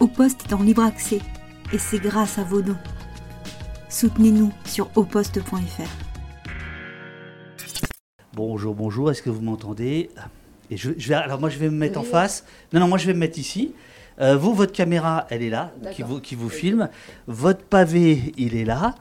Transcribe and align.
Au 0.00 0.06
Poste 0.06 0.46
est 0.48 0.54
en 0.54 0.62
libre 0.62 0.82
accès 0.82 1.20
et 1.74 1.78
c'est 1.78 1.98
grâce 1.98 2.38
à 2.38 2.42
vos 2.42 2.62
dons. 2.62 2.76
Soutenez-nous 3.90 4.50
sur 4.64 4.90
auposte.fr. 4.94 5.82
Bonjour, 8.32 8.74
bonjour, 8.74 9.10
est-ce 9.10 9.20
que 9.20 9.28
vous 9.28 9.42
m'entendez? 9.42 10.08
Et 10.70 10.78
je, 10.78 10.92
je 10.96 11.08
vais, 11.08 11.16
Alors 11.16 11.38
moi 11.38 11.50
je 11.50 11.58
vais 11.58 11.68
me 11.68 11.76
mettre 11.76 12.00
en 12.00 12.02
face. 12.02 12.46
Non, 12.72 12.80
non, 12.80 12.88
moi 12.88 12.96
je 12.96 13.06
vais 13.06 13.12
me 13.12 13.18
mettre 13.18 13.38
ici. 13.38 13.74
Euh, 14.22 14.38
vous, 14.38 14.54
votre 14.54 14.72
caméra, 14.72 15.26
elle 15.28 15.42
est 15.42 15.50
là, 15.50 15.70
qui 15.92 16.00
vous, 16.02 16.18
qui 16.18 16.34
vous 16.34 16.48
filme. 16.48 16.88
Votre 17.26 17.62
pavé, 17.62 18.32
il 18.38 18.56
est 18.56 18.64
là. 18.64 18.94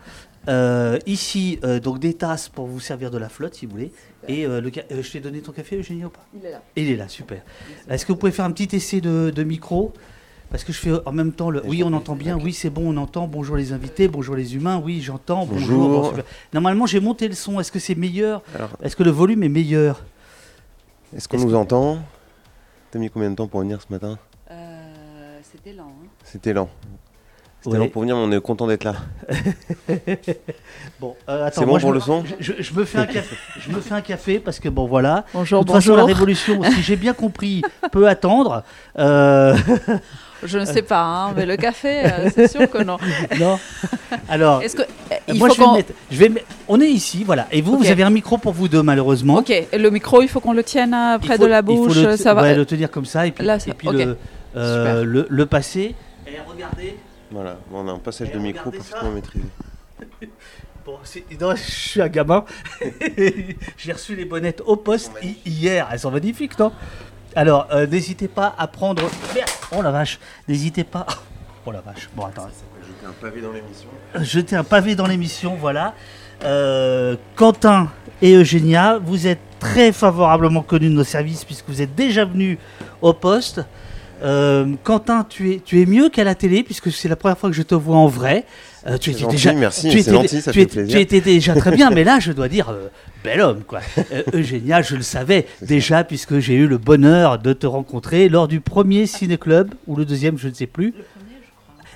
Euh, 0.50 1.00
ici, 1.06 1.60
euh, 1.64 1.80
donc 1.80 2.00
des 2.00 2.14
tasses 2.14 2.50
pour 2.50 2.68
vous 2.68 2.82
servir 2.82 3.10
de 3.10 3.18
la 3.18 3.30
flotte, 3.30 3.56
si 3.56 3.66
vous 3.66 3.72
voulez. 3.72 3.94
Et 4.28 4.46
euh, 4.46 4.60
le 4.60 4.70
euh, 4.92 5.02
je 5.02 5.12
t'ai 5.12 5.22
donné 5.22 5.40
ton 5.40 5.54
café, 5.54 5.78
Eugénie, 5.78 6.04
ou 6.04 6.10
pas? 6.10 6.26
Il 6.34 6.46
est 6.46 6.52
là. 6.52 6.62
Il 6.76 6.92
est 6.92 6.96
là, 6.98 7.08
super. 7.08 7.42
Est-ce 7.90 8.06
que 8.06 8.12
vous 8.12 8.18
pouvez 8.18 8.34
faire 8.34 8.46
un 8.46 8.52
petit 8.52 8.76
essai 8.76 9.00
de, 9.00 9.32
de 9.34 9.44
micro? 9.44 9.94
Parce 10.52 10.64
que 10.64 10.74
je 10.74 10.80
fais 10.80 10.92
en 11.06 11.12
même 11.12 11.32
temps 11.32 11.52
le. 11.52 11.62
Oui, 11.66 11.84
on 11.86 11.94
entend 11.94 12.16
bien. 12.16 12.38
Oui, 12.38 12.54
c'est 12.54 12.70
bon, 12.72 12.92
on 12.94 12.98
entend. 12.98 13.28
Bonjour 13.28 13.56
les 13.56 13.72
invités. 13.72 14.08
Bonjour 14.08 14.36
les 14.36 14.56
humains. 14.56 14.82
Oui, 14.84 15.00
j'entends. 15.02 15.46
Bonjour. 15.46 15.90
Bonjour. 16.02 16.14
Normalement, 16.54 16.86
j'ai 16.88 17.00
monté 17.00 17.28
le 17.28 17.36
son. 17.36 17.60
Est-ce 17.60 17.72
que 17.72 17.78
c'est 17.80 17.94
meilleur 17.96 18.42
Est-ce 18.82 18.96
que 18.96 19.04
le 19.04 19.12
volume 19.12 19.44
est 19.44 19.50
meilleur 19.50 20.04
est-ce 21.16 21.28
qu'on 21.28 21.38
nous 21.40 21.50
que- 21.50 21.54
entend 21.56 21.98
T'as 22.92 23.00
mis 23.00 23.10
combien 23.10 23.32
de 23.32 23.36
temps 23.36 23.48
pour 23.48 23.62
venir 23.62 23.80
ce 23.82 23.92
matin 23.92 24.20
Euh, 24.52 25.40
C'était 25.52 25.74
lent. 25.74 25.88
hein. 26.04 26.08
C'était 26.24 26.54
lent. 26.54 26.70
C'était 27.62 27.78
Ouais. 27.78 27.84
lent 27.86 27.90
pour 27.90 28.02
venir, 28.04 28.16
mais 28.16 28.22
on 28.24 28.32
est 28.32 28.42
content 28.42 28.68
d'être 28.68 28.84
là. 28.84 28.96
Bon, 31.00 31.16
euh, 31.28 31.46
attends, 31.46 31.62
C'est 31.62 31.66
bon 31.66 31.72
moi, 31.72 31.80
je 31.80 31.84
pour 31.84 31.90
me- 31.92 31.96
le 31.96 32.00
son 32.02 32.24
je, 32.40 32.54
je- 32.54 32.62
je 32.62 32.74
me 32.74 32.86
fais 32.86 33.00
un 33.00 33.06
café. 33.06 33.36
je 33.60 33.72
me 33.72 33.82
fais 33.82 33.94
un 33.96 34.02
café 34.02 34.40
parce 34.40 34.60
que 34.60 34.70
bon 34.70 34.86
voilà. 34.86 35.26
Bonjour, 35.34 35.62
de 35.62 35.66
toute 35.68 35.76
façon, 35.76 35.96
la 35.96 36.02
bonjour. 36.04 36.16
révolution, 36.16 36.64
si 36.64 36.82
j'ai 36.84 36.96
bien 36.96 37.14
compris, 37.14 37.62
peut 37.92 38.08
attendre. 38.08 38.64
Euh, 39.00 39.56
Je 40.44 40.58
ne 40.60 40.66
sais 40.66 40.82
pas, 40.82 41.02
hein, 41.04 41.34
mais 41.36 41.46
le 41.46 41.58
café, 41.58 42.06
euh, 42.06 42.30
c'est 42.34 42.48
sûr 42.48 42.70
que 42.70 42.78
non. 42.84 42.98
non. 43.40 43.60
Alors, 44.30 44.62
Est-ce 44.62 44.76
que 44.76 44.82
euh, 44.84 45.16
il 45.28 45.36
moi, 45.40 45.50
faut 45.50 45.56
je 45.56 45.60
vais 45.62 45.72
mettre, 45.78 45.94
je 46.12 46.18
vais 46.18 46.30
mettre- 46.30 46.46
On 46.68 46.80
est 46.80 46.90
ici, 46.90 47.24
voilà. 47.26 47.48
Et 47.52 47.62
vous, 47.62 47.78
vous 47.78 47.88
avez 47.90 48.04
un 48.04 48.10
micro 48.10 48.38
pour 48.38 48.54
vous 48.54 48.68
deux, 48.68 48.82
malheureusement. 48.84 49.36
Ok, 49.36 49.50
et 49.50 49.68
le 49.78 49.90
micro, 49.90 50.22
il 50.22 50.28
faut 50.30 50.40
qu'on 50.40 50.54
le 50.54 50.64
tienne 50.64 50.96
Il 50.96 51.20
près 51.26 51.38
faut- 51.38 51.44
de 51.44 51.48
la 51.50 51.60
il 51.60 51.66
faut 51.66 51.86
bouche, 51.88 51.98
le, 51.98 52.16
ça 52.18 52.34
va. 52.34 52.42
ouais, 52.44 52.56
le 52.56 52.66
tenir 52.66 52.90
comme 52.92 53.06
ça 53.06 53.28
et 53.28 53.32
puis, 53.32 53.44
Là, 53.46 53.56
et 53.58 53.60
ça- 53.60 53.74
puis 53.74 53.90
le, 53.90 54.18
euh, 54.56 55.04
le, 55.04 55.28
le 55.30 55.46
passer. 55.46 55.96
Et 56.28 56.32
regardez. 56.48 56.96
Voilà, 57.32 57.58
on 57.74 57.88
a 57.88 57.92
un 57.92 58.00
passage 58.00 58.30
Et 58.30 58.34
de 58.34 58.40
micro 58.40 58.72
parfaitement 58.72 59.12
maîtrisé. 59.12 59.46
Bon, 60.86 60.94
non, 61.42 61.56
je 61.56 61.62
suis 61.72 62.02
un 62.02 62.08
gamin. 62.08 62.46
J'ai 63.78 63.92
reçu 63.92 64.16
les 64.16 64.26
bonnettes 64.26 64.62
au 64.66 64.76
poste 64.76 65.12
hi- 65.22 65.38
hier. 65.46 65.88
Elles 65.92 66.00
sont 66.00 66.10
magnifiques, 66.10 66.58
non? 66.58 66.72
Alors, 67.36 67.68
euh, 67.72 67.86
n'hésitez 67.88 68.28
pas 68.28 68.56
à 68.58 68.68
prendre. 68.68 69.04
Merde 69.36 69.50
Oh 69.72 69.82
la 69.82 69.92
vache 69.92 70.20
N'hésitez 70.48 70.84
pas. 70.84 71.06
Oh 71.66 71.72
la 71.72 71.82
vache. 71.82 72.10
Bon, 72.16 72.26
attends. 72.26 72.48
J'étais 72.82 73.06
un 73.06 73.12
pavé 73.22 73.42
dans 73.42 73.52
l'émission. 73.52 73.90
Jeter 74.16 74.56
un 74.56 74.64
pavé 74.64 74.96
dans 74.96 75.06
l'émission, 75.06 75.56
voilà. 75.60 75.94
Euh, 76.44 77.18
Quentin 77.36 77.90
et 78.22 78.34
Eugénia, 78.34 78.98
vous 78.98 79.28
êtes 79.28 79.42
très 79.60 79.92
favorablement 79.92 80.62
connus 80.62 80.88
de 80.88 80.94
nos 80.94 81.04
services 81.04 81.44
puisque 81.44 81.68
vous 81.68 81.82
êtes 81.82 81.94
déjà 81.94 82.24
venus 82.24 82.58
au 83.02 83.14
poste. 83.14 83.62
Euh, 84.22 84.66
Quentin, 84.84 85.26
tu 85.28 85.52
es, 85.54 85.62
tu 85.64 85.82
es 85.82 85.86
mieux 85.86 86.10
qu'à 86.10 86.24
la 86.24 86.36
télé 86.36 86.64
puisque 86.64 86.92
c'est 86.92 87.08
la 87.08 87.16
première 87.16 87.38
fois 87.38 87.50
que 87.50 87.56
je 87.56 87.62
te 87.62 87.76
vois 87.76 87.96
en 87.98 88.08
vrai. 88.08 88.46
Euh, 88.88 88.98
tu 88.98 89.12
étais 89.12 89.20
gentil, 89.22 89.36
déjà, 89.36 89.54
merci, 89.54 89.90
tu 89.90 90.00
étais- 90.00 90.12
gentil, 90.12 90.42
ça 90.42 90.52
tu 90.52 90.60
fait 90.60 90.64
étais- 90.64 90.74
plaisir. 90.74 90.96
Tu 90.96 91.02
étais 91.02 91.22
déjà 91.22 91.54
très 91.56 91.72
bien, 91.72 91.90
mais 91.90 92.04
là, 92.04 92.20
je 92.20 92.32
dois 92.32 92.48
dire, 92.48 92.70
euh, 92.70 92.88
bel 93.24 93.42
homme, 93.42 93.62
quoi. 93.68 93.80
Euh, 94.12 94.24
Eugénia, 94.34 94.82
je 94.82 94.96
le 94.96 95.02
savais 95.02 95.46
déjà 95.62 96.04
puisque 96.04 96.40
j'ai 96.40 96.56
eu 96.56 96.68
le 96.68 96.78
bonheur 96.78 97.40
de 97.40 97.54
te 97.54 97.68
rencontrer 97.68 98.28
lors 98.30 98.48
du 98.48 98.60
premier 98.62 99.06
ciné-club 99.06 99.74
ou 99.88 99.96
le 99.96 100.06
deuxième, 100.06 100.38
je 100.38 100.48
ne 100.48 100.54
sais 100.54 100.68
plus. 100.68 100.94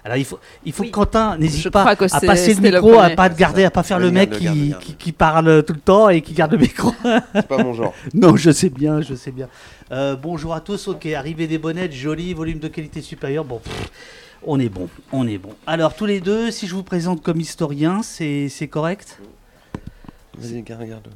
Alors 0.06 0.18
il 0.18 0.26
faut, 0.26 0.40
il 0.66 0.74
faut 0.74 0.84
Oui. 0.84 0.90
que 0.92 0.96
Quentin 0.96 1.38
n'hésite 1.38 1.70
pas 1.70 1.86
à 1.90 1.96
passer 1.96 2.54
le 2.54 2.62
micro, 2.62 3.00
à 3.00 3.12
pas 3.12 3.30
te 3.30 3.38
garder, 3.40 3.64
à 3.64 3.72
pas 3.72 3.84
faire 3.84 4.00
le 4.00 4.12
mec 4.12 4.32
qui, 4.32 4.74
qui, 4.82 4.96
qui 4.96 5.12
parle 5.14 5.64
tout 5.64 5.74
le 5.74 5.80
temps 5.80 6.10
et 6.10 6.22
qui 6.22 6.34
garde 6.34 6.52
le 6.52 6.58
micro. 6.58 6.92
C'est 7.34 7.48
pas 7.48 7.64
mon 7.64 7.74
genre. 7.74 7.94
non, 8.14 8.36
je 8.36 8.52
sais 8.52 8.70
bien, 8.70 9.02
je 9.02 9.16
sais 9.16 9.32
bien. 9.32 9.48
Euh, 9.92 10.16
bonjour 10.16 10.54
à 10.54 10.60
tous, 10.60 10.88
ok, 10.90 11.06
arrivée 11.06 11.48
des 11.48 11.58
bonnettes, 11.58 11.94
joli, 11.94 12.34
volume 12.34 12.60
de 12.60 12.68
qualité 12.68 13.02
supérieure, 13.02 13.46
bon, 13.46 13.60
pff, 13.60 13.90
on 14.46 14.60
est 14.60 14.70
bon, 14.70 14.90
on 15.14 15.26
est 15.28 15.38
bon. 15.38 15.54
Alors 15.68 15.96
tous 15.96 16.06
les 16.06 16.20
deux, 16.20 16.52
si 16.52 16.68
je 16.68 16.76
vous 16.76 16.84
présente 16.84 17.22
comme 17.24 17.40
historien, 17.40 18.02
c'est 18.04 18.50
c'est 18.50 18.68
correct? 18.68 19.20
Vas-y, 20.38 20.60
regarde, 20.74 21.08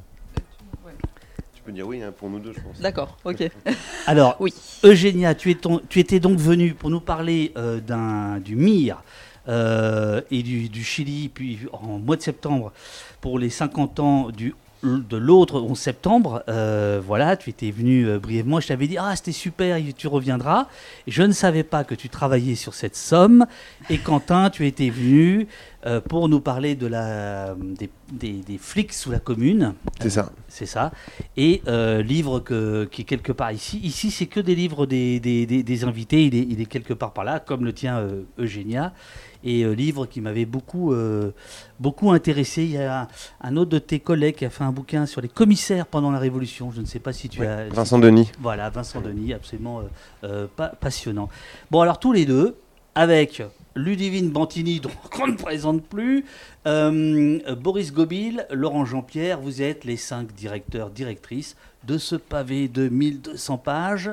peux 1.68 1.72
dire 1.74 1.86
oui 1.86 2.02
hein, 2.02 2.12
pour 2.16 2.30
nous 2.30 2.38
deux, 2.38 2.54
je 2.54 2.60
pense. 2.60 2.80
D'accord, 2.80 3.18
ok. 3.24 3.44
Alors, 4.06 4.36
Oui. 4.40 4.54
Eugénia, 4.84 5.34
tu, 5.34 5.50
es 5.50 5.54
ton- 5.54 5.82
tu 5.88 6.00
étais 6.00 6.18
donc 6.18 6.38
venue 6.38 6.72
pour 6.72 6.88
nous 6.88 7.00
parler 7.00 7.52
euh, 7.58 7.78
d'un- 7.80 8.38
du 8.40 8.56
MIR 8.56 9.02
euh, 9.48 10.22
et 10.30 10.42
du, 10.42 10.70
du 10.70 10.82
Chili, 10.82 11.28
puis 11.28 11.58
en 11.72 11.98
mois 11.98 12.16
de 12.16 12.22
septembre, 12.22 12.72
pour 13.20 13.38
les 13.38 13.50
50 13.50 14.00
ans 14.00 14.30
du, 14.30 14.54
de 14.82 15.16
l'autre 15.16 15.60
11 15.60 15.78
septembre. 15.78 16.42
Euh, 16.48 17.00
voilà, 17.04 17.36
tu 17.36 17.50
étais 17.50 17.70
venu 17.70 18.06
euh, 18.06 18.18
brièvement. 18.18 18.60
Je 18.60 18.68
t'avais 18.68 18.86
dit, 18.86 18.96
ah, 18.98 19.14
c'était 19.16 19.32
super, 19.32 19.76
tu 19.96 20.06
reviendras. 20.06 20.68
Je 21.06 21.22
ne 21.22 21.32
savais 21.32 21.64
pas 21.64 21.84
que 21.84 21.94
tu 21.94 22.08
travaillais 22.08 22.54
sur 22.54 22.74
cette 22.74 22.96
somme. 22.96 23.46
Et 23.90 23.98
Quentin, 23.98 24.50
tu 24.50 24.66
étais 24.66 24.88
venu 24.90 25.48
euh, 25.86 26.00
pour 26.00 26.28
nous 26.28 26.40
parler 26.40 26.74
de 26.76 26.86
la, 26.86 27.54
des, 27.56 27.90
des- 28.12 28.40
des 28.46 28.58
flics 28.58 28.92
sous 28.92 29.10
la 29.10 29.18
commune. 29.18 29.74
C'est 30.00 30.10
ça. 30.10 30.32
C'est 30.48 30.66
ça. 30.66 30.92
Et 31.36 31.62
livre 32.04 32.40
que, 32.40 32.84
qui 32.90 33.02
est 33.02 33.04
quelque 33.04 33.32
part 33.32 33.52
ici. 33.52 33.78
Ici, 33.82 34.10
c'est 34.10 34.26
que 34.26 34.40
des 34.40 34.54
livres 34.54 34.86
des, 34.86 35.18
des, 35.20 35.84
invités. 35.84 36.24
Il 36.26 36.34
est, 36.34 36.46
il 36.48 36.60
est 36.60 36.66
quelque 36.66 36.94
part 36.94 37.12
par 37.12 37.24
là, 37.24 37.40
comme 37.40 37.64
le 37.64 37.72
tien 37.72 38.02
Eugénia. 38.38 38.92
Et 39.44 39.62
euh, 39.62 39.72
livre 39.72 40.06
qui 40.06 40.20
m'avait 40.20 40.44
beaucoup, 40.44 40.92
euh, 40.92 41.30
beaucoup 41.78 42.10
intéressé. 42.10 42.64
Il 42.64 42.72
y 42.72 42.78
a 42.78 43.06
un, 43.40 43.56
autre 43.56 43.70
de 43.70 43.78
tes 43.78 44.00
collègues 44.00 44.36
qui 44.36 44.44
a 44.44 44.50
fait 44.50 44.64
un 44.64 44.72
bouquin 44.72 45.06
sur 45.06 45.20
les 45.20 45.28
commissaires 45.28 45.86
pendant 45.86 46.10
la 46.10 46.18
Révolution. 46.18 46.70
Je 46.72 46.80
ne 46.80 46.86
sais 46.86 46.98
pas 46.98 47.12
si 47.12 47.28
tu 47.28 47.44
as. 47.46 47.68
si 47.68 47.74
Vincent 47.76 47.98
Denis. 47.98 48.30
voilà, 48.40 48.68
Vincent 48.70 49.00
Denis, 49.00 49.32
absolument 49.32 49.82
euh, 50.24 50.46
pa- 50.56 50.74
passionnant. 50.80 51.28
Bon, 51.70 51.80
alors 51.80 52.00
tous 52.00 52.12
les 52.12 52.24
deux, 52.26 52.56
avec 52.96 53.42
Ludivine 53.76 54.30
Bantini, 54.30 54.80
dont 54.80 54.90
on 55.20 55.28
ne 55.28 55.36
présente 55.36 55.84
plus, 55.84 56.24
euh, 56.66 57.38
Boris 57.54 57.92
Gobil, 57.92 58.44
Laurent 58.50 58.84
Jean-Pierre, 58.84 59.40
vous 59.40 59.62
êtes 59.62 59.84
les 59.84 59.96
cinq 59.96 60.34
directeurs, 60.34 60.90
directrices 60.90 61.54
de 61.86 61.96
ce 61.96 62.16
pavé 62.16 62.66
de 62.66 62.88
1200 62.88 63.58
pages. 63.58 64.10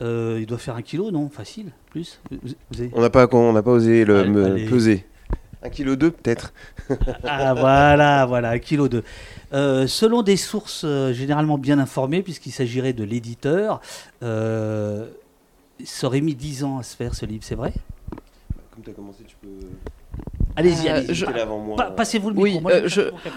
Euh, 0.00 0.38
il 0.40 0.46
doit 0.46 0.58
faire 0.58 0.76
un 0.76 0.82
kilo, 0.82 1.10
non? 1.10 1.28
Facile 1.28 1.72
Plus 1.90 2.20
Vous- 2.30 2.38
vous 2.70 2.80
avez- 2.80 2.90
On 2.94 3.00
n'a 3.00 3.10
pas, 3.10 3.28
on 3.32 3.52
n'a 3.52 3.62
pas 3.62 3.72
osé 3.72 4.04
le, 4.04 4.20
Allez, 4.20 4.30
me 4.30 4.44
allez. 4.44 4.66
peser. 4.66 5.04
Un 5.62 5.70
kilo 5.70 5.96
deux 5.96 6.12
peut-être. 6.12 6.52
Ah 7.24 7.52
voilà, 7.54 8.24
voilà, 8.26 8.50
un 8.50 8.58
kilo 8.60 8.86
de. 8.88 9.02
Euh, 9.52 9.88
selon 9.88 10.22
des 10.22 10.36
sources 10.36 10.82
euh, 10.84 11.12
généralement 11.12 11.58
bien 11.58 11.80
informées, 11.80 12.22
puisqu'il 12.22 12.52
s'agirait 12.52 12.92
de 12.92 13.02
l'éditeur, 13.02 13.80
ça 14.20 16.06
aurait 16.06 16.20
mis 16.20 16.34
10 16.36 16.62
ans 16.64 16.78
à 16.78 16.82
se 16.84 16.94
faire 16.94 17.14
ce 17.14 17.26
livre, 17.26 17.42
c'est 17.44 17.54
vrai? 17.56 17.72
Comme 18.72 18.84
tu 18.84 18.90
as 18.90 18.92
commencé, 18.92 19.24
tu 19.26 19.34
peux. 19.42 19.48
Allez-y, 20.58 20.88
Euh, 20.88 20.96
allez-y. 20.96 21.14
je- 21.14 21.24
T'es 21.26 21.32
là 21.32 21.42
avant 21.42 21.58
moi. 21.58 21.76
Pa- 21.76 21.84
Passez-vous 21.92 22.30
le 22.30 22.36
Oui, 22.36 22.50
micro. 22.54 22.62
Moi, 22.62 22.72
euh, 22.72 22.88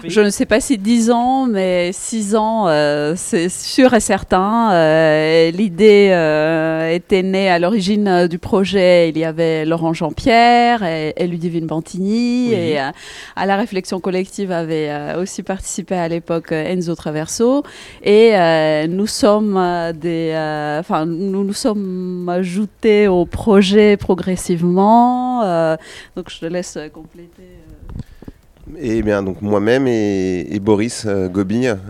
je- 0.08 0.20
ne 0.20 0.30
sais 0.30 0.44
pas 0.46 0.60
si 0.60 0.76
10 0.76 1.10
ans, 1.10 1.46
mais 1.46 1.90
6 1.92 2.34
ans, 2.34 2.66
euh, 2.66 3.14
c'est 3.16 3.48
sûr 3.48 3.94
et 3.94 4.00
certain. 4.00 4.72
Euh, 4.72 5.50
L'idée 5.52 6.08
euh, 6.12 6.90
était 6.90 7.22
née 7.22 7.48
à 7.48 7.58
l'origine 7.60 8.26
du 8.26 8.38
projet. 8.38 9.08
Il 9.10 9.18
y 9.18 9.24
avait 9.24 9.64
Laurent 9.64 9.92
Jean-Pierre 9.92 10.82
et, 10.82 11.12
et 11.16 11.26
Ludivine 11.28 11.66
Bantini. 11.66 12.48
Oui. 12.48 12.54
Et 12.54 12.80
euh, 12.80 12.90
à 13.36 13.46
la 13.46 13.56
réflexion 13.56 14.00
collective 14.00 14.50
avait 14.50 14.88
euh, 14.90 15.22
aussi 15.22 15.42
participé 15.44 15.94
à 15.94 16.08
l'époque 16.08 16.50
Enzo 16.52 16.94
Traverso. 16.96 17.62
Et 18.02 18.30
euh, 18.34 18.86
nous 18.88 19.06
sommes 19.06 19.54
des, 19.94 20.32
euh, 20.34 20.80
enfin, 20.80 21.06
nous 21.06 21.44
nous 21.44 21.52
sommes 21.52 22.28
ajoutés 22.28 23.06
au 23.08 23.26
projet 23.26 23.96
progressivement. 23.96 25.42
Euh, 25.44 25.76
donc 26.16 26.30
je 26.30 26.40
te 26.40 26.46
laisse 26.46 26.76
euh, 26.76 26.88
compléter. 27.12 27.42
euh. 27.42 28.76
Et 28.78 29.02
bien, 29.02 29.22
donc 29.22 29.42
moi-même 29.42 29.86
et, 29.88 30.46
et 30.54 30.60
Boris 30.60 31.04
euh, 31.06 31.28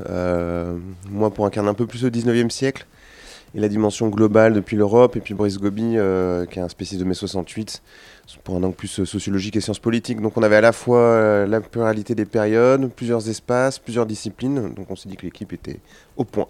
euh, 0.09 0.79
moi 1.11 1.31
pour 1.31 1.47
incarner 1.47 1.69
un 1.69 1.75
peu 1.75 1.87
plus 1.87 2.03
le 2.03 2.11
19e 2.11 2.51
siècle 2.51 2.87
et 3.55 3.61
la 3.61 3.69
dimension 3.69 4.09
globale 4.09 4.55
depuis 4.55 4.77
l'Europe, 4.77 5.15
et 5.15 5.21
puis 5.21 5.35
Boris 5.35 5.59
Gobi, 5.59 5.99
euh, 5.99 6.47
qui 6.47 6.59
est 6.59 6.63
un 6.63 6.71
spécialiste 6.71 7.05
de 7.05 7.09
mai 7.09 7.15
68, 7.15 7.83
pour 8.45 8.57
un 8.57 8.63
angle 8.63 8.75
plus 8.75 9.01
euh, 9.01 9.05
sociologique 9.05 9.55
et 9.57 9.61
sciences 9.61 9.79
politiques. 9.79 10.23
Donc 10.23 10.39
on 10.39 10.43
avait 10.43 10.57
à 10.57 10.63
la 10.63 10.73
fois 10.73 11.47
la 11.47 11.61
pluralité 11.61 12.15
des 12.15 12.25
périodes, 12.25 12.91
plusieurs 12.91 13.29
espaces, 13.29 13.79
plusieurs 13.79 14.07
disciplines, 14.07 14.73
donc 14.73 14.91
on 14.91 14.97
s'est 14.97 15.11
dit 15.11 15.17
que 15.17 15.27
l'équipe 15.27 15.53
était 15.53 15.81
au 16.17 16.25
point. 16.25 16.49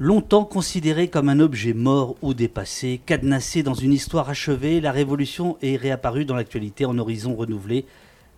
Longtemps 0.00 0.44
considéré 0.44 1.08
comme 1.08 1.28
un 1.28 1.40
objet 1.40 1.72
mort 1.72 2.14
ou 2.22 2.32
dépassé, 2.32 3.00
cadenassé 3.04 3.64
dans 3.64 3.74
une 3.74 3.92
histoire 3.92 4.30
achevée, 4.30 4.80
la 4.80 4.92
Révolution 4.92 5.58
est 5.60 5.74
réapparue 5.74 6.24
dans 6.24 6.36
l'actualité 6.36 6.84
en 6.84 6.96
horizon 6.98 7.34
renouvelé 7.34 7.84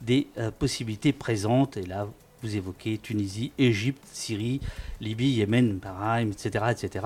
des 0.01 0.29
euh, 0.39 0.51
possibilités 0.51 1.13
présentes. 1.13 1.77
Et 1.77 1.83
là, 1.83 2.09
vous 2.43 2.57
évoquez 2.57 2.97
Tunisie, 2.97 3.53
Égypte, 3.59 4.01
Syrie, 4.11 4.63
Libye, 5.03 5.33
Yémen, 5.33 5.77
Bahreïn, 5.77 6.31
etc. 6.31 6.65
etc. 6.71 7.05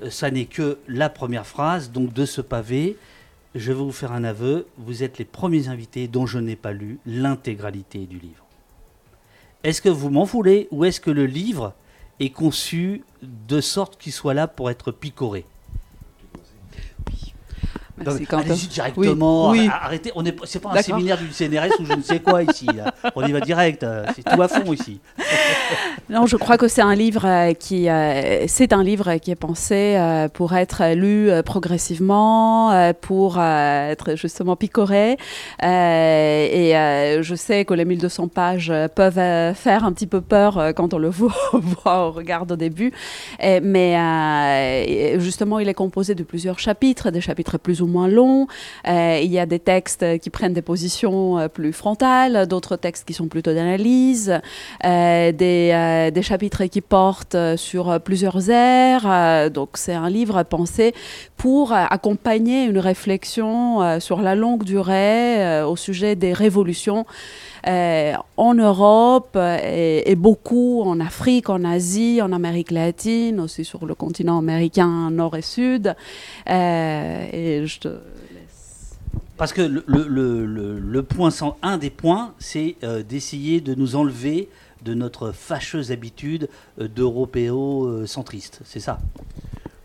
Euh, 0.00 0.10
ça 0.10 0.30
n'est 0.30 0.44
que 0.44 0.78
la 0.86 1.10
première 1.10 1.46
phrase 1.46 1.90
donc 1.90 2.12
de 2.12 2.24
ce 2.24 2.40
pavé. 2.40 2.96
je 3.56 3.72
vais 3.72 3.78
vous 3.78 3.90
faire 3.90 4.12
un 4.12 4.22
aveu. 4.22 4.68
Vous 4.78 5.02
êtes 5.02 5.18
les 5.18 5.24
premiers 5.24 5.66
invités 5.66 6.06
dont 6.06 6.26
je 6.26 6.38
n'ai 6.38 6.54
pas 6.54 6.72
lu 6.72 7.00
l'intégralité 7.04 8.06
du 8.06 8.20
livre. 8.20 8.46
Est-ce 9.64 9.82
que 9.82 9.88
vous 9.88 10.08
m'en 10.08 10.22
voulez 10.22 10.68
ou 10.70 10.84
est-ce 10.84 11.00
que 11.00 11.10
le 11.10 11.26
livre 11.26 11.74
est 12.20 12.30
conçu 12.30 13.04
de 13.22 13.60
sorte 13.60 13.98
qu'il 13.98 14.12
soit 14.12 14.34
là 14.34 14.46
pour 14.46 14.70
être 14.70 14.92
picoré. 14.92 15.44
Allez-y 18.00 18.68
directement. 18.68 19.50
Oui, 19.50 19.60
oui. 19.60 19.68
Arr- 19.68 19.84
Arrêtez. 19.84 20.12
On 20.14 20.24
est, 20.24 20.34
c'est 20.44 20.60
pas 20.60 20.70
un 20.74 20.82
séminaire 20.82 21.18
du 21.18 21.28
CNRS 21.30 21.78
ou 21.80 21.84
je 21.86 21.92
ne 21.92 22.02
sais 22.02 22.20
quoi 22.20 22.42
ici. 22.50 22.66
là. 22.66 22.92
On 23.14 23.24
y 23.26 23.32
va 23.32 23.40
direct. 23.40 23.82
euh, 23.82 24.04
C'est 24.16 24.22
tout 24.24 24.40
à 24.40 24.48
fond 24.48 24.72
ici. 24.72 25.00
Non, 26.10 26.26
je 26.26 26.36
crois 26.36 26.58
que 26.58 26.68
c'est 26.68 26.82
un 26.82 26.94
livre 26.94 27.24
euh, 27.26 27.54
qui, 27.54 27.88
euh, 27.88 28.44
c'est 28.46 28.74
un 28.74 28.82
livre 28.82 29.14
qui 29.16 29.30
est 29.30 29.34
pensé 29.36 29.96
pour 30.34 30.54
être 30.54 30.94
lu 30.94 31.30
progressivement, 31.44 32.92
pour 33.00 33.38
être 33.40 34.14
justement 34.16 34.56
picoré. 34.56 35.16
Et 35.62 36.72
je 37.22 37.34
sais 37.36 37.64
que 37.64 37.74
les 37.74 37.84
1200 37.84 38.28
pages 38.28 38.72
peuvent 38.94 39.54
faire 39.54 39.84
un 39.84 39.92
petit 39.92 40.06
peu 40.06 40.20
peur 40.20 40.72
quand 40.76 40.92
on 40.94 40.98
le 40.98 41.08
voit, 41.10 41.32
voit 41.52 42.06
au 42.08 42.10
regard 42.12 42.44
au 42.50 42.56
début. 42.56 42.92
Mais 43.40 43.96
justement, 45.18 45.58
il 45.60 45.68
est 45.68 45.74
composé 45.74 46.14
de 46.14 46.22
plusieurs 46.24 46.58
chapitres, 46.58 47.10
des 47.10 47.20
chapitres 47.20 47.58
plus 47.58 47.80
ou 47.82 47.86
moins 47.86 48.08
longs. 48.08 48.46
Euh, 48.88 49.20
il 49.22 49.30
y 49.30 49.38
a 49.38 49.46
des 49.46 49.58
textes 49.58 50.18
qui 50.20 50.30
prennent 50.30 50.52
des 50.52 50.62
positions 50.62 51.38
euh, 51.38 51.48
plus 51.48 51.72
frontales, 51.72 52.46
d'autres 52.46 52.76
textes 52.76 53.06
qui 53.06 53.12
sont 53.12 53.28
plutôt 53.28 53.52
d'analyse, 53.52 54.40
euh, 54.84 55.32
des, 55.32 56.22
chapitres 56.22 56.64
qui 56.66 56.80
portent 56.80 57.36
sur 57.56 58.00
plusieurs 58.00 58.48
aires. 58.48 59.50
Donc 59.50 59.70
c'est 59.74 59.94
un 59.94 60.08
livre 60.08 60.44
pensé 60.44 60.94
pour 61.36 61.72
accompagner 61.72 62.64
une 62.64 62.78
réflexion 62.78 63.98
sur 63.98 64.22
la 64.22 64.36
longue 64.36 64.62
durée 64.62 65.62
au 65.64 65.74
sujet 65.74 66.14
des 66.14 66.32
révolutions 66.32 67.04
euh, 67.66 68.14
en 68.36 68.54
Europe 68.54 69.32
euh, 69.36 69.58
et, 70.04 70.14
beaucoup 70.16 70.82
en 70.82 71.00
Afrique, 71.00 71.48
en 71.48 71.64
Asie, 71.64 72.20
en 72.22 72.32
Amérique 72.32 72.70
latine, 72.70 73.40
aussi 73.40 73.64
sur 73.64 73.86
le 73.86 73.94
continent 73.94 74.38
américain 74.38 75.10
nord 75.10 75.36
et 75.36 75.42
sud. 75.42 75.94
Euh, 76.48 77.26
et 77.32 77.66
je 77.66 77.78
te 77.80 77.88
laisse. 77.88 78.98
Parce 79.36 79.52
que 79.52 79.62
le, 79.62 79.84
le, 79.86 80.06
le- 80.08 80.78
le- 80.78 81.02
point 81.02 81.30
un 81.62 81.78
des 81.78 81.90
points, 81.90 82.34
c'est 82.38 82.76
d'essayer 83.08 83.60
de 83.60 83.74
nous 83.74 83.96
enlever 83.96 84.48
de 84.84 84.94
notre 84.94 85.30
fâcheuse 85.32 85.92
habitude 85.92 86.48
d'européo-centriste. 86.78 88.60
C'est 88.64 88.80
ça. 88.80 88.98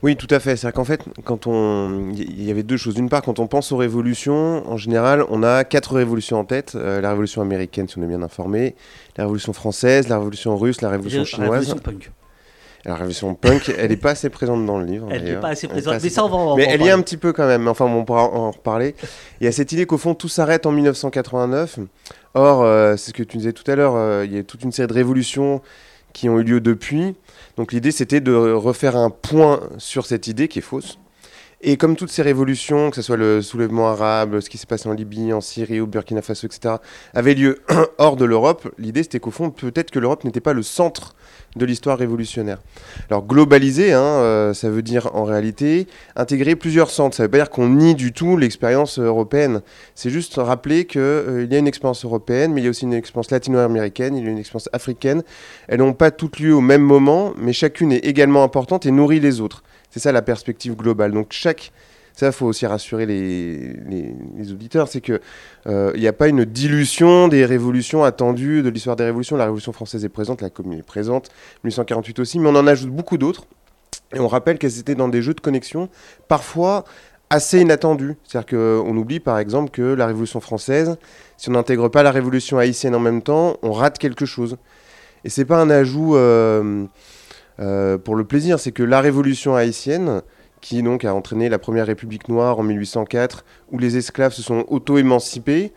Oui, 0.03 0.15
tout 0.15 0.27
à 0.29 0.39
fait. 0.39 0.55
C'est-à-dire 0.55 0.75
qu'en 0.75 0.83
fait, 0.83 1.01
quand 1.23 1.47
on, 1.47 2.11
il 2.13 2.43
y 2.43 2.51
avait 2.51 2.63
deux 2.63 2.77
choses. 2.77 2.93
D'une 2.95 3.09
part, 3.09 3.21
quand 3.23 3.39
on 3.39 3.47
pense 3.47 3.71
aux 3.71 3.77
révolutions, 3.77 4.69
en 4.69 4.77
général, 4.77 5.25
on 5.29 5.41
a 5.43 5.63
quatre 5.63 5.95
révolutions 5.95 6.39
en 6.39 6.45
tête. 6.45 6.73
Euh, 6.75 7.01
la 7.01 7.09
révolution 7.09 7.41
américaine, 7.41 7.87
si 7.87 7.97
on 7.97 8.03
est 8.03 8.07
bien 8.07 8.21
informé, 8.21 8.75
la 9.17 9.23
révolution 9.23 9.53
française, 9.53 10.07
la 10.07 10.17
révolution 10.17 10.55
russe, 10.55 10.81
la 10.81 10.89
révolution 10.89 11.21
La 11.21 11.25
chinoise. 11.25 11.49
révolution 11.49 11.77
punk. 11.77 12.11
La 12.85 12.93
révolution 12.93 13.33
punk, 13.33 13.73
elle 13.75 13.89
n'est 13.89 13.97
pas 13.97 14.11
assez 14.11 14.29
présente 14.29 14.65
dans 14.65 14.77
le 14.77 14.85
livre. 14.85 15.07
Elle 15.11 15.23
n'est 15.23 15.39
pas 15.39 15.49
assez 15.49 15.67
présente. 15.67 16.01
Mais 16.01 16.09
ça, 16.09 16.23
on 16.23 16.29
va 16.29 16.35
en 16.37 16.55
Mais 16.55 16.67
elle 16.69 16.81
y 16.81 16.87
est 16.87 16.91
un 16.91 17.01
petit 17.01 17.17
peu 17.17 17.33
quand 17.33 17.47
même. 17.47 17.67
Enfin, 17.67 17.85
on 17.85 18.05
pourra 18.05 18.23
en 18.23 18.51
reparler. 18.51 18.95
Il 19.41 19.45
y 19.45 19.47
a 19.47 19.51
cette 19.51 19.71
idée 19.71 19.85
qu'au 19.85 19.97
fond, 19.97 20.13
tout 20.13 20.29
s'arrête 20.29 20.65
en 20.65 20.71
1989. 20.71 21.79
Or, 22.35 22.63
euh, 22.63 22.95
c'est 22.95 23.09
ce 23.09 23.13
que 23.13 23.23
tu 23.23 23.37
disais 23.37 23.51
tout 23.51 23.69
à 23.69 23.75
l'heure, 23.75 23.95
euh, 23.95 24.23
il 24.25 24.33
y 24.33 24.37
a 24.37 24.43
toute 24.43 24.63
une 24.63 24.71
série 24.71 24.87
de 24.87 24.93
révolutions 24.93 25.61
qui 26.17 26.29
ont 26.29 26.39
eu 26.39 26.43
lieu 26.43 26.59
depuis. 26.59 27.13
Donc 27.57 27.71
l'idée, 27.71 27.91
c'était 27.91 28.21
de 28.21 28.33
refaire 28.33 28.95
un 28.95 29.11
point 29.11 29.59
sur 29.77 30.07
cette 30.07 30.25
idée 30.25 30.47
qui 30.47 30.57
est 30.57 30.63
fausse. 30.63 30.97
Et 31.61 31.75
comme 31.75 31.95
toutes 31.95 32.11
ces 32.11 32.21
révolutions, 32.21 32.91
que 32.91 32.97
ce 32.97 33.01
soit 33.01 33.17
le 33.17 33.41
soulèvement 33.41 33.87
arabe, 33.87 34.41
ce 34.41 34.49
qui 34.49 34.59
s'est 34.59 34.67
passé 34.67 34.87
en 34.87 34.93
Libye, 34.93 35.33
en 35.33 35.41
Syrie, 35.41 35.79
au 35.79 35.87
Burkina 35.87 36.21
Faso, 36.21 36.45
etc., 36.45 36.75
avaient 37.15 37.33
lieu 37.33 37.57
hors 37.97 38.15
de 38.15 38.25
l'Europe, 38.25 38.71
l'idée 38.77 39.01
c'était 39.01 39.19
qu'au 39.19 39.31
fond, 39.31 39.49
peut-être 39.49 39.89
que 39.89 39.97
l'Europe 39.97 40.23
n'était 40.23 40.39
pas 40.39 40.53
le 40.53 40.61
centre 40.61 41.15
de 41.55 41.65
l'histoire 41.65 41.97
révolutionnaire. 41.97 42.59
Alors 43.09 43.25
globaliser, 43.25 43.91
hein, 43.91 44.01
euh, 44.01 44.53
ça 44.53 44.69
veut 44.69 44.83
dire 44.83 45.09
en 45.15 45.23
réalité 45.23 45.87
intégrer 46.15 46.55
plusieurs 46.55 46.91
centres. 46.91 47.17
Ça 47.17 47.23
veut 47.23 47.29
pas 47.29 47.37
dire 47.37 47.49
qu'on 47.49 47.69
nie 47.69 47.95
du 47.95 48.13
tout 48.13 48.37
l'expérience 48.37 48.99
européenne. 48.99 49.61
C'est 49.95 50.11
juste 50.11 50.35
rappeler 50.35 50.85
qu'il 50.85 51.47
y 51.49 51.55
a 51.55 51.57
une 51.57 51.67
expérience 51.67 52.05
européenne, 52.05 52.53
mais 52.53 52.61
il 52.61 52.65
y 52.65 52.67
a 52.67 52.69
aussi 52.69 52.85
une 52.85 52.93
expérience 52.93 53.31
latino-américaine, 53.31 54.15
il 54.15 54.23
y 54.23 54.27
a 54.27 54.29
une 54.29 54.37
expérience 54.37 54.69
africaine. 54.73 55.23
Elles 55.67 55.79
n'ont 55.79 55.93
pas 55.93 56.11
toutes 56.11 56.39
lieu 56.39 56.53
au 56.53 56.61
même 56.61 56.83
moment, 56.83 57.33
mais 57.35 57.51
chacune 57.51 57.91
est 57.91 58.05
également 58.05 58.43
importante 58.43 58.85
et 58.85 58.91
nourrit 58.91 59.19
les 59.19 59.41
autres. 59.41 59.63
C'est 59.89 59.99
ça 59.99 60.11
la 60.11 60.21
perspective 60.21 60.75
globale. 60.75 61.11
Donc 61.11 61.27
chaque, 61.31 61.71
ça 62.13 62.31
faut 62.31 62.45
aussi 62.45 62.65
rassurer 62.65 63.05
les, 63.05 63.73
les- 64.37 64.51
auditeurs, 64.51 64.87
c'est 64.87 65.01
que 65.01 65.19
euh, 65.67 65.91
il 65.95 66.01
n'y 66.01 66.07
a 66.07 66.13
pas 66.13 66.27
une 66.27 66.45
dilution 66.45 67.27
des 67.27 67.45
révolutions 67.45 68.03
attendues 68.03 68.63
de 68.63 68.69
l'histoire 68.69 68.95
des 68.95 69.03
révolutions. 69.05 69.37
La 69.37 69.45
Révolution 69.45 69.71
française 69.71 70.03
est 70.05 70.09
présente, 70.09 70.41
la 70.41 70.49
Commune 70.49 70.79
est 70.79 70.83
présente, 70.83 71.29
1848 71.63 72.19
aussi, 72.19 72.39
mais 72.39 72.49
on 72.49 72.55
en 72.55 72.67
ajoute 72.67 72.89
beaucoup 72.91 73.17
d'autres. 73.17 73.45
Et 74.15 74.19
on 74.19 74.27
rappelle 74.27 74.57
qu'elles 74.57 74.79
étaient 74.79 74.95
dans 74.95 75.09
des 75.09 75.21
jeux 75.21 75.33
de 75.33 75.41
connexion, 75.41 75.89
parfois 76.27 76.85
assez 77.29 77.59
inattendus. 77.59 78.15
C'est-à-dire 78.23 78.57
qu'on 78.57 78.95
oublie 78.95 79.19
par 79.19 79.37
exemple 79.37 79.69
que 79.69 79.81
la 79.81 80.05
Révolution 80.07 80.39
française, 80.39 80.97
si 81.35 81.49
on 81.49 81.53
n'intègre 81.53 81.89
pas 81.89 82.03
la 82.03 82.11
Révolution 82.11 82.57
haïtienne 82.57 82.95
en 82.95 82.99
même 83.01 83.21
temps, 83.21 83.57
on 83.63 83.73
rate 83.73 83.97
quelque 83.97 84.25
chose. 84.25 84.57
Et 85.25 85.29
c'est 85.29 85.43
pas 85.45 85.57
un 85.59 85.69
ajout 85.69 86.15
euh, 86.15 86.85
euh, 87.59 87.97
pour 87.97 88.15
le 88.15 88.23
plaisir, 88.23 88.59
c'est 88.59 88.71
que 88.71 88.83
la 88.83 89.01
Révolution 89.01 89.55
haïtienne, 89.55 90.21
qui 90.61 90.81
donc 90.83 91.05
a 91.05 91.13
entraîné 91.13 91.49
la 91.49 91.59
première 91.59 91.87
République 91.87 92.29
noire 92.29 92.59
en 92.59 92.63
1804, 92.63 93.45
où 93.71 93.79
les 93.79 93.97
esclaves 93.97 94.33
se 94.33 94.41
sont 94.41 94.65
auto-émancipés, 94.67 95.73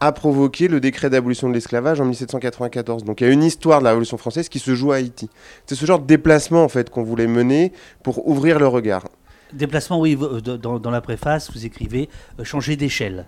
a 0.00 0.10
provoqué 0.10 0.66
le 0.66 0.80
décret 0.80 1.10
d'abolition 1.10 1.48
de 1.48 1.54
l'esclavage 1.54 2.00
en 2.00 2.04
1794. 2.04 3.04
Donc 3.04 3.20
il 3.20 3.26
y 3.26 3.30
a 3.30 3.32
une 3.32 3.44
histoire 3.44 3.78
de 3.78 3.84
la 3.84 3.90
Révolution 3.90 4.18
française 4.18 4.48
qui 4.48 4.58
se 4.58 4.74
joue 4.74 4.90
à 4.90 4.96
Haïti. 4.96 5.30
C'est 5.66 5.76
ce 5.76 5.86
genre 5.86 6.00
de 6.00 6.06
déplacement 6.06 6.64
en 6.64 6.68
fait 6.68 6.90
qu'on 6.90 7.04
voulait 7.04 7.28
mener 7.28 7.72
pour 8.02 8.26
ouvrir 8.26 8.58
le 8.58 8.66
regard. 8.66 9.04
Déplacement, 9.52 10.00
oui, 10.00 10.18
euh, 10.20 10.40
dans, 10.40 10.78
dans 10.78 10.90
la 10.90 11.02
préface, 11.02 11.52
vous 11.52 11.66
écrivez 11.66 12.08
euh, 12.40 12.44
changer 12.44 12.74
d'échelle. 12.74 13.26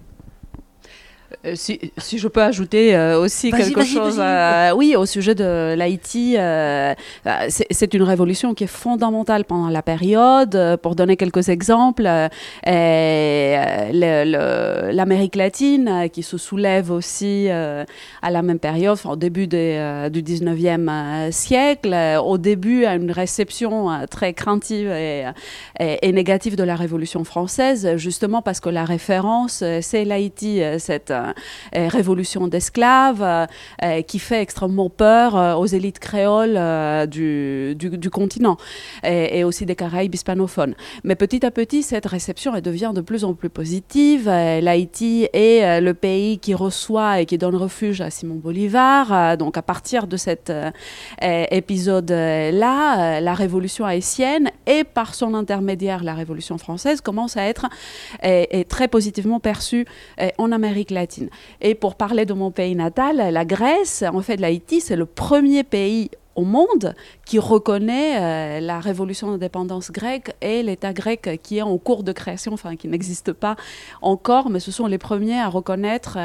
Euh, 1.47 1.53
si, 1.55 1.79
si 1.99 2.19
je 2.19 2.29
peux 2.29 2.43
ajouter 2.43 2.95
euh, 2.97 3.19
aussi 3.21 3.51
quelque 3.51 3.85
chose, 3.85 4.17
euh, 4.21 4.73
oui, 4.75 4.97
au 4.97 5.07
sujet 5.07 5.35
de 5.35 5.75
l'Haïti, 5.77 6.37
euh, 6.39 6.95
c'est 7.71 7.95
une 7.95 8.03
révolution 8.03 8.55
qui 8.55 8.65
est 8.65 8.69
fondamentale 8.69 9.45
pendant 9.45 9.69
la 9.69 9.83
période. 9.83 10.79
Pour 10.83 10.95
donner 10.95 11.17
quelques 11.17 11.49
exemples, 11.49 12.09
le- 13.93 14.25
le- 14.25 14.93
l'Amérique 14.93 15.37
latine 15.37 16.09
qui 16.13 16.23
se 16.23 16.39
soulève 16.39 16.91
aussi 16.91 17.49
à 17.49 18.31
la 18.31 18.43
même 18.43 18.59
période, 18.59 18.93
enfin, 18.95 19.11
au 19.11 19.17
début 19.17 19.47
des, 19.47 20.09
du 20.13 20.23
19e 20.23 20.89
euh, 20.89 21.31
siècle, 21.31 21.95
au 22.25 22.39
début 22.39 22.85
à 22.85 22.95
une 22.95 23.11
réception 23.11 23.89
très 24.11 24.33
craintive 24.35 24.89
et, 24.91 25.25
et, 25.81 25.99
et 26.09 26.13
négative 26.13 26.57
de 26.57 26.63
la 26.65 26.77
Révolution 26.77 27.25
française, 27.25 27.97
justement 27.97 28.43
parce 28.43 28.61
que 28.61 28.69
la 28.69 28.85
référence, 28.85 29.63
c'est 29.81 30.05
l'Haïti, 30.05 30.61
cette 30.79 31.13
révolution 31.75 32.49
d'esclaves 32.49 33.23
euh, 33.23 33.47
euh, 33.83 34.03
qui 34.03 34.19
fait 34.19 34.41
extrêmement 34.41 34.91
peur 34.91 35.37
euh, 35.37 35.55
aux 35.55 35.67
élites 35.67 35.99
créoles 35.99 36.57
euh, 36.57 37.07
du, 37.07 38.11
continent 38.11 38.57
et, 39.03 39.45
aussi 39.45 39.67
des 39.67 39.75
Caraïbes 39.75 40.15
hispanophones. 40.15 40.75
Mais 41.05 41.15
petit 41.15 41.45
à 41.45 41.51
petit, 41.51 41.83
cette 41.83 42.07
réception 42.07 42.55
elle 42.55 42.63
devient 42.63 42.93
de 42.95 43.01
plus 43.01 43.25
en 43.25 43.35
plus 43.35 43.51
positive. 43.51 44.29
Euh, 44.29 44.61
L'Haïti 44.61 45.29
est 45.33 45.65
euh, 45.65 45.81
le 45.81 45.95
pays 45.95 46.39
qui 46.39 46.55
reçoit 46.55 47.21
et 47.21 47.27
qui 47.27 47.39
donne 47.39 47.57
refuge 47.57 48.01
à 48.01 48.11
Simon 48.11 48.37
Bolivar. 48.37 49.13
Euh, 49.13 49.37
donc 49.37 49.57
à 49.57 49.63
partir 49.63 50.07
de 50.07 50.17
cet 50.17 50.51
euh, 50.51 50.71
euh, 51.23 51.45
épisode-là, 51.51 53.19
euh, 53.19 53.21
la 53.21 53.35
révolution 53.35 53.85
haïtienne 53.85 54.51
et 54.67 54.85
par 54.85 55.15
son 55.15 55.35
intermédiaire 55.35 56.05
la 56.05 56.15
révolution 56.15 56.59
française 56.59 57.01
commence 57.01 57.37
à 57.37 57.45
être 57.45 57.67
euh, 58.25 58.45
très 58.69 58.89
positivement 58.89 59.41
perçue 59.41 59.87
euh, 60.21 60.29
en 60.39 60.53
Amérique 60.53 60.91
latine. 60.91 61.04
Et 61.61 61.75
pour 61.75 61.95
parler 61.95 62.27
de 62.27 62.35
mon 62.35 62.51
pays 62.51 62.75
natal, 62.75 63.17
la 63.17 63.45
Grèce, 63.45 64.03
en 64.03 64.21
fait 64.21 64.37
l'Haïti, 64.37 64.81
c'est 64.81 64.97
le 64.97 65.07
premier 65.07 65.63
pays 65.65 66.11
au 66.37 66.45
monde 66.45 66.95
qui 67.25 67.39
reconnaît 67.39 68.21
euh, 68.21 68.61
la 68.61 68.81
révolution 68.81 69.31
d'indépendance 69.31 69.91
grecque 69.91 70.35
et 70.41 70.63
l'État 70.63 70.93
grec 70.93 71.41
qui 71.43 71.59
est 71.59 71.63
en 71.63 71.77
cours 71.79 72.03
de 72.03 72.13
création, 72.13 72.53
enfin 72.53 72.77
qui 72.77 72.89
n'existe 72.89 73.33
pas 73.33 73.57
encore, 74.03 74.51
mais 74.51 74.61
ce 74.61 74.71
sont 74.73 74.87
les 74.87 74.99
premiers 74.99 75.41
à 75.41 75.49
reconnaître 75.49 76.19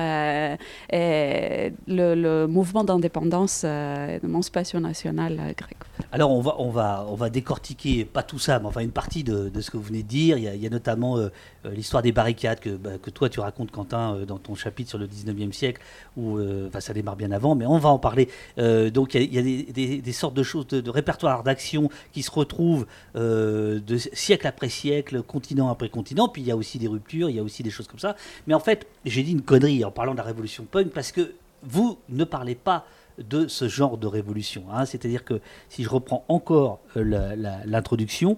euh, 0.93 1.69
le, 1.87 2.45
mouvement 2.47 2.83
d'indépendance 2.83 3.63
euh, 3.65 4.19
d'émancipation 4.19 4.79
nationale 4.79 5.37
euh, 5.39 5.53
grecque. 5.55 5.77
Alors 6.11 6.31
on 6.31 6.41
va, 6.41 6.55
on, 6.59 6.69
va, 6.69 7.05
on 7.09 7.15
va 7.15 7.29
décortiquer, 7.29 8.05
pas 8.05 8.23
tout 8.23 8.39
ça, 8.39 8.59
mais 8.59 8.65
enfin 8.65 8.81
une 8.81 8.91
partie 8.91 9.23
de, 9.23 9.51
ce 9.59 9.69
que 9.69 9.77
vous 9.77 9.83
venez 9.83 10.03
de 10.03 10.07
dire. 10.07 10.37
Il 10.37 10.43
y 10.43 10.65
a, 10.65 10.69
notamment 10.69 11.17
l'histoire 11.65 12.01
des 12.01 12.11
barricades 12.11 12.59
que, 12.59 12.69
bah, 12.69 12.91
que, 13.01 13.09
toi 13.09 13.29
tu 13.29 13.39
racontes, 13.39 13.71
Quentin, 13.71 14.19
dans 14.27 14.37
ton 14.37 14.55
chapitre 14.55 14.89
sur 14.89 14.97
le 14.97 15.07
19e 15.07 15.51
siècle, 15.51 15.81
où 16.15 16.39
enfin, 16.67 16.79
ça 16.79 16.93
démarre 16.93 17.15
bien 17.15 17.31
avant, 17.31 17.55
mais 17.55 17.65
on 17.65 17.77
va 17.77 17.89
en 17.89 17.99
parler. 17.99 18.29
donc 18.57 19.15
il 19.15 19.33
y 19.33 19.37
a, 19.37 19.41
des, 19.41 19.98
des, 20.01 20.11
sortes 20.11 20.33
de 20.33 20.43
choses, 20.43 20.67
de, 20.67 20.81
de 20.81 20.89
répertoires 20.89 21.43
d'action 21.43 21.89
qui 22.11 22.23
se 22.23 22.31
retrouvent 22.31 22.85
de 23.15 23.97
siècle 23.97 24.47
après 24.47 24.69
siècle, 24.69 25.21
continent 25.23 25.69
après 25.69 25.89
continent, 25.89 26.27
puis 26.27 26.41
il 26.41 26.47
y 26.47 26.51
a 26.51 26.55
aussi 26.55 26.77
des 26.77 26.87
ruptures, 26.87 27.29
il 27.29 27.35
y 27.35 27.39
a 27.39 27.43
aussi 27.43 27.63
des 27.63 27.69
choses 27.69 27.87
comme 27.87 27.99
ça. 27.99 28.15
Mais 28.47 28.53
en 28.53 28.59
fait, 28.59 28.87
j'ai 29.05 29.23
dit 29.23 29.31
une 29.31 29.41
connerie 29.41 29.83
en 29.83 29.91
parlant 29.91 30.13
de 30.13 30.17
la 30.17 30.23
révolution 30.23 30.65
punk, 30.69 30.89
parce 30.89 31.11
que 31.11 31.33
vous 31.63 31.97
ne 32.09 32.23
parlez 32.23 32.55
pas 32.55 32.85
de 33.17 33.47
ce 33.47 33.67
genre 33.67 33.97
de 33.97 34.07
révolution. 34.07 34.63
Hein. 34.71 34.85
C'est-à-dire 34.85 35.23
que 35.25 35.41
si 35.69 35.83
je 35.83 35.89
reprends 35.89 36.23
encore 36.27 36.79
euh, 36.95 37.35
l'introduction, 37.65 38.37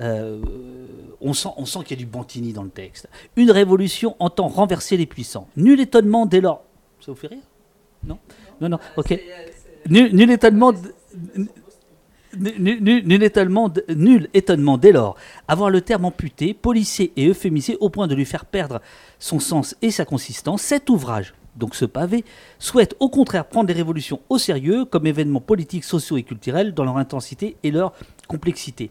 euh, 0.00 0.40
on 1.20 1.32
sent, 1.32 1.48
on 1.56 1.64
sent 1.64 1.80
qu'il 1.80 1.98
y 1.98 2.00
a 2.00 2.04
du 2.04 2.10
Bantini 2.10 2.52
dans 2.52 2.62
le 2.62 2.70
texte. 2.70 3.08
Une 3.36 3.50
révolution 3.50 4.16
entend 4.18 4.48
renverser 4.48 4.96
les 4.96 5.06
puissants. 5.06 5.48
Nul 5.56 5.80
étonnement 5.80 6.26
dès 6.26 6.40
lors. 6.40 6.64
Ça 7.00 7.12
vous 7.12 7.18
fait 7.18 7.28
rire? 7.28 7.42
Non? 8.04 8.18
Non, 8.60 8.68
non, 8.68 8.78
ok. 8.96 9.18
Nul, 9.88 10.30
étonnement. 10.30 10.72
Étonnement, 14.34 14.78
dès 14.78 14.92
lors. 14.92 15.16
Avoir 15.48 15.70
le 15.70 15.80
terme 15.80 16.04
amputé, 16.04 16.54
polissé 16.54 17.12
et 17.16 17.26
euphémisé 17.28 17.76
au 17.80 17.90
point 17.90 18.06
de 18.06 18.14
lui 18.14 18.24
faire 18.24 18.44
perdre 18.44 18.80
son 19.18 19.40
sens 19.40 19.76
et 19.82 19.90
sa 19.90 20.04
consistance, 20.04 20.62
cet 20.62 20.90
ouvrage 20.90 21.34
donc 21.56 21.74
ce 21.74 21.84
pavé, 21.84 22.24
souhaite 22.58 22.96
au 23.00 23.08
contraire 23.08 23.46
prendre 23.46 23.68
les 23.68 23.74
révolutions 23.74 24.20
au 24.28 24.38
sérieux 24.38 24.84
comme 24.84 25.06
événements 25.06 25.40
politiques, 25.40 25.84
sociaux 25.84 26.16
et 26.16 26.22
culturels 26.22 26.74
dans 26.74 26.84
leur 26.84 26.96
intensité 26.96 27.56
et 27.62 27.70
leur 27.70 27.92
complexité. 28.28 28.90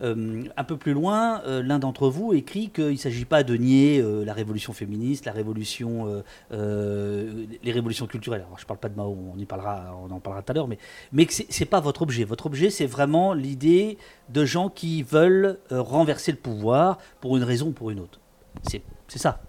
Euh, 0.00 0.44
un 0.56 0.64
peu 0.64 0.76
plus 0.76 0.92
loin, 0.92 1.42
euh, 1.42 1.60
l'un 1.62 1.80
d'entre 1.80 2.08
vous 2.08 2.32
écrit 2.32 2.70
qu'il 2.70 2.92
ne 2.92 2.96
s'agit 2.96 3.24
pas 3.24 3.42
de 3.42 3.56
nier 3.56 4.00
euh, 4.00 4.24
la 4.24 4.32
révolution 4.32 4.72
féministe, 4.72 5.24
la 5.24 5.32
révolution, 5.32 6.22
les 6.50 7.72
révolutions 7.72 8.06
culturelles. 8.06 8.44
Je 8.56 8.62
ne 8.62 8.66
parle 8.66 8.78
pas 8.78 8.88
de 8.88 8.96
Mao, 8.96 9.16
on, 9.34 9.38
y 9.38 9.44
parlera, 9.44 9.96
on 10.02 10.10
en 10.10 10.20
parlera 10.20 10.42
tout 10.42 10.52
à 10.52 10.54
l'heure, 10.54 10.68
mais, 10.68 10.78
mais 11.12 11.26
ce 11.28 11.42
n'est 11.42 11.66
pas 11.66 11.80
votre 11.80 12.02
objet. 12.02 12.24
Votre 12.24 12.46
objet, 12.46 12.70
c'est 12.70 12.86
vraiment 12.86 13.34
l'idée 13.34 13.98
de 14.28 14.44
gens 14.44 14.68
qui 14.68 15.02
veulent 15.02 15.58
renverser 15.70 16.32
le 16.32 16.38
pouvoir 16.38 16.98
pour 17.20 17.36
une 17.36 17.44
raison 17.44 17.68
ou 17.68 17.72
pour 17.72 17.90
une 17.90 18.00
autre. 18.00 18.20
C'est 18.62 18.82
ça. 19.08 19.40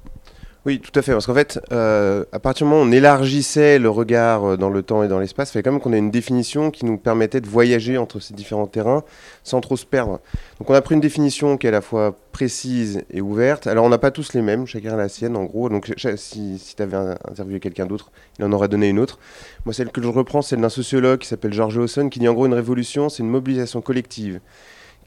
Oui, 0.66 0.82
tout 0.82 0.92
à 1.00 1.02
fait. 1.02 1.14
Parce 1.14 1.26
qu'en 1.26 1.34
fait, 1.34 1.58
euh, 1.72 2.26
à 2.34 2.40
partir 2.40 2.68
du 2.68 2.72
moment 2.72 2.84
où 2.84 2.86
on 2.86 2.92
élargissait 2.92 3.80
le 3.80 3.90
regard 3.90 4.44
euh, 4.44 4.58
dans 4.58 4.70
le 4.70 4.84
temps 4.84 5.04
et 5.04 5.08
dans 5.08 5.18
l'espace, 5.18 5.50
il 5.50 5.54
fallait 5.54 5.64
quand 5.64 5.72
même 5.72 5.80
qu'on 5.80 5.94
ait 5.94 5.98
une 5.98 6.12
définition 6.12 6.70
qui 6.70 6.86
nous 6.86 6.98
permettait 6.98 7.40
de 7.40 7.48
voyager 7.48 7.98
entre 7.98 8.20
ces 8.20 8.34
différents 8.34 8.68
terrains 8.68 9.04
sans 9.44 9.62
trop 9.62 9.78
se 9.78 9.86
perdre. 9.86 10.20
Donc 10.60 10.70
on 10.70 10.74
a 10.74 10.82
pris 10.82 10.96
une 10.96 11.02
définition 11.02 11.56
qui 11.56 11.66
est 11.68 11.70
à 11.70 11.72
la 11.72 11.80
fois 11.82 12.14
précise 12.34 13.04
et 13.10 13.22
ouverte. 13.22 13.68
Alors 13.68 13.86
on 13.86 13.90
n'a 13.90 13.98
pas 13.98 14.12
tous 14.12 14.34
les 14.34 14.42
mêmes, 14.42 14.68
chacun 14.68 14.96
a 14.96 14.98
la 14.98 15.08
sienne 15.08 15.38
en 15.38 15.46
gros. 15.46 15.70
Donc 15.70 15.94
si, 16.18 16.62
tu 16.76 16.84
avais 16.84 16.98
interviewé 16.98 17.62
quelqu'un 17.62 17.86
d'autre, 17.86 18.12
il 18.38 18.44
en 18.44 18.52
aurait 18.52 18.68
donné 18.68 18.90
une 18.90 19.00
autre. 19.00 19.18
Moi, 19.64 19.74
celle 19.74 19.92
que 19.92 20.02
je 20.02 20.10
reprends, 20.10 20.42
c'est 20.42 20.50
celle 20.50 20.62
d'un 20.62 20.70
sociologue 20.70 21.20
qui 21.20 21.28
s'appelle 21.28 21.54
George 21.54 21.78
Hawson 21.78 22.10
qui 22.10 22.20
dit 22.20 22.28
en 22.28 22.34
gros 22.34 22.46
une 22.46 22.54
révolution, 22.54 23.08
c'est 23.08 23.24
une 23.24 23.30
mobilisation 23.30 23.80
collective 23.82 24.42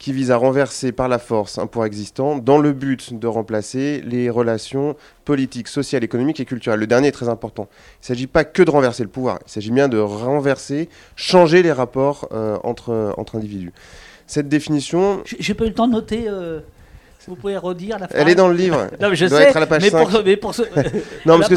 qui 0.03 0.11
vise 0.11 0.31
à 0.31 0.35
renverser 0.35 0.91
par 0.91 1.07
la 1.07 1.17
force 1.17 1.57
un 1.57 1.65
pouvoir 1.65 1.85
existant 1.85 2.37
dans 2.37 2.57
le 2.57 2.73
but 2.73 3.17
de 3.17 3.25
remplacer 3.25 4.01
les 4.05 4.29
relations 4.29 4.97
politiques, 5.23 5.69
sociales, 5.69 6.03
économiques 6.03 6.41
et 6.41 6.45
culturelles. 6.45 6.81
Le 6.81 6.87
dernier 6.87 7.07
est 7.07 7.13
très 7.13 7.29
important. 7.29 7.69
Il 7.71 8.03
ne 8.03 8.07
s'agit 8.07 8.27
pas 8.27 8.43
que 8.43 8.61
de 8.63 8.69
renverser 8.69 9.03
le 9.03 9.09
pouvoir, 9.09 9.39
il 9.47 9.49
s'agit 9.49 9.71
bien 9.71 9.87
de 9.87 9.97
renverser, 9.97 10.89
changer 11.15 11.63
les 11.63 11.71
rapports 11.71 12.27
euh, 12.33 12.57
entre, 12.65 13.13
entre 13.15 13.37
individus. 13.37 13.71
Cette 14.27 14.49
définition... 14.49 15.23
J'ai 15.39 15.53
pas 15.53 15.63
eu 15.63 15.69
le 15.69 15.73
temps 15.73 15.87
de 15.87 15.93
noter... 15.93 16.25
Euh, 16.27 16.59
vous 17.27 17.35
pouvez 17.35 17.57
redire 17.57 17.99
la 17.99 18.07
phrase 18.07 18.21
Elle 18.21 18.29
est 18.29 18.35
dans 18.35 18.47
le 18.47 18.55
livre. 18.55 18.87
non, 18.99 19.09
mais 19.09 19.15
je 19.15 19.25
sais, 19.25 19.43
être 19.43 19.57
à 19.57 19.59
la 19.59 19.67
page 19.67 19.81
mais, 19.81 19.91
Pour, 19.91 20.23
mais 20.25 20.37
pour 20.37 20.55
ce... 20.55 20.61
non, 21.25 21.37
parce 21.39 21.49
que 21.49 21.55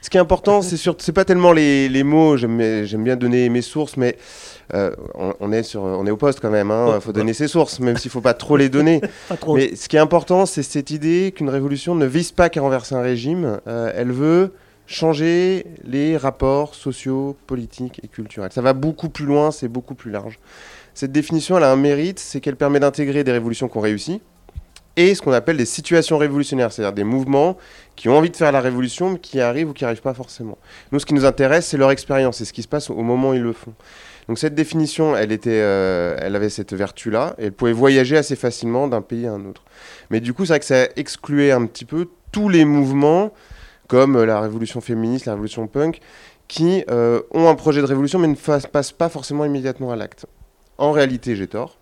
ce, 0.00 0.10
qui 0.10 0.16
est, 0.16 0.20
important, 0.20 0.62
c'est 0.62 0.76
c'est 0.98 1.12
pas 1.12 1.24
tellement 1.24 1.52
les, 1.52 1.88
les 1.88 2.02
mots. 2.02 2.36
J'aime 2.36 3.04
bien 3.04 3.16
donner 3.16 3.48
mes 3.48 3.62
sources, 3.62 3.96
mais 3.96 4.16
euh, 4.72 4.90
on, 5.40 5.52
est 5.52 5.62
sur, 5.62 5.82
on 5.82 6.06
est 6.06 6.10
au 6.10 6.16
poste 6.16 6.40
quand 6.40 6.50
même. 6.50 6.68
Il 6.68 6.94
hein. 6.94 7.00
faut 7.00 7.12
donner 7.12 7.34
ses 7.34 7.48
sources, 7.48 7.80
même 7.80 7.96
s'il 7.96 8.08
ne 8.08 8.12
faut 8.12 8.20
pas 8.20 8.34
trop 8.34 8.56
les 8.56 8.68
donner. 8.68 9.00
Mais 9.48 9.76
ce 9.76 9.88
qui 9.88 9.96
est 9.96 10.00
important, 10.00 10.46
c'est 10.46 10.62
cette 10.62 10.90
idée 10.90 11.32
qu'une 11.34 11.50
révolution 11.50 11.94
ne 11.94 12.06
vise 12.06 12.32
pas 12.32 12.48
qu'à 12.48 12.60
renverser 12.60 12.94
un 12.94 13.02
régime. 13.02 13.60
Euh, 13.66 13.92
elle 13.94 14.12
veut 14.12 14.52
changer 14.86 15.66
les 15.84 16.16
rapports 16.16 16.74
sociaux, 16.74 17.36
politiques 17.46 18.00
et 18.02 18.08
culturels. 18.08 18.50
Ça 18.52 18.62
va 18.62 18.72
beaucoup 18.72 19.08
plus 19.08 19.24
loin, 19.24 19.50
c'est 19.50 19.68
beaucoup 19.68 19.94
plus 19.94 20.10
large. 20.10 20.38
Cette 20.92 21.12
définition, 21.12 21.56
elle 21.56 21.64
a 21.64 21.72
un 21.72 21.76
mérite, 21.76 22.18
c'est 22.18 22.40
qu'elle 22.40 22.56
permet 22.56 22.80
d'intégrer 22.80 23.24
des 23.24 23.32
révolutions 23.32 23.68
qui 23.68 23.76
ont 23.78 23.80
réussi 23.80 24.20
et 24.96 25.14
ce 25.14 25.22
qu'on 25.22 25.32
appelle 25.32 25.56
des 25.56 25.64
situations 25.64 26.18
révolutionnaires, 26.18 26.72
c'est-à-dire 26.72 26.92
des 26.92 27.04
mouvements 27.04 27.56
qui 27.96 28.08
ont 28.08 28.16
envie 28.16 28.30
de 28.30 28.36
faire 28.36 28.52
la 28.52 28.60
révolution, 28.60 29.10
mais 29.10 29.18
qui 29.18 29.40
arrivent 29.40 29.70
ou 29.70 29.72
qui 29.72 29.84
n'arrivent 29.84 30.02
pas 30.02 30.14
forcément. 30.14 30.58
Nous, 30.92 31.00
ce 31.00 31.06
qui 31.06 31.14
nous 31.14 31.24
intéresse, 31.24 31.66
c'est 31.66 31.76
leur 31.76 31.90
expérience, 31.90 32.38
c'est 32.38 32.44
ce 32.44 32.52
qui 32.52 32.62
se 32.62 32.68
passe 32.68 32.90
au 32.90 33.02
moment 33.02 33.30
où 33.30 33.34
ils 33.34 33.42
le 33.42 33.52
font. 33.52 33.74
Donc 34.28 34.38
cette 34.38 34.54
définition, 34.54 35.16
elle, 35.16 35.32
était, 35.32 35.60
euh, 35.62 36.16
elle 36.20 36.34
avait 36.34 36.48
cette 36.48 36.72
vertu-là, 36.72 37.34
et 37.38 37.46
elle 37.46 37.52
pouvait 37.52 37.72
voyager 37.72 38.16
assez 38.16 38.36
facilement 38.36 38.88
d'un 38.88 39.02
pays 39.02 39.26
à 39.26 39.32
un 39.32 39.44
autre. 39.44 39.62
Mais 40.10 40.20
du 40.20 40.32
coup, 40.32 40.44
c'est 40.44 40.52
vrai 40.52 40.60
que 40.60 40.66
ça 40.66 40.88
excluait 40.96 41.52
un 41.52 41.66
petit 41.66 41.84
peu 41.84 42.08
tous 42.32 42.48
les 42.48 42.64
mouvements, 42.64 43.32
comme 43.88 44.22
la 44.22 44.40
révolution 44.40 44.80
féministe, 44.80 45.26
la 45.26 45.32
révolution 45.32 45.66
punk, 45.66 46.00
qui 46.48 46.84
euh, 46.90 47.20
ont 47.32 47.48
un 47.48 47.54
projet 47.54 47.80
de 47.80 47.86
révolution, 47.86 48.18
mais 48.18 48.28
ne 48.28 48.34
passent 48.34 48.92
pas 48.92 49.08
forcément 49.08 49.44
immédiatement 49.44 49.92
à 49.92 49.96
l'acte. 49.96 50.26
En 50.78 50.92
réalité, 50.92 51.36
j'ai 51.36 51.46
tort, 51.46 51.78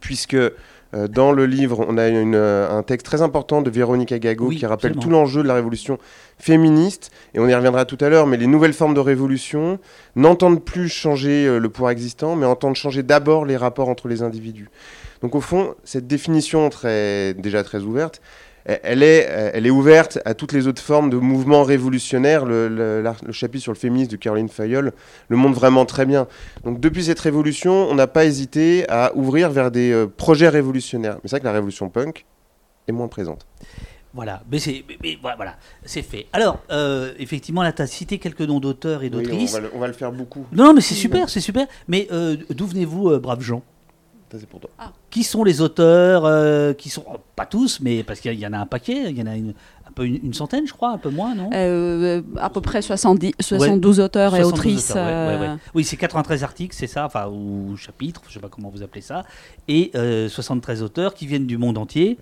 puisque 0.00 0.34
euh, 0.34 0.50
dans 0.94 1.32
le 1.32 1.44
livre, 1.44 1.84
on 1.86 1.98
a 1.98 2.02
euh, 2.02 2.70
un 2.70 2.82
texte 2.82 3.04
très 3.04 3.20
important 3.20 3.60
de 3.60 3.68
Véronique 3.68 4.10
Agago 4.10 4.48
qui 4.48 4.64
rappelle 4.64 4.96
tout 4.96 5.10
l'enjeu 5.10 5.42
de 5.42 5.48
la 5.48 5.54
révolution 5.54 5.98
féministe, 6.38 7.10
et 7.34 7.40
on 7.40 7.48
y 7.48 7.54
reviendra 7.54 7.84
tout 7.84 7.98
à 8.00 8.08
l'heure, 8.08 8.26
mais 8.26 8.38
les 8.38 8.46
nouvelles 8.46 8.72
formes 8.72 8.94
de 8.94 9.00
révolution 9.00 9.78
n'entendent 10.16 10.64
plus 10.64 10.88
changer 10.88 11.46
euh, 11.46 11.58
le 11.58 11.68
pouvoir 11.68 11.90
existant, 11.90 12.36
mais 12.36 12.46
entendent 12.46 12.76
changer 12.76 13.02
d'abord 13.02 13.44
les 13.44 13.56
rapports 13.56 13.88
entre 13.88 14.08
les 14.08 14.22
individus. 14.22 14.70
Donc 15.20 15.34
au 15.34 15.40
fond, 15.40 15.74
cette 15.84 16.06
définition 16.06 16.70
très, 16.70 17.34
déjà 17.34 17.62
très 17.64 17.80
ouverte, 17.80 18.22
elle 18.68 19.02
est, 19.02 19.20
elle 19.54 19.66
est 19.66 19.70
ouverte 19.70 20.18
à 20.24 20.34
toutes 20.34 20.52
les 20.52 20.66
autres 20.66 20.82
formes 20.82 21.08
de 21.08 21.16
mouvements 21.16 21.62
révolutionnaires. 21.62 22.44
Le, 22.44 23.02
chapitre 23.30 23.62
sur 23.62 23.72
le 23.72 23.78
féminisme 23.78 24.10
de 24.10 24.16
Caroline 24.16 24.48
Fayol 24.48 24.92
le 25.28 25.36
montre 25.36 25.58
vraiment 25.58 25.86
très 25.86 26.06
bien. 26.06 26.26
Donc 26.64 26.80
depuis 26.80 27.04
cette 27.04 27.20
révolution, 27.20 27.88
on 27.88 27.94
n'a 27.94 28.06
pas 28.06 28.24
hésité 28.24 28.84
à 28.88 29.12
ouvrir 29.14 29.50
vers 29.50 29.70
des 29.70 29.92
euh, 29.92 30.06
projets 30.06 30.48
révolutionnaires. 30.48 31.14
Mais 31.16 31.20
c'est 31.24 31.30
vrai 31.30 31.40
que 31.40 31.46
la 31.46 31.52
révolution 31.52 31.88
punk 31.88 32.26
est 32.86 32.92
moins 32.92 33.08
présente. 33.08 33.46
Voilà, 34.14 34.42
mais 34.50 34.58
c'est 34.58 34.84
voilà, 35.22 35.56
c'est 35.84 36.02
fait. 36.02 36.26
Alors, 36.32 36.58
euh, 36.70 37.12
effectivement, 37.18 37.62
là, 37.62 37.72
tu 37.72 37.82
as 37.82 37.86
cité 37.86 38.18
quelques 38.18 38.40
noms 38.40 38.58
d'auteurs 38.58 39.02
et 39.02 39.10
d'autrices. 39.10 39.58
on, 39.74 39.78
va 39.78 39.86
le 39.86 39.92
faire 39.92 40.12
beaucoup. 40.12 40.46
Non, 40.50 40.64
non 40.64 40.74
mais 40.74 40.80
c'est 40.80 40.94
super, 40.94 41.28
c'est 41.28 41.40
super. 41.40 41.66
Mais 41.88 42.08
euh, 42.10 42.36
d'où 42.50 42.66
venez-vous, 42.66 43.18
braves 43.20 43.42
gens 43.42 43.62
pour 44.48 44.60
toi. 44.60 44.70
Ah. 44.78 44.92
Qui 45.10 45.24
sont 45.24 45.44
les 45.44 45.60
auteurs 45.60 46.24
euh, 46.24 46.72
Qui 46.72 46.90
sont 46.90 47.04
oh, 47.06 47.16
pas 47.34 47.46
tous, 47.46 47.80
mais 47.80 48.02
parce 48.02 48.20
qu'il 48.20 48.34
y, 48.34 48.46
en 48.46 48.52
a 48.52 48.58
un 48.58 48.66
paquet. 48.66 49.10
Il 49.10 49.18
y 49.18 49.22
en 49.22 49.26
a 49.26 49.36
une, 49.36 49.54
un 49.86 49.92
peu 49.92 50.06
une, 50.06 50.34
centaine, 50.34 50.66
je 50.66 50.72
crois, 50.72 50.90
un 50.90 50.98
peu 50.98 51.10
moins, 51.10 51.34
non? 51.34 51.50
Euh, 51.52 52.22
À 52.40 52.50
peu 52.50 52.60
près 52.60 52.82
70, 52.82 53.34
72 53.40 54.00
auteurs 54.00 54.36
et 54.36 54.44
autrices. 54.44 54.92
Euh. 54.96 55.56
oui, 55.74 55.84
c'est 55.84 55.96
93 55.96 56.44
articles, 56.44 56.74
c'est 56.74 56.86
ça, 56.86 57.06
enfin 57.06 57.28
ou 57.28 57.76
chapitres, 57.76 58.22
je 58.28 58.34
sais 58.34 58.40
pas 58.40 58.48
comment 58.48 58.68
vous 58.68 58.82
appelez 58.82 59.02
ça, 59.02 59.24
et 59.66 59.92
73 60.28 60.82
auteurs 60.82 61.14
qui 61.14 61.26
viennent 61.26 61.46
du 61.46 61.58
monde 61.58 61.78
entier. 61.78 62.18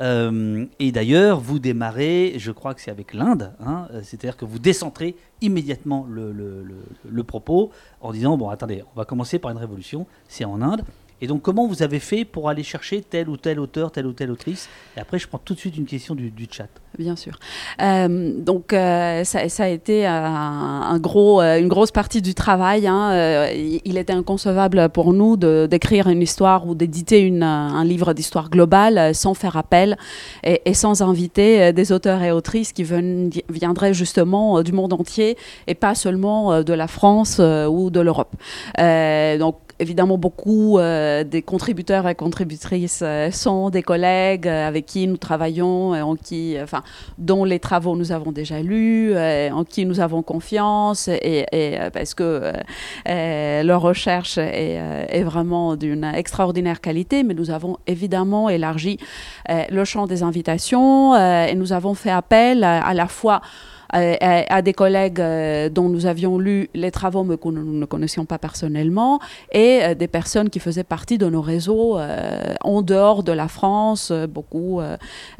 et 0.00 0.92
d'ailleurs, 0.92 1.40
vous 1.40 1.58
démarrez, 1.58 2.34
je 2.36 2.50
crois 2.50 2.74
que 2.74 2.80
c'est 2.80 2.90
avec 2.90 3.14
l'Inde, 3.14 3.52
hein, 3.64 3.86
c'est-à-dire 4.02 4.36
que 4.36 4.44
vous 4.44 4.58
décentrez 4.58 5.14
immédiatement 5.40 6.06
le, 6.10 6.32
le, 6.32 6.64
le, 7.08 7.24
propos 7.24 7.70
en 8.00 8.12
disant, 8.12 8.36
bon 8.36 8.48
attendez, 8.48 8.82
on 8.94 8.98
va 8.98 9.04
commencer 9.04 9.38
par 9.38 9.50
une 9.50 9.58
révolution, 9.58 10.06
c'est 10.26 10.44
en 10.44 10.62
Inde, 10.62 10.84
et 11.20 11.26
donc, 11.26 11.42
comment 11.42 11.66
vous 11.66 11.82
avez 11.82 12.00
fait 12.00 12.24
pour 12.24 12.48
aller 12.48 12.62
chercher 12.62 13.00
tel 13.00 13.28
ou 13.28 13.36
tel 13.36 13.60
auteur, 13.60 13.92
telle 13.92 14.06
ou 14.06 14.12
telle 14.12 14.30
autrice? 14.30 14.68
Et 14.96 15.00
après, 15.00 15.18
je 15.18 15.28
prends 15.28 15.38
tout 15.38 15.54
de 15.54 15.58
suite 15.58 15.76
une 15.76 15.86
question 15.86 16.14
du, 16.14 16.32
chat. 16.50 16.68
Bien 16.98 17.16
sûr. 17.16 17.38
Euh, 17.80 18.32
donc, 18.36 18.72
euh, 18.72 19.22
ça, 19.24 19.64
a 19.64 19.68
été 19.68 20.06
un, 20.06 20.98
gros, 20.98 21.40
euh, 21.40 21.58
une 21.58 21.68
grosse 21.68 21.92
partie 21.92 22.20
du 22.20 22.34
travail. 22.34 22.86
Hein. 22.86 23.48
Il 23.84 23.96
était 23.96 24.12
inconcevable 24.12 24.88
pour 24.90 25.12
nous 25.12 25.36
d'écrire 25.36 26.08
une 26.08 26.20
histoire 26.20 26.66
ou 26.66 26.74
d'éditer 26.74 27.32
un 27.40 27.84
livre 27.84 28.12
d'histoire 28.12 28.50
globale 28.50 29.14
sans 29.14 29.34
faire 29.34 29.56
appel 29.56 29.96
et, 30.42 30.74
sans 30.74 31.00
inviter 31.00 31.72
des 31.72 31.92
auteurs 31.92 32.22
et 32.22 32.32
autrices 32.32 32.72
qui 32.72 32.84
viendraient 33.48 33.94
justement 33.94 34.62
du 34.62 34.72
monde 34.72 34.92
entier 34.92 35.36
et 35.66 35.74
pas 35.74 35.94
seulement 35.94 36.62
de 36.62 36.72
la 36.72 36.86
France 36.86 37.40
ou 37.40 37.90
de 37.90 38.00
l'Europe. 38.00 38.34
donc, 38.76 39.56
évidemment, 39.78 40.18
beaucoup 40.18 40.78
des 40.78 41.42
contributeurs 41.42 42.08
et 42.08 42.14
contributrices 42.14 43.02
sont 43.32 43.70
des 43.70 43.82
collègues 43.82 44.48
avec 44.48 44.86
qui 44.86 45.06
nous 45.06 45.16
travaillons, 45.16 45.94
et 45.94 46.02
en 46.02 46.16
qui, 46.16 46.56
enfin, 46.62 46.82
dont 47.18 47.44
les 47.44 47.58
travaux 47.58 47.96
nous 47.96 48.12
avons 48.12 48.32
déjà 48.32 48.60
lus, 48.60 49.14
en 49.16 49.64
qui 49.64 49.86
nous 49.86 50.00
avons 50.00 50.22
confiance, 50.22 51.08
et, 51.08 51.78
parce 51.92 52.14
que 52.14 52.52
leur 53.06 53.80
recherche 53.80 54.38
est 54.38 55.22
vraiment 55.24 55.76
d'une 55.76 56.04
extraordinaire 56.04 56.80
qualité, 56.80 57.22
mais 57.22 57.34
nous 57.34 57.50
avons 57.50 57.78
évidemment 57.86 58.48
élargi 58.48 58.98
le 59.48 59.84
champ 59.84 60.06
des 60.06 60.22
invitations 60.22 61.14
et 61.16 61.54
nous 61.54 61.72
avons 61.72 61.94
fait 61.94 62.10
appel 62.10 62.64
à 62.64 62.94
la 62.94 63.06
fois 63.06 63.40
à, 63.94 64.62
des 64.62 64.72
collègues 64.72 65.20
euh, 65.20 65.68
dont 65.68 65.88
nous 65.88 66.06
avions 66.06 66.38
lu 66.38 66.68
les 66.74 66.90
travaux 66.90 67.22
mais 67.22 67.36
que 67.36 67.48
nous 67.48 67.78
ne 67.78 67.84
connaissions 67.84 68.24
pas 68.24 68.38
personnellement 68.38 69.20
et 69.52 69.80
euh, 69.82 69.94
des 69.94 70.08
personnes 70.08 70.50
qui 70.50 70.58
faisaient 70.58 70.82
partie 70.84 71.16
de 71.18 71.26
nos 71.26 71.40
réseaux 71.40 71.98
euh, 71.98 72.54
en 72.62 72.82
dehors 72.82 73.22
de 73.22 73.30
la 73.32 73.48
France, 73.48 74.12
beaucoup 74.28 74.80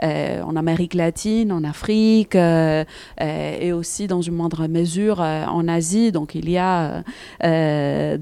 en 0.03 0.57
Amérique 0.57 0.95
latine, 0.95 1.53
en 1.53 1.65
Afrique 1.65 2.37
et 2.37 3.73
aussi 3.73 4.07
dans 4.07 4.23
une 4.23 4.35
moindre 4.35 4.67
mesure 4.67 5.21
en 5.21 5.69
Asie. 5.69 6.13
Donc 6.13 6.35
il 6.35 6.51
y 6.51 6.59
a 6.59 7.03
un 7.41 8.19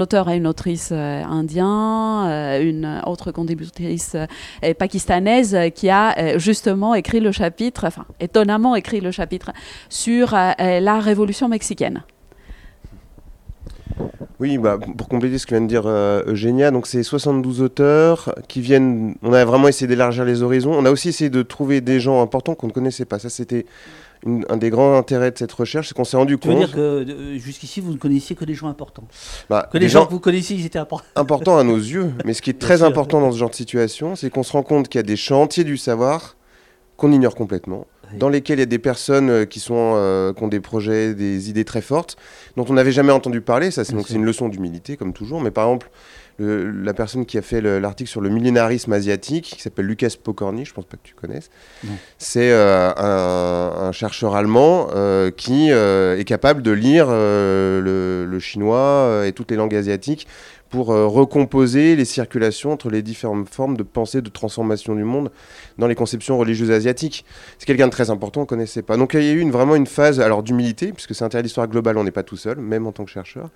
auteur 0.00 0.30
et 0.30 0.36
une 0.36 0.46
autrice 0.46 0.92
indien, 0.92 2.58
une 2.60 3.02
autre 3.06 3.32
contributrice 3.32 4.16
pakistanaise 4.78 5.56
qui 5.74 5.88
a 5.90 6.38
justement 6.38 6.94
écrit 6.94 7.20
le 7.20 7.32
chapitre, 7.32 7.84
enfin 7.86 8.04
écrit 8.76 9.00
le 9.00 9.10
chapitre 9.10 9.52
sur 9.88 10.34
euh, 10.34 10.50
euh, 10.60 10.80
la 10.80 11.00
révolution 11.00 11.48
mexicaine. 11.48 12.02
Oui, 14.40 14.58
bah, 14.58 14.78
pour 14.96 15.08
compléter 15.08 15.38
ce 15.38 15.46
que 15.46 15.54
vient 15.54 15.60
de 15.60 15.68
dire 15.68 15.84
euh, 15.86 16.22
Eugénia, 16.26 16.70
donc 16.70 16.86
c'est 16.86 17.02
72 17.02 17.60
auteurs 17.60 18.34
qui 18.48 18.60
viennent. 18.60 19.14
On 19.22 19.32
a 19.32 19.44
vraiment 19.44 19.68
essayé 19.68 19.86
d'élargir 19.86 20.24
les 20.24 20.42
horizons. 20.42 20.72
On 20.72 20.84
a 20.84 20.90
aussi 20.90 21.10
essayé 21.10 21.30
de 21.30 21.42
trouver 21.42 21.80
des 21.80 22.00
gens 22.00 22.20
importants 22.20 22.54
qu'on 22.54 22.66
ne 22.66 22.72
connaissait 22.72 23.04
pas. 23.04 23.18
Ça, 23.20 23.28
c'était 23.28 23.66
un 24.48 24.56
des 24.56 24.70
grands 24.70 24.96
intérêts 24.96 25.30
de 25.30 25.38
cette 25.38 25.52
recherche, 25.52 25.88
c'est 25.88 25.94
qu'on 25.94 26.04
s'est 26.04 26.16
rendu 26.16 26.38
compte. 26.38 26.70
Tu 26.70 26.76
veux 26.76 27.04
dire 27.04 27.16
que 27.16 27.38
jusqu'ici, 27.38 27.80
vous 27.80 27.92
ne 27.92 27.98
connaissiez 27.98 28.36
que 28.36 28.44
des 28.44 28.54
gens 28.54 28.68
importants 28.68 29.04
bah, 29.50 29.68
Que 29.72 29.78
les 29.78 29.88
gens, 29.88 30.06
que 30.06 30.12
vous 30.12 30.20
connaissiez, 30.20 30.56
ils 30.56 30.66
étaient 30.66 30.78
importants 30.78 31.08
Importants 31.16 31.58
à 31.58 31.64
nos 31.64 31.76
yeux. 31.76 32.12
Mais 32.24 32.34
ce 32.34 32.42
qui 32.42 32.50
est 32.50 32.58
très 32.58 32.82
important 32.82 33.20
dans 33.20 33.32
ce 33.32 33.38
genre 33.38 33.50
de 33.50 33.54
situation, 33.54 34.16
c'est 34.16 34.30
qu'on 34.30 34.42
se 34.42 34.52
rend 34.52 34.62
compte 34.62 34.88
qu'il 34.88 34.98
y 34.98 35.04
a 35.04 35.06
des 35.06 35.16
chantiers 35.16 35.64
du 35.64 35.76
savoir 35.76 36.36
qu'on 36.96 37.12
ignore 37.12 37.34
complètement 37.34 37.86
dans 38.18 38.28
lesquels 38.28 38.58
il 38.58 38.60
y 38.60 38.64
a 38.64 38.66
des 38.66 38.78
personnes 38.78 39.30
euh, 39.30 39.44
qui, 39.44 39.60
sont, 39.60 39.94
euh, 39.96 40.32
qui 40.32 40.42
ont 40.42 40.48
des 40.48 40.60
projets, 40.60 41.14
des 41.14 41.50
idées 41.50 41.64
très 41.64 41.80
fortes, 41.80 42.16
dont 42.56 42.64
on 42.68 42.74
n'avait 42.74 42.92
jamais 42.92 43.12
entendu 43.12 43.40
parler. 43.40 43.70
Ça, 43.70 43.84
c'est, 43.84 43.94
donc, 43.94 44.06
c'est 44.08 44.14
une 44.14 44.24
leçon 44.24 44.48
d'humilité, 44.48 44.96
comme 44.96 45.12
toujours. 45.12 45.40
Mais 45.40 45.50
par 45.50 45.64
exemple, 45.64 45.90
la 46.38 46.94
personne 46.94 47.24
qui 47.24 47.38
a 47.38 47.42
fait 47.42 47.60
l'article 47.60 48.10
sur 48.10 48.20
le 48.20 48.28
millénarisme 48.28 48.92
asiatique, 48.92 49.44
qui 49.44 49.62
s'appelle 49.62 49.84
Lucas 49.84 50.14
Pokorny, 50.20 50.64
je 50.64 50.72
pense 50.72 50.86
pas 50.86 50.96
que 50.96 51.06
tu 51.06 51.14
connaisses, 51.14 51.50
c'est 52.18 52.50
euh, 52.50 52.90
un, 52.96 53.92
chercheur 53.92 54.34
allemand 54.34 54.88
qui 55.36 55.70
est 55.70 56.26
capable 56.26 56.62
de 56.62 56.72
lire 56.72 57.08
le, 57.10 58.26
le, 58.28 58.38
chinois 58.40 59.22
et 59.24 59.32
toutes 59.32 59.50
les 59.50 59.56
langues 59.56 59.74
asiatiques 59.74 60.26
pour 60.72 60.90
euh, 60.90 61.06
recomposer 61.06 61.96
les 61.96 62.06
circulations 62.06 62.72
entre 62.72 62.88
les 62.88 63.02
différentes 63.02 63.46
formes 63.48 63.76
de 63.76 63.82
pensée, 63.82 64.22
de 64.22 64.30
transformation 64.30 64.94
du 64.94 65.04
monde 65.04 65.30
dans 65.76 65.86
les 65.86 65.94
conceptions 65.94 66.38
religieuses 66.38 66.70
asiatiques. 66.70 67.26
C'est 67.58 67.66
quelqu'un 67.66 67.86
de 67.86 67.92
très 67.92 68.08
important, 68.08 68.40
on 68.40 68.44
ne 68.44 68.48
connaissait 68.48 68.80
pas. 68.80 68.96
Donc 68.96 69.12
il 69.12 69.22
y 69.22 69.28
a 69.28 69.32
eu 69.32 69.40
une, 69.40 69.50
vraiment 69.50 69.76
une 69.76 69.86
phase 69.86 70.18
alors 70.18 70.42
d'humilité, 70.42 70.92
puisque 70.92 71.14
c'est 71.14 71.24
intérêt 71.24 71.42
d'histoire 71.42 71.68
globale, 71.68 71.98
on 71.98 72.04
n'est 72.04 72.10
pas 72.10 72.22
tout 72.22 72.38
seul, 72.38 72.56
même 72.56 72.86
en 72.86 72.92
tant 72.92 73.04
que 73.04 73.10
chercheur, 73.10 73.50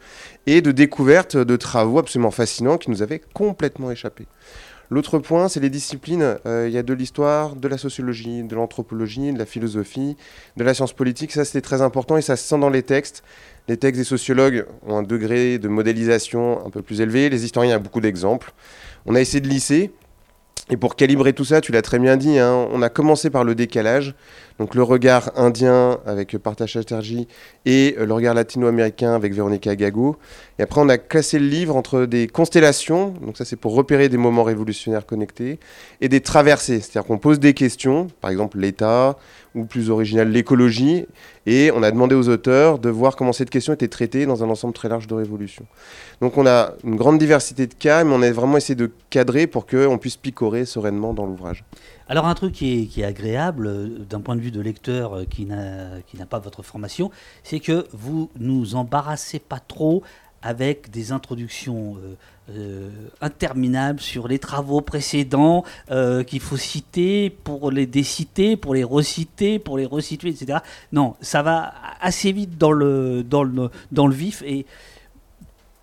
et 0.46 0.60
de 0.60 0.72
découverte 0.72 1.38
de 1.38 1.56
travaux 1.56 1.98
absolument 1.98 2.30
fascinants 2.30 2.76
qui 2.76 2.90
nous 2.90 3.02
avaient 3.02 3.22
complètement 3.32 3.90
échappé. 3.90 4.26
L'autre 4.90 5.18
point, 5.18 5.48
c'est 5.48 5.60
les 5.60 5.70
disciplines. 5.70 6.38
Euh, 6.46 6.66
il 6.68 6.74
y 6.74 6.78
a 6.78 6.82
de 6.82 6.94
l'histoire, 6.94 7.56
de 7.56 7.68
la 7.68 7.78
sociologie, 7.78 8.42
de 8.42 8.54
l'anthropologie, 8.54 9.32
de 9.32 9.38
la 9.38 9.46
philosophie, 9.46 10.16
de 10.56 10.64
la 10.64 10.74
science 10.74 10.92
politique. 10.92 11.32
Ça, 11.32 11.44
c'était 11.44 11.60
très 11.60 11.82
important 11.82 12.16
et 12.16 12.22
ça 12.22 12.36
se 12.36 12.46
sent 12.46 12.58
dans 12.58 12.70
les 12.70 12.82
textes. 12.82 13.24
Les 13.68 13.76
textes 13.76 13.98
des 13.98 14.04
sociologues 14.04 14.64
ont 14.86 14.98
un 14.98 15.02
degré 15.02 15.58
de 15.58 15.68
modélisation 15.68 16.64
un 16.64 16.70
peu 16.70 16.82
plus 16.82 17.00
élevé. 17.00 17.28
Les 17.28 17.44
historiens 17.44 17.78
ont 17.78 17.82
beaucoup 17.82 18.00
d'exemples. 18.00 18.52
On 19.06 19.14
a 19.14 19.20
essayé 19.20 19.40
de 19.40 19.48
lisser. 19.48 19.90
Et 20.68 20.76
pour 20.76 20.96
calibrer 20.96 21.32
tout 21.32 21.44
ça, 21.44 21.60
tu 21.60 21.70
l'as 21.70 21.82
très 21.82 21.98
bien 21.98 22.16
dit, 22.16 22.38
hein, 22.38 22.68
on 22.72 22.82
a 22.82 22.88
commencé 22.88 23.30
par 23.30 23.44
le 23.44 23.54
décalage. 23.54 24.14
Donc 24.58 24.74
le 24.74 24.82
regard 24.82 25.30
indien 25.36 25.98
avec 26.06 26.36
Partha 26.38 26.66
Chatterjee 26.66 27.28
et 27.66 27.94
le 27.98 28.12
regard 28.12 28.34
latino-américain 28.34 29.14
avec 29.14 29.34
Véronica 29.34 29.76
Gago. 29.76 30.16
Et 30.58 30.62
après, 30.62 30.80
on 30.80 30.88
a 30.88 30.96
classé 30.96 31.38
le 31.38 31.46
livre 31.46 31.76
entre 31.76 32.06
des 32.06 32.26
constellations, 32.26 33.14
donc 33.20 33.36
ça 33.36 33.44
c'est 33.44 33.56
pour 33.56 33.74
repérer 33.74 34.08
des 34.08 34.16
moments 34.16 34.44
révolutionnaires 34.44 35.04
connectés, 35.04 35.58
et 36.00 36.08
des 36.08 36.20
traversées. 36.20 36.80
C'est-à-dire 36.80 37.04
qu'on 37.04 37.18
pose 37.18 37.38
des 37.38 37.52
questions, 37.52 38.06
par 38.22 38.30
exemple 38.30 38.58
l'État, 38.58 39.18
ou 39.54 39.64
plus 39.64 39.90
original, 39.90 40.28
l'écologie, 40.30 41.06
et 41.46 41.70
on 41.74 41.82
a 41.82 41.90
demandé 41.90 42.14
aux 42.14 42.28
auteurs 42.28 42.78
de 42.78 42.90
voir 42.90 43.16
comment 43.16 43.32
cette 43.32 43.50
question 43.50 43.72
était 43.72 43.88
traitée 43.88 44.26
dans 44.26 44.44
un 44.44 44.50
ensemble 44.50 44.74
très 44.74 44.88
large 44.88 45.06
de 45.06 45.14
révolutions. 45.14 45.66
Donc 46.20 46.36
on 46.38 46.46
a 46.46 46.74
une 46.84 46.96
grande 46.96 47.18
diversité 47.18 47.66
de 47.66 47.74
cas, 47.74 48.04
mais 48.04 48.14
on 48.14 48.22
a 48.22 48.30
vraiment 48.32 48.56
essayé 48.56 48.74
de 48.74 48.90
cadrer 49.10 49.46
pour 49.46 49.66
qu'on 49.66 49.98
puisse 49.98 50.16
picorer 50.16 50.64
sereinement 50.64 51.14
dans 51.14 51.26
l'ouvrage. 51.26 51.64
Alors 52.08 52.26
un 52.26 52.34
truc 52.34 52.52
qui 52.52 52.88
est, 52.96 53.04
agréable 53.04 53.66
euh, 53.66 53.88
d'un 54.08 54.20
point 54.20 54.36
de 54.36 54.40
vue 54.40 54.52
de 54.52 54.60
lecteur 54.60 55.14
euh, 55.14 55.24
qui 55.24 55.44
n'a 55.44 56.26
pas 56.28 56.38
votre 56.38 56.62
formation, 56.62 57.10
c'est 57.42 57.58
que 57.58 57.86
vous 57.92 58.30
nous 58.38 58.76
embarrassez 58.76 59.40
pas 59.40 59.58
trop 59.58 60.02
avec 60.42 60.90
des 60.90 61.10
introductions 61.10 61.96
euh, 62.50 62.90
interminables 63.20 63.98
sur 63.98 64.28
les 64.28 64.38
travaux 64.38 64.80
précédents 64.80 65.64
qu'il 66.28 66.40
faut 66.40 66.56
citer 66.56 67.30
pour 67.30 67.72
les 67.72 67.86
déciter, 67.86 68.56
pour 68.56 68.74
les 68.74 68.84
reciter, 68.84 69.58
pour 69.58 69.76
les 69.76 69.86
resituer, 69.86 70.28
etc. 70.28 70.60
Non, 70.92 71.16
ça 71.20 71.42
va 71.42 71.72
assez 72.00 72.30
vite 72.30 72.58
dans 72.58 72.70
le, 72.70 73.24
dans 73.24 73.42
le, 73.42 73.70
dans 73.90 74.06
le 74.06 74.14
vif 74.14 74.42
et 74.46 74.66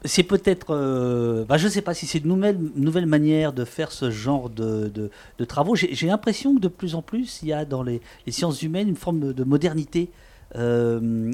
c'est 0.05 0.23
peut-être, 0.23 0.67
euh, 0.75 1.45
bah, 1.45 1.57
je 1.57 1.65
ne 1.65 1.71
sais 1.71 1.81
pas 1.81 1.93
si 1.93 2.05
c'est 2.05 2.19
une 2.19 2.27
nouvelle, 2.27 2.57
nouvelle 2.75 3.05
manière 3.05 3.53
de 3.53 3.65
faire 3.65 3.91
ce 3.91 4.11
genre 4.11 4.49
de, 4.49 4.91
de, 5.37 5.45
travaux. 5.45 5.75
J'ai 5.75 6.07
l'impression 6.07 6.55
que 6.55 6.59
de 6.59 6.67
plus 6.67 6.95
en 6.95 7.01
plus, 7.01 7.41
il 7.41 7.49
y 7.49 7.53
a 7.53 7.65
dans 7.65 7.83
les, 7.83 8.01
les 8.25 8.31
sciences 8.31 8.61
humaines 8.61 8.89
une 8.89 8.95
forme 8.95 9.33
de, 9.33 9.43
modernité. 9.43 10.09
Euh, 10.55 11.31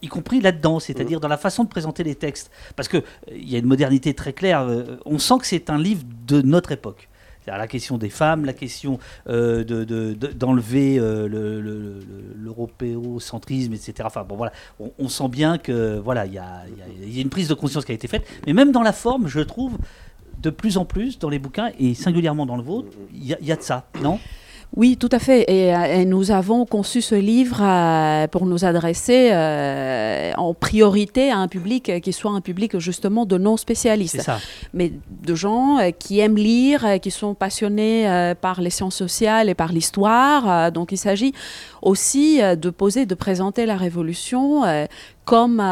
y 0.00 0.08
compris 0.08 0.40
là-dedans, 0.40 0.80
c'est-à-dire 0.80 1.20
dans 1.20 1.28
la 1.28 1.36
façon 1.36 1.64
de 1.64 1.68
présenter 1.68 2.02
les 2.02 2.14
textes. 2.14 2.50
Parce 2.76 2.88
qu'il 2.88 3.02
il 3.30 3.48
y 3.48 3.56
a 3.56 3.58
une 3.58 3.66
modernité 3.66 4.14
très 4.14 4.32
claire. 4.32 4.62
Euh, 4.62 4.96
on 5.04 5.18
sent 5.18 5.34
que 5.40 5.46
c'est 5.46 5.70
un 5.70 5.78
livre 5.78 6.04
de 6.26 6.40
notre 6.40 6.72
époque 6.72 7.08
la 7.56 7.66
question 7.66 7.96
des 7.98 8.10
femmes, 8.10 8.44
la 8.44 8.52
question 8.52 8.98
euh, 9.28 9.64
d'enlever 10.34 10.98
euh, 10.98 11.28
l'européocentrisme, 12.36 13.72
etc. 13.72 13.94
Enfin 14.04 14.24
bon 14.24 14.36
voilà, 14.36 14.52
on, 14.98 15.08
sent 15.08 15.28
bien 15.28 15.58
que 15.58 15.98
voilà, 15.98 16.26
il 16.26 16.34
y 16.34 16.38
a, 16.38 16.64
une 17.20 17.30
prise 17.30 17.48
de 17.48 17.54
conscience 17.54 17.84
qui 17.84 17.92
a 17.92 17.94
été 17.94 18.08
faite, 18.08 18.26
mais 18.46 18.52
même 18.52 18.72
dans 18.72 18.82
la 18.82 18.92
forme, 18.92 19.28
je 19.28 19.40
trouve 19.40 19.78
de 20.42 20.50
plus 20.50 20.76
en 20.76 20.84
plus 20.84 21.18
dans 21.18 21.28
les 21.28 21.38
bouquins 21.38 21.70
et 21.78 21.94
singulièrement 21.94 22.46
dans 22.46 22.56
le 22.56 22.62
vôtre, 22.62 22.90
il 23.12 23.24
y, 23.24 23.52
a 23.52 23.56
de 23.56 23.62
ça, 23.62 23.88
non? 24.02 24.20
Oui, 24.76 24.96
tout 24.96 25.08
à 25.12 25.18
fait. 25.18 25.44
Et, 25.50 25.74
euh, 25.74 26.04
nous 26.04 26.30
avons 26.30 26.66
conçu 26.66 27.00
ce 27.00 27.14
livre 27.14 27.60
euh, 27.62 28.26
pour 28.28 28.46
nous 28.46 28.64
adresser 28.64 29.30
euh, 29.32 30.32
en 30.36 30.52
priorité 30.54 31.30
à 31.30 31.38
un 31.38 31.48
public 31.48 32.00
qui 32.00 32.12
soit 32.12 32.30
un 32.30 32.40
public 32.40 32.78
justement 32.78 33.24
de 33.24 33.38
non-spécialistes, 33.38 34.30
mais 34.74 34.92
de 35.22 35.34
gens 35.34 35.78
qui 35.98 36.20
aiment 36.20 36.36
lire, 36.36 37.00
qui 37.00 37.10
sont 37.10 37.34
passionnés 37.34 38.34
par 38.40 38.60
les 38.60 38.70
sciences 38.70 38.96
sociales 38.96 39.48
et 39.48 39.54
par 39.54 39.72
l'histoire. 39.72 40.70
donc 40.70 40.92
il 40.92 40.98
s'agit 40.98 41.32
aussi 41.82 42.40
de 42.40 42.70
poser, 42.70 43.06
de 43.06 43.14
présenter 43.14 43.66
la 43.66 43.76
Révolution 43.76 44.64
comme 45.24 45.62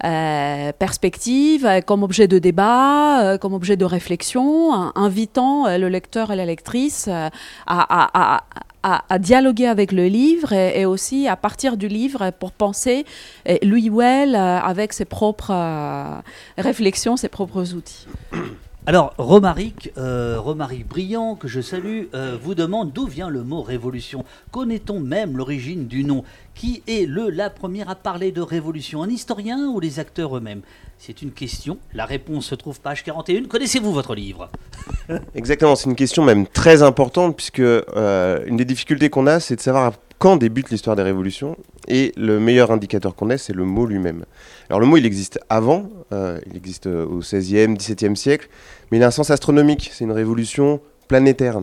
perspective, 0.00 1.68
comme 1.86 2.02
objet 2.02 2.28
de 2.28 2.38
débat, 2.38 3.38
comme 3.40 3.54
objet 3.54 3.76
de 3.76 3.84
réflexion, 3.84 4.72
invitant 4.96 5.76
le 5.76 5.88
lecteur 5.88 6.32
et 6.32 6.36
la 6.36 6.44
lectrice 6.44 7.08
à, 7.66 9.18
dialoguer 9.18 9.66
avec 9.66 9.92
le 9.92 10.06
livre 10.06 10.52
et, 10.52 10.84
aussi 10.84 11.28
à 11.28 11.36
partir 11.36 11.76
du 11.76 11.88
livre 11.88 12.30
pour 12.38 12.52
penser 12.52 13.04
lui 13.62 13.90
ou 13.90 14.00
elle 14.02 14.36
avec 14.36 14.92
ses 14.92 15.04
propres 15.04 15.52
euh, 15.52 16.20
réflexions, 16.58 17.16
ses 17.16 17.28
propres 17.28 17.74
outils. 17.74 18.06
Alors, 18.88 19.14
Romaric, 19.18 19.90
euh, 19.98 20.36
Romaric 20.38 20.86
Brillant, 20.86 21.34
que 21.34 21.48
je 21.48 21.60
salue, 21.60 22.04
euh, 22.14 22.38
vous 22.40 22.54
demande 22.54 22.92
d'où 22.92 23.04
vient 23.08 23.28
le 23.28 23.42
mot 23.42 23.60
révolution. 23.60 24.24
Connaît-on 24.52 25.00
même 25.00 25.36
l'origine 25.36 25.88
du 25.88 26.04
nom? 26.04 26.22
Qui 26.54 26.84
est 26.86 27.04
le 27.04 27.28
la 27.28 27.50
première 27.50 27.90
à 27.90 27.96
parler 27.96 28.30
de 28.30 28.40
révolution? 28.40 29.02
Un 29.02 29.10
historien 29.10 29.66
ou 29.66 29.80
les 29.80 29.98
acteurs 29.98 30.36
eux-mêmes? 30.36 30.60
C'est 30.98 31.20
une 31.20 31.32
question. 31.32 31.78
La 31.94 32.04
réponse 32.04 32.46
se 32.46 32.54
trouve 32.54 32.80
page 32.80 33.02
41. 33.02 33.46
Connaissez-vous 33.46 33.92
votre 33.92 34.14
livre? 34.14 34.50
Exactement, 35.34 35.74
c'est 35.74 35.90
une 35.90 35.96
question 35.96 36.24
même 36.24 36.46
très 36.46 36.84
importante 36.84 37.34
puisque 37.34 37.58
euh, 37.58 38.44
une 38.46 38.56
des 38.56 38.64
difficultés 38.64 39.10
qu'on 39.10 39.26
a, 39.26 39.40
c'est 39.40 39.56
de 39.56 39.60
savoir 39.60 39.94
quand 40.18 40.36
débute 40.36 40.70
l'histoire 40.70 40.96
des 40.96 41.02
révolutions 41.02 41.56
et 41.88 42.12
le 42.16 42.40
meilleur 42.40 42.70
indicateur 42.70 43.14
qu'on 43.14 43.30
ait, 43.30 43.38
c'est 43.38 43.52
le 43.52 43.64
mot 43.64 43.86
lui-même. 43.86 44.24
Alors 44.68 44.80
le 44.80 44.86
mot, 44.86 44.96
il 44.96 45.06
existe 45.06 45.38
avant, 45.48 45.90
euh, 46.12 46.40
il 46.46 46.56
existe 46.56 46.86
au 46.86 47.20
16e, 47.20 47.76
17e 47.76 48.14
siècle, 48.14 48.48
mais 48.90 48.98
il 48.98 49.02
a 49.02 49.08
un 49.08 49.10
sens 49.10 49.30
astronomique, 49.30 49.90
c'est 49.92 50.04
une 50.04 50.12
révolution 50.12 50.80
planétaire. 51.08 51.60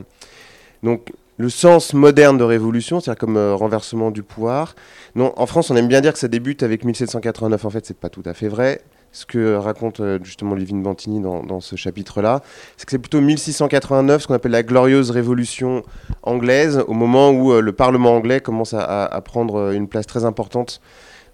Donc 0.83 1.11
le 1.37 1.49
sens 1.49 1.93
moderne 1.93 2.37
de 2.37 2.43
révolution, 2.43 2.99
c'est-à-dire 2.99 3.19
comme 3.19 3.37
euh, 3.37 3.55
renversement 3.55 4.11
du 4.11 4.21
pouvoir. 4.21 4.75
Non, 5.15 5.33
en 5.35 5.45
France, 5.45 5.71
on 5.71 5.75
aime 5.75 5.87
bien 5.87 6.01
dire 6.01 6.13
que 6.13 6.19
ça 6.19 6.27
débute 6.27 6.63
avec 6.63 6.85
1789. 6.85 7.65
En 7.65 7.69
fait, 7.69 7.85
c'est 7.85 7.97
pas 7.97 8.09
tout 8.09 8.23
à 8.25 8.33
fait 8.33 8.47
vrai. 8.47 8.81
Ce 9.13 9.25
que 9.25 9.55
raconte 9.55 10.01
euh, 10.01 10.19
justement 10.23 10.55
Livine 10.55 10.83
Bantini 10.83 11.21
dans, 11.21 11.61
ce 11.61 11.77
chapitre-là, 11.77 12.41
c'est 12.75 12.85
que 12.85 12.91
c'est 12.91 12.99
plutôt 12.99 13.21
1689, 13.21 14.23
ce 14.23 14.27
qu'on 14.27 14.33
appelle 14.33 14.51
la 14.51 14.63
glorieuse 14.63 15.11
révolution 15.11 15.83
anglaise, 16.23 16.83
au 16.87 16.93
moment 16.93 17.29
où 17.31 17.53
euh, 17.53 17.61
le 17.61 17.71
Parlement 17.71 18.15
anglais 18.15 18.41
commence 18.41 18.73
à, 18.73 19.21
prendre 19.23 19.71
une 19.71 19.87
place 19.87 20.05
très 20.05 20.25
importante 20.25 20.81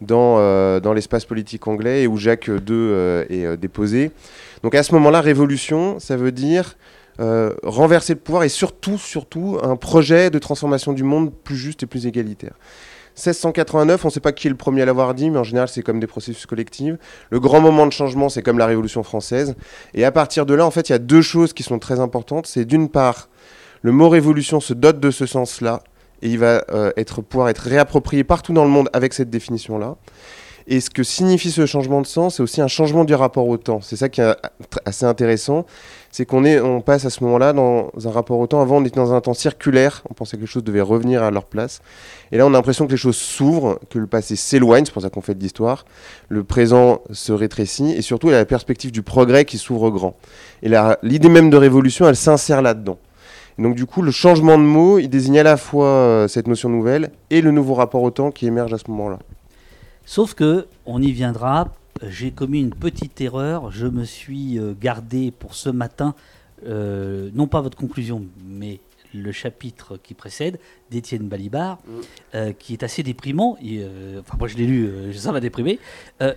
dans, 0.01 0.79
dans 0.79 0.93
l'espace 0.93 1.25
politique 1.25 1.67
anglais 1.67 2.03
et 2.03 2.07
où 2.07 2.17
Jacques 2.17 2.47
II 2.47 2.93
est 3.29 3.57
déposé. 3.57 4.11
Donc 4.61 4.75
à 4.75 4.83
ce 4.83 4.93
moment-là, 4.93 5.21
révolution, 5.21 5.99
ça 5.99 6.15
veut 6.15 6.31
dire 6.31 6.75
euh, 7.19 7.53
renverser 7.63 8.13
le 8.13 8.19
pouvoir 8.19 8.43
et 8.43 8.49
surtout, 8.49 8.97
surtout, 8.97 9.59
un 9.61 9.75
projet 9.75 10.29
de 10.29 10.39
transformation 10.39 10.93
du 10.93 11.03
monde 11.03 11.33
plus 11.33 11.57
juste 11.57 11.83
et 11.83 11.85
plus 11.85 12.07
égalitaire. 12.07 12.53
1689, 13.19 14.05
on 14.05 14.07
ne 14.07 14.11
sait 14.11 14.19
pas 14.19 14.31
qui 14.31 14.47
est 14.47 14.49
le 14.49 14.55
premier 14.55 14.81
à 14.81 14.85
l'avoir 14.85 15.13
dit, 15.13 15.29
mais 15.29 15.39
en 15.39 15.43
général, 15.43 15.67
c'est 15.67 15.81
comme 15.81 15.99
des 15.99 16.07
processus 16.07 16.45
collectifs. 16.45 16.95
Le 17.29 17.39
grand 17.39 17.59
moment 17.59 17.85
de 17.85 17.91
changement, 17.91 18.29
c'est 18.29 18.41
comme 18.41 18.57
la 18.57 18.65
Révolution 18.65 19.03
française. 19.03 19.55
Et 19.93 20.05
à 20.05 20.11
partir 20.11 20.45
de 20.45 20.53
là, 20.53 20.65
en 20.65 20.71
fait, 20.71 20.89
il 20.89 20.93
y 20.93 20.95
a 20.95 20.99
deux 20.99 21.21
choses 21.21 21.53
qui 21.53 21.63
sont 21.63 21.79
très 21.79 21.99
importantes. 21.99 22.47
C'est 22.47 22.65
d'une 22.65 22.89
part, 22.89 23.29
le 23.81 23.91
mot 23.91 24.09
révolution 24.09 24.59
se 24.59 24.73
dote 24.73 24.99
de 24.99 25.11
ce 25.11 25.25
sens-là, 25.25 25.83
et 26.21 26.29
il 26.29 26.39
va 26.39 26.63
euh, 26.71 26.91
être, 26.97 27.21
pouvoir 27.21 27.49
être 27.49 27.59
réapproprié 27.59 28.23
partout 28.23 28.53
dans 28.53 28.63
le 28.63 28.69
monde 28.69 28.89
avec 28.93 29.13
cette 29.13 29.29
définition-là. 29.29 29.95
Et 30.69 30.79
ce 30.79 30.89
que 30.89 31.03
signifie 31.03 31.51
ce 31.51 31.65
changement 31.65 31.99
de 31.99 32.07
sens, 32.07 32.35
c'est 32.35 32.43
aussi 32.43 32.61
un 32.61 32.67
changement 32.67 33.03
du 33.03 33.15
rapport 33.15 33.47
au 33.47 33.57
temps. 33.57 33.81
C'est 33.81 33.95
ça 33.95 34.07
qui 34.07 34.21
est 34.21 34.35
assez 34.85 35.05
intéressant 35.05 35.65
c'est 36.11 36.25
qu'on 36.25 36.43
on 36.45 36.81
passe 36.81 37.05
à 37.05 37.09
ce 37.09 37.23
moment-là 37.23 37.53
dans 37.53 37.91
un 38.03 38.11
rapport 38.11 38.39
au 38.39 38.47
temps. 38.47 38.61
Avant, 38.61 38.77
on 38.77 38.85
était 38.85 38.99
dans 38.99 39.13
un 39.13 39.21
temps 39.21 39.33
circulaire. 39.33 40.03
On 40.09 40.13
pensait 40.13 40.37
que 40.37 40.41
les 40.41 40.47
choses 40.47 40.63
devaient 40.63 40.81
revenir 40.81 41.23
à 41.23 41.31
leur 41.31 41.45
place. 41.45 41.81
Et 42.31 42.37
là, 42.37 42.45
on 42.45 42.49
a 42.49 42.53
l'impression 42.53 42.87
que 42.87 42.91
les 42.91 42.97
choses 42.97 43.17
s'ouvrent, 43.17 43.79
que 43.89 43.99
le 43.99 44.07
passé 44.07 44.35
s'éloigne. 44.35 44.85
C'est 44.85 44.93
pour 44.93 45.01
ça 45.01 45.09
qu'on 45.09 45.21
fait 45.21 45.35
de 45.35 45.41
l'histoire. 45.41 45.85
Le 46.27 46.43
présent 46.43 47.01
se 47.11 47.31
rétrécit. 47.31 47.91
Et 47.91 48.01
surtout, 48.01 48.27
il 48.27 48.31
y 48.31 48.35
a 48.35 48.39
la 48.39 48.45
perspective 48.45 48.91
du 48.91 49.03
progrès 49.03 49.45
qui 49.45 49.57
s'ouvre 49.57 49.91
grand. 49.91 50.15
Et 50.63 50.69
l'idée 51.03 51.29
même 51.29 51.49
de 51.49 51.57
révolution, 51.57 52.07
elle 52.07 52.15
s'insère 52.15 52.61
là-dedans. 52.61 52.97
donc, 53.59 53.75
du 53.75 53.85
coup, 53.85 54.01
le 54.01 54.11
changement 54.11 54.57
de 54.57 54.63
mot, 54.63 54.97
il 54.99 55.09
désigne 55.09 55.39
à 55.39 55.43
la 55.43 55.57
fois 55.57 55.85
euh, 55.85 56.27
cette 56.27 56.47
notion 56.47 56.69
nouvelle 56.69 57.11
et 57.29 57.41
le 57.41 57.51
nouveau 57.51 57.75
rapport 57.75 58.01
au 58.01 58.09
temps 58.09 58.31
qui 58.31 58.47
émerge 58.47 58.73
à 58.73 58.77
ce 58.77 58.89
moment-là. 58.89 59.19
Sauf 60.09 60.33
que, 60.33 60.65
on 60.87 61.03
y 61.03 61.11
viendra, 61.11 61.71
j'ai 62.01 62.31
commis 62.31 62.61
une 62.61 62.73
petite 62.73 63.21
erreur. 63.21 63.69
Je 63.69 63.85
me 63.85 64.05
suis 64.05 64.57
euh, 64.57 64.73
gardé 64.73 65.29
pour 65.29 65.53
ce 65.53 65.69
matin, 65.69 66.15
euh, 66.65 67.29
non 67.35 67.45
pas 67.45 67.61
votre 67.61 67.77
conclusion, 67.77 68.23
mais 68.43 68.79
le 69.13 69.31
chapitre 69.31 69.97
qui 69.97 70.13
précède 70.13 70.59
d'Étienne 70.91 71.27
Balibar, 71.27 71.77
mm. 71.85 71.91
euh, 72.35 72.53
qui 72.53 72.73
est 72.73 72.83
assez 72.83 73.03
déprimant. 73.03 73.57
enfin, 74.19 74.37
moi, 74.37 74.47
je 74.47 74.57
l'ai 74.57 74.65
lu, 74.65 75.13
ça 75.13 75.31
m'a 75.31 75.39
déprimé. 75.39 75.79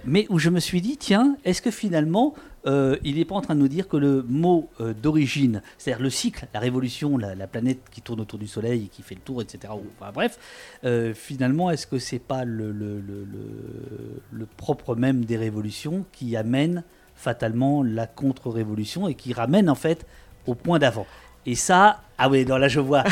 mais 0.05 0.27
où 0.29 0.39
je 0.39 0.51
me 0.51 0.61
suis 0.61 0.81
dit, 0.81 0.97
tiens, 0.97 1.37
est-ce 1.45 1.63
que 1.63 1.71
finalement, 1.71 2.35
euh, 2.67 2.97
il 3.03 3.17
n'est 3.17 3.25
pas 3.25 3.35
en 3.35 3.41
train 3.41 3.55
de 3.55 3.61
nous 3.61 3.69
dire 3.69 3.89
que 3.89 3.97
le 3.97 4.23
mot 4.23 4.69
euh, 4.81 4.95
d'origine, 4.95 5.63
c'est-à-dire 5.79 6.03
le 6.03 6.11
cycle, 6.11 6.47
la 6.55 6.61
révolution, 6.61 7.19
la, 7.19 7.47
planète 7.47 7.81
qui 7.91 8.01
tourne 8.01 8.21
autour 8.21 8.39
du 8.39 8.47
Soleil, 8.47 8.89
qui 8.89 9.03
fait 9.03 9.17
le 9.17 9.21
tour, 9.21 9.43
etc. 9.43 9.73
Enfin, 10.01 10.13
bref, 10.13 10.39
euh, 10.85 11.13
finalement, 11.15 11.71
est-ce 11.71 11.87
que 11.87 11.99
c'est 11.99 12.21
pas 12.21 12.45
le, 12.45 12.71
le, 12.71 14.47
propre 14.57 14.95
même 14.95 15.25
des 15.25 15.37
révolutions 15.37 16.05
qui 16.13 16.37
amène 16.37 16.85
fatalement 17.15 17.83
la 17.83 18.07
contre-révolution 18.07 19.09
et 19.09 19.15
qui 19.15 19.33
ramène 19.33 19.69
en 19.69 19.75
fait 19.75 20.07
au 20.47 20.55
point 20.55 20.79
d'avant? 20.79 21.07
Et 21.45 21.55
ça, 21.55 22.01
ah 22.19 22.29
oui, 22.29 22.45
non, 22.47 22.57
là 22.57 22.69
je 22.69 22.79
vois. 22.79 23.03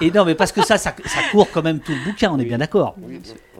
Et, 0.00 0.10
non, 0.10 0.24
mais 0.24 0.36
parce 0.36 0.52
que 0.52 0.64
ça, 0.64 0.78
ça, 0.78 0.94
court 1.32 1.48
quand 1.52 1.62
même 1.62 1.80
tout 1.80 1.92
le 1.92 2.04
bouquin, 2.04 2.30
on 2.30 2.38
est 2.38 2.44
bien 2.44 2.58
d'accord. 2.58 2.94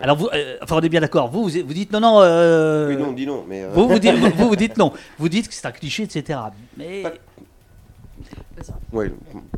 Alors, 0.01 0.16
vous, 0.16 0.29
euh, 0.33 0.59
enfin, 0.62 0.77
on 0.77 0.81
est 0.81 0.88
bien 0.88 1.01
d'accord. 1.01 1.29
Vous, 1.29 1.42
vous, 1.49 1.75
dites 1.75 1.92
non, 1.92 2.01
non. 2.01 2.21
Euh, 2.21 2.88
oui, 2.88 2.97
non, 2.97 3.12
dit 3.12 3.27
non. 3.27 3.45
Mais 3.49 3.64
euh, 3.64 3.71
vous, 3.73 3.88
vous 3.88 3.99
dites, 3.99 4.14
vous, 4.14 4.49
vous, 4.49 4.57
dites 4.57 4.77
non. 4.77 4.92
Vous 5.19 5.29
dites 5.29 5.49
que 5.49 5.55
c'est 5.55 5.66
un 5.66 5.73
cliché, 5.73 6.05
etc. 6.05 6.38
Mais. 6.77 7.03
Oui, 8.92 9.07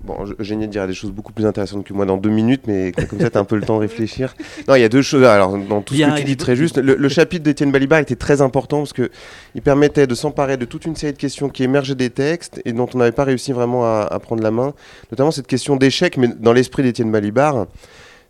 bon, 0.03 0.17
Génial 0.41 0.67
de 0.69 0.73
dire 0.73 0.87
des 0.87 0.95
choses 0.95 1.13
beaucoup 1.13 1.33
plus 1.33 1.47
intéressantes 1.47 1.85
que 1.85 1.93
moi 1.93 2.07
dans 2.07 2.17
deux 2.17 2.31
minutes, 2.31 2.63
mais 2.67 2.93
comme 3.09 3.21
ça, 3.21 3.31
tu 3.31 3.39
as 3.39 3.41
un 3.41 3.45
peu 3.45 3.57
le 3.57 3.63
temps 3.63 3.77
de 3.77 3.83
réfléchir. 3.83 4.35
Non, 4.67 4.75
il 4.75 4.81
y 4.81 4.85
a 4.85 4.89
deux 4.89 5.03
choses. 5.03 5.25
Alors, 5.25 5.57
dans 5.57 5.83
tout 5.83 5.95
ce 5.95 6.01
que 6.01 6.19
tu 6.19 6.25
dis 6.25 6.37
très 6.37 6.57
juste, 6.57 6.79
le, 6.79 7.09
chapitre 7.09 7.45
d'Étienne 7.45 7.71
Balibar 7.71 8.01
était 8.01 8.17
très 8.17 8.41
important 8.43 8.79
parce 8.79 8.93
qu'il 8.93 9.63
permettait 9.63 10.07
de 10.07 10.15
s'emparer 10.15 10.57
de 10.57 10.65
toute 10.65 10.85
une 10.85 10.97
série 10.97 11.13
de 11.13 11.19
questions 11.19 11.49
qui 11.49 11.63
émergeaient 11.63 11.95
des 11.95 12.11
textes 12.11 12.61
et 12.65 12.73
dont 12.73 12.89
on 12.95 12.99
n'avait 12.99 13.13
pas 13.13 13.25
réussi 13.25 13.53
vraiment 13.53 13.85
à, 13.85 14.19
prendre 14.21 14.43
la 14.43 14.51
main, 14.51 14.75
notamment 15.13 15.31
cette 15.31 15.47
question 15.47 15.77
d'échec, 15.77 16.17
mais 16.17 16.29
dans 16.29 16.53
l'esprit 16.53 16.83
d'Étienne 16.83 17.13
Balibar. 17.13 17.67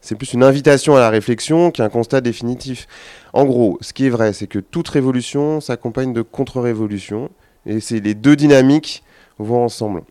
C'est 0.01 0.15
plus 0.15 0.33
une 0.33 0.45
invitation 0.45 0.95
à 0.95 1.01
la 1.01 1.11
réflexion 1.11 1.73
qu'un 1.73 1.89
constat 1.89 2.21
définitif. 2.21 2.87
En 3.33 3.45
gros, 3.45 3.79
ce 3.81 3.93
qui 3.93 4.07
est 4.07 4.11
vrai, 4.11 4.33
c'est 4.33 4.47
que 4.47 4.61
toute 4.61 4.89
révolution 4.89 5.61
s'accompagne 5.61 6.13
de 6.13 6.23
contre-révolution, 6.23 7.31
et 7.67 7.81
c'est 7.81 7.99
les 7.99 8.15
deux 8.15 8.37
dynamiques 8.37 9.03
vont 9.39 9.65
ensemble. 9.65 10.03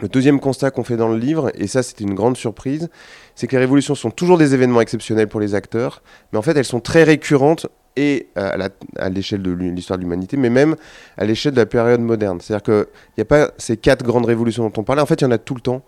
Le 0.00 0.08
deuxième 0.08 0.40
constat 0.40 0.70
qu'on 0.70 0.84
fait 0.84 0.96
dans 0.96 1.08
le 1.08 1.18
livre, 1.18 1.50
et 1.54 1.66
ça 1.66 1.82
c'était 1.82 2.04
une 2.04 2.14
grande 2.14 2.36
surprise, 2.36 2.88
c'est 3.34 3.46
que 3.46 3.56
les 3.56 3.60
révolutions 3.60 3.94
sont 3.94 4.10
toujours 4.10 4.38
des 4.38 4.54
événements 4.54 4.80
exceptionnels 4.80 5.28
pour 5.28 5.40
les 5.40 5.54
acteurs, 5.54 6.02
mais 6.32 6.38
en 6.38 6.42
fait 6.42 6.56
elles 6.56 6.64
sont 6.64 6.80
très 6.80 7.04
récurrentes 7.04 7.66
et 7.96 8.28
à 8.36 9.08
l'échelle 9.10 9.42
de 9.42 9.50
l'histoire 9.50 9.98
de 9.98 10.04
l'humanité, 10.04 10.36
mais 10.36 10.48
même 10.48 10.76
à 11.18 11.24
l'échelle 11.24 11.52
de 11.52 11.58
la 11.58 11.66
période 11.66 12.00
moderne. 12.00 12.40
C'est-à-dire 12.40 12.62
qu'il 12.62 12.86
n'y 13.18 13.22
a 13.22 13.24
pas 13.24 13.50
ces 13.58 13.76
quatre 13.76 14.04
grandes 14.04 14.26
révolutions 14.26 14.64
dont 14.64 14.80
on 14.80 14.84
parlait, 14.84 15.02
en 15.02 15.06
fait 15.06 15.20
il 15.20 15.24
y 15.24 15.26
en 15.26 15.32
a 15.32 15.38
tout 15.38 15.54
le 15.54 15.60
temps 15.60 15.82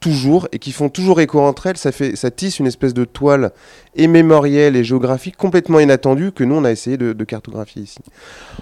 toujours 0.00 0.48
et 0.50 0.58
qui 0.58 0.72
font 0.72 0.88
toujours 0.88 1.20
écho 1.20 1.40
entre 1.40 1.66
elles. 1.66 1.76
Ça, 1.76 1.92
fait, 1.92 2.16
ça 2.16 2.30
tisse 2.30 2.58
une 2.58 2.66
espèce 2.66 2.94
de 2.94 3.04
toile 3.04 3.52
et 3.94 4.04
et 4.04 4.84
géographique 4.84 5.36
complètement 5.36 5.78
inattendue 5.78 6.32
que 6.32 6.42
nous, 6.42 6.54
on 6.54 6.64
a 6.64 6.70
essayé 6.70 6.96
de, 6.96 7.24
cartographier 7.24 7.82
ici. 7.82 7.98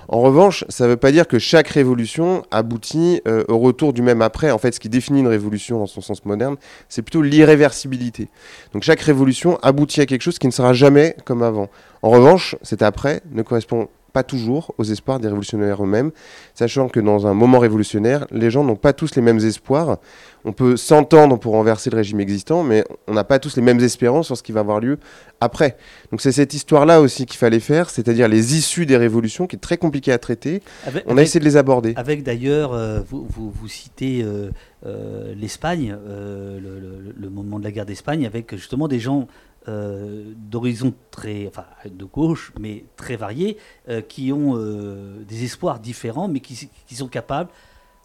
En 0.08 0.20
revanche, 0.20 0.64
ça 0.68 0.84
ne 0.84 0.90
veut 0.90 0.96
pas 0.96 1.12
dire 1.12 1.28
que 1.28 1.38
chaque 1.38 1.68
révolution 1.68 2.42
aboutit 2.50 3.22
euh, 3.28 3.44
au 3.48 3.58
retour 3.58 3.92
du 3.92 4.02
même 4.02 4.20
après. 4.20 4.50
En 4.50 4.58
fait, 4.58 4.74
ce 4.74 4.80
qui 4.80 4.88
définit 4.88 5.20
une 5.20 5.28
révolution 5.28 5.78
dans 5.78 5.86
son 5.86 6.00
sens 6.00 6.24
moderne, 6.24 6.56
c'est 6.88 7.02
plutôt 7.02 7.22
l'irréversibilité. 7.22 8.28
Donc 8.72 8.82
chaque 8.82 9.00
révolution 9.00 9.58
aboutit 9.62 10.00
à 10.00 10.06
quelque 10.06 10.22
chose 10.22 10.38
qui 10.38 10.48
ne 10.48 10.52
sera 10.52 10.72
jamais 10.72 11.16
comme 11.24 11.42
avant. 11.42 11.68
En 12.02 12.10
revanche, 12.10 12.56
cet 12.62 12.82
après 12.82 13.22
ne 13.32 13.42
correspond 13.42 13.88
pas 14.12 14.22
toujours 14.22 14.74
aux 14.78 14.84
espoirs 14.84 15.20
des 15.20 15.28
révolutionnaires 15.28 15.82
eux-mêmes, 15.82 16.10
sachant 16.54 16.88
que 16.88 17.00
dans 17.00 17.26
un 17.26 17.34
moment 17.34 17.58
révolutionnaire, 17.58 18.26
les 18.30 18.50
gens 18.50 18.64
n'ont 18.64 18.76
pas 18.76 18.92
tous 18.92 19.14
les 19.16 19.22
mêmes 19.22 19.38
espoirs. 19.38 19.98
On 20.44 20.52
peut 20.52 20.76
s'entendre 20.76 21.38
pour 21.38 21.52
renverser 21.52 21.90
le 21.90 21.96
régime 21.96 22.20
existant, 22.20 22.62
mais 22.62 22.84
on 23.06 23.14
n'a 23.14 23.24
pas 23.24 23.38
tous 23.38 23.56
les 23.56 23.62
mêmes 23.62 23.80
espérances 23.80 24.26
sur 24.26 24.36
ce 24.36 24.42
qui 24.42 24.52
va 24.52 24.60
avoir 24.60 24.80
lieu 24.80 24.98
après. 25.40 25.76
Donc 26.10 26.20
c'est 26.20 26.32
cette 26.32 26.54
histoire-là 26.54 27.00
aussi 27.00 27.26
qu'il 27.26 27.38
fallait 27.38 27.60
faire, 27.60 27.90
c'est-à-dire 27.90 28.28
les 28.28 28.56
issues 28.56 28.86
des 28.86 28.96
révolutions, 28.96 29.46
qui 29.46 29.56
est 29.56 29.60
très 29.60 29.76
compliqué 29.76 30.12
à 30.12 30.18
traiter. 30.18 30.62
on 31.06 31.16
a 31.18 31.22
essayé 31.22 31.40
de 31.40 31.44
les 31.44 31.56
aborder. 31.56 31.92
Avec 31.96 32.22
d'ailleurs, 32.22 32.72
euh, 32.72 33.00
vous, 33.08 33.26
vous, 33.28 33.68
citez 33.68 34.22
euh, 34.22 34.50
euh, 34.86 35.34
l'Espagne, 35.34 35.96
le, 36.08 37.12
le, 37.16 37.30
moment 37.30 37.58
de 37.58 37.64
la 37.64 37.72
guerre 37.72 37.86
d'Espagne, 37.86 38.26
avec 38.26 38.54
justement 38.54 38.88
des 38.88 39.00
gens 39.00 39.28
euh, 39.68 40.32
d'horizons 40.36 40.94
très, 41.10 41.46
enfin 41.46 41.66
de 41.84 42.04
gauche, 42.04 42.52
mais 42.58 42.84
très 42.96 43.16
variés, 43.16 43.58
euh, 43.88 44.00
qui 44.00 44.32
ont 44.32 44.56
euh, 44.56 45.22
des 45.28 45.44
espoirs 45.44 45.78
différents, 45.78 46.26
mais 46.26 46.40
qui, 46.40 46.68
sont 46.94 47.08
capables, 47.08 47.50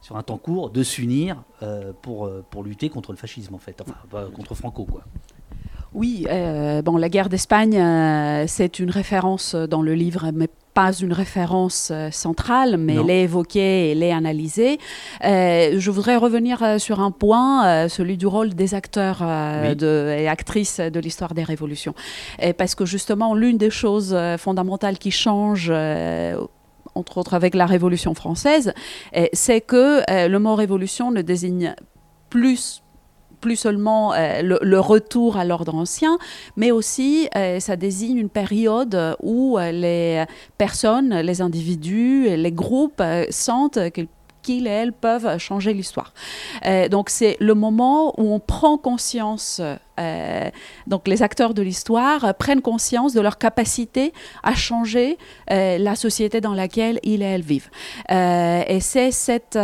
sur 0.02 0.18
un 0.18 0.24
temps 0.24 0.38
court, 0.38 0.72
de 0.72 0.84
s'unir 0.84 1.44
pour, 2.02 2.30
pour 2.50 2.64
lutter 2.64 2.90
contre 2.90 3.14
le 3.14 3.18
fascisme, 3.18 3.56
en 3.56 3.60
fait, 3.60 3.82
enfin 3.82 4.30
contre 4.32 4.56
Franco, 4.56 4.84
quoi. 4.84 5.04
Oui, 5.94 6.26
bon, 6.84 6.98
la 6.98 7.08
guerre 7.08 7.30
d'Espagne, 7.30 8.48
c'est 8.48 8.80
une 8.80 8.90
référence 8.90 9.56
dans 9.56 9.82
le 9.82 9.94
livre, 9.94 10.32
mais 10.34 10.50
pas 10.74 10.92
une 10.94 11.14
référence 11.14 11.90
euh, 11.92 12.10
centrale, 12.12 12.78
mais 12.78 12.96
elle 12.96 13.10
est 13.10 13.24
évoquée, 13.24 13.92
elle 13.92 14.04
est 14.04 14.12
analysée. 14.12 14.80
Euh, 15.24 15.76
je 15.78 15.92
voudrais 15.92 16.16
revenir 16.16 16.64
euh, 16.64 16.78
sur 16.78 17.00
un 17.00 17.12
point, 17.12 17.88
celui 17.90 18.18
du 18.18 18.28
rôle 18.28 18.54
des 18.54 18.74
acteurs 18.74 19.22
et 19.22 20.28
actrices 20.28 20.80
de 20.80 21.00
l'histoire 21.00 21.34
des 21.34 21.44
révolutions. 21.44 21.94
Et 22.40 22.54
parce 22.54 22.76
que 22.76 22.86
justement, 22.86 23.36
l'une 23.36 23.58
des 23.58 23.70
choses 23.70 24.16
fondamentales 24.38 24.98
qui 24.98 25.12
change 25.12 25.72
entre 26.96 27.18
autres 27.18 27.34
avec 27.34 27.56
la 27.56 27.66
Révolution 27.66 28.14
française, 28.14 28.74
c'est 29.34 29.62
que 29.62 30.04
le 30.28 30.38
mot 30.40 30.56
révolution 30.56 31.12
ne 31.12 31.22
désigne 31.22 31.76
plus 32.30 32.83
plus 33.44 33.58
seulement 33.58 34.14
le, 34.16 34.80
retour 34.80 35.36
à 35.36 35.44
l'ordre 35.44 35.76
ancien, 35.76 36.18
mais 36.56 36.72
aussi 36.72 37.28
ça 37.60 37.76
désigne 37.76 38.18
une 38.18 38.30
période 38.30 39.18
où 39.22 39.58
les 39.60 40.24
personnes, 40.58 41.14
les 41.20 41.42
individus, 41.42 42.38
les 42.38 42.52
groupes 42.54 43.04
sentent 43.30 43.92
qu'ils 43.92 44.08
qu'ils 44.42 44.68
et 44.68 44.72
elles 44.72 44.94
peuvent 44.94 45.38
changer 45.38 45.74
l'histoire. 45.74 46.14
donc 46.90 47.10
c'est 47.10 47.38
le 47.40 47.54
moment 47.54 48.14
où 48.20 48.34
on 48.34 48.40
prend 48.40 48.78
conscience 48.78 49.62
euh, 50.00 50.50
donc 50.88 51.08
les 51.08 51.22
acteurs 51.22 51.54
de 51.54 51.62
l'histoire 51.62 52.34
prennent 52.36 52.62
conscience 52.62 53.14
de 53.14 53.22
leur 53.22 53.38
capacité 53.38 54.14
à 54.42 54.56
changer 54.56 55.18
euh, 55.52 55.78
la 55.78 55.96
société 55.96 56.42
dans 56.42 56.54
laquelle 56.54 57.00
ils 57.04 57.22
et 57.22 57.26
elles 57.26 57.42
vivent. 57.42 57.70
Euh, 58.12 58.64
et 58.68 58.80
c'est 58.80 59.12
cette 59.12 59.60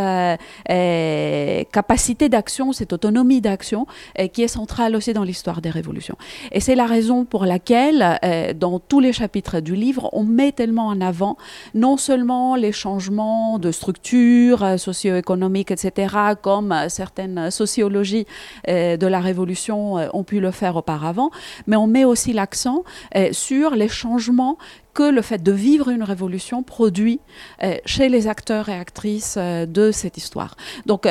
capacité 1.72 2.28
d'action, 2.28 2.72
cette 2.72 2.92
autonomie 2.92 3.40
d'action 3.40 3.86
qui 4.32 4.42
est 4.42 4.48
centrale 4.48 4.94
aussi 4.96 5.12
dans 5.12 5.24
l'histoire 5.24 5.60
des 5.60 5.70
révolutions. 5.70 6.16
Et 6.52 6.60
c'est 6.60 6.74
la 6.74 6.86
raison 6.86 7.24
pour 7.24 7.44
laquelle, 7.44 8.18
dans 8.56 8.78
tous 8.78 9.00
les 9.00 9.12
chapitres 9.12 9.60
du 9.60 9.74
livre, 9.74 10.08
on 10.12 10.24
met 10.24 10.52
tellement 10.52 10.86
en 10.86 11.00
avant 11.00 11.36
non 11.74 11.96
seulement 11.96 12.56
les 12.56 12.72
changements 12.72 13.58
de 13.58 13.72
structure 13.72 14.78
socio-économique, 14.78 15.70
etc., 15.70 16.14
comme 16.40 16.74
certaines 16.88 17.50
sociologies 17.50 18.26
de 18.68 19.06
la 19.06 19.20
révolution 19.20 19.94
ont 20.14 20.19
pu 20.24 20.40
le 20.40 20.50
faire 20.50 20.76
auparavant, 20.76 21.30
mais 21.66 21.76
on 21.76 21.86
met 21.86 22.04
aussi 22.04 22.32
l'accent 22.32 22.84
euh, 23.16 23.30
sur 23.32 23.74
les 23.74 23.88
changements 23.88 24.58
que 24.94 25.02
le 25.02 25.22
fait 25.22 25.42
de 25.42 25.52
vivre 25.52 25.88
une 25.88 26.02
révolution 26.02 26.62
produit 26.62 27.20
euh, 27.62 27.76
chez 27.86 28.08
les 28.08 28.26
acteurs 28.26 28.68
et 28.68 28.74
actrices 28.74 29.36
euh, 29.38 29.66
de 29.66 29.92
cette 29.92 30.16
histoire. 30.16 30.56
Donc 30.86 31.06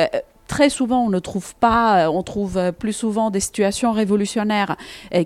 très 0.46 0.68
souvent, 0.68 1.04
on 1.04 1.10
ne 1.10 1.20
trouve 1.20 1.54
pas, 1.54 2.10
on 2.10 2.22
trouve 2.24 2.72
plus 2.72 2.92
souvent 2.92 3.30
des 3.30 3.38
situations 3.38 3.92
révolutionnaires 3.92 4.76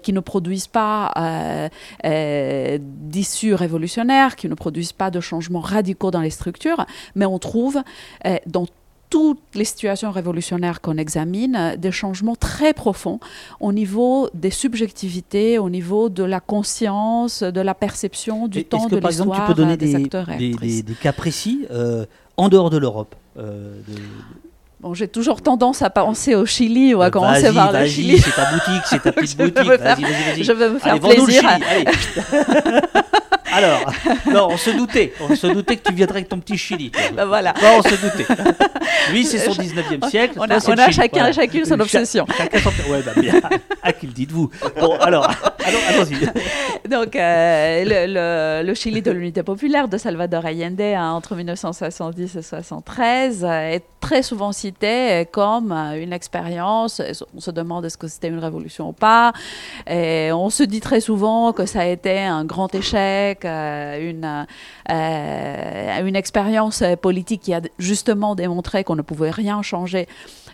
qui 0.02 0.12
ne 0.12 0.20
produisent 0.20 0.66
pas 0.66 1.70
d'issues 2.02 3.54
révolutionnaires, 3.54 4.36
qui 4.36 4.50
ne 4.50 4.54
produisent 4.54 4.92
pas 4.92 5.10
de 5.10 5.20
changements 5.20 5.60
radicaux 5.60 6.10
dans 6.10 6.20
les 6.20 6.28
structures, 6.28 6.84
mais 7.14 7.24
on 7.24 7.38
trouve 7.38 7.82
dans 8.46 8.66
toutes 9.14 9.38
les 9.54 9.64
situations 9.64 10.10
révolutionnaires 10.10 10.80
qu'on 10.80 10.96
examine, 10.96 11.54
euh, 11.54 11.76
des 11.76 11.92
changements 11.92 12.34
très 12.34 12.72
profonds 12.72 13.20
au 13.60 13.72
niveau 13.72 14.28
des 14.34 14.50
subjectivités, 14.50 15.56
au 15.56 15.70
niveau 15.70 16.08
de 16.08 16.24
la 16.24 16.40
conscience, 16.40 17.44
de 17.44 17.60
la 17.60 17.74
perception 17.74 18.48
du 18.48 18.64
temps, 18.64 18.88
de 18.88 18.96
l'histoire, 18.96 19.46
tu 19.46 19.54
peux 19.54 19.54
donner 19.54 19.76
des, 19.76 19.86
des, 19.86 19.94
acteurs 19.94 20.28
et 20.30 20.50
des, 20.50 20.82
des, 20.82 20.94
cas 20.94 21.12
précis 21.12 21.64
euh, 21.70 22.06
en 22.36 22.48
dehors 22.48 22.70
de 22.70 22.76
l'Europe 22.78 23.14
euh, 23.38 23.78
Bon, 24.80 24.94
j'ai 24.94 25.06
toujours 25.06 25.42
tendance 25.42 25.82
à 25.82 25.90
penser 25.90 26.34
au 26.34 26.44
Chili 26.44 26.92
ou 26.92 27.00
à 27.00 27.12
commencer 27.12 27.52
par 27.52 27.70
le 27.72 27.86
Chili. 27.86 28.18
C'est 28.18 28.32
ta 28.32 28.50
boutique, 28.50 28.82
c'est 28.86 29.00
ta 29.00 29.12
petite 29.20 29.38
boutique. 29.38 29.64
Vas-y, 29.64 29.78
vas-y, 29.78 30.02
vas 30.02 30.42
Je 30.42 30.52
vais 30.52 30.70
me 30.70 30.78
faire 30.80 30.98
plaisir. 30.98 31.42
Alors, 33.54 33.92
non, 34.26 34.48
on 34.50 34.56
se 34.56 34.70
doutait. 34.70 35.12
On 35.20 35.34
se 35.36 35.46
doutait 35.46 35.76
que 35.76 35.88
tu 35.88 35.94
viendrais 35.94 36.18
avec 36.18 36.28
ton 36.28 36.40
petit 36.40 36.58
Chili. 36.58 36.90
Ben 37.14 37.24
voilà. 37.24 37.54
Non, 37.62 37.78
on 37.78 37.82
se 37.82 37.94
doutait. 37.94 38.26
Lui, 39.12 39.24
c'est 39.24 39.38
son 39.38 39.52
19e 39.52 40.08
siècle. 40.08 40.34
On 40.38 40.42
a, 40.42 40.58
on 40.68 40.78
a 40.78 40.90
chacun, 40.90 41.30
chacune 41.32 41.64
son 41.64 41.78
obsession. 41.78 42.26
chacun 42.36 42.58
son... 42.58 42.70
Ouais, 42.90 43.02
bah 43.02 43.12
bien. 43.16 43.34
À 43.82 43.92
qui 43.92 44.06
le 44.06 44.12
dites-vous? 44.12 44.50
Bon, 44.80 44.96
alors, 44.96 45.30
allons-y. 45.88 46.26
Donc, 46.88 47.16
euh, 47.16 47.84
le, 47.86 48.62
le, 48.66 48.74
Chili 48.74 49.02
de 49.02 49.10
l'unité 49.10 49.42
populaire 49.42 49.88
de 49.88 49.96
Salvador 49.96 50.44
Allende 50.44 50.80
hein, 50.80 51.12
entre 51.12 51.34
1970 51.34 52.20
et 52.20 52.38
1973 52.38 53.44
est 53.44 53.84
très 54.00 54.22
souvent 54.22 54.52
cité 54.52 55.26
comme 55.32 55.72
une 55.72 56.12
expérience. 56.12 57.00
On 57.34 57.40
se 57.40 57.50
demande 57.50 57.84
est-ce 57.86 57.96
que 57.96 58.08
c'était 58.08 58.28
une 58.28 58.38
révolution 58.38 58.88
ou 58.88 58.92
pas. 58.92 59.32
Et 59.88 60.30
on 60.32 60.50
se 60.50 60.62
dit 60.62 60.80
très 60.80 61.00
souvent 61.00 61.52
que 61.52 61.64
ça 61.64 61.80
a 61.80 61.86
été 61.86 62.18
un 62.20 62.44
grand 62.44 62.74
échec 62.74 63.43
euh, 63.44 64.44
euh, 64.90 66.06
une 66.06 66.16
expérience 66.16 66.82
politique 67.00 67.42
qui 67.42 67.54
a 67.54 67.60
justement 67.78 68.34
démontré 68.34 68.84
qu'on 68.84 68.96
ne 68.96 69.02
pouvait 69.02 69.30
rien 69.30 69.62
changer 69.62 70.06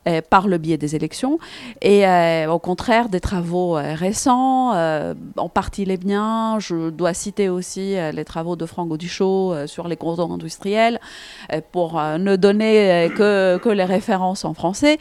euh, 0.08 0.20
par 0.28 0.48
le 0.48 0.58
biais 0.58 0.78
des 0.78 0.96
élections. 0.96 1.38
Et 1.82 2.04
au 2.46 2.58
contraire, 2.58 3.08
des 3.08 3.20
travaux 3.20 3.72
récents, 3.72 4.72
en 5.36 5.48
partie 5.48 5.84
les 5.84 5.96
biens, 5.96 6.58
je 6.58 6.90
dois 6.90 7.14
citer 7.14 7.48
aussi 7.48 7.96
les 8.12 8.24
travaux 8.24 8.56
de 8.56 8.66
Franck 8.66 8.90
Audichot 8.90 9.66
sur 9.66 9.88
les 9.88 9.96
gros 9.96 10.20
industriels, 10.20 11.00
pour 11.72 12.00
ne 12.00 12.36
donner 12.36 13.10
que, 13.16 13.58
que, 13.58 13.68
les 13.68 13.84
références 13.84 14.44
en 14.44 14.54
français, 14.54 14.98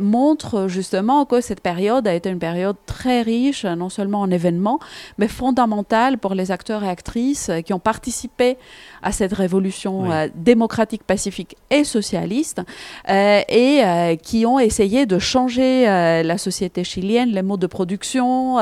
montrent 0.00 0.68
justement 0.68 1.24
que 1.24 1.40
cette 1.40 1.60
période 1.60 2.06
a 2.08 2.14
été 2.14 2.30
une 2.30 2.38
période 2.38 2.76
très 2.86 3.22
riche, 3.22 3.64
non 3.64 3.88
seulement 3.88 4.20
en 4.20 4.30
événements, 4.30 4.78
mais 5.18 5.28
fondamentale 5.28 6.18
pour 6.18 6.34
les 6.34 6.50
acteurs 6.50 6.84
et 6.84 6.88
actrices 6.88 7.50
qui 7.64 7.72
ont 7.72 7.78
participé 7.78 8.56
à 9.02 9.12
cette 9.12 9.32
révolution 9.32 10.10
euh, 10.10 10.28
démocratique, 10.34 11.02
pacifique 11.04 11.56
et 11.70 11.84
socialiste, 11.84 12.62
euh, 13.08 13.40
et 13.48 13.82
euh, 13.84 14.16
qui 14.16 14.46
ont 14.46 14.58
essayé 14.58 15.06
de 15.06 15.18
changer 15.18 15.86
la 15.86 16.38
société 16.38 16.84
chilienne, 16.84 17.30
les 17.30 17.42
modes 17.42 17.60
de 17.60 17.66
production, 17.66 18.58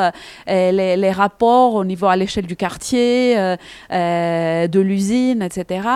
les, 0.46 0.96
les, 0.96 1.10
rapports 1.10 1.74
au 1.74 1.84
niveau 1.84 2.06
à 2.06 2.16
l'échelle 2.16 2.46
du 2.46 2.56
quartier, 2.56 3.36
de 3.90 4.80
l'usine, 4.80 5.42
etc. 5.42 5.88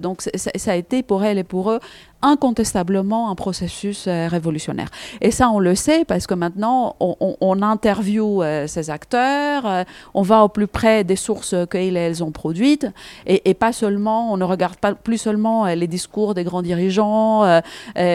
donc 0.00 0.22
ça 0.22 0.72
a 0.72 0.76
été 0.76 1.02
pour 1.02 1.24
elles 1.24 1.38
et 1.38 1.44
pour 1.44 1.70
eux 1.70 1.80
incontestablement 2.22 3.30
un 3.30 3.34
processus 3.34 4.06
euh, 4.06 4.28
révolutionnaire. 4.28 4.88
Et 5.20 5.30
ça, 5.30 5.50
on 5.50 5.58
le 5.58 5.74
sait 5.74 6.04
parce 6.04 6.26
que 6.26 6.34
maintenant, 6.34 6.96
on, 7.00 7.36
on, 7.40 7.62
interviewe 7.62 8.42
euh, 8.42 8.66
ces 8.66 8.90
acteurs, 8.90 9.66
euh, 9.66 9.84
on 10.14 10.22
va 10.22 10.42
au 10.42 10.48
plus 10.48 10.66
près 10.66 11.04
des 11.04 11.16
sources 11.16 11.54
qu'elles 11.70 11.96
elles 11.96 12.22
ont 12.22 12.30
produites, 12.30 12.86
et, 13.26 13.54
pas 13.54 13.72
seulement, 13.72 14.32
on 14.32 14.36
ne 14.36 14.44
regarde 14.44 14.76
pas 14.76 14.94
plus 14.94 15.18
seulement 15.18 15.66
les 15.66 15.86
discours 15.86 16.34
des 16.34 16.44
grands 16.44 16.62
dirigeants 16.62 17.60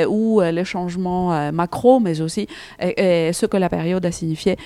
ou 0.07 0.41
les 0.41 0.65
changements 0.65 1.51
macro, 1.51 1.99
mais 1.99 2.21
aussi 2.21 2.47
ce 2.79 3.45
que 3.45 3.57
la 3.57 3.69
période 3.69 4.05
a 4.05 4.11
signifié 4.11 4.57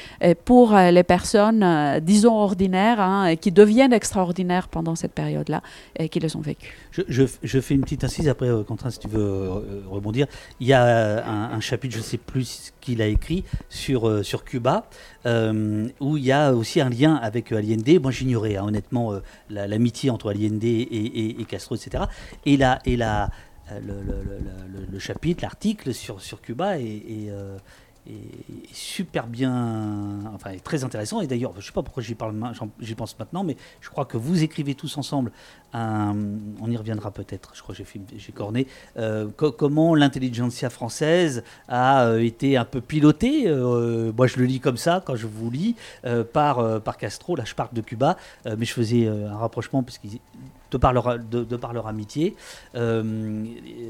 pour 0.44 0.76
les 0.76 1.04
personnes, 1.04 2.00
disons, 2.02 2.36
ordinaires, 2.36 3.00
hein, 3.00 3.36
qui 3.36 3.52
deviennent 3.52 3.94
extraordinaires 3.94 4.68
pendant 4.68 4.96
cette 4.96 5.14
période-là 5.14 5.62
et 5.98 6.10
qui 6.10 6.20
les 6.20 6.36
ont 6.36 6.42
vécues. 6.42 6.76
Je, 6.92 7.26
je, 7.44 7.60
fais 7.60 7.76
une 7.76 7.82
petite 7.82 8.04
incise 8.04 8.28
après, 8.28 8.50
Quentin, 8.68 8.90
si 8.90 9.00
tu 9.00 9.08
veux 9.08 9.25
rebondir. 9.88 10.28
Il 10.60 10.68
y 10.68 10.74
a 10.74 11.26
un, 11.28 11.60
chapitre, 11.60 11.94
je 11.94 12.00
ne 12.00 12.04
sais 12.04 12.18
plus 12.18 12.74
qu'il 12.82 13.02
a 13.02 13.08
écrit, 13.08 13.44
sur, 13.70 14.08
euh, 14.08 14.24
Cuba, 14.46 14.88
euh, 15.26 15.88
où 16.00 16.18
il 16.18 16.26
y 16.26 16.32
a 16.32 16.54
aussi 16.54 16.82
un 16.82 16.90
lien 16.90 17.16
avec 17.16 17.52
Allende. 17.52 18.00
Moi, 18.02 18.12
j'ignorais 18.12 18.58
hein, 18.58 18.66
honnêtement 18.66 19.14
l'amitié 19.50 20.10
entre 20.10 20.32
Allende 20.32 20.64
et, 20.64 21.46
Castro, 21.48 21.76
etc. 21.76 22.06
Et, 22.46 22.58
là, 22.58 22.80
et 22.86 22.98
là, 22.98 23.30
le, 23.82 25.00
chapitre, 25.00 25.44
l'article 25.44 25.94
sur, 25.94 26.22
sur 26.22 26.42
Cuba 26.42 26.80
est, 26.80 26.84
est 26.84 27.32
super 28.72 29.28
bien, 29.28 30.22
enfin 30.34 30.52
très 30.64 30.84
intéressant. 30.84 31.22
Et 31.22 31.28
d'ailleurs, 31.28 31.54
je 31.54 31.60
ne 31.60 31.64
sais 31.64 31.72
pas 31.72 31.84
pourquoi 31.84 32.04
j'y 32.04 32.16
pense 32.16 33.20
maintenant, 33.20 33.44
mais 33.44 33.58
je 33.82 33.90
crois 33.90 34.06
que 34.06 34.18
vous 34.18 34.44
écrivez 34.44 34.76
tous 34.76 34.98
ensemble. 34.98 35.32
on 35.74 36.70
y 36.70 36.78
reviendra 36.78 37.12
peut-être. 37.12 37.52
Je 37.56 37.62
crois 37.62 37.76
que 37.76 37.84
j'ai 38.18 38.32
corné 38.32 38.68
euh, 38.98 39.28
comment 39.36 39.96
l'intelligentsia 39.96 40.70
française 40.70 41.44
a 41.68 42.06
euh, 42.06 42.24
été 42.24 42.58
un 42.58 42.66
peu 42.66 42.82
pilotée. 42.82 43.48
Euh, 43.48 44.12
moi, 44.16 44.28
je 44.28 44.38
le 44.38 44.46
lis 44.46 44.60
comme 44.60 44.78
ça 44.78 45.02
quand 45.06 45.16
je 45.16 45.28
vous 45.28 45.50
lis 45.50 45.76
par 46.34 46.98
Castro. 46.98 47.36
Là, 47.36 47.44
je 47.46 47.56
parle 47.56 47.74
de 47.74 47.82
Cuba, 47.82 48.18
mais 48.46 48.66
je 48.66 48.74
faisais 48.74 49.08
un 49.08 49.38
rapprochement 49.38 49.84
parce 49.84 49.98
qu'ils 49.98 50.20
de 50.72 50.78
par 50.78 50.94
leur, 50.94 51.88
amitié, 51.88 52.36
euh, 52.76 53.04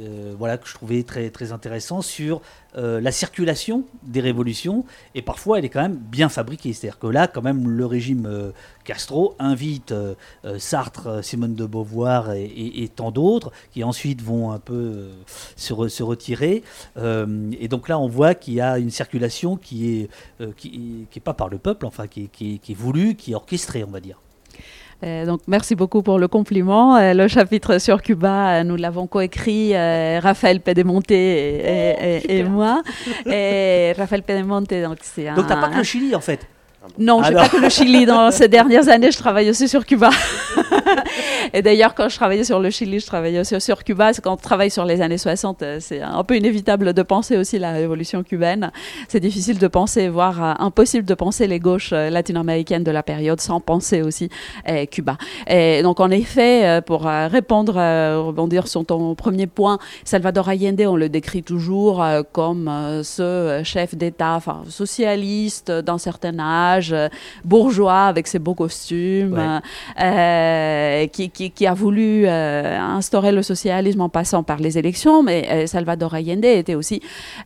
euh, 0.04 0.36
voilà, 0.38 0.58
que 0.58 0.68
je 0.68 0.74
trouvais 0.74 1.04
très, 1.04 1.52
intéressant 1.52 2.02
sur 2.02 2.42
euh, 2.78 3.00
la 3.00 3.12
circulation 3.12 3.84
des 4.04 4.20
révolutions, 4.20 4.86
et 5.14 5.22
parfois 5.22 5.60
elle 5.60 5.66
est 5.66 5.70
quand 5.70 5.82
même 5.82 5.98
bien 5.98 6.30
fabriquée. 6.30 6.74
C'est-à-dire 6.74 7.00
que 7.00 7.08
là, 7.08 7.28
quand 7.28 7.42
même, 7.42 7.70
le 7.70 7.86
régime 7.86 8.52
Castro 8.84 9.36
invite 9.40 9.94
Sartre, 10.58 11.24
Simone 11.24 11.56
de 11.56 11.66
Beauvoir 11.66 12.34
et, 12.34 12.90
tant 12.96 13.12
d'autres, 13.12 13.52
qui 13.72 13.84
ensuite 13.84 14.22
vont 14.22 14.52
un 14.52 14.60
peu 14.60 15.10
se, 15.56 15.74
retirer. 16.04 16.64
et 16.98 17.68
donc 17.68 17.88
là, 17.90 18.00
on 18.00 18.08
voit 18.08 18.36
qu'il 18.36 18.56
y 18.56 18.62
a 18.62 18.78
une 18.80 18.92
circulation 18.92 19.58
qui 19.58 20.02
est, 20.02 20.10
qui, 20.58 21.08
qui 21.10 21.20
est 21.20 21.24
pas 21.24 21.34
par 21.34 21.50
le 21.50 21.58
peuple, 21.58 21.86
enfin, 21.86 22.08
qui, 22.08 22.30
qui, 22.30 22.60
qui 22.60 22.72
est 22.72 22.76
voulue, 22.76 23.16
qui 23.16 23.32
est 23.32 23.36
orchestrée, 23.36 23.84
on 23.84 23.92
va 23.92 24.00
dire. 24.00 24.20
Euh, 25.04 25.26
donc, 25.26 25.42
merci 25.48 25.76
beaucoup 25.76 26.02
pour 26.02 26.20
le 26.20 26.28
compliment. 26.28 26.96
Euh, 26.96 27.14
le 27.14 27.28
chapitre 27.28 27.80
sur 27.80 28.02
Cuba, 28.02 28.60
euh, 28.60 28.64
nous 28.64 28.76
l'avons 28.76 29.08
coécrit 29.08 29.76
Raphaël 30.20 30.62
Pedemonte 30.62 31.12
et, 31.12 32.44
oh, 32.46 32.50
moi. 32.50 32.82
Et 33.26 33.94
Raphaël 33.98 34.24
Pedemonte, 34.24 34.74
donc 34.74 34.98
c'est 35.02 35.28
un. 35.28 35.36
Donc, 35.36 35.48
t'as 35.48 35.58
pas 35.58 35.70
que 35.70 35.78
le 35.78 35.84
Chili 35.84 36.16
en 36.16 36.22
fait 36.22 36.48
non, 36.98 37.24
je 37.24 37.30
n'ai 37.30 37.36
pas 37.36 37.50
que 37.50 37.58
le 37.58 37.70
Chili. 37.70 38.06
Dans 38.06 38.32
ces 38.32 38.48
dernières 38.48 38.90
années, 38.90 39.12
je 39.12 39.18
travaille 39.18 39.50
aussi 39.50 39.68
sur 39.68 39.86
Cuba. 39.86 40.10
Et 41.54 41.62
d'ailleurs, 41.62 41.96
quand 41.96 42.10
je 42.10 42.16
travaillais 42.16 42.44
sur 42.44 42.60
le 42.60 42.70
Chili, 42.70 43.00
je 43.00 43.06
travaillais 43.06 43.40
aussi 43.40 43.60
sur 43.62 43.84
Cuba. 43.84 44.12
Quand 44.22 44.34
on 44.34 44.38
travaille 44.38 44.72
sur 44.72 44.86
les 44.86 45.02
années 45.02 45.18
60, 45.18 45.62
euh, 45.62 45.78
c'est 45.80 46.02
un 46.02 46.24
peu 46.24 46.38
inévitable 46.38 46.94
de 46.94 47.02
penser 47.02 47.38
aussi 47.38 47.60
la 47.60 47.72
révolution 47.72 48.24
cubaine. 48.24 48.72
C'est 49.08 49.20
difficile 49.20 49.58
de 49.58 49.68
penser, 49.68 50.10
voire 50.10 50.44
euh, 50.44 50.54
impossible 50.60 51.06
de 51.06 51.14
penser 51.14 51.48
les 51.48 51.60
gauches 51.60 51.92
euh, 51.94 52.10
latino-américaines 52.10 52.84
de 52.84 52.92
la 52.92 53.04
période 53.04 53.40
sans 53.40 53.60
penser 53.60 54.02
aussi 54.02 54.30
Cuba. 54.92 55.18
Et 55.48 55.82
donc, 55.84 56.00
en 56.00 56.10
effet, 56.10 56.82
pour 56.86 57.04
répondre, 57.04 57.74
rebondir 57.76 58.68
sur 58.68 58.86
ton 58.86 59.16
premier 59.16 59.48
point, 59.48 59.78
Salvador 60.04 60.50
Allende, 60.50 60.82
on 60.82 60.96
le 60.96 61.10
décrit 61.10 61.44
toujours 61.44 62.04
comme 62.32 62.70
ce 63.04 63.62
chef 63.64 63.96
d'État 63.96 64.34
enfin, 64.34 64.64
socialiste 64.70 65.72
d'un 65.72 65.98
certain 65.98 66.40
âge, 66.40 66.75
bourgeois 67.44 68.06
avec 68.06 68.28
ses 68.28 68.40
beaux 68.40 68.54
costumes, 68.54 69.62
qui, 71.12 71.30
qui, 71.30 71.52
qui, 71.52 71.68
a 71.68 71.74
voulu 71.74 72.28
instaurer 72.28 73.32
le 73.32 73.44
socialisme 73.44 74.02
en 74.02 74.10
passant 74.10 74.44
par 74.44 74.58
les 74.58 74.78
élections, 74.78 75.24
mais 75.24 75.48
euh, 75.50 75.68
Salvador 75.68 76.14
Allende 76.14 76.46
était 76.46 76.76
aussi 76.76 77.02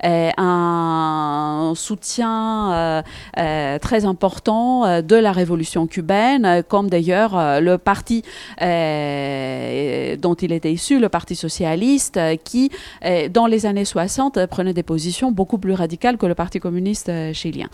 euh, 0.05 0.29
un 0.37 1.73
soutien 1.75 3.03
euh, 3.37 3.79
très 3.79 4.05
important 4.05 5.01
de 5.01 5.15
la 5.15 5.31
révolution 5.31 5.87
cubaine, 5.87 6.63
comme 6.67 6.89
d'ailleurs 6.89 7.61
le 7.61 7.77
parti 7.77 8.23
dont 8.59 10.33
il 10.33 10.51
était 10.51 10.71
issu, 10.71 10.99
le 10.99 11.09
Parti 11.09 11.35
socialiste, 11.35 12.19
qui, 12.43 12.71
dans 13.31 13.47
les 13.47 13.65
années 13.65 13.85
60, 13.85 14.45
prenait 14.47 14.73
des 14.73 14.83
positions 14.83 15.31
beaucoup 15.31 15.57
plus 15.57 15.73
radicales 15.73 16.17
que 16.17 16.25
le 16.25 16.35
Parti 16.35 16.59
communiste 16.59 17.11
chilien. 17.33 17.69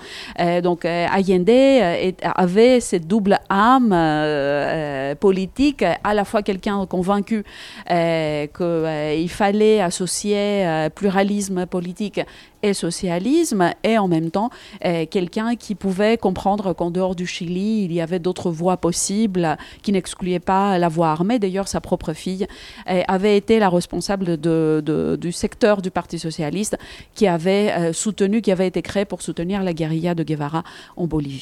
donc 0.63 0.85
Allende 0.85 1.44
avait 1.47 2.79
cette 2.79 3.07
double 3.07 3.39
âme 3.49 5.15
politique, 5.19 5.83
à 6.03 6.13
la 6.13 6.25
fois 6.25 6.41
quelqu'un 6.41 6.85
convaincu 6.85 7.43
qu'il 7.87 9.29
fallait 9.29 9.81
associer 9.81 10.65
euh, 10.65 10.89
pluralisme 10.89 11.65
politique 11.65 12.21
et 12.63 12.73
socialisme, 12.73 13.71
et 13.83 13.97
en 13.97 14.07
même 14.07 14.31
temps 14.31 14.49
euh, 14.83 15.05
quelqu'un 15.05 15.55
qui 15.55 15.75
pouvait 15.75 16.17
comprendre 16.17 16.73
qu'en 16.73 16.91
dehors 16.91 17.15
du 17.15 17.27
Chili, 17.27 17.83
il 17.83 17.93
y 17.93 18.01
avait 18.01 18.19
d'autres 18.19 18.49
voies 18.51 18.77
possibles, 18.77 19.57
qui 19.83 19.91
n'excluaient 19.91 20.39
pas 20.39 20.77
la 20.77 20.89
voie 20.89 21.09
armée. 21.09 21.39
D'ailleurs, 21.39 21.67
sa 21.67 21.81
propre 21.81 22.13
fille 22.13 22.47
euh, 22.89 23.01
avait 23.07 23.37
été 23.37 23.59
la 23.59 23.69
responsable 23.69 24.37
du 24.37 25.31
secteur 25.31 25.81
du 25.81 25.91
Parti 25.91 26.17
socialiste 26.19 26.77
qui 27.13 27.27
avait 27.27 27.93
soutenu, 27.93 28.41
qui 28.41 28.51
avait 28.51 28.67
été 28.67 28.81
créé 28.81 29.05
pour 29.05 29.21
soutenir 29.21 29.63
la 29.63 29.73
guérilla 29.73 30.15
de 30.15 30.23
Guevara 30.23 30.63
en 30.97 31.07
Bolivie. 31.07 31.34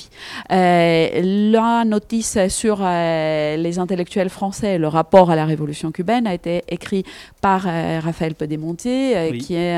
La 0.49 1.85
notice 1.85 2.37
sur 2.49 2.79
les 2.79 3.79
intellectuels 3.79 4.29
français, 4.29 4.77
le 4.77 4.87
rapport 4.87 5.31
à 5.31 5.35
la 5.35 5.45
révolution 5.45 5.91
cubaine, 5.91 6.27
a 6.27 6.33
été 6.33 6.63
écrit 6.67 7.03
par 7.41 7.65
euh, 7.67 7.99
Raphaël 8.01 8.35
Pedemontier, 8.35 9.17
euh, 9.17 9.37
qui 9.37 9.55
est 9.55 9.77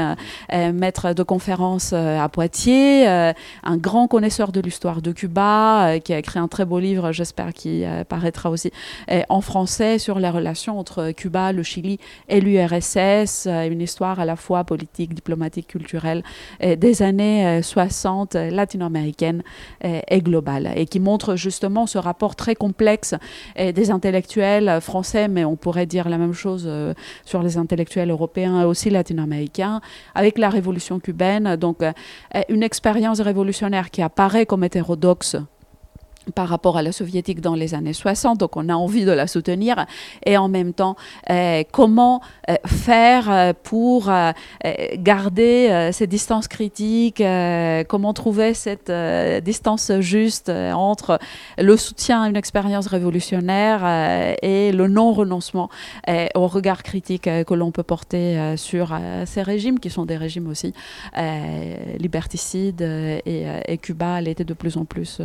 euh, 0.54 0.72
maître 0.72 1.14
de 1.14 1.24
conférence 1.24 1.94
à 1.94 2.28
Poitiers, 2.30 3.08
un 3.08 3.78
grand 3.78 4.08
connaisseur 4.08 4.52
de 4.52 4.60
l'histoire 4.60 5.02
de 5.02 5.12
Cuba, 5.12 6.00
qui 6.04 6.14
a 6.14 6.20
écrit 6.20 6.40
un 6.40 6.48
très 6.48 6.66
beau 6.66 6.80
livre, 6.80 7.12
j'espère 7.12 7.54
qu'il 7.54 7.88
paraîtra 8.10 8.50
aussi 8.50 8.72
en 9.30 9.42
français, 9.42 10.00
sur 10.00 10.20
les 10.20 10.30
relations 10.30 10.80
entre 10.80 11.12
Cuba, 11.12 11.52
le 11.52 11.64
Chili 11.64 12.00
et 12.30 12.42
l'URSS, 12.42 13.48
une 13.48 13.82
histoire 13.82 14.20
à 14.20 14.26
la 14.26 14.36
fois 14.36 14.64
politique, 14.64 15.14
diplomatique, 15.14 15.68
culturelle 15.68 16.24
des 16.62 17.02
années 17.02 17.62
60 17.62 18.36
latino-américaines 18.36 19.44
et 20.10 20.24
et 20.76 20.86
qui 20.86 21.00
montre 21.00 21.36
justement 21.36 21.86
ce 21.88 21.98
rapport 21.98 22.36
très 22.36 22.56
complexe 22.56 23.16
des 23.58 23.92
intellectuels 23.92 24.80
français, 24.82 25.28
mais 25.28 25.46
on 25.46 25.56
pourrait 25.56 25.86
dire 25.86 26.10
la 26.10 26.18
même 26.18 26.34
chose 26.34 26.70
sur 27.26 27.44
les 27.44 27.58
intellectuels 27.58 28.10
européens 28.10 28.62
et 28.62 28.66
aussi 28.66 28.90
latino-américains, 28.90 29.82
avec 30.14 30.38
la 30.38 30.50
révolution 30.50 31.00
cubaine. 31.00 31.56
Donc, 31.56 31.82
euh, 31.82 31.92
une 32.50 32.64
expérience 32.64 33.22
révolutionnaire 33.22 33.92
qui 33.92 34.02
apparaît 34.02 34.46
comme 34.46 34.64
hétérodoxe 34.64 35.38
par 36.34 36.48
rapport 36.48 36.78
à 36.78 36.82
la 36.82 36.92
soviétique 36.92 37.42
dans 37.42 37.56
les 37.56 37.74
années 37.74 37.94
60, 37.94 38.40
donc 38.40 38.58
on 38.58 38.70
a 38.70 38.74
envie 38.74 39.06
de 39.06 39.12
la 39.12 39.28
soutenir, 39.28 39.86
et 40.26 40.38
en 40.38 40.48
même 40.48 40.74
temps, 40.74 40.96
euh, 41.30 41.64
comment 41.72 42.22
euh, 42.50 42.56
faire 42.66 43.32
euh, 43.32 43.54
pour 43.64 44.12
garder 44.98 45.90
ces 45.92 46.08
distances 46.08 46.48
critiques, 46.48 47.24
comment 47.88 48.14
trouver 48.14 48.54
cette 48.54 48.92
distance 49.44 49.92
juste 50.00 50.50
entre 50.50 51.20
le 51.58 51.78
soutien 51.78 52.24
à 52.24 52.30
une 52.30 52.36
expérience 52.36 52.88
révolutionnaire 52.88 53.86
et 54.42 54.72
le 54.72 54.88
non-renoncement 54.88 55.70
au 56.36 56.48
regard 56.48 56.84
critique 56.84 57.24
que 57.24 57.54
l'on 57.54 57.72
peut 57.72 57.84
porter 57.84 58.56
sur 58.58 58.98
ces 59.26 59.42
régimes, 59.42 59.80
qui 59.80 59.90
sont 59.90 60.06
des 60.06 60.18
régimes 60.18 60.48
aussi 60.48 60.74
liberticides, 61.98 62.82
et, 62.82 63.46
et, 63.68 63.78
Cuba 63.78 64.22
l'était 64.22 64.46
de 64.46 64.54
plus 64.54 64.78
en 64.78 64.86
plus 64.86 65.22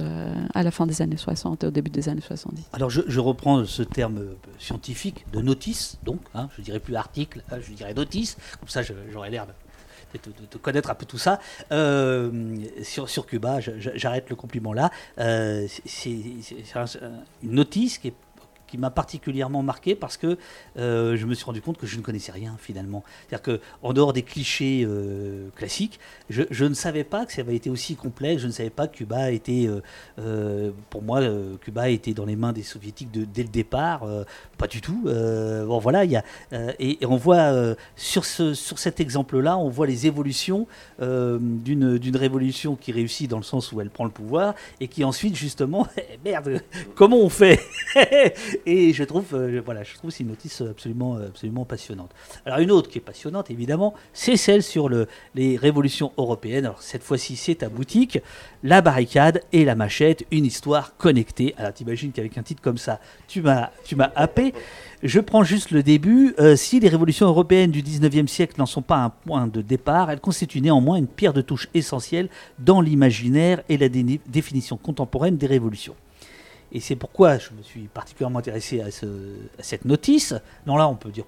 à 0.55 0.63
la 0.63 0.71
fin 0.71 0.87
des 0.91 1.03
années 1.03 1.17
60 1.17 1.65
et 1.65 1.67
au 1.67 1.71
début 1.71 1.91
des 1.91 2.09
années 2.09 2.21
70. 2.21 2.65
Alors 2.73 2.91
je, 2.91 3.21
reprends 3.21 3.65
ce 3.65 3.83
terme 3.83 4.19
euh, 4.19 4.35
scientifique 4.59 5.25
de 5.33 5.41
notice, 5.41 5.99
donc, 6.03 6.21
hein, 6.35 6.49
je 6.57 6.63
dirais 6.63 6.81
plus 6.81 6.97
article, 6.97 7.43
hein, 7.51 7.57
je 7.61 7.73
dirais 7.73 7.95
notice, 7.95 8.37
comme 8.59 8.69
ça 8.69 8.83
j'aurais 9.13 9.31
l'air 9.31 9.47
de, 9.47 10.59
connaître 10.59 10.91
un 10.91 10.95
peu 10.95 11.07
tout 11.07 11.19
ça. 11.19 11.39
Euh, 11.71 12.57
sur, 12.83 13.09
sur, 13.09 13.27
Cuba, 13.27 13.61
j'arrête 13.61 14.29
le 14.29 14.35
compliment 14.35 14.73
là. 14.73 14.91
Euh, 15.19 15.69
c'est 15.85 16.11
une 17.43 17.53
notice 17.53 17.99
qui 17.99 18.09
est 18.09 18.15
qui 18.71 18.79
m'a 18.79 18.91
particulièrement 18.91 19.63
marqué 19.63 19.95
parce 19.95 20.17
que 20.17 20.39
euh, 20.79 21.17
je 21.17 21.27
me 21.27 21.35
suis 21.35 21.45
rendu 21.45 21.61
compte 21.61 21.77
que 21.77 21.87
je 21.87 21.97
ne 21.97 22.03
connaissais 22.03 22.33
rien 22.33 22.57
finalement. 22.59 23.03
C'est-à-dire 23.29 23.59
qu'en 23.83 23.93
dehors 23.93 24.13
des 24.13 24.23
clichés 24.23 24.85
euh, 24.89 25.49
classiques, 25.57 25.99
je, 26.29 26.65
ne 26.65 26.75
savais 26.75 27.05
pas 27.05 27.27
que 27.27 27.33
ça 27.33 27.41
avait 27.41 27.57
été 27.57 27.69
aussi 27.69 27.97
complexe, 27.97 28.43
je 28.43 28.47
ne 28.47 28.53
savais 28.53 28.71
pas 28.71 28.87
que 28.87 28.97
Cuba 28.97 29.33
était, 29.33 29.69
euh, 30.19 30.71
pour 30.89 31.03
moi, 31.03 31.21
Cuba 31.61 31.89
était 31.89 32.15
dans 32.15 32.25
les 32.25 32.37
mains 32.37 32.53
des 32.53 32.63
soviétiques 32.63 33.11
dès 33.11 33.43
le 33.43 33.49
départ, 33.49 34.07
pas 34.57 34.69
du 34.69 34.81
tout. 34.81 35.03
bon 35.05 35.79
voilà, 35.79 36.05
il 36.05 36.13
y 36.13 36.17
a, 36.17 36.25
et, 36.79 36.99
on 37.07 37.17
voit 37.17 37.75
sur, 37.97 38.25
ce, 38.25 38.55
sur 38.55 38.79
cet 38.79 39.01
exemple-là, 39.01 39.59
on 39.59 39.69
voit 39.69 39.87
les 39.87 40.07
évolutions 40.07 40.67
d'une 41.01 42.17
révolution 42.17 42.77
qui 42.77 42.93
réussit 42.93 43.29
dans 43.29 43.39
le 43.39 43.43
sens 43.43 43.73
où 43.73 43.81
elle 43.81 43.91
prend 43.91 44.05
le 44.05 44.11
pouvoir 44.11 44.55
et 44.81 44.87
qui 44.87 45.03
ensuite 45.03 45.35
justement, 45.35 45.89
merde, 46.25 46.63
comment 46.95 47.19
on 47.19 47.29
fait? 47.29 47.61
et 48.67 48.93
je 48.93 49.05
trouve, 49.05 49.35
euh, 49.35 49.61
voilà, 49.65 49.83
je 49.83 49.95
trouve 49.95 50.11
c'est 50.11 50.23
une 50.23 50.31
notice 50.31 50.61
absolument, 50.61 51.17
absolument 51.17 51.65
passionnante. 51.65 52.11
Alors 52.45 52.59
une 52.59 52.71
autre 52.71 52.91
qui 52.91 52.99
est 52.99 53.03
passionnante, 53.03 53.51
évidemment, 53.51 53.95
c'est 54.13 54.37
celle 54.37 54.63
sur 54.63 54.89
le, 54.89 55.07
les 55.35 55.57
révolutions 55.57 56.13
européennes. 56.19 56.67
Alors 56.67 56.83
cette 56.83 57.03
fois-ci, 57.03 57.37
c'est 57.37 57.63
à 57.63 57.69
boutique, 57.69 58.19
la 58.63 58.81
barricade 58.81 59.43
et 59.53 59.65
la 59.65 59.75
machette, 59.75 60.25
une 60.31 60.45
histoire 60.45 60.97
connectée. 60.97 61.55
Alors 61.57 61.73
t'imagines 61.73 62.13
qu'avec 62.13 62.37
un 62.39 62.43
titre 62.43 62.63
comme 62.63 62.79
ça, 62.79 63.01
tu 63.29 63.43
m'as, 63.43 63.71
tu 63.85 63.97
m'as 63.97 64.11
happé. 64.15 64.53
Je 65.03 65.19
prends 65.19 65.45
juste 65.45 65.71
le 65.71 65.83
début. 65.83 66.35
Euh, 66.39 66.57
si 66.57 66.79
les 66.79 66.89
révolutions 66.89 67.27
européennes 67.27 67.71
du 67.71 67.83
19e 67.83 68.27
siècle 68.27 68.55
n'en 68.59 68.67
sont 68.67 68.83
pas 68.83 68.99
un 68.99 69.09
point 69.09 69.47
de 69.47 69.63
départ, 69.63 70.11
elles 70.11 70.21
constituent 70.21 70.61
néanmoins 70.61 70.97
une 70.97 71.07
pierre 71.07 71.33
de 71.33 71.41
touche 71.41 71.69
essentielle 71.73 72.29
dans 72.59 72.83
l'imaginaire 72.83 73.63
et 73.69 73.79
la 73.79 73.89
définition 73.89 74.77
contemporaine 74.77 75.39
des 75.39 75.47
révolutions. 75.47 75.95
Et 76.73 76.81
c'est 76.81 76.97
pourquoi 76.97 77.39
je 77.39 77.51
me 77.51 77.63
suis 77.63 77.89
particulièrement 77.89 78.39
intéressé 78.39 78.81
à, 78.81 78.91
ce, 78.91 79.07
à 79.59 79.63
cette 79.63 79.85
notice. 79.85 80.35
Non, 80.67 80.77
là, 80.77 80.89
on 80.89 80.95
peut 80.95 81.11
dire 81.11 81.25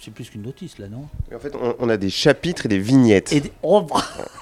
c'est 0.00 0.12
plus 0.12 0.28
qu'une 0.28 0.42
notice, 0.42 0.78
là, 0.78 0.86
non 0.88 1.06
En 1.34 1.38
fait, 1.38 1.54
on, 1.78 1.88
a 1.88 1.96
des 1.96 2.10
chapitres 2.10 2.66
et 2.66 2.68
des 2.68 2.78
vignettes. 2.78 3.32
Et 3.32 3.42
oh, 3.62 3.86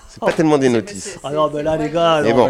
c'est 0.09 0.21
pas 0.21 0.33
tellement 0.33 0.59
des 0.59 0.69
notices. 0.69 1.19
Ah 1.23 1.31
non, 1.31 1.51
mais 1.55 1.63
là, 1.63 1.77
les 1.77 1.89
gars, 1.89 2.23
bon. 2.33 2.49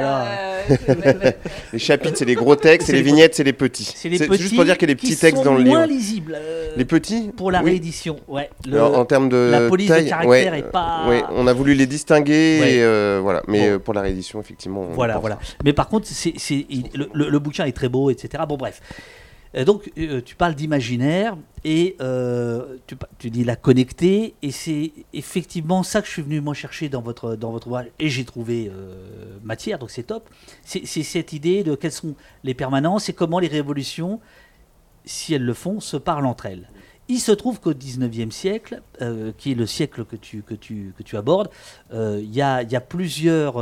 les 1.72 1.78
chapitres, 1.78 2.16
c'est 2.16 2.24
les 2.24 2.34
gros 2.34 2.56
textes, 2.56 2.88
et 2.88 2.92
les 2.92 3.02
vignettes, 3.02 3.34
c'est 3.34 3.44
les 3.44 3.52
petits. 3.52 3.92
C'est 3.94 4.10
juste 4.10 4.54
pour 4.54 4.64
dire 4.64 4.78
qu'il 4.78 4.88
y 4.88 4.92
a 4.92 4.94
des 4.94 5.00
petits 5.00 5.16
textes 5.16 5.42
dans 5.42 5.54
le 5.54 5.62
livre. 5.62 5.76
moins 5.76 5.86
lisibles. 5.86 6.36
Euh, 6.40 6.70
les 6.76 6.84
petits 6.84 7.30
Pour 7.36 7.50
la 7.50 7.60
réédition, 7.60 8.16
ouais. 8.28 8.48
en 8.78 9.04
termes 9.04 9.28
de 9.28 9.48
la 9.50 9.68
police 9.68 9.88
taille, 9.88 10.04
de 10.04 10.08
caractère 10.10 10.54
est 10.54 10.70
pas. 10.70 11.04
Oui, 11.08 11.16
on 11.30 11.46
a 11.46 11.52
voulu 11.52 11.74
les 11.74 11.86
distinguer, 11.86 12.58
et 12.58 12.82
euh, 12.82 13.20
voilà. 13.22 13.42
Mais 13.46 13.68
euh, 13.68 13.78
pour 13.78 13.94
la 13.94 14.00
réédition, 14.00 14.40
effectivement. 14.40 14.86
Voilà, 14.92 15.18
voilà. 15.18 15.38
Mais 15.64 15.72
par 15.72 15.88
contre, 15.88 16.06
c'est, 16.06 16.34
le, 16.94 17.28
le, 17.28 17.38
bouquin 17.38 17.64
est 17.66 17.72
très 17.72 17.88
beau, 17.88 18.10
etc. 18.10 18.42
Bon, 18.48 18.56
bref. 18.56 18.80
Euh, 19.54 19.64
donc, 19.64 19.90
euh, 19.98 20.20
tu 20.24 20.34
parles 20.34 20.54
d'imaginaire 20.54 21.36
et 21.64 21.96
euh, 22.00 22.76
tu, 23.18 23.30
dis 23.30 23.44
la 23.44 23.56
connecter, 23.56 24.34
et 24.42 24.50
c'est 24.50 24.92
effectivement 25.12 25.82
ça 25.82 26.00
que 26.00 26.08
je 26.08 26.12
suis 26.12 26.22
venu 26.22 26.40
moi 26.40 26.54
chercher 26.54 26.88
dans 26.88 27.02
votre, 27.02 27.36
dans 27.36 27.52
votre 27.52 27.68
ouvrage, 27.68 27.86
et 27.98 28.08
j'ai 28.08 28.24
trouvé 28.24 28.70
matière, 29.44 29.78
donc 29.78 29.90
c'est 29.90 30.02
top. 30.02 30.28
C'est 30.64 30.84
cette 30.84 31.32
idée 31.32 31.62
de 31.62 31.76
quelles 31.76 31.92
sont 31.92 32.14
les 32.42 32.54
permanences 32.54 33.08
et 33.08 33.12
comment 33.12 33.38
les 33.38 33.46
révolutions, 33.46 34.18
si 35.04 35.34
elles 35.34 35.44
le 35.44 35.54
font, 35.54 35.78
se 35.78 35.96
parlent 35.96 36.26
entre 36.26 36.46
elles. 36.46 36.68
Il 37.08 37.20
se 37.20 37.32
trouve 37.32 37.60
qu'au 37.60 37.74
19e 37.74 38.32
siècle, 38.32 38.82
qui 39.38 39.52
est 39.52 39.56
le 39.56 39.66
siècle 39.66 40.04
que 40.04 40.16
tu, 40.16 40.42
que 40.42 40.54
tu, 40.54 40.94
que 40.98 41.04
tu 41.04 41.16
abordes, 41.16 41.50
il 41.92 42.34
y, 42.34 42.42
a, 42.42 42.64
y, 42.64 42.74
a, 42.74 42.80
plusieurs 42.80 43.54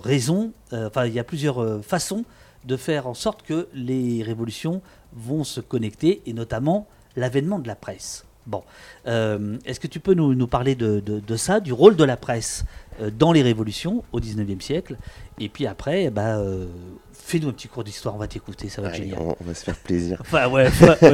raisons, 0.00 0.52
enfin 0.72 1.06
il 1.06 1.14
y 1.14 1.18
a 1.18 1.24
plusieurs 1.24 1.84
façons 1.84 2.24
de 2.64 2.76
faire 2.76 3.06
en 3.06 3.14
sorte 3.14 3.42
que 3.42 3.68
les 3.74 4.22
révolutions 4.22 4.82
vont 5.14 5.44
se 5.44 5.60
connecter, 5.60 6.22
et 6.26 6.32
notamment 6.32 6.86
l'avènement 7.16 7.58
de 7.58 7.68
la 7.68 7.76
presse. 7.76 8.24
Bon, 8.46 8.62
est-ce 9.06 9.78
que 9.78 9.86
tu 9.86 10.00
peux 10.00 10.14
nous, 10.14 10.34
nous 10.34 10.46
parler 10.46 10.74
de, 10.74 11.00
de, 11.00 11.20
de, 11.20 11.36
ça, 11.36 11.60
du 11.60 11.72
rôle 11.72 11.94
de 11.94 12.04
la 12.04 12.16
presse 12.16 12.64
dans 13.18 13.32
les 13.32 13.42
révolutions 13.42 14.02
au 14.12 14.18
19e 14.18 14.60
siècle, 14.60 14.96
et 15.38 15.48
puis 15.48 15.66
après, 15.66 16.10
bah, 16.10 16.42
Fais-nous 17.30 17.48
un 17.48 17.52
petit 17.52 17.68
cours 17.68 17.84
d'histoire, 17.84 18.16
on 18.16 18.18
va 18.18 18.26
t'écouter, 18.26 18.68
ça 18.68 18.82
va 18.82 18.88
être 18.88 18.96
génial. 18.96 19.18
On, 19.20 19.36
va 19.44 19.54
se 19.54 19.62
faire 19.62 19.76
plaisir. 19.76 20.18
enfin, 20.20 20.48
ouais, 20.48 20.68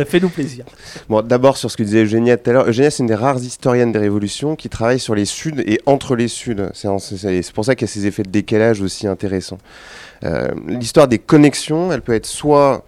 fais-nous 0.07 0.31
plaisir. 0.31 0.65
Bon, 1.11 1.21
d'abord 1.21 1.59
sur 1.59 1.71
ce 1.71 1.77
que 1.77 1.83
disait 1.83 2.05
Eugénia 2.05 2.39
tout 2.39 2.49
à 2.49 2.53
l'heure. 2.55 2.67
Eugénia, 2.67 2.91
c'est 2.91 3.03
une 3.03 3.09
des 3.09 3.15
rares 3.15 3.39
historiennes 3.39 3.93
des 3.93 3.99
révolutions 3.99 4.57
qui 4.57 4.71
travaille 4.71 4.99
sur 4.99 5.15
les 5.15 5.27
Suds 5.27 5.61
et 5.67 5.79
entre 5.85 6.17
les 6.17 6.29
Suds. 6.29 6.71
C'est 6.73 7.53
pour 7.53 7.67
ça 7.67 7.75
qu'il 7.75 7.87
y 7.87 7.91
a 7.91 7.93
ces 7.93 8.07
effets 8.07 8.23
de 8.23 8.31
décalage 8.31 8.81
aussi 8.81 9.07
intéressants. 9.07 9.59
Euh, 10.25 10.49
l'histoire 10.67 11.07
des 11.07 11.19
connexions, 11.19 11.93
elle 11.93 12.01
peut 12.01 12.15
être 12.15 12.25
soit 12.25 12.77
euh, 12.77 12.79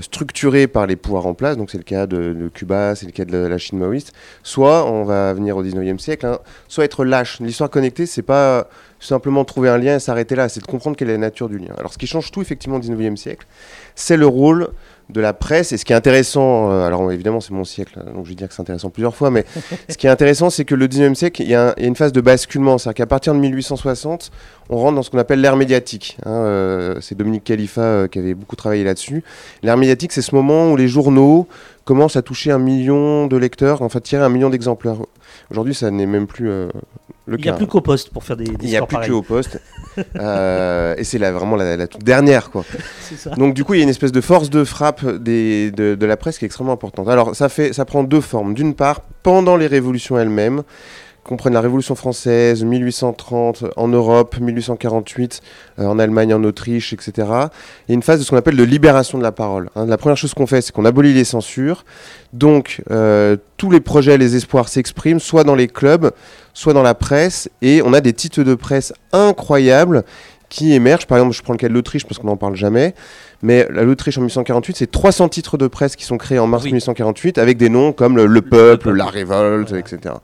structurée 0.00 0.66
par 0.66 0.86
les 0.86 0.96
pouvoirs 0.96 1.26
en 1.26 1.34
place, 1.34 1.56
donc 1.56 1.70
c'est 1.70 1.78
le 1.78 1.84
cas 1.84 2.06
de, 2.06 2.50
Cuba, 2.52 2.94
c'est 2.94 3.06
le 3.06 3.12
cas 3.12 3.24
de 3.24 3.36
la 3.36 3.58
Chine 3.58 3.78
maoïste, 3.78 4.12
soit, 4.42 4.86
on 4.90 5.04
va 5.04 5.32
venir 5.34 5.56
au 5.56 5.64
19e 5.64 5.98
siècle, 5.98 6.26
hein, 6.26 6.38
soit 6.68 6.84
être 6.84 7.04
lâche. 7.04 7.40
L'histoire 7.40 7.70
connectée, 7.70 8.06
c'est 8.06 8.22
pas 8.22 8.68
simplement 9.00 9.44
trouver 9.44 9.68
un 9.68 9.78
lien 9.78 9.96
et 9.96 10.00
s'arrêter 10.00 10.34
là, 10.34 10.48
c'est 10.48 10.60
de 10.60 10.66
comprendre 10.66 10.96
quelle 10.96 11.10
est 11.10 11.14
la 11.14 11.18
nature 11.18 11.48
du 11.48 11.58
lien. 11.58 11.74
Alors 11.76 11.92
ce 11.92 11.98
qui 11.98 12.06
change 12.06 12.30
tout 12.30 12.40
effectivement 12.40 12.76
au 12.76 12.80
19e 12.80 13.16
siècle, 13.16 13.46
c'est 13.94 14.16
le 14.16 14.26
rôle 14.26 14.70
de 15.10 15.20
la 15.20 15.32
presse. 15.32 15.72
Et 15.72 15.76
ce 15.76 15.84
qui 15.84 15.92
est 15.92 15.96
intéressant, 15.96 16.70
euh, 16.70 16.86
alors 16.86 17.10
évidemment 17.12 17.40
c'est 17.40 17.52
mon 17.52 17.64
siècle, 17.64 17.98
hein, 17.98 18.10
donc 18.14 18.24
je 18.24 18.30
vais 18.30 18.34
dire 18.34 18.48
que 18.48 18.54
c'est 18.54 18.62
intéressant 18.62 18.90
plusieurs 18.90 19.14
fois, 19.14 19.30
mais 19.30 19.44
ce 19.88 19.96
qui 19.96 20.06
est 20.06 20.10
intéressant 20.10 20.50
c'est 20.50 20.64
que 20.64 20.74
le 20.74 20.86
19e 20.88 21.14
siècle, 21.14 21.42
il 21.42 21.48
y, 21.48 21.54
a 21.54 21.74
une 21.78 21.96
phase 21.96 22.12
de 22.12 22.20
basculement. 22.20 22.78
C'est-à-dire 22.78 22.96
qu'à 22.96 23.06
partir 23.06 23.34
de 23.34 23.38
1860, 23.38 24.30
on 24.70 24.76
rentre 24.76 24.96
dans 24.96 25.02
ce 25.02 25.10
qu'on 25.10 25.18
appelle 25.18 25.40
l'ère 25.40 25.56
médiatique. 25.56 26.16
Hein, 26.24 26.30
euh, 26.30 26.96
c'est 27.00 27.16
Dominique 27.16 27.44
Khalifa 27.44 27.80
euh, 27.80 28.08
qui 28.08 28.18
avait 28.18 28.34
beaucoup 28.34 28.56
travaillé 28.56 28.84
là-dessus. 28.84 29.22
L'ère 29.62 29.76
médiatique, 29.76 30.12
c'est 30.12 30.22
ce 30.22 30.34
moment 30.34 30.70
où 30.70 30.76
les 30.76 30.88
journaux 30.88 31.46
commencent 31.84 32.16
à 32.16 32.22
toucher 32.22 32.52
un 32.52 32.58
million 32.58 33.26
de 33.26 33.36
lecteurs, 33.36 33.82
en 33.82 33.88
fait 33.88 34.00
tirer 34.00 34.22
un 34.22 34.28
million 34.28 34.50
d'exemplaires. 34.50 34.96
Aujourd'hui, 35.50 35.74
ça 35.74 35.90
n'est 35.90 36.06
même 36.06 36.26
plus 36.26 36.48
il 37.28 37.36
n'y 37.36 37.48
a 37.48 37.52
plus 37.52 37.66
qu'au 37.66 37.80
poste 37.80 38.10
pour 38.10 38.24
faire 38.24 38.36
des, 38.36 38.44
des 38.44 38.66
Il 38.66 38.70
n'y 38.70 38.76
a 38.76 38.84
plus 38.84 38.96
qu'au 39.08 39.22
poste. 39.22 39.60
euh, 40.16 40.94
et 40.96 41.04
c'est 41.04 41.18
vraiment 41.18 41.56
la, 41.56 41.86
toute 41.86 42.02
dernière. 42.02 42.50
Quoi. 42.50 42.64
Ça. 43.16 43.30
Donc 43.30 43.54
du 43.54 43.64
coup, 43.64 43.74
il 43.74 43.78
y 43.78 43.80
a 43.80 43.84
une 43.84 43.90
espèce 43.90 44.12
de 44.12 44.20
force 44.20 44.50
de 44.50 44.64
frappe 44.64 45.04
des, 45.06 45.70
de, 45.70 45.94
de, 45.94 46.06
la 46.06 46.16
presse 46.16 46.38
qui 46.38 46.44
est 46.44 46.46
extrêmement 46.46 46.72
importante. 46.72 47.08
Alors 47.08 47.36
ça, 47.36 47.48
fait, 47.48 47.72
ça 47.72 47.84
prend 47.84 48.02
deux 48.02 48.20
formes. 48.20 48.54
D'une 48.54 48.74
part, 48.74 49.02
pendant 49.22 49.56
les 49.56 49.66
révolutions 49.66 50.18
elles-mêmes, 50.18 50.62
qu'on 51.24 51.36
prenne 51.36 51.52
la 51.52 51.60
Révolution 51.60 51.94
française, 51.94 52.64
1830 52.64 53.64
en 53.76 53.88
Europe, 53.88 54.38
1848 54.40 55.40
euh, 55.78 55.86
en 55.86 55.98
Allemagne, 55.98 56.34
en 56.34 56.42
Autriche, 56.42 56.92
etc. 56.92 57.12
Il 57.16 57.90
y 57.90 57.92
a 57.92 57.94
une 57.94 58.02
phase 58.02 58.18
de 58.18 58.24
ce 58.24 58.30
qu'on 58.30 58.36
appelle 58.36 58.56
de 58.56 58.64
libération 58.64 59.18
de 59.18 59.22
la 59.22 59.32
parole. 59.32 59.70
Hein. 59.76 59.86
La 59.86 59.96
première 59.96 60.16
chose 60.16 60.34
qu'on 60.34 60.46
fait, 60.46 60.60
c'est 60.60 60.72
qu'on 60.72 60.84
abolit 60.84 61.14
les 61.14 61.24
censures. 61.24 61.84
Donc, 62.32 62.82
euh, 62.90 63.36
tous 63.56 63.70
les 63.70 63.80
projets, 63.80 64.18
les 64.18 64.34
espoirs 64.34 64.68
s'expriment, 64.68 65.20
soit 65.20 65.44
dans 65.44 65.54
les 65.54 65.68
clubs, 65.68 66.10
soit 66.54 66.72
dans 66.72 66.82
la 66.82 66.94
presse, 66.94 67.48
et 67.60 67.82
on 67.84 67.92
a 67.92 68.00
des 68.00 68.12
titres 68.12 68.42
de 68.42 68.54
presse 68.54 68.92
incroyables 69.12 70.04
qui 70.48 70.74
émergent. 70.74 71.06
Par 71.06 71.18
exemple, 71.18 71.34
je 71.34 71.42
prends 71.42 71.54
le 71.54 71.58
cas 71.58 71.68
de 71.68 71.72
l'Autriche 71.72 72.04
parce 72.04 72.18
qu'on 72.18 72.26
n'en 72.26 72.36
parle 72.36 72.56
jamais. 72.56 72.94
Mais 73.42 73.66
l'Autriche 73.70 74.16
en 74.18 74.20
1848, 74.20 74.76
c'est 74.76 74.90
300 74.90 75.28
titres 75.28 75.58
de 75.58 75.66
presse 75.66 75.96
qui 75.96 76.04
sont 76.04 76.16
créés 76.16 76.38
en 76.38 76.46
mars 76.46 76.64
1848 76.64 77.38
avec 77.38 77.58
des 77.58 77.68
noms 77.68 77.92
comme 77.92 78.16
le, 78.16 78.42
peuple, 78.42 78.92
la 78.92 79.06
révolte, 79.06 79.72
etc. 79.72 80.14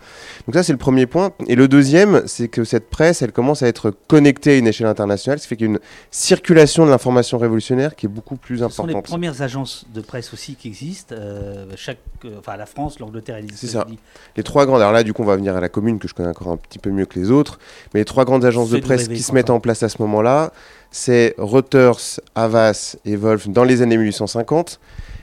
Donc 0.47 0.55
ça, 0.55 0.63
c'est 0.63 0.73
le 0.73 0.79
premier 0.79 1.07
point. 1.07 1.33
Et 1.49 1.57
le 1.57 1.67
deuxième, 1.67 2.23
c'est 2.27 2.47
que 2.47 2.63
cette 2.63 2.89
presse, 2.91 3.21
elle 3.21 3.33
commence 3.33 3.63
à 3.65 3.67
être 3.67 3.93
connectée 4.07 4.53
à 4.53 4.57
une 4.59 4.69
échelle 4.69 4.87
internationale, 4.87 5.41
ce 5.41 5.45
qui 5.45 5.49
fait 5.49 5.57
qu'il 5.57 5.67
y 5.67 5.71
a 5.71 5.73
une 5.73 5.81
circulation 6.13 6.87
de 6.87 6.91
l'information 6.91 7.39
révolutionnaire 7.39 7.97
qui 7.97 8.07
est 8.07 8.09
beaucoup 8.09 8.37
plus 8.37 8.63
importante. 8.63 8.87
Ce 8.87 8.93
sont 8.93 8.99
les 8.99 9.03
premières 9.03 9.43
agences 9.43 9.85
de 9.93 10.01
presse 10.01 10.33
aussi 10.33 10.55
qui 10.55 10.69
existent. 10.69 11.15
Euh, 11.19 11.67
chaque, 11.75 11.99
euh, 12.25 12.37
enfin, 12.39 12.57
la 12.57 12.67
France, 12.67 13.01
l'Angleterre 13.01 13.39
et 13.39 13.43
les 13.43 13.65
États-Unis. 13.65 13.99
Les 14.37 14.45
trois 14.45 14.65
grandes. 14.65 14.81
Alors 14.81 14.93
là, 14.93 15.03
du 15.03 15.13
coup, 15.13 15.23
on 15.23 15.27
va 15.27 15.37
venir 15.37 15.57
à 15.57 15.61
la 15.61 15.69
commune 15.69 15.99
que 15.99 16.07
je 16.07 16.15
connais 16.15 16.29
encore 16.29 16.49
un 16.49 16.57
petit 16.57 16.79
peu 16.79 16.91
mieux 16.91 17.07
que 17.07 17.19
les 17.19 17.33
autres. 17.33 17.59
Mais 17.95 18.01
les 18.01 18.05
trois 18.05 18.25
grandes 18.25 18.45
agences 18.45 18.71
de 18.71 18.79
presse 18.79 19.09
qui 19.09 19.23
se 19.23 19.33
mettent 19.33 19.51
en 19.51 19.59
place 19.59 19.83
à 19.83 19.89
ce 19.89 20.01
moment-là, 20.03 20.53
c'est 20.91 21.35
Reuters, 21.39 22.21
Havas 22.35 22.97
et 23.05 23.17
Wolf 23.17 23.49
dans 23.49 23.65
les 23.65 23.83
années 23.83 23.97
1850. 23.97 24.81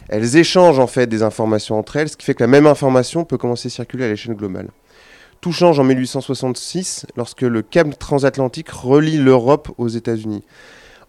Elles 0.10 0.38
échangent 0.38 0.80
en 0.80 0.88
fait 0.88 1.08
des 1.08 1.24
informations 1.24 1.80
entre 1.80 1.96
elles, 1.96 2.10
ce 2.10 2.18
qui 2.18 2.26
fait 2.26 2.36
que 2.36 2.44
la 2.44 2.48
même 2.48 2.68
information 2.68 3.26
peut 3.26 3.38
commencer 3.38 3.68
à 3.68 3.72
circuler 3.72 4.06
à 4.06 4.08
l'échelle 4.10 4.36
globale. 4.36 4.70
Tout 5.42 5.52
change 5.52 5.80
en 5.80 5.84
1866 5.84 7.08
lorsque 7.16 7.42
le 7.42 7.62
câble 7.62 7.96
transatlantique 7.96 8.70
relie 8.70 9.18
l'Europe 9.18 9.72
aux 9.78 9.88
États-Unis. 9.88 10.44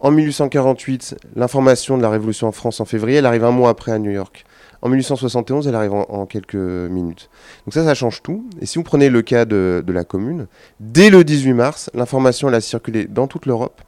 En 0.00 0.10
1848, 0.10 1.16
l'information 1.36 1.96
de 1.96 2.02
la 2.02 2.10
Révolution 2.10 2.48
en 2.48 2.52
France 2.52 2.80
en 2.80 2.84
février, 2.84 3.18
elle 3.18 3.26
arrive 3.26 3.44
un 3.44 3.50
mois 3.50 3.70
après 3.70 3.92
à 3.92 3.98
New 3.98 4.10
York. 4.10 4.44
En 4.82 4.90
1871, 4.90 5.68
elle 5.68 5.74
arrive 5.74 5.94
en, 5.94 6.26
quelques 6.26 6.54
minutes. 6.54 7.30
Donc 7.64 7.72
ça, 7.72 7.82
ça 7.82 7.94
change 7.94 8.22
tout. 8.22 8.46
Et 8.60 8.66
si 8.66 8.78
vous 8.78 8.84
prenez 8.84 9.08
le 9.08 9.22
cas 9.22 9.46
de, 9.46 9.82
la 9.88 10.04
commune, 10.04 10.48
dès 10.80 11.08
le 11.08 11.24
18 11.24 11.54
mars, 11.54 11.90
l'information 11.94 12.48
a 12.48 12.60
circulé 12.60 13.06
dans 13.06 13.26
toute 13.26 13.46
l'Europe 13.46 13.80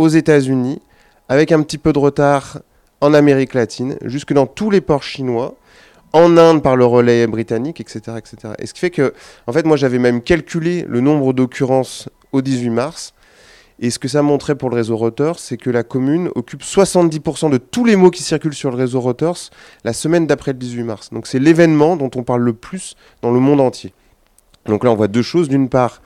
aux 0.00 0.08
États-Unis, 0.08 0.80
avec 1.28 1.52
un 1.52 1.62
petit 1.62 1.76
peu 1.76 1.92
de 1.92 1.98
retard 1.98 2.60
en 3.02 3.12
Amérique 3.12 3.52
latine, 3.52 3.96
jusque 4.02 4.32
dans 4.32 4.46
tous 4.46 4.70
les 4.70 4.80
ports 4.80 5.02
chinois, 5.02 5.54
en 6.14 6.38
Inde 6.38 6.62
par 6.62 6.74
le 6.74 6.86
relais 6.86 7.26
britannique, 7.26 7.82
etc. 7.82 8.16
etc. 8.16 8.54
Et 8.58 8.66
ce 8.66 8.72
qui 8.72 8.80
fait 8.80 8.90
que, 8.90 9.12
en 9.46 9.52
fait, 9.52 9.66
moi 9.66 9.76
j'avais 9.76 9.98
même 9.98 10.22
calculé 10.22 10.86
le 10.88 11.00
nombre 11.00 11.34
d'occurrences 11.34 12.08
au 12.32 12.40
18 12.40 12.70
mars. 12.70 13.12
Et 13.78 13.90
ce 13.90 13.98
que 13.98 14.08
ça 14.08 14.22
montrait 14.22 14.54
pour 14.54 14.70
le 14.70 14.76
réseau 14.76 14.96
Reuters, 14.96 15.38
c'est 15.38 15.58
que 15.58 15.70
la 15.70 15.82
commune 15.82 16.30
occupe 16.34 16.62
70% 16.62 17.50
de 17.50 17.58
tous 17.58 17.84
les 17.84 17.96
mots 17.96 18.10
qui 18.10 18.22
circulent 18.22 18.54
sur 18.54 18.70
le 18.70 18.76
réseau 18.76 19.00
Reuters 19.00 19.50
la 19.84 19.92
semaine 19.92 20.26
d'après 20.26 20.52
le 20.52 20.58
18 20.58 20.82
mars. 20.82 21.10
Donc 21.12 21.26
c'est 21.26 21.38
l'événement 21.38 21.96
dont 21.96 22.10
on 22.16 22.22
parle 22.22 22.42
le 22.42 22.54
plus 22.54 22.96
dans 23.20 23.30
le 23.30 23.38
monde 23.38 23.60
entier. 23.60 23.92
Donc 24.66 24.82
là, 24.82 24.90
on 24.90 24.94
voit 24.94 25.08
deux 25.08 25.22
choses. 25.22 25.48
D'une 25.48 25.68
part, 25.68 26.00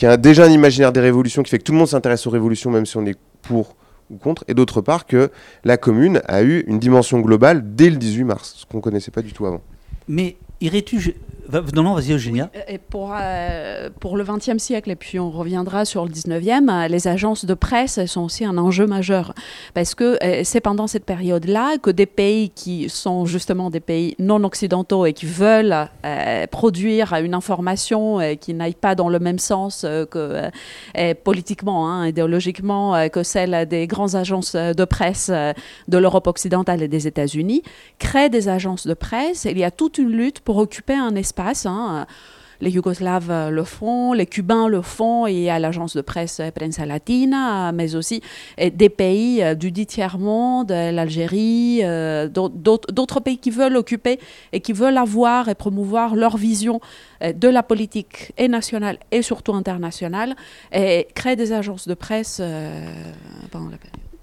qui 0.00 0.06
a 0.06 0.16
déjà 0.16 0.46
un 0.46 0.50
imaginaire 0.50 0.92
des 0.92 1.00
révolutions 1.00 1.42
qui 1.42 1.50
fait 1.50 1.58
que 1.58 1.62
tout 1.62 1.72
le 1.72 1.78
monde 1.78 1.86
s'intéresse 1.86 2.26
aux 2.26 2.30
révolutions, 2.30 2.70
même 2.70 2.86
si 2.86 2.96
on 2.96 3.04
est 3.04 3.18
pour 3.42 3.76
ou 4.08 4.16
contre, 4.16 4.44
et 4.48 4.54
d'autre 4.54 4.80
part 4.80 5.04
que 5.04 5.30
la 5.62 5.76
commune 5.76 6.22
a 6.26 6.42
eu 6.42 6.64
une 6.68 6.78
dimension 6.78 7.20
globale 7.20 7.74
dès 7.74 7.90
le 7.90 7.96
18 7.96 8.24
mars, 8.24 8.54
ce 8.56 8.64
qu'on 8.64 8.78
ne 8.78 8.82
connaissait 8.82 9.10
pas 9.10 9.20
du 9.20 9.34
tout 9.34 9.44
avant. 9.44 9.60
Mais 10.08 10.38
irais-tu 10.60 11.14
non, 11.74 11.82
non, 11.82 11.94
vas-y, 11.94 12.12
Eugénia. 12.12 12.50
Et 12.68 12.78
pour, 12.78 13.12
euh, 13.14 13.90
pour 13.98 14.16
le 14.16 14.24
XXe 14.24 14.58
siècle, 14.58 14.90
et 14.90 14.96
puis 14.96 15.18
on 15.18 15.30
reviendra 15.30 15.84
sur 15.84 16.04
le 16.04 16.10
XIXe, 16.10 16.62
euh, 16.68 16.88
les 16.88 17.08
agences 17.08 17.44
de 17.44 17.54
presse 17.54 18.04
sont 18.06 18.22
aussi 18.22 18.44
un 18.44 18.56
enjeu 18.58 18.86
majeur. 18.86 19.34
Parce 19.74 19.94
que 19.94 20.18
euh, 20.22 20.42
c'est 20.44 20.60
pendant 20.60 20.86
cette 20.86 21.04
période-là 21.04 21.78
que 21.78 21.90
des 21.90 22.06
pays 22.06 22.50
qui 22.50 22.88
sont 22.88 23.26
justement 23.26 23.70
des 23.70 23.80
pays 23.80 24.14
non 24.18 24.44
occidentaux 24.44 25.06
et 25.06 25.12
qui 25.12 25.26
veulent 25.26 25.88
produire 26.50 27.14
une 27.14 27.34
information 27.34 28.18
qui 28.40 28.54
n'aille 28.54 28.74
pas 28.74 28.94
dans 28.94 29.08
le 29.08 29.18
même 29.18 29.38
sens 29.38 29.86
que 30.10 30.50
politiquement, 31.24 31.88
hein, 31.88 32.06
idéologiquement, 32.06 33.08
que 33.08 33.22
celle 33.22 33.66
des 33.68 33.86
grandes 33.86 34.14
agences 34.14 34.54
de 34.54 34.84
presse 34.84 35.30
de 35.30 35.98
l'Europe 35.98 36.26
occidentale 36.26 36.82
et 36.82 36.88
des 36.88 37.06
États-Unis, 37.06 37.62
créent 37.98 38.30
des 38.30 38.48
agences 38.48 38.86
de 38.86 38.94
presse. 38.94 39.44
il 39.44 39.58
y 39.58 39.64
a 39.64 39.70
toute 39.70 39.98
une 39.98 40.10
lutte 40.10 40.40
pour 40.40 40.49
occuper 40.58 40.94
un 40.94 41.14
espace 41.14 41.66
Hein. 41.66 42.06
Les 42.60 42.70
Yougoslaves 42.70 43.30
euh, 43.30 43.50
le 43.50 43.64
font, 43.64 44.12
les 44.12 44.26
Cubains 44.26 44.68
le 44.68 44.82
font, 44.82 45.26
et 45.26 45.48
à 45.48 45.58
l'agence 45.58 45.96
de 45.96 46.02
presse 46.02 46.42
Prensa 46.54 46.84
Latina, 46.84 47.72
mais 47.72 47.94
aussi 47.94 48.22
des 48.58 48.88
pays 48.90 49.42
euh, 49.42 49.54
du 49.54 49.72
dit 49.72 49.86
tiers-monde, 49.86 50.70
l'Algérie, 50.70 51.80
euh, 51.82 52.28
d'autres 52.28 53.20
pays 53.20 53.38
qui 53.38 53.50
veulent 53.50 53.76
occuper 53.76 54.20
et 54.52 54.60
qui 54.60 54.72
veulent 54.72 54.98
avoir 54.98 55.48
et 55.48 55.54
promouvoir 55.54 56.14
leur 56.14 56.36
vision 56.36 56.80
de 57.22 57.48
la 57.48 57.62
politique 57.62 58.32
et 58.36 58.48
nationale 58.48 58.98
et 59.10 59.22
surtout 59.22 59.54
internationale, 59.54 60.34
et 60.72 61.08
créer 61.14 61.36
des 61.36 61.52
agences 61.52 61.88
de 61.88 61.94
presse 61.94 62.42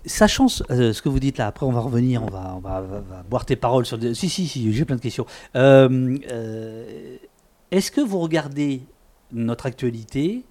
sachant 0.08 0.48
ce 0.48 1.02
que 1.02 1.10
vous 1.10 1.20
dites 1.20 1.38
là, 1.38 1.48
après 1.48 1.66
on 1.66 1.72
va 1.72 1.82
revenir, 1.82 2.24
on 2.24 2.60
va, 2.60 2.84
boire 3.30 3.46
tes 3.46 3.56
paroles 3.56 3.86
sur 3.86 3.98
des... 3.98 4.14
Si, 4.14 4.30
si, 4.30 4.48
si, 4.48 4.74
j'ai 4.74 4.86
plein 4.86 4.96
de 4.96 5.02
questions. 5.02 5.26
Euh, 5.56 6.18
euh, 6.32 7.18
est-ce 7.72 7.92
que 7.92 8.02
vous 8.02 8.20
regardez 8.20 8.82
notre 9.32 9.66
actualité 9.66 10.46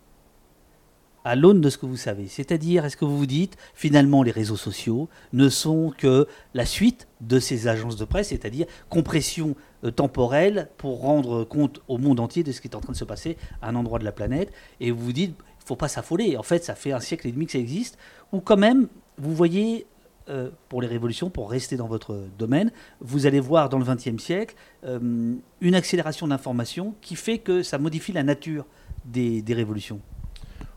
à 1.25 1.35
l'aune 1.35 1.61
de 1.61 1.71
ce 1.71 1.79
que 1.79 1.87
vous 1.87 1.97
savez? 1.97 2.29
C'est-à-dire, 2.29 2.85
est-ce 2.85 2.97
que 2.97 3.05
vous 3.05 3.17
vous 3.17 3.27
dites, 3.27 3.57
finalement, 3.75 4.23
les 4.23 4.31
réseaux 4.31 4.57
sociaux 4.57 5.09
ne 5.33 5.49
sont 5.49 5.93
que 5.97 6.29
la 6.55 6.67
suite 6.67 7.09
de 7.21 7.41
ces 7.41 7.69
agences 7.69 7.97
de 7.97 8.05
presse, 8.05 8.29
c'est-à-dire 8.29 8.67
compression 8.91 9.57
euh, 9.85 9.91
temporelle 9.91 10.69
pour 10.77 11.01
rendre 11.01 11.45
compte 11.45 11.81
au 11.89 11.99
monde 11.99 12.21
entier 12.21 12.43
de 12.43 12.53
ce 12.53 12.61
qui 12.61 12.69
est 12.69 12.77
en 12.77 12.81
train 12.81 12.93
de 12.93 12.99
se 12.99 13.05
passer 13.05 13.37
à 13.63 13.71
un 13.71 13.75
endroit 13.75 13.99
de 13.99 14.05
la 14.05 14.13
planète, 14.13 14.53
et 14.81 14.91
vous 14.91 15.03
vous 15.03 15.13
dites, 15.13 15.35
il 15.39 15.67
faut 15.67 15.77
pas 15.77 15.89
s'affoler, 15.89 16.37
en 16.37 16.43
fait, 16.43 16.63
ça 16.63 16.75
fait 16.75 16.93
un 16.93 17.01
siècle 17.01 17.27
et 17.27 17.33
demi 17.33 17.47
que 17.47 17.53
ça 17.53 17.59
existe, 17.59 17.99
ou 18.33 18.41
quand 18.41 18.57
même, 18.57 18.89
vous 19.19 19.35
voyez 19.35 19.87
euh, 20.29 20.51
pour 20.69 20.83
les 20.83 20.89
révolutions, 20.89 21.31
pour 21.31 21.51
rester 21.51 21.77
dans 21.77 21.87
votre 21.87 22.19
domaine, 22.37 22.73
vous 23.01 23.27
allez 23.27 23.39
voir 23.39 23.69
dans 23.69 23.79
le 23.79 23.85
XXe 23.85 24.23
siècle 24.23 24.57
euh, 24.85 25.35
une 25.61 25.75
accélération 25.75 26.27
d'information 26.27 26.95
qui 27.01 27.15
fait 27.15 27.39
que 27.39 27.63
ça 27.63 27.79
modifie 27.79 28.13
la 28.13 28.25
nature 28.25 28.67
des, 29.05 29.41
des 29.41 29.55
révolutions. 29.55 30.01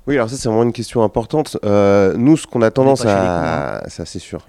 Oui, 0.09 0.15
alors 0.15 0.27
ça 0.27 0.37
c'est 0.37 0.49
vraiment 0.49 0.63
une 0.63 0.73
question 0.73 1.03
importante. 1.03 1.57
Euh, 1.63 2.15
nous, 2.17 2.35
ce 2.35 2.47
qu'on 2.47 2.63
a 2.63 2.71
tendance 2.71 3.05
à, 3.05 3.83
ça 3.89 4.05
c'est 4.05 4.17
sûr. 4.17 4.39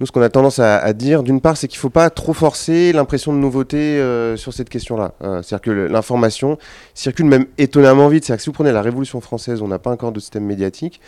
Nous, 0.00 0.06
ce 0.06 0.12
qu'on 0.12 0.22
a 0.22 0.30
tendance 0.30 0.58
à, 0.58 0.78
à 0.78 0.92
dire, 0.94 1.22
d'une 1.22 1.42
part, 1.42 1.58
c'est 1.58 1.68
qu'il 1.68 1.76
ne 1.76 1.82
faut 1.82 1.90
pas 1.90 2.08
trop 2.08 2.32
forcer 2.32 2.94
l'impression 2.94 3.30
de 3.34 3.36
nouveauté 3.38 3.76
euh, 3.76 4.38
sur 4.38 4.54
cette 4.54 4.70
question-là. 4.70 5.12
Euh, 5.22 5.42
C'est-à-dire 5.42 5.60
que 5.60 5.70
l'information 5.70 6.56
circule 6.94 7.26
même 7.26 7.44
étonnamment 7.58 8.08
vite. 8.08 8.24
C'est-à-dire 8.24 8.38
que 8.38 8.42
si 8.44 8.48
vous 8.48 8.54
prenez 8.54 8.72
la 8.72 8.80
Révolution 8.80 9.20
française, 9.20 9.60
on 9.60 9.68
n'a 9.68 9.78
pas 9.78 9.90
encore 9.90 10.12
de 10.12 10.18
système 10.20 10.44
médiatique. 10.46 10.98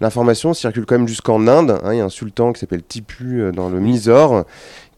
L'information 0.00 0.54
circule 0.54 0.86
quand 0.86 0.96
même 0.96 1.08
jusqu'en 1.08 1.46
Inde. 1.46 1.78
hein. 1.84 1.92
Il 1.92 1.98
y 1.98 2.00
a 2.00 2.04
un 2.04 2.08
sultan 2.08 2.54
qui 2.54 2.60
s'appelle 2.60 2.82
Tipu 2.82 3.52
dans 3.52 3.68
le 3.68 3.78
Mysore 3.78 4.44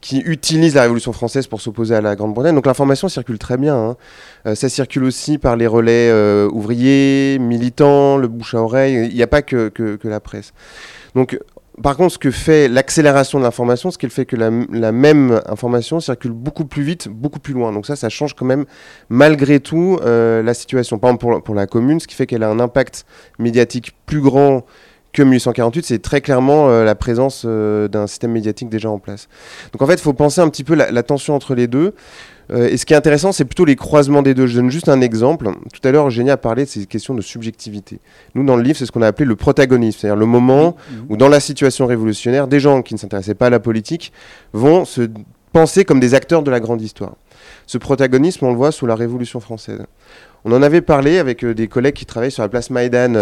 qui 0.03 0.19
utilise 0.19 0.75
la 0.75 0.81
Révolution 0.81 1.13
française 1.13 1.47
pour 1.47 1.61
s'opposer 1.61 1.95
à 1.95 2.01
la 2.01 2.17
Grande-Bretagne. 2.17 2.53
Donc 2.53 2.65
l'information 2.65 3.07
circule 3.07 3.39
très 3.39 3.55
bien. 3.55 3.73
hein. 3.73 3.97
Euh, 4.45 4.53
ça 4.53 4.67
circule 4.67 5.05
aussi 5.05 5.37
par 5.37 5.55
les 5.55 5.65
relais 5.65 6.09
euh, 6.11 6.49
ouvriers, 6.51 7.37
militants, 7.39 8.17
le 8.17 8.27
bouche 8.27 8.53
à 8.53 8.61
oreille. 8.61 9.07
Il 9.09 9.15
n'y 9.15 9.23
a 9.23 9.27
pas 9.27 9.41
que, 9.41 9.71
la 10.03 10.19
presse. 10.19 10.51
Donc, 11.15 11.39
par 11.81 11.95
contre, 11.95 12.15
ce 12.15 12.17
que 12.17 12.31
fait 12.31 12.67
l'accélération 12.67 13.39
de 13.39 13.45
l'information, 13.45 13.91
c'est 13.91 13.97
qu'elle 13.97 14.09
fait 14.09 14.25
que 14.25 14.35
la, 14.35 14.51
la 14.73 14.91
même 14.91 15.41
information 15.45 16.01
circule 16.01 16.33
beaucoup 16.33 16.65
plus 16.65 16.83
vite, 16.83 17.07
beaucoup 17.07 17.39
plus 17.39 17.53
loin. 17.53 17.71
Donc 17.71 17.85
ça, 17.85 17.95
ça 17.95 18.09
change 18.09 18.33
quand 18.35 18.45
même 18.45 18.65
malgré 19.07 19.61
tout 19.61 19.99
euh, 20.01 20.43
la 20.43 20.53
situation. 20.53 20.99
Par 20.99 21.11
exemple, 21.11 21.21
pour, 21.21 21.41
pour 21.41 21.55
la 21.55 21.65
commune, 21.65 22.01
ce 22.01 22.07
qui 22.07 22.15
fait 22.15 22.27
qu'elle 22.27 22.43
a 22.43 22.49
un 22.49 22.59
impact 22.59 23.05
médiatique 23.39 23.95
plus 24.05 24.19
grand 24.19 24.65
que 25.13 25.21
1848, 25.21 25.85
c'est 25.85 25.99
très 25.99 26.21
clairement 26.21 26.69
euh, 26.69 26.83
la 26.83 26.95
présence 26.95 27.43
euh, 27.45 27.87
d'un 27.87 28.07
système 28.07 28.31
médiatique 28.31 28.69
déjà 28.69 28.89
en 28.89 28.99
place. 28.99 29.27
Donc 29.71 29.81
en 29.81 29.87
fait, 29.87 29.93
il 29.93 30.01
faut 30.01 30.13
penser 30.13 30.41
un 30.41 30.49
petit 30.49 30.63
peu 30.63 30.73
la, 30.75 30.91
la 30.91 31.03
tension 31.03 31.35
entre 31.35 31.55
les 31.55 31.67
deux. 31.67 31.93
Euh, 32.51 32.67
et 32.67 32.75
ce 32.77 32.85
qui 32.85 32.93
est 32.93 32.97
intéressant, 32.97 33.31
c'est 33.31 33.45
plutôt 33.45 33.63
les 33.63 33.75
croisements 33.77 34.21
des 34.21 34.33
deux. 34.33 34.47
Je 34.47 34.55
donne 34.55 34.69
juste 34.69 34.89
un 34.89 34.99
exemple. 35.01 35.49
Tout 35.71 35.87
à 35.87 35.91
l'heure, 35.91 36.07
Eugénie 36.07 36.29
a 36.31 36.35
parlé 36.37 36.65
de 36.65 36.69
ces 36.69 36.85
questions 36.87 37.13
de 37.13 37.21
subjectivité. 37.21 37.99
Nous, 38.35 38.43
dans 38.43 38.57
le 38.57 38.63
livre, 38.63 38.77
c'est 38.77 38.85
ce 38.85 38.91
qu'on 38.91 39.01
a 39.01 39.07
appelé 39.07 39.25
le 39.25 39.35
protagonisme, 39.35 39.99
c'est-à-dire 40.01 40.17
le 40.19 40.25
moment 40.25 40.75
Mhm. 40.91 41.05
où, 41.09 41.15
dans 41.17 41.29
la 41.29 41.39
situation 41.39 41.85
révolutionnaire, 41.85 42.47
des 42.47 42.59
gens 42.59 42.81
qui 42.81 42.93
ne 42.95 42.99
s'intéressaient 42.99 43.35
pas 43.35 43.47
à 43.47 43.49
la 43.49 43.59
politique 43.59 44.11
vont 44.51 44.83
se 44.83 45.09
penser 45.53 45.85
comme 45.85 45.99
des 45.99 46.15
acteurs 46.15 46.41
de 46.43 46.51
la 46.51 46.59
grande 46.59 46.81
histoire. 46.81 47.13
Ce 47.67 47.77
protagonisme, 47.77 48.45
on 48.45 48.49
le 48.49 48.57
voit 48.57 48.71
sous 48.71 48.87
la 48.87 48.95
Révolution 48.95 49.39
française. 49.39 49.79
On 50.43 50.51
en 50.51 50.61
avait 50.63 50.81
parlé 50.81 51.19
avec 51.19 51.45
des 51.45 51.67
collègues 51.67 51.93
qui 51.93 52.05
travaillent 52.05 52.31
sur 52.31 52.43
la 52.43 52.49
place 52.49 52.69
Maïdan. 52.71 53.13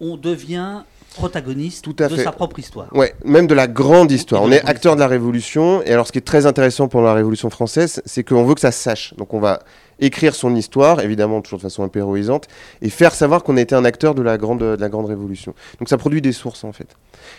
on 0.00 0.16
devient 0.16 0.78
protagoniste 1.16 1.84
Tout 1.84 1.96
à 1.98 2.08
de 2.08 2.16
fait. 2.16 2.24
sa 2.24 2.32
propre 2.32 2.58
histoire. 2.58 2.94
Ouais, 2.94 3.14
même 3.24 3.46
de 3.46 3.54
la 3.54 3.66
grande 3.66 4.10
histoire. 4.12 4.42
Et 4.42 4.46
On 4.46 4.52
est 4.52 4.64
acteur 4.64 4.94
de 4.94 5.00
la 5.00 5.08
Révolution. 5.08 5.82
Et 5.82 5.92
alors, 5.92 6.06
ce 6.06 6.12
qui 6.12 6.18
est 6.18 6.22
très 6.26 6.46
intéressant 6.46 6.88
pour 6.88 7.02
la 7.02 7.14
Révolution 7.14 7.50
française, 7.50 8.02
c'est 8.04 8.22
qu'on 8.22 8.44
veut 8.44 8.54
que 8.54 8.60
ça 8.60 8.72
se 8.72 8.82
sache. 8.82 9.14
Donc, 9.16 9.34
on 9.34 9.40
va 9.40 9.60
écrire 9.98 10.34
son 10.34 10.54
histoire, 10.54 11.00
évidemment 11.00 11.40
toujours 11.40 11.58
de 11.58 11.62
façon 11.62 11.82
un 11.82 11.88
peu 11.88 12.00
héroïsante, 12.00 12.48
et 12.82 12.90
faire 12.90 13.14
savoir 13.14 13.42
qu'on 13.42 13.56
a 13.56 13.62
été 13.62 13.74
un 13.74 13.84
acteur 13.86 14.14
de 14.14 14.20
la 14.20 14.36
grande, 14.36 14.60
de 14.60 14.76
la 14.78 14.88
grande 14.90 15.06
Révolution. 15.06 15.54
Donc, 15.78 15.88
ça 15.88 15.96
produit 15.96 16.20
des 16.20 16.32
sources, 16.32 16.64
en 16.64 16.72
fait. 16.72 16.88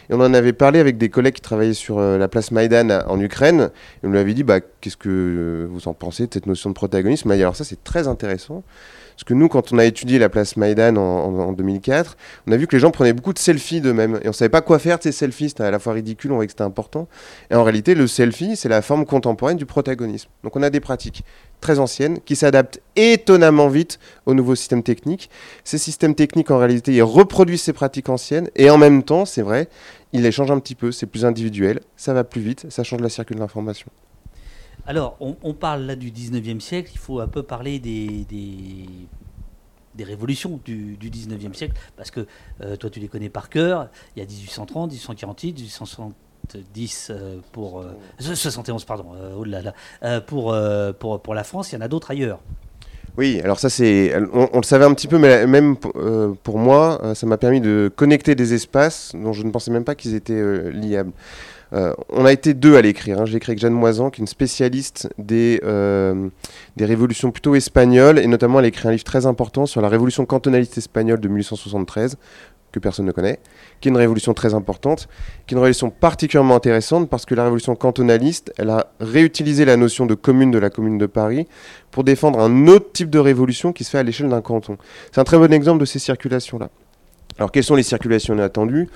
Et 0.10 0.14
on 0.14 0.20
en 0.22 0.34
avait 0.34 0.54
parlé 0.54 0.80
avec 0.80 0.98
des 0.98 1.10
collègues 1.10 1.36
qui 1.36 1.42
travaillaient 1.42 1.74
sur 1.74 2.00
euh, 2.00 2.18
la 2.18 2.28
place 2.28 2.52
Maïdan 2.52 3.04
en 3.08 3.20
Ukraine. 3.20 3.70
Et 4.04 4.08
on 4.08 4.10
lui 4.10 4.18
avait 4.20 4.34
dit, 4.34 4.44
bah, 4.44 4.60
qu'est-ce 4.82 4.98
que 4.98 5.08
euh, 5.10 5.68
vous 5.70 5.88
en 5.88 5.94
pensez 5.94 6.28
de 6.28 6.34
cette 6.34 6.48
notion 6.48 6.70
de 6.70 6.76
protagonisme? 6.76 7.34
Dit, 7.34 7.42
alors 7.42 7.56
ça, 7.56 7.64
c'est 7.64 7.84
très 7.84 8.08
intéressant. 8.08 8.64
Parce 9.18 9.24
que 9.24 9.34
nous, 9.34 9.48
quand 9.48 9.74
on 9.74 9.80
a 9.80 9.84
étudié 9.86 10.20
la 10.20 10.30
place 10.30 10.58
Maïdan 10.58 10.96
en, 10.96 11.02
en- 11.02 11.40
en 11.40 11.52
2004, 11.52 12.16
on 12.46 12.52
a 12.52 12.56
vu 12.58 12.68
que 12.68 12.76
les 12.76 12.80
gens 12.80 12.92
prenaient 12.92 13.14
beaucoup 13.14 13.34
de 13.34 13.40
selfies 13.40 13.82
d'eux-mêmes. 13.82 14.20
Et 14.24 14.30
on 14.30 14.32
savait 14.32 14.48
pas 14.50 14.62
quoi 14.62 14.78
faire 14.78 15.00
de 15.00 15.04
ces 15.04 15.12
selfies. 15.12 15.50
C'était 15.50 15.64
à 15.64 15.72
la 15.72 15.80
fois 15.80 15.94
ridicule, 15.94 16.32
on 16.32 16.36
voyait 16.36 16.46
que 16.46 16.52
c'était 16.52 16.62
important. 16.64 17.08
Et 17.50 17.56
en 17.56 17.64
réalité, 17.64 17.96
le 17.96 18.06
selfie, 18.06 18.56
c'est 18.56 18.70
la 18.70 18.84
forme 18.84 19.08
contemporaine 19.08 19.58
du 19.58 19.66
protagonisme. 19.66 20.30
Donc 20.44 20.56
on 20.56 20.62
a 20.62 20.70
des 20.70 20.80
pratiques 20.80 21.24
très 21.62 21.80
anciennes 21.80 22.20
qui 22.26 22.36
s'adaptent 22.36 22.80
étonnamment 22.96 23.70
vite 23.70 23.98
aux 24.28 24.36
nouveaux 24.36 24.54
systèmes 24.54 24.84
techniques. 24.84 25.32
Ces 25.64 25.80
systèmes 25.80 26.14
techniques, 26.14 26.52
en 26.52 26.60
réalité, 26.60 26.94
ils 26.94 27.02
reproduisent 27.02 27.64
ces 27.64 27.74
pratiques 27.74 28.10
anciennes. 28.10 28.50
Et 28.56 28.70
en 28.70 28.78
même 28.78 29.02
temps, 29.02 29.26
c'est 29.26 29.42
vrai, 29.42 29.68
ils 30.14 30.22
les 30.22 30.32
changent 30.32 30.52
un 30.52 30.60
petit 30.60 30.76
peu. 30.76 30.92
C'est 30.92 31.08
plus 31.08 31.26
individuel, 31.26 31.80
ça 31.96 32.14
va 32.14 32.24
plus 32.24 32.42
vite, 32.42 32.68
ça 32.70 32.84
change 32.84 33.02
la 33.02 33.10
circulation 33.10 33.40
de 33.40 33.44
l'information. 33.48 33.88
Alors, 34.88 35.18
on, 35.20 35.36
on 35.44 35.54
parle 35.54 35.82
là 35.82 35.98
du 35.98 36.12
19e 36.12 36.62
siècle, 36.62 36.92
il 36.94 36.98
faut 36.98 37.20
un 37.20 37.28
peu 37.28 37.44
parler 37.44 37.78
des, 37.78 38.26
des, 38.30 38.86
des 39.96 40.04
révolutions 40.06 40.62
du, 40.64 40.96
du 40.96 41.10
19e 41.10 41.54
siècle, 41.54 41.74
parce 41.98 42.10
que 42.10 42.26
euh, 42.62 42.78
toi 42.78 42.90
tu 42.90 43.02
les 43.02 43.10
connais 43.10 43.28
par 43.28 43.50
cœur, 43.50 43.90
il 44.16 44.20
y 44.20 44.22
a 44.24 44.26
1830, 44.26 44.92
1848, 44.92 45.58
1870 45.58 47.08
euh, 47.12 47.38
pour... 47.52 47.82
euh, 47.82 47.92
71, 48.18 48.86
pardon, 48.86 49.08
euh, 49.16 49.36
oh 49.38 49.44
là 49.44 49.62
là, 49.62 49.74
euh, 50.04 50.22
pour, 50.22 50.54
euh, 50.54 50.94
pour, 50.94 51.20
pour 51.20 51.36
la 51.36 51.44
France, 51.44 51.74
il 51.74 51.76
y 51.76 51.78
en 51.78 51.82
a 51.82 51.90
d'autres 51.90 52.12
ailleurs. 52.12 52.40
Oui, 53.18 53.42
alors 53.44 53.60
ça 53.60 53.70
c'est, 53.70 54.16
on, 54.32 54.48
on 54.54 54.58
le 54.58 54.64
savait 54.64 54.86
un 54.86 54.94
petit 54.94 55.08
peu, 55.10 55.18
mais 55.18 55.46
même 55.48 55.76
euh, 55.96 56.34
pour 56.44 56.60
moi, 56.60 57.02
euh, 57.04 57.14
ça 57.14 57.26
m'a 57.26 57.38
permis 57.38 57.60
de 57.60 57.92
connecter 57.94 58.36
des 58.36 58.54
espaces 58.54 59.12
dont 59.16 59.34
je 59.34 59.44
ne 59.44 59.52
pensais 59.52 59.72
même 59.72 59.84
pas 59.84 59.96
qu'ils 59.96 60.14
étaient 60.14 60.34
euh, 60.34 60.72
liables. 60.72 61.12
Euh, 61.74 61.94
on 62.10 62.26
a 62.26 62.32
été 62.32 62.54
deux 62.54 62.78
à 62.78 62.82
l'écrire. 62.82 63.20
hein. 63.22 63.26
J'ai 63.26 63.38
écrit 63.38 63.52
avec 63.52 63.60
Jeanne 63.60 63.74
Moisan, 63.74 64.10
qui 64.10 64.22
est 64.22 64.24
une 64.24 64.28
spécialiste 64.28 65.10
des, 65.18 65.60
euh, 65.64 66.30
des 66.76 66.86
révolutions 66.86 67.32
plutôt 67.32 67.56
espagnoles, 67.56 68.20
et 68.20 68.28
notamment 68.28 68.60
elle 68.60 68.66
a 68.66 68.68
écrit 68.70 68.88
un 68.88 68.92
livre 68.92 69.04
très 69.04 69.26
important 69.26 69.66
sur 69.66 69.82
la 69.82 69.90
révolution 69.90 70.26
cantonaliste 70.26 70.78
espagnole 70.78 71.20
de 71.20 71.28
1873, 71.28 72.16
que 72.72 72.80
personne 72.80 73.06
ne 73.06 73.12
connaît, 73.12 73.40
qui 73.80 73.88
est 73.88 73.92
une 73.92 73.98
révolution 73.98 74.34
très 74.34 74.54
importante, 74.54 75.08
qui 75.46 75.54
est 75.54 75.56
une 75.56 75.60
révolution 75.60 75.90
particulièrement 75.90 76.56
intéressante 76.56 77.10
parce 77.10 77.26
que 77.26 77.34
la 77.34 77.44
révolution 77.44 77.76
cantonaliste, 77.76 78.54
elle 78.58 78.70
a 78.70 78.88
réutilisé 79.00 79.64
la 79.66 79.78
notion 79.78 80.06
de 80.06 80.14
commune 80.16 80.52
de 80.52 80.60
la 80.60 80.70
commune 80.70 80.98
de 80.98 81.06
Paris 81.06 81.48
pour 81.92 82.04
défendre 82.04 82.40
un 82.40 82.68
autre 82.68 82.92
type 82.92 83.10
de 83.10 83.20
révolution 83.20 83.72
qui 83.72 83.84
se 83.84 83.90
fait 83.92 84.00
à 84.00 84.04
l'échelle 84.04 84.30
d'un 84.30 84.42
canton. 84.42 84.78
C'est 85.12 85.22
un 85.22 85.24
très 85.24 85.38
bon 85.38 85.52
exemple 85.54 85.80
de 85.80 85.86
ces 85.86 86.00
circulations-là. 86.00 86.70
Alors 87.38 87.52
quelles 87.52 87.64
sont 87.64 87.76
les 87.76 87.84
circulations 87.84 88.34
inattendues? 88.34 88.90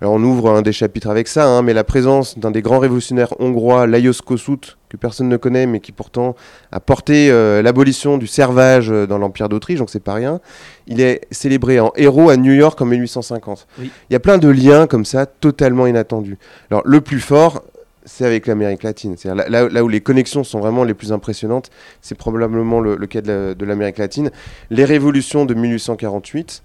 Alors 0.00 0.14
on 0.14 0.22
ouvre 0.22 0.50
un 0.50 0.62
des 0.62 0.72
chapitres 0.72 1.08
avec 1.10 1.28
ça, 1.28 1.46
hein, 1.46 1.62
mais 1.62 1.74
la 1.74 1.84
présence 1.84 2.38
d'un 2.38 2.50
des 2.50 2.62
grands 2.62 2.78
révolutionnaires 2.78 3.34
hongrois, 3.38 3.86
Lajos 3.86 4.22
Kossuth, 4.24 4.78
que 4.88 4.96
personne 4.96 5.28
ne 5.28 5.36
connaît, 5.36 5.66
mais 5.66 5.80
qui 5.80 5.92
pourtant 5.92 6.34
a 6.72 6.80
porté 6.80 7.30
euh, 7.30 7.60
l'abolition 7.62 8.16
du 8.16 8.26
servage 8.26 8.90
euh, 8.90 9.06
dans 9.06 9.18
l'Empire 9.18 9.48
d'Autriche, 9.48 9.78
donc 9.78 9.90
c'est 9.90 10.02
pas 10.02 10.14
rien. 10.14 10.40
Il 10.86 11.00
est 11.00 11.20
célébré 11.30 11.80
en 11.80 11.92
héros 11.96 12.30
à 12.30 12.36
New 12.36 12.52
York 12.54 12.80
en 12.80 12.86
1850. 12.86 13.66
Oui. 13.78 13.90
Il 14.08 14.12
y 14.12 14.16
a 14.16 14.20
plein 14.20 14.38
de 14.38 14.48
liens 14.48 14.86
comme 14.86 15.04
ça, 15.04 15.26
totalement 15.26 15.86
inattendus. 15.86 16.38
Alors 16.70 16.82
le 16.86 17.00
plus 17.02 17.20
fort, 17.20 17.62
c'est 18.06 18.24
avec 18.24 18.46
l'Amérique 18.46 18.82
latine. 18.82 19.14
C'est-à-dire 19.18 19.44
là, 19.44 19.48
là- 19.64 19.68
là 19.68 19.84
où 19.84 19.88
les 19.88 20.00
connexions 20.00 20.42
sont 20.42 20.58
vraiment 20.60 20.82
les 20.84 20.94
plus 20.94 21.12
impressionnantes, 21.12 21.68
c'est 22.00 22.16
probablement 22.16 22.80
le, 22.80 22.96
le 22.96 23.06
cas 23.06 23.20
de 23.20 23.30
la- 23.30 23.54
de 23.54 23.64
l'Amérique 23.66 23.98
latine. 23.98 24.30
Les 24.70 24.86
révolutions 24.86 25.44
de 25.44 25.52
1848 25.52 26.62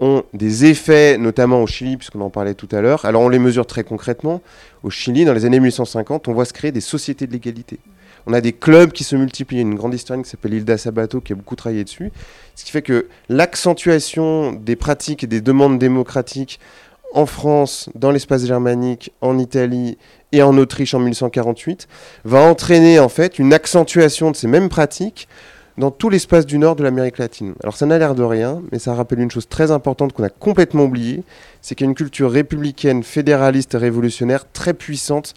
ont 0.00 0.24
des 0.32 0.64
effets, 0.64 1.18
notamment 1.18 1.62
au 1.62 1.66
Chili, 1.66 1.96
puisqu'on 1.96 2.20
en 2.20 2.30
parlait 2.30 2.54
tout 2.54 2.68
à 2.72 2.80
l'heure. 2.80 3.04
Alors 3.04 3.22
on 3.22 3.28
les 3.28 3.38
mesure 3.38 3.66
très 3.66 3.84
concrètement. 3.84 4.40
Au 4.82 4.90
Chili, 4.90 5.24
dans 5.24 5.32
les 5.32 5.44
années 5.44 5.60
1850, 5.60 6.28
on 6.28 6.32
voit 6.32 6.44
se 6.44 6.52
créer 6.52 6.72
des 6.72 6.80
sociétés 6.80 7.26
de 7.26 7.32
l'égalité. 7.32 7.78
On 8.26 8.32
a 8.32 8.40
des 8.40 8.52
clubs 8.52 8.92
qui 8.92 9.04
se 9.04 9.16
multiplient. 9.16 9.60
Une 9.60 9.74
grande 9.74 9.94
historienne 9.94 10.24
qui 10.24 10.30
s'appelle 10.30 10.54
Hilda 10.54 10.78
Sabato 10.78 11.20
qui 11.20 11.32
a 11.32 11.36
beaucoup 11.36 11.56
travaillé 11.56 11.84
dessus. 11.84 12.10
Ce 12.54 12.64
qui 12.64 12.70
fait 12.70 12.82
que 12.82 13.08
l'accentuation 13.28 14.52
des 14.52 14.76
pratiques 14.76 15.24
et 15.24 15.26
des 15.26 15.40
demandes 15.40 15.78
démocratiques 15.78 16.58
en 17.12 17.26
France, 17.26 17.90
dans 17.94 18.10
l'espace 18.10 18.44
germanique, 18.44 19.12
en 19.20 19.38
Italie 19.38 19.98
et 20.32 20.42
en 20.42 20.58
Autriche 20.58 20.94
en 20.94 20.98
1848 20.98 21.86
va 22.24 22.40
entraîner 22.40 22.98
en 22.98 23.08
fait 23.08 23.38
une 23.38 23.52
accentuation 23.52 24.32
de 24.32 24.36
ces 24.36 24.48
mêmes 24.48 24.68
pratiques 24.68 25.28
dans 25.78 25.90
tout 25.90 26.08
l'espace 26.08 26.46
du 26.46 26.58
nord 26.58 26.76
de 26.76 26.84
l'Amérique 26.84 27.18
latine. 27.18 27.54
Alors 27.62 27.76
ça 27.76 27.86
n'a 27.86 27.98
l'air 27.98 28.14
de 28.14 28.22
rien, 28.22 28.62
mais 28.70 28.78
ça 28.78 28.94
rappelle 28.94 29.20
une 29.20 29.30
chose 29.30 29.48
très 29.48 29.70
importante 29.70 30.12
qu'on 30.12 30.22
a 30.22 30.28
complètement 30.28 30.84
oubliée, 30.84 31.24
c'est 31.62 31.74
qu'il 31.74 31.84
y 31.86 31.88
a 31.88 31.90
une 31.90 31.96
culture 31.96 32.30
républicaine, 32.30 33.02
fédéraliste 33.02 33.76
révolutionnaire 33.78 34.50
très 34.52 34.74
puissante 34.74 35.34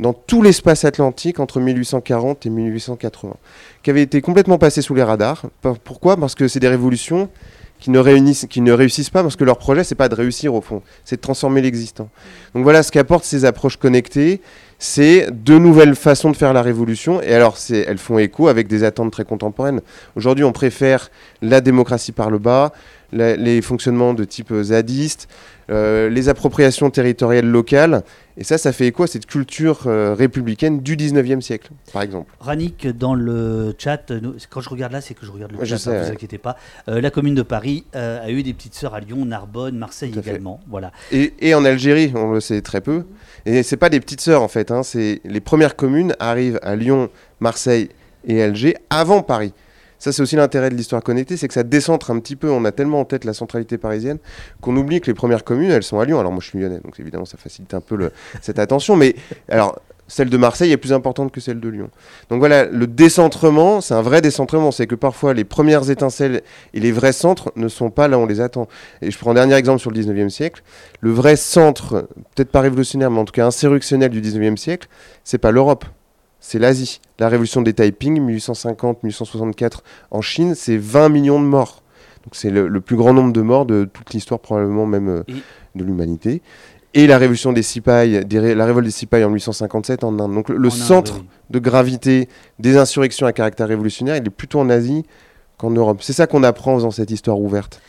dans 0.00 0.12
tout 0.12 0.42
l'espace 0.42 0.84
atlantique 0.84 1.38
entre 1.38 1.60
1840 1.60 2.46
et 2.46 2.50
1880, 2.50 3.34
qui 3.82 3.90
avait 3.90 4.02
été 4.02 4.20
complètement 4.20 4.58
passée 4.58 4.82
sous 4.82 4.94
les 4.94 5.02
radars. 5.02 5.44
Pourquoi? 5.84 6.16
Parce 6.16 6.34
que 6.34 6.48
c'est 6.48 6.60
des 6.60 6.68
révolutions 6.68 7.28
qui 7.78 7.90
ne, 7.90 8.46
qui 8.46 8.60
ne 8.60 8.72
réussissent 8.72 9.10
pas, 9.10 9.22
parce 9.22 9.36
que 9.36 9.44
leur 9.44 9.58
projet, 9.58 9.84
c'est 9.84 9.94
pas 9.94 10.08
de 10.08 10.14
réussir 10.14 10.54
au 10.54 10.60
fond, 10.60 10.82
c'est 11.04 11.16
de 11.16 11.20
transformer 11.20 11.60
l'existant. 11.60 12.08
Donc 12.54 12.64
voilà 12.64 12.82
ce 12.82 12.90
qu'apportent 12.90 13.24
ces 13.24 13.44
approches 13.44 13.76
connectées, 13.76 14.40
c'est 14.86 15.28
de 15.30 15.56
nouvelles 15.56 15.94
façons 15.94 16.30
de 16.30 16.36
faire 16.36 16.52
la 16.52 16.60
révolution. 16.60 17.22
Et 17.22 17.32
alors, 17.32 17.56
elles 17.70 17.96
font 17.96 18.18
écho 18.18 18.48
avec 18.48 18.68
des 18.68 18.84
attentes 18.84 19.10
très 19.12 19.24
contemporaines. 19.24 19.80
Aujourd'hui, 20.14 20.44
on 20.44 20.52
préfère 20.52 21.10
la 21.40 21.62
démocratie 21.62 22.12
par 22.12 22.28
le 22.28 22.38
bas, 22.38 22.70
les 23.12 23.62
fonctionnements 23.62 24.14
de 24.14 24.24
type 24.24 24.52
zadiste, 24.62 25.28
euh, 25.70 26.10
les 26.10 26.28
appropriations 26.28 26.90
territoriales 26.90 27.46
locales. 27.46 28.02
Et 28.36 28.44
ça, 28.44 28.58
ça 28.58 28.72
fait 28.72 28.86
écho 28.88 29.04
à 29.04 29.06
cette 29.06 29.24
culture 29.26 29.82
euh, 29.86 30.12
républicaine 30.12 30.80
du 30.80 30.96
19e 30.96 31.40
siècle, 31.40 31.70
par 31.92 32.02
exemple. 32.02 32.30
Ranik, 32.40 32.86
dans 32.86 33.14
le 33.14 33.74
chat, 33.78 34.12
quand 34.50 34.60
je 34.60 34.68
regarde 34.68 34.92
là, 34.92 35.00
c'est 35.00 35.14
que 35.14 35.24
je 35.24 35.30
regarde 35.30 35.52
le 35.52 35.64
chat, 35.64 35.86
ne 35.86 35.96
hein, 35.96 36.02
vous 36.02 36.10
inquiétez 36.10 36.38
pas. 36.38 36.56
Euh, 36.88 37.00
la 37.00 37.10
commune 37.10 37.34
de 37.34 37.42
Paris 37.42 37.84
a 37.94 38.30
eu 38.30 38.42
des 38.42 38.52
petites 38.52 38.74
sœurs 38.74 38.94
à 38.94 39.00
Lyon, 39.00 39.24
Narbonne, 39.24 39.78
Marseille 39.78 40.12
également. 40.16 40.60
Voilà. 40.68 40.92
Et, 41.12 41.54
en 41.54 41.64
Algérie, 41.64 42.12
on 42.14 42.32
le 42.32 42.40
sait 42.40 42.60
très 42.60 42.80
peu. 42.80 43.04
Et 43.46 43.62
c'est 43.62 43.76
pas 43.76 43.88
des 43.88 44.00
petites 44.00 44.20
sœurs 44.20 44.42
en 44.42 44.48
fait, 44.48 44.70
hein, 44.70 44.82
c'est 44.82 45.20
les 45.24 45.40
premières 45.40 45.76
communes 45.76 46.14
arrivent 46.18 46.58
à 46.62 46.76
Lyon, 46.76 47.10
Marseille 47.40 47.88
et 48.26 48.42
Alger 48.42 48.76
avant 48.90 49.22
Paris. 49.22 49.52
Ça, 50.04 50.12
c'est 50.12 50.20
aussi 50.20 50.36
l'intérêt 50.36 50.68
de 50.68 50.74
l'histoire 50.74 51.02
connectée, 51.02 51.38
c'est 51.38 51.48
que 51.48 51.54
ça 51.54 51.62
décentre 51.62 52.10
un 52.10 52.18
petit 52.18 52.36
peu. 52.36 52.50
On 52.50 52.66
a 52.66 52.72
tellement 52.72 53.00
en 53.00 53.06
tête 53.06 53.24
la 53.24 53.32
centralité 53.32 53.78
parisienne 53.78 54.18
qu'on 54.60 54.76
oublie 54.76 55.00
que 55.00 55.06
les 55.06 55.14
premières 55.14 55.44
communes, 55.44 55.70
elles 55.70 55.82
sont 55.82 55.98
à 55.98 56.04
Lyon. 56.04 56.20
Alors 56.20 56.30
moi, 56.30 56.42
je 56.42 56.48
suis 56.48 56.58
lyonnais, 56.58 56.78
donc 56.84 57.00
évidemment, 57.00 57.24
ça 57.24 57.38
facilite 57.38 57.72
un 57.72 57.80
peu 57.80 58.10
cette 58.42 58.58
attention. 58.58 58.96
Mais 58.96 59.16
alors, 59.48 59.80
celle 60.06 60.28
de 60.28 60.36
Marseille 60.36 60.72
est 60.72 60.76
plus 60.76 60.92
importante 60.92 61.32
que 61.32 61.40
celle 61.40 61.58
de 61.58 61.68
Lyon. 61.70 61.88
Donc 62.28 62.40
voilà, 62.40 62.66
le 62.66 62.86
décentrement, 62.86 63.80
c'est 63.80 63.94
un 63.94 64.02
vrai 64.02 64.20
décentrement. 64.20 64.72
C'est 64.72 64.86
que 64.86 64.94
parfois, 64.94 65.32
les 65.32 65.44
premières 65.44 65.88
étincelles 65.88 66.42
et 66.74 66.80
les 66.80 66.92
vrais 66.92 67.14
centres 67.14 67.50
ne 67.56 67.68
sont 67.68 67.88
pas 67.88 68.06
là 68.06 68.18
où 68.18 68.20
on 68.20 68.26
les 68.26 68.42
attend. 68.42 68.68
Et 69.00 69.10
je 69.10 69.18
prends 69.18 69.30
un 69.30 69.34
dernier 69.34 69.54
exemple 69.54 69.80
sur 69.80 69.90
le 69.90 69.98
19e 69.98 70.28
siècle. 70.28 70.62
Le 71.00 71.12
vrai 71.12 71.36
centre, 71.36 72.08
peut-être 72.34 72.50
pas 72.50 72.60
révolutionnaire, 72.60 73.10
mais 73.10 73.20
en 73.20 73.24
tout 73.24 73.32
cas 73.32 73.46
insurrectionnel 73.46 74.10
du 74.10 74.20
19e 74.20 74.58
siècle, 74.58 74.86
c'est 75.24 75.38
pas 75.38 75.50
l'Europe 75.50 75.86
c'est 76.44 76.58
l'Asie. 76.58 77.00
La 77.18 77.30
révolution 77.30 77.62
des 77.62 77.72
Taiping, 77.72 78.20
1850-1864 78.20 79.78
en 80.10 80.20
Chine, 80.20 80.54
c'est 80.54 80.76
20 80.76 81.08
millions 81.08 81.40
de 81.40 81.46
morts. 81.46 81.82
Donc 82.22 82.34
c'est 82.34 82.50
le, 82.50 82.80
plus 82.82 82.96
grand 82.96 83.14
nombre 83.14 83.32
de 83.32 83.40
morts 83.40 83.64
de 83.64 83.88
toute 83.90 84.12
l'histoire 84.12 84.40
probablement 84.40 84.84
même 84.84 85.08
euh, 85.08 85.22
de 85.74 85.84
l'humanité. 85.84 86.42
Et 86.92 87.06
la 87.06 87.16
révolution 87.16 87.54
des 87.54 87.62
Sipay, 87.62 88.24
la 88.30 88.66
révolte 88.66 88.84
des 88.84 88.92
Sipay 88.92 89.24
en 89.24 89.30
1857 89.30 90.04
en 90.04 90.18
Inde. 90.20 90.34
Donc 90.34 90.50
le, 90.50 90.70
centre 90.70 91.24
de 91.48 91.58
gravité 91.58 92.28
des 92.58 92.76
insurrections 92.76 93.26
à 93.26 93.32
caractère 93.32 93.66
révolutionnaire, 93.66 94.16
il 94.16 94.26
est 94.26 94.30
plutôt 94.30 94.60
en 94.60 94.68
Asie 94.68 95.04
qu'en 95.56 95.70
Europe. 95.70 96.02
C'est 96.02 96.12
ça 96.12 96.26
qu'on 96.26 96.42
apprend 96.42 96.74
en 96.74 96.76
faisant 96.76 96.90
cette 96.90 97.10
histoire 97.10 97.40
ouverte. 97.40 97.80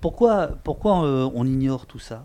Pourquoi, 0.00 0.50
pourquoi 0.64 1.04
euh, 1.04 1.30
on 1.32 1.46
ignore 1.46 1.86
tout 1.86 2.00
ça? 2.00 2.24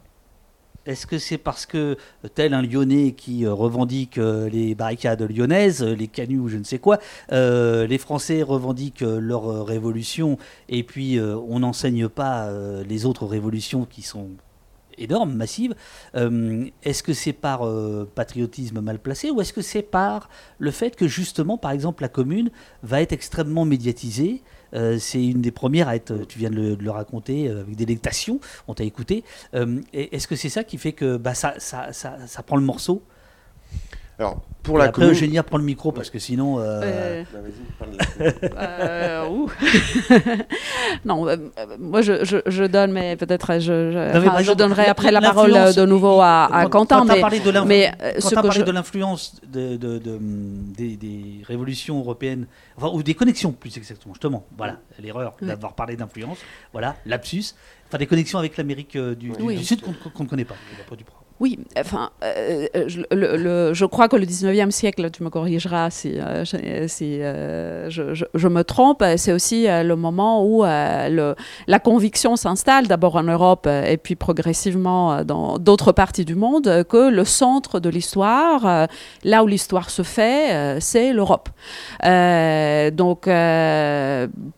Est-ce 0.86 1.08
que 1.08 1.18
c'est 1.18 1.38
parce 1.38 1.66
que, 1.66 1.98
tel 2.36 2.54
un 2.54 2.62
Lyonnais 2.62 3.14
qui 3.14 3.46
euh, 3.46 3.54
revendique 3.54 4.18
euh, 4.18 4.50
les 4.50 4.76
barricades 4.76 5.22
lyonnaises, 5.24 5.82
euh, 5.84 5.96
les 5.96 6.08
canuts 6.08 6.40
ou 6.40 6.48
je 6.48 6.58
ne 6.58 6.64
sais 6.64 6.80
quoi, 6.80 7.00
les 7.32 7.98
Français 7.98 8.44
revendiquent 8.44 9.02
leur 9.02 9.66
révolution 9.66 10.38
et 10.70 10.84
puis 10.84 11.20
on 11.20 11.60
n'enseigne 11.60 12.08
pas 12.08 12.50
les 12.88 13.06
autres 13.06 13.26
révolutions 13.26 13.86
qui 13.86 14.02
sont 14.02 14.30
énormes, 14.98 15.34
massives 15.34 15.76
Est-ce 16.14 17.04
que 17.04 17.14
c'est 17.14 17.34
par 17.34 17.68
patriotisme 18.16 18.82
mal 18.82 19.00
placé 19.00 19.32
ou 19.32 19.42
est-ce 19.42 19.54
que 19.54 19.62
c'est 19.62 19.82
par 19.82 20.30
le 20.60 20.72
fait 20.72 20.96
que 20.96 21.08
justement, 21.08 21.58
par 21.58 21.72
exemple, 21.72 22.04
la 22.04 22.10
commune 22.10 22.52
va 22.84 23.02
être 23.02 23.14
extrêmement 23.14 23.66
médiatisée 23.66 24.42
euh, 24.76 24.98
c'est 25.00 25.26
une 25.26 25.42
des 25.42 25.52
premières 25.52 25.88
à 25.88 25.96
être, 25.96 26.26
tu 26.28 26.40
viens 26.40 26.50
de 26.50 26.76
le, 26.80 26.92
raconter 26.92 27.48
euh, 27.48 27.62
avec 27.62 27.76
délectation, 27.76 28.40
on 28.68 28.74
t'a 28.74 28.84
écouté. 28.84 29.24
Euh, 29.54 29.82
est-ce 29.94 30.28
que 30.28 30.36
c'est 30.36 30.50
ça 30.50 30.64
qui 30.64 30.78
fait 30.78 30.94
que 30.94 31.18
bah, 31.18 31.34
ça, 31.34 31.58
prend 32.46 32.58
le 32.58 32.64
morceau? 32.64 33.02
Alors, 34.18 34.42
pour 34.64 34.78
la 34.78 34.86
après, 34.86 35.06
Eugénia 35.06 35.44
prend 35.44 35.58
le 35.58 35.64
micro 35.64 35.92
parce 35.92 36.10
que 36.10 36.20
sinon. 36.20 36.58
Euh... 36.60 37.24
Bah, 37.32 38.60
euh, 38.60 39.26
non, 41.06 41.28
euh, 41.28 41.38
moi 41.80 42.02
je, 42.02 42.24
je, 42.24 42.38
je, 42.46 42.64
donne, 42.64 42.94
mais 42.94 43.18
peut-être 43.18 43.60
je, 43.60 43.92
je, 43.92 44.44
je 44.44 44.54
donnerai 44.54 44.86
après 44.86 45.12
la 45.12 45.22
parole 45.22 45.52
de 45.52 45.86
nouveau 45.86 46.22
à, 46.22 46.46
à 46.46 46.66
Quentin. 46.68 47.00
Quand 47.00 47.06
mais, 47.06 47.22
parlé 47.22 47.40
de 48.64 48.72
l'influence 48.72 49.36
de, 49.46 49.76
de, 49.76 49.98
de, 50.00 50.18
des, 50.22 50.96
des, 50.96 51.42
révolutions 51.46 52.00
européennes, 52.00 52.48
enfin, 52.78 52.90
ou 52.94 53.04
des 53.04 53.16
connexions 53.16 53.52
plus 53.52 53.76
exactement, 53.78 54.14
justement, 54.14 54.46
voilà, 54.58 54.78
l'erreur 55.00 55.36
d'avoir 55.42 55.74
parlé 55.74 55.98
d'influence, 55.98 56.38
voilà, 56.72 56.96
lapsus, 57.06 57.54
enfin 57.88 57.98
des 57.98 58.08
connexions 58.08 58.40
avec 58.40 58.56
l'Amérique 58.56 58.96
euh, 58.96 59.14
du, 59.14 59.32
du, 59.32 59.64
Sud 59.66 59.82
qu'on 59.82 60.24
ne 60.24 60.30
connaît 60.30 60.46
pas, 60.46 60.56
du 60.98 61.04
oui, 61.42 61.60
enfin, 61.78 62.12
euh, 62.24 62.66
euh, 62.78 63.74
je, 63.74 63.86
crois 63.86 64.08
que 64.08 64.16
le 64.16 64.26
19e 64.26 64.72
siècle, 64.72 65.12
tu 65.12 65.22
me 65.22 65.30
corrigeras 65.30 65.90
si, 65.90 66.14
euh, 66.18 66.46
je, 67.90 68.48
me 68.48 68.64
trompe, 68.64 69.04
c'est 69.18 69.34
aussi 69.34 69.66
le 69.68 69.96
moment 69.96 70.46
où 70.46 70.64
la 70.64 71.80
conviction 71.84 72.38
s'installe, 72.38 72.88
d'abord 72.88 73.18
en 73.18 73.24
Europe 73.24 73.68
et 73.68 73.98
puis 73.98 74.16
progressivement 74.16 75.26
dans 75.26 75.58
d'autres 75.58 75.92
parties 75.92 76.24
du 76.24 76.36
monde, 76.36 76.86
que 76.88 77.10
le 77.10 77.26
centre 77.26 77.82
de 77.82 77.90
l'histoire, 77.90 78.88
là 79.26 79.44
où 79.44 79.48
l'histoire 79.48 79.90
se 79.90 80.04
fait, 80.04 80.80
c'est 80.80 81.12
l'Europe. 81.12 81.50
donc, 82.94 83.24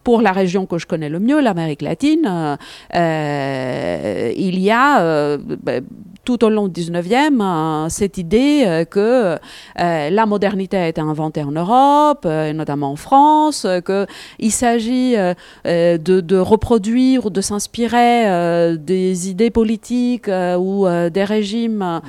pour 0.03 0.21
la 0.21 0.32
région 0.32 0.67
que 0.67 0.78
je 0.78 0.86
connais 0.86 1.09
le 1.09 1.19
mieux, 1.19 1.41
l'Amérique 1.41 1.82
latine, 1.82 2.57
il 2.93 4.59
y 4.59 4.69
a 4.69 5.38
ben, 5.38 5.84
tout 6.28 6.43
au 6.43 6.49
long 6.49 6.67
du 6.67 6.82
19e 6.82 7.41
euh, 7.41 7.88
cette 7.88 8.17
idée 8.17 8.63
euh, 8.65 8.84
que 8.84 9.38
euh, 9.80 10.09
la 10.09 10.25
modernité 10.25 10.75
a 10.75 10.89
été 10.89 10.99
inventée 10.99 11.41
en 11.41 11.51
Europe, 11.51 12.25
notamment 12.25 12.91
en 12.91 12.97
France, 12.97 13.65
qu'il 13.86 14.51
s'agit 14.51 15.15
de, 15.63 16.38
reproduire 16.38 17.25
ou 17.25 17.30
de 17.30 17.39
s'inspirer 17.39 18.75
des 18.78 19.30
idées 19.30 19.51
politiques 19.51 20.30
ou 20.59 20.86
des 20.88 21.23
régimes 21.23 22.01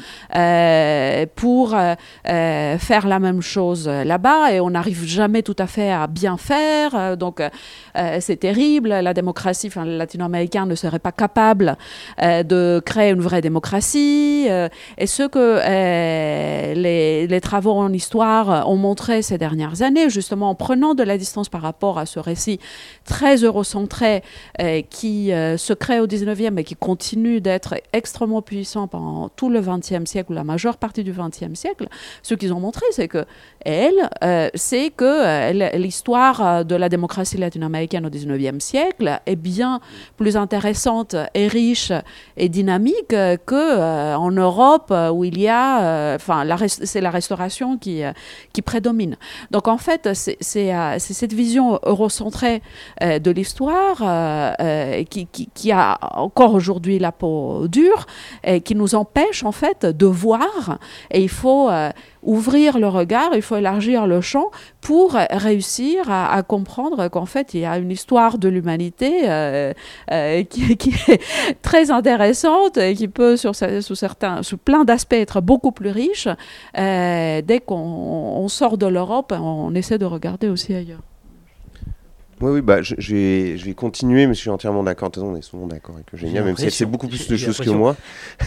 pour 1.37 1.77
faire 2.29 3.07
la 3.07 3.19
même 3.21 3.41
chose 3.41 3.89
là-bas 3.89 4.53
et 4.53 4.61
on 4.61 4.71
n'arrive 4.71 5.05
jamais 5.05 5.43
tout 5.43 5.57
à 5.59 5.67
fait 5.67 5.93
à 5.93 6.07
bien 6.09 6.37
faire. 6.37 7.17
donc 7.17 7.41
c'est 8.21 8.41
terrible. 8.41 8.89
La 8.89 9.15
démocratie 9.15 9.71
latino-américaine 9.77 10.69
ne 10.69 10.75
serait 10.75 10.99
pas 10.99 11.13
capable 11.13 11.77
de 12.21 12.83
créer 12.85 13.11
une 13.11 13.21
vraie 13.21 13.43
démocratie. 13.43 14.08
Euh, 14.47 14.69
et 14.97 15.07
ce 15.07 15.23
que 15.25 15.39
euh, 15.39 16.75
les, 16.75 17.41
travaux 17.41 17.73
en 17.73 17.93
histoire 17.93 18.69
ont 18.69 18.77
montré 18.77 19.23
ces 19.23 19.39
dernières 19.39 19.83
années, 19.83 20.11
justement 20.11 20.51
en 20.51 20.55
prenant 20.55 20.95
de 20.95 21.03
la 21.03 21.17
distance 21.17 21.49
par 21.49 21.63
rapport 21.63 21.99
à 21.99 22.05
ce 22.05 22.19
récit 22.19 22.59
très 23.05 23.37
eurocentré 23.37 24.23
euh, 24.61 24.83
qui 24.91 25.29
se 25.29 25.73
crée 25.73 26.01
au 26.01 26.07
19e 26.07 26.59
et 26.59 26.65
qui 26.65 26.75
continue 26.75 27.41
d'être 27.41 27.77
extrêmement 27.93 28.43
puissant 28.43 28.89
pendant 28.89 29.29
tout 29.29 29.51
le 29.51 29.61
20e 29.61 30.05
siècle 30.07 30.33
ou 30.33 30.35
la 30.35 30.45
majeure 30.45 30.77
partie 30.77 31.05
du 31.05 31.13
20e 31.13 31.55
siècle, 31.55 31.89
ce 32.23 32.35
qu'ils 32.35 32.53
ont 32.53 32.61
montré, 32.61 32.85
c'est 32.91 33.09
que 33.09 33.25
elle, 33.65 34.11
c'est 34.55 34.91
que 34.91 35.77
l'histoire 35.77 36.65
de 36.65 36.75
la 36.75 36.89
démocratie 36.89 37.37
latino-américaine 37.37 38.07
au 38.07 38.11
19e 38.11 38.61
siècle 38.61 39.21
est 39.27 39.37
bien 39.37 39.81
plus 40.17 40.37
intéressante 40.37 41.15
et 41.35 41.49
riche 41.49 41.93
et 42.37 42.49
dynamique 42.49 43.09
que 43.47 43.98
en 44.17 44.31
Europe 44.31 44.89
euh, 44.91 45.11
où 45.11 45.25
il 45.25 45.39
y 45.39 45.49
a, 45.49 45.83
euh, 45.83 46.17
enfin, 46.17 46.45
c'est 46.69 47.01
la 47.01 47.11
restauration 47.11 47.79
qui, 47.79 48.03
qui 48.53 48.63
prédomine. 48.63 49.17
Donc 49.51 49.69
en 49.69 49.79
fait, 49.79 50.11
c'est 50.13 50.39
cette 50.99 51.33
vision 51.33 51.79
eurocentrée 51.85 52.63
de 53.01 53.31
l'histoire 53.31 53.99
qui, 55.11 55.27
qui, 55.27 55.73
a 55.73 55.99
encore 56.19 56.55
aujourd'hui 56.55 56.99
la 56.99 57.13
peau 57.13 57.69
dure 57.69 58.07
et 58.45 58.61
qui 58.61 58.75
nous 58.75 58.95
empêche 58.95 59.45
en 59.45 59.53
fait 59.53 59.87
de 59.87 60.07
voir. 60.07 60.79
Et 61.11 61.23
il 61.23 61.29
faut 61.29 61.69
ouvrir 62.23 62.79
le 62.79 62.89
regard, 62.89 63.31
il 63.35 63.43
faut 63.43 63.57
élargir 63.57 64.07
le 64.07 64.21
champ 64.21 64.51
pour 64.81 65.13
réussir 65.31 66.11
à, 66.11 66.43
comprendre 66.43 67.09
qu'en 67.09 67.27
fait, 67.27 67.55
il 67.55 67.61
y 67.61 67.65
a 67.65 67.79
une 67.79 67.91
histoire 67.91 68.39
de 68.39 68.49
l'humanité 68.49 69.29
euh, 69.29 69.73
euh, 70.11 70.43
qui, 70.45 70.73
est 71.09 71.21
très 71.63 71.91
intéressante 71.91 72.77
et 72.77 72.95
qui 72.95 73.09
peut, 73.09 73.37
sous, 73.37 73.53
certains, 73.53 74.43
sous 74.43 74.59
plein 74.59 74.85
d'aspects, 74.85 75.15
être 75.15 75.41
beaucoup 75.41 75.73
plus 75.73 75.91
riche. 75.91 76.29
Euh, 76.79 77.43
dès 77.43 77.61
qu'on 77.61 78.47
sort 78.49 78.79
de 78.79 78.87
l'Europe, 78.87 79.35
on 79.39 79.75
essaie 79.75 79.99
de 79.99 80.07
regarder 80.07 80.49
aussi 80.49 80.75
ailleurs. 80.75 81.03
Oui, 82.41 82.53
oui, 82.53 82.61
bah, 82.61 82.83
je, 82.83 82.95
vais, 82.95 83.57
je 83.57 83.65
vais 83.65 83.75
continuer, 83.75 84.27
mais 84.27 84.35
je 84.35 84.41
suis 84.41 84.51
entièrement 84.51 84.83
d'accord. 84.83 85.11
On 85.17 85.37
est 85.37 85.43
souvent 85.43 85.67
d'accord 85.67 85.97
avec 85.97 86.07
Eugénia, 86.15 86.43
même 86.43 86.57
si 86.57 86.65
elle 86.65 86.71
sait 86.71 86.85
beaucoup 86.85 87.09
plus 87.09 87.27
de 87.27 87.37
choses 87.37 87.59
que 87.59 87.71
moi. 87.71 87.97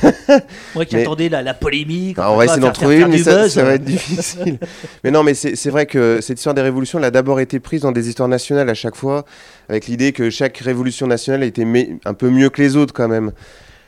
moi 0.76 0.86
qui 0.86 0.96
attendais 0.96 1.28
la, 1.30 1.42
la 1.42 1.54
polémique. 1.54 2.18
on 2.20 2.38
va 2.38 2.46
essayer 2.46 2.62
d'en 2.62 2.72
trouver 2.72 3.02
une, 3.02 3.10
mais 3.10 3.18
ça, 3.18 3.50
ça, 3.50 3.64
va 3.64 3.74
être 3.74 3.84
difficile. 3.84 4.60
mais 5.04 5.12
non, 5.12 5.24
mais 5.24 5.34
c'est 5.34 5.70
vrai 5.70 5.86
que 5.86 6.20
cette 6.22 6.38
histoire 6.38 6.56
des 6.56 6.62
révolutions, 6.62 7.00
elle 7.00 7.06
a 7.06 7.12
d'abord 7.12 7.40
été 7.40 7.60
prise 7.60 7.82
dans 7.82 7.92
des 7.92 8.08
histoires 8.08 8.30
nationales 8.30 8.70
à 8.70 8.74
chaque 8.74 8.96
fois, 8.96 9.26
avec 9.68 9.88
l'idée 9.88 10.14
que 10.14 10.30
chaque 10.30 10.58
révolution 10.58 11.08
nationale 11.08 11.44
était 11.44 11.68
un 12.06 12.14
peu 12.14 12.30
mieux 12.30 12.50
que 12.50 12.62
les 12.62 12.76
autres 12.76 12.94
quand 12.94 13.08
même. 13.08 13.32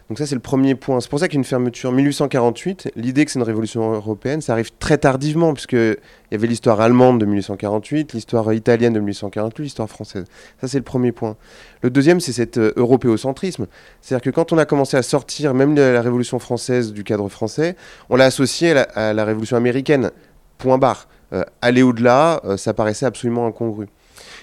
Donc 0.09 0.17
ça 0.17 0.25
c'est 0.25 0.35
le 0.35 0.41
premier 0.41 0.75
point. 0.75 0.99
C'est 0.99 1.09
pour 1.09 1.19
ça 1.19 1.27
qu'une 1.27 1.43
fermeture 1.43 1.91
1848, 1.91 2.91
l'idée 2.95 3.25
que 3.25 3.31
c'est 3.31 3.39
une 3.39 3.45
révolution 3.45 3.93
européenne, 3.93 4.41
ça 4.41 4.53
arrive 4.53 4.71
très 4.77 4.97
tardivement 4.97 5.53
puisque 5.53 5.73
il 5.73 5.97
y 6.31 6.35
avait 6.35 6.47
l'histoire 6.47 6.81
allemande 6.81 7.19
de 7.19 7.25
1848, 7.25 8.13
l'histoire 8.13 8.53
italienne 8.53 8.93
de 8.93 8.99
1848, 8.99 9.63
l'histoire 9.63 9.89
française. 9.89 10.25
Ça 10.59 10.67
c'est 10.67 10.77
le 10.77 10.83
premier 10.83 11.11
point. 11.11 11.37
Le 11.81 11.89
deuxième 11.89 12.19
c'est 12.19 12.33
cet 12.33 12.57
euh, 12.57 12.73
européocentrisme. 12.75 13.67
C'est-à-dire 14.01 14.23
que 14.23 14.29
quand 14.29 14.51
on 14.51 14.57
a 14.57 14.65
commencé 14.65 14.97
à 14.97 15.03
sortir 15.03 15.53
même 15.53 15.75
la, 15.75 16.01
révolution 16.01 16.37
française 16.39 16.91
du 16.91 17.03
cadre 17.03 17.29
français, 17.29 17.75
on 18.09 18.15
l'a 18.15 18.25
associé 18.25 18.71
à 18.71 18.73
la, 18.73 18.81
à 18.81 19.13
la, 19.13 19.25
révolution 19.25 19.57
américaine. 19.57 20.11
Point 20.57 20.77
barre. 20.77 21.07
Euh, 21.33 21.43
aller 21.61 21.81
au-delà, 21.81 22.41
euh, 22.45 22.57
ça 22.57 22.73
paraissait 22.73 23.07
absolument 23.07 23.47
incongru. 23.47 23.87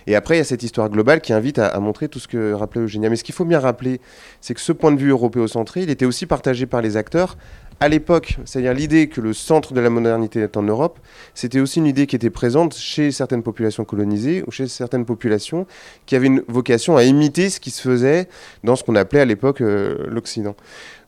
Et 0.06 0.14
après, 0.14 0.36
il 0.36 0.38
y 0.38 0.40
a 0.40 0.44
cette 0.44 0.62
histoire 0.62 0.88
globale 0.88 1.20
qui 1.20 1.32
invite 1.32 1.58
à, 1.58 1.78
montrer 1.80 2.08
tout 2.08 2.18
ce 2.18 2.28
que 2.28 2.52
rappelait 2.52 2.82
Eugénia. 2.82 3.08
Mais 3.10 3.16
ce 3.16 3.24
qu'il 3.24 3.34
faut 3.34 3.44
bien 3.44 3.60
rappeler, 3.60 4.00
c'est 4.40 4.54
que 4.54 4.60
ce 4.60 4.72
point 4.72 4.92
de 4.92 4.98
vue 4.98 5.10
européocentré, 5.10 5.82
il 5.82 5.90
était 5.90 6.06
aussi 6.06 6.26
partagé 6.26 6.66
par 6.66 6.82
les 6.82 6.96
acteurs 6.96 7.36
à 7.82 7.88
l'époque, 7.88 8.36
c'est-à-dire 8.44 8.74
l'idée 8.74 9.08
que 9.08 9.22
le 9.22 9.32
centre 9.32 9.72
de 9.72 9.80
la 9.80 9.88
modernité 9.88 10.40
est 10.40 10.58
en 10.58 10.62
Europe, 10.62 10.98
c'était 11.32 11.60
aussi 11.60 11.78
une 11.78 11.86
idée 11.86 12.06
qui 12.06 12.14
était 12.14 12.28
présente 12.28 12.76
chez 12.76 13.10
certaines 13.10 13.42
populations 13.42 13.86
colonisées 13.86 14.44
ou 14.46 14.50
chez 14.50 14.68
certaines 14.68 15.06
populations 15.06 15.66
qui 16.04 16.14
avaient 16.14 16.26
une 16.26 16.42
vocation 16.46 16.98
à 16.98 17.04
imiter 17.04 17.48
ce 17.48 17.58
qui 17.58 17.70
se 17.70 17.80
faisait 17.80 18.28
dans 18.64 18.76
ce 18.76 18.84
qu'on 18.84 18.96
appelait 18.96 19.20
à 19.20 19.24
l'époque 19.24 19.62
euh, 19.62 20.04
l'Occident. 20.08 20.54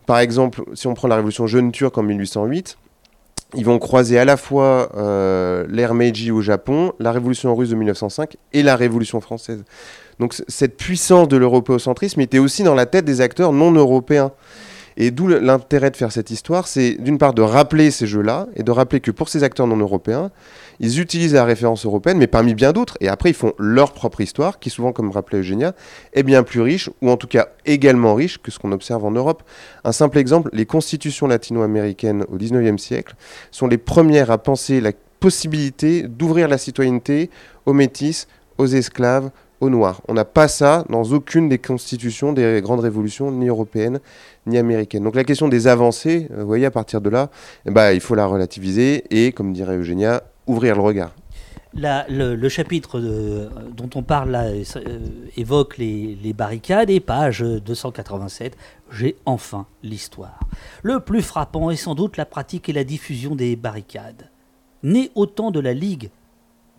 Par 0.07 0.19
exemple, 0.19 0.65
si 0.73 0.87
on 0.87 0.95
prend 0.95 1.09
la 1.09 1.17
révolution 1.17 1.47
jeune 1.47 1.73
turque 1.73 1.99
en 1.99 2.03
1808, 2.03 2.79
ils 3.55 3.65
vont 3.65 3.79
croiser 3.79 4.19
à 4.19 4.25
la 4.25 4.37
fois 4.37 4.91
euh, 4.97 5.67
l'ère 5.69 5.95
Meiji 5.95 6.31
au 6.31 6.41
Japon, 6.41 6.93
la 6.99 7.13
révolution 7.13 7.55
russe 7.55 7.71
de 7.71 7.75
1905 7.75 8.37
et 8.53 8.63
la 8.63 8.77
révolution 8.77 9.21
française. 9.21 9.65
Donc 10.19 10.35
cette 10.49 10.77
puissance 10.77 11.29
de 11.29 11.37
l'européocentrisme 11.37 12.21
était 12.21 12.39
aussi 12.39 12.63
dans 12.63 12.75
la 12.75 12.87
tête 12.87 13.05
des 13.05 13.21
acteurs 13.21 13.53
non 13.53 13.73
européens. 13.73 14.33
Et 14.97 15.11
d'où 15.11 15.27
l'intérêt 15.27 15.91
de 15.91 15.97
faire 15.97 16.13
cette 16.13 16.31
histoire, 16.31 16.69
c'est 16.69 16.97
d'une 17.01 17.17
part 17.17 17.33
de 17.33 17.41
rappeler 17.41 17.91
ces 17.91 18.07
jeux-là 18.07 18.47
et 18.57 18.63
de 18.63 18.71
rappeler 18.71 19.01
que 19.01 19.11
pour 19.11 19.31
ces 19.31 19.43
acteurs 19.43 19.67
non 19.67 19.79
européens, 19.79 20.31
ils 20.81 21.01
utilisent 21.01 21.35
la 21.35 21.45
référence 21.45 21.85
européenne, 21.85 22.19
mais 22.19 22.27
parmi 22.27 22.55
bien 22.55 22.73
d'autres, 22.73 22.97
et 23.01 23.09
après 23.09 23.31
ils 23.31 23.35
font 23.35 23.53
leur 23.59 23.93
propre 23.93 24.21
histoire, 24.21 24.59
qui 24.59 24.71
souvent, 24.71 24.93
comme 24.93 25.11
rappelait 25.11 25.39
Eugénia, 25.39 25.75
est 26.13 26.23
bien 26.23 26.43
plus 26.43 26.61
riche, 26.61 26.91
ou 27.01 27.11
en 27.11 27.17
tout 27.17 27.27
cas 27.27 27.49
également 27.65 28.15
riche 28.15 28.39
que 28.39 28.51
ce 28.51 28.59
qu'on 28.59 28.73
observe 28.73 29.05
en 29.05 29.11
Europe. 29.11 29.43
Un 29.85 29.93
simple 29.93 30.19
exemple, 30.19 30.51
les 30.53 30.67
constitutions 30.67 31.27
latino-américaines 31.27 32.25
au 32.33 32.37
XIXe 32.37 32.81
siècle 32.81 33.15
sont 33.51 33.67
les 33.67 33.79
premières 33.79 34.31
à 34.31 34.39
penser 34.39 34.81
la 34.81 34.93
possibilité 35.21 36.03
d'ouvrir 36.03 36.49
la 36.49 36.59
citoyenneté 36.59 37.31
aux 37.65 37.73
métis, 37.73 38.27
aux 38.59 38.67
esclaves, 38.67 39.31
aux 39.61 39.71
noirs. 39.71 40.03
On 40.09 40.15
n'a 40.15 40.25
pas 40.25 40.49
ça 40.49 40.85
dans 40.89 41.05
aucune 41.05 41.49
des 41.49 41.59
constitutions 41.59 42.33
des 42.33 42.61
grandes 42.61 42.81
révolutions, 42.81 43.31
ni 43.31 43.47
européennes, 43.47 44.01
ni 44.47 44.59
américaines. 44.59 45.05
Donc 45.05 45.15
la 45.15 45.23
question 45.23 45.49
des 45.49 45.69
avancées, 45.69 46.27
vous 46.37 46.47
voyez, 46.47 46.67
à 46.67 46.73
partir 46.73 47.01
de 47.01 47.09
là, 47.09 47.31
eh 47.65 47.71
ben, 47.71 47.93
il 47.93 48.01
faut 48.01 48.17
la 48.17 48.27
relativiser 48.27 49.05
et, 49.11 49.31
comme 49.31 49.53
dirait 49.53 49.77
Eugénia, 49.77 50.25
ouvrir 50.47 50.77
le 50.77 50.83
regard. 50.83 51.13
Le, 51.75 52.49
chapitre 52.49 53.01
dont 53.01 53.91
on 53.95 54.03
parle 54.03 54.31
là 54.31 54.49
euh, 54.49 54.99
évoque 55.37 55.79
les, 55.79 56.35
barricades 56.35 56.91
et 56.91 56.99
page 57.01 57.41
287, 57.41 58.59
j'ai 58.91 59.17
enfin 59.25 59.67
l'histoire. 59.83 60.39
Le 60.83 61.01
plus 61.01 61.23
frappant 61.23 61.71
est 61.71 61.77
sans 61.77 61.95
doute 61.95 62.19
la 62.19 62.27
pratique 62.27 62.69
et 62.69 62.75
la 62.75 62.85
diffusion 62.85 63.35
des 63.35 63.57
barricades. 63.57 64.29
Né 64.83 65.11
au 65.15 65.25
temps 65.27 65.51
de 65.51 65.61
la 65.61 65.73
Ligue 65.73 66.11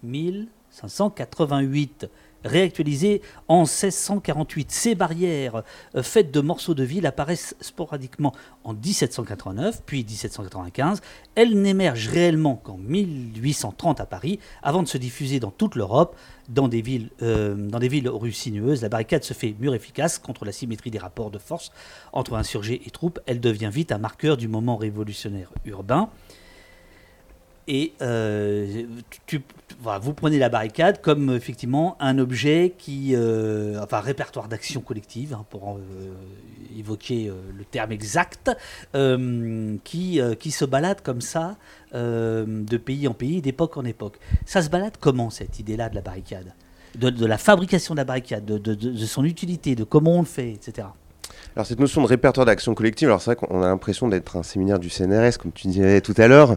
1588, 0.04 2.08
réactualisées 2.44 3.22
en 3.48 3.62
1648. 3.62 4.72
Ces 4.72 4.96
barrières 4.96 5.64
euh, 5.96 6.04
faites 6.04 6.32
de 6.32 6.42
morceaux 6.42 6.74
de 6.74 6.84
ville 6.84 7.06
apparaissent 7.06 7.56
sporadiquement 7.62 8.34
en 8.64 8.74
1789, 8.74 9.84
puis 9.86 10.00
1795. 10.00 11.02
Elles 11.36 11.60
n'émergent 11.60 12.10
réellement 12.10 12.56
qu'en 12.56 12.78
1830 12.78 14.00
à 14.00 14.06
Paris, 14.06 14.40
avant 14.62 14.84
de 14.84 14.88
se 14.88 14.98
diffuser 14.98 15.40
dans 15.40 15.52
toute 15.52 15.76
l'Europe, 15.76 16.16
dans 16.50 16.68
des 16.68 16.82
villes, 16.82 17.10
euh, 17.22 17.56
dans 17.56 17.80
des 17.80 17.90
rues 18.06 18.32
sinueuses. 18.32 18.82
La 18.82 18.90
barricade 18.90 19.24
se 19.24 19.34
fait 19.34 19.56
mur 19.60 19.74
efficace 19.76 20.18
contre 20.18 20.46
la 20.46 20.52
symétrie 20.52 20.92
des 20.92 21.00
rapports 21.00 21.32
de 21.32 21.40
force 21.40 21.72
entre 22.12 22.36
insurgés 22.36 22.82
et 22.86 22.90
troupes. 22.92 23.20
Elle 23.26 23.40
devient 23.40 23.70
vite 23.72 23.92
un 23.92 23.98
marqueur 23.98 24.38
du 24.38 24.48
moment 24.48 24.78
révolutionnaire 24.78 25.52
urbain. 25.66 26.10
Et 27.68 27.94
euh, 28.02 28.86
vous 30.02 30.14
prenez 30.14 30.38
la 30.38 30.50
barricade 30.50 31.02
comme 31.02 31.34
effectivement 31.36 31.96
un 32.00 32.18
objet 32.20 32.74
qui, 32.78 33.16
euh, 33.16 33.82
enfin 33.82 34.00
répertoire 34.00 34.48
d'action 34.48 34.82
collective 34.82 35.34
hein, 35.34 35.46
pour 35.50 35.78
euh, 35.78 36.14
évoquer 36.78 37.30
euh, 37.30 37.36
le 37.56 37.66
terme 37.66 37.92
exact, 37.92 38.52
qui, 39.84 40.22
qui 40.40 40.52
se 40.52 40.66
balade 40.66 41.02
comme 41.02 41.22
ça 41.22 41.58
de 41.94 42.78
pays 42.78 43.08
en 43.08 43.14
pays, 43.14 43.42
d'époque 43.42 43.78
en 43.78 43.86
époque. 43.86 44.20
Ça 44.46 44.62
se 44.62 44.70
balade 44.70 44.94
comment 45.00 45.30
cette 45.30 45.60
idée-là 45.60 45.90
de 45.90 45.96
la 45.96 46.02
barricade? 46.02 46.54
De, 46.96 47.26
la 47.26 47.38
fabrication 47.38 47.96
de 47.96 48.00
la 48.00 48.06
barricade, 48.06 48.46
de, 48.46 48.58
de, 48.58 48.76
de 48.76 49.06
son 49.06 49.24
utilité, 49.24 49.76
de 49.76 49.84
comment 49.84 50.18
on 50.18 50.20
le 50.20 50.28
fait, 50.28 50.52
etc. 50.52 50.88
Alors 51.56 51.68
cette 51.68 51.80
notion 51.80 52.02
de 52.02 52.08
répertoire 52.08 52.46
d'action 52.46 52.74
collective, 52.74 53.10
alors 53.10 53.22
c'est 53.22 53.36
vrai 53.36 53.36
qu'on 53.36 53.62
a 53.62 53.68
l'impression 53.68 54.08
d'être 54.08 54.38
un 54.38 54.44
séminaire 54.44 54.80
du 54.80 54.90
CNRS, 54.90 55.38
comme 55.40 55.52
tu 55.52 55.68
disais 55.68 56.02
tout 56.02 56.16
à 56.18 56.28
l'heure. 56.28 56.56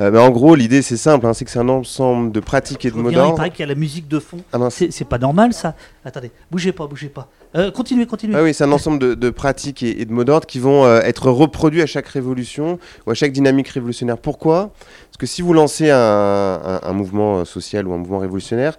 Euh, 0.00 0.10
mais 0.12 0.18
en 0.18 0.30
gros, 0.30 0.54
l'idée 0.54 0.82
c'est 0.82 0.96
simple, 0.96 1.26
hein, 1.26 1.34
c'est 1.34 1.44
que 1.44 1.50
c'est 1.50 1.58
un 1.58 1.68
ensemble 1.68 2.30
de 2.30 2.38
pratiques 2.38 2.84
et 2.84 2.90
de 2.92 2.96
mots 2.96 3.10
d'ordre. 3.10 3.34
Il 3.34 3.36
paraît 3.36 3.50
qu'il 3.50 3.60
y 3.60 3.62
a 3.64 3.66
la 3.66 3.74
musique 3.74 4.06
de 4.06 4.20
fond. 4.20 4.38
Ah 4.52 4.58
c'est 4.70 5.08
pas 5.08 5.18
normal 5.18 5.52
ça. 5.52 5.74
Attendez, 6.04 6.30
bougez 6.50 6.72
pas, 6.72 6.86
bougez 6.86 7.08
pas. 7.08 7.28
Euh, 7.56 7.72
continuez, 7.72 8.06
continuez. 8.06 8.36
Ah 8.36 8.42
oui, 8.42 8.54
c'est 8.54 8.64
un 8.64 8.72
ensemble 8.72 9.00
de, 9.00 9.14
de 9.14 9.30
pratiques 9.30 9.82
et, 9.82 10.00
et, 10.00 10.04
de 10.04 10.12
mots 10.12 10.24
d'ordre 10.24 10.46
qui 10.46 10.60
vont 10.60 10.84
euh, 10.84 11.00
être 11.00 11.30
reproduits 11.30 11.82
à 11.82 11.86
chaque 11.86 12.06
révolution 12.06 12.78
ou 13.06 13.10
à 13.10 13.14
chaque 13.14 13.32
dynamique 13.32 13.68
révolutionnaire. 13.68 14.18
Pourquoi? 14.18 14.72
Parce 15.08 15.16
que 15.18 15.26
si 15.26 15.42
vous 15.42 15.54
lancez 15.54 15.90
un, 15.90 15.98
un, 15.98 16.80
un 16.82 16.92
mouvement 16.92 17.44
social 17.44 17.88
ou 17.88 17.94
un 17.94 17.98
mouvement 17.98 18.18
révolutionnaire, 18.18 18.76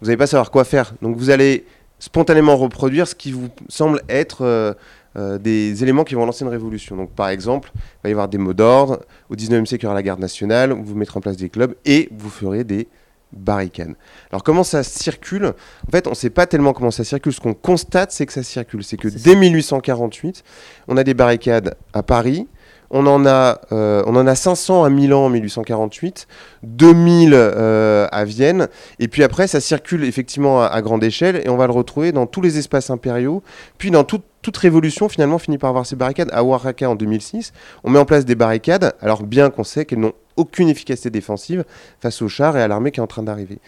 vous 0.00 0.06
n'allez 0.06 0.16
pas 0.16 0.26
savoir 0.26 0.50
quoi 0.50 0.64
faire. 0.64 0.94
Donc 1.02 1.16
vous 1.16 1.28
allez 1.28 1.66
spontanément 1.98 2.56
reproduire 2.56 3.06
ce 3.06 3.14
qui 3.14 3.32
vous 3.32 3.48
semble 3.68 4.00
être 4.08 4.74
euh, 5.16 5.38
des 5.38 5.82
éléments 5.82 6.04
qui 6.04 6.14
vont 6.14 6.24
lancer 6.24 6.44
une 6.44 6.50
révolution. 6.50 6.96
Donc, 6.96 7.10
par 7.10 7.28
exemple, 7.28 7.72
il 7.74 8.02
va 8.04 8.08
y 8.10 8.12
avoir 8.12 8.28
des 8.28 8.38
mots 8.38 8.54
d'ordre. 8.54 9.00
Au 9.28 9.34
19e 9.34 9.66
siècle, 9.66 9.84
il 9.84 9.86
y 9.86 9.86
aura 9.86 9.94
la 9.94 10.02
garde 10.02 10.20
nationale. 10.20 10.72
Vous 10.72 10.94
mettrez 10.94 11.18
en 11.18 11.20
place 11.20 11.36
des 11.36 11.48
clubs 11.48 11.74
et 11.84 12.08
vous 12.12 12.30
ferez 12.30 12.64
des 12.64 12.88
barricades. 13.32 13.94
Alors, 14.30 14.42
comment 14.42 14.64
ça 14.64 14.82
circule? 14.82 15.46
En 15.86 15.90
fait, 15.90 16.06
on 16.06 16.10
ne 16.10 16.14
sait 16.14 16.30
pas 16.30 16.46
tellement 16.46 16.72
comment 16.72 16.90
ça 16.90 17.04
circule. 17.04 17.32
Ce 17.32 17.40
qu'on 17.40 17.54
constate, 17.54 18.12
c'est 18.12 18.26
que 18.26 18.32
ça 18.32 18.42
circule. 18.42 18.84
C'est 18.84 18.96
que 18.96 19.08
dès 19.08 19.34
1848, 19.34 20.44
on 20.88 20.96
a 20.96 21.04
des 21.04 21.14
barricades 21.14 21.76
à 21.92 22.02
Paris. 22.02 22.48
On 22.90 23.06
en, 23.06 23.24
a, 23.24 23.60
euh, 23.70 24.02
on 24.06 24.16
en 24.16 24.26
a 24.26 24.34
500 24.34 24.82
à 24.84 24.90
Milan 24.90 25.26
en 25.26 25.28
1848, 25.28 26.26
2000 26.64 27.30
euh, 27.32 28.08
à 28.10 28.24
Vienne, 28.24 28.68
et 28.98 29.06
puis 29.06 29.22
après 29.22 29.46
ça 29.46 29.60
circule 29.60 30.02
effectivement 30.04 30.62
à, 30.62 30.82
grande 30.82 31.04
échelle, 31.04 31.40
et 31.44 31.48
on 31.48 31.56
va 31.56 31.66
le 31.66 31.72
retrouver 31.72 32.10
dans 32.10 32.26
tous 32.26 32.40
les 32.40 32.58
espaces 32.58 32.90
impériaux, 32.90 33.42
puis 33.78 33.92
dans 33.92 34.02
tout, 34.02 34.20
toute 34.42 34.56
révolution 34.56 35.08
finalement 35.08 35.38
finit 35.38 35.58
par 35.58 35.70
avoir 35.70 35.86
ces 35.86 35.94
barricades. 35.94 36.30
À 36.32 36.42
Oaxaca 36.42 36.90
en 36.90 36.96
2006, 36.96 37.52
on 37.84 37.90
met 37.90 37.98
en 37.98 38.04
place 38.04 38.24
des 38.24 38.34
barricades, 38.34 38.92
alors 39.00 39.22
bien 39.22 39.50
qu'on 39.50 39.64
sait 39.64 39.84
qu'elles 39.84 40.00
n'ont 40.00 40.14
aucune 40.36 40.68
efficacité 40.68 41.10
défensive 41.10 41.64
face 42.00 42.22
aux 42.22 42.28
chars 42.28 42.56
et 42.56 42.62
à 42.62 42.66
l'armée 42.66 42.90
qui 42.90 42.98
est 42.98 43.02
en 43.02 43.06
train 43.06 43.22
d'arriver. 43.22 43.58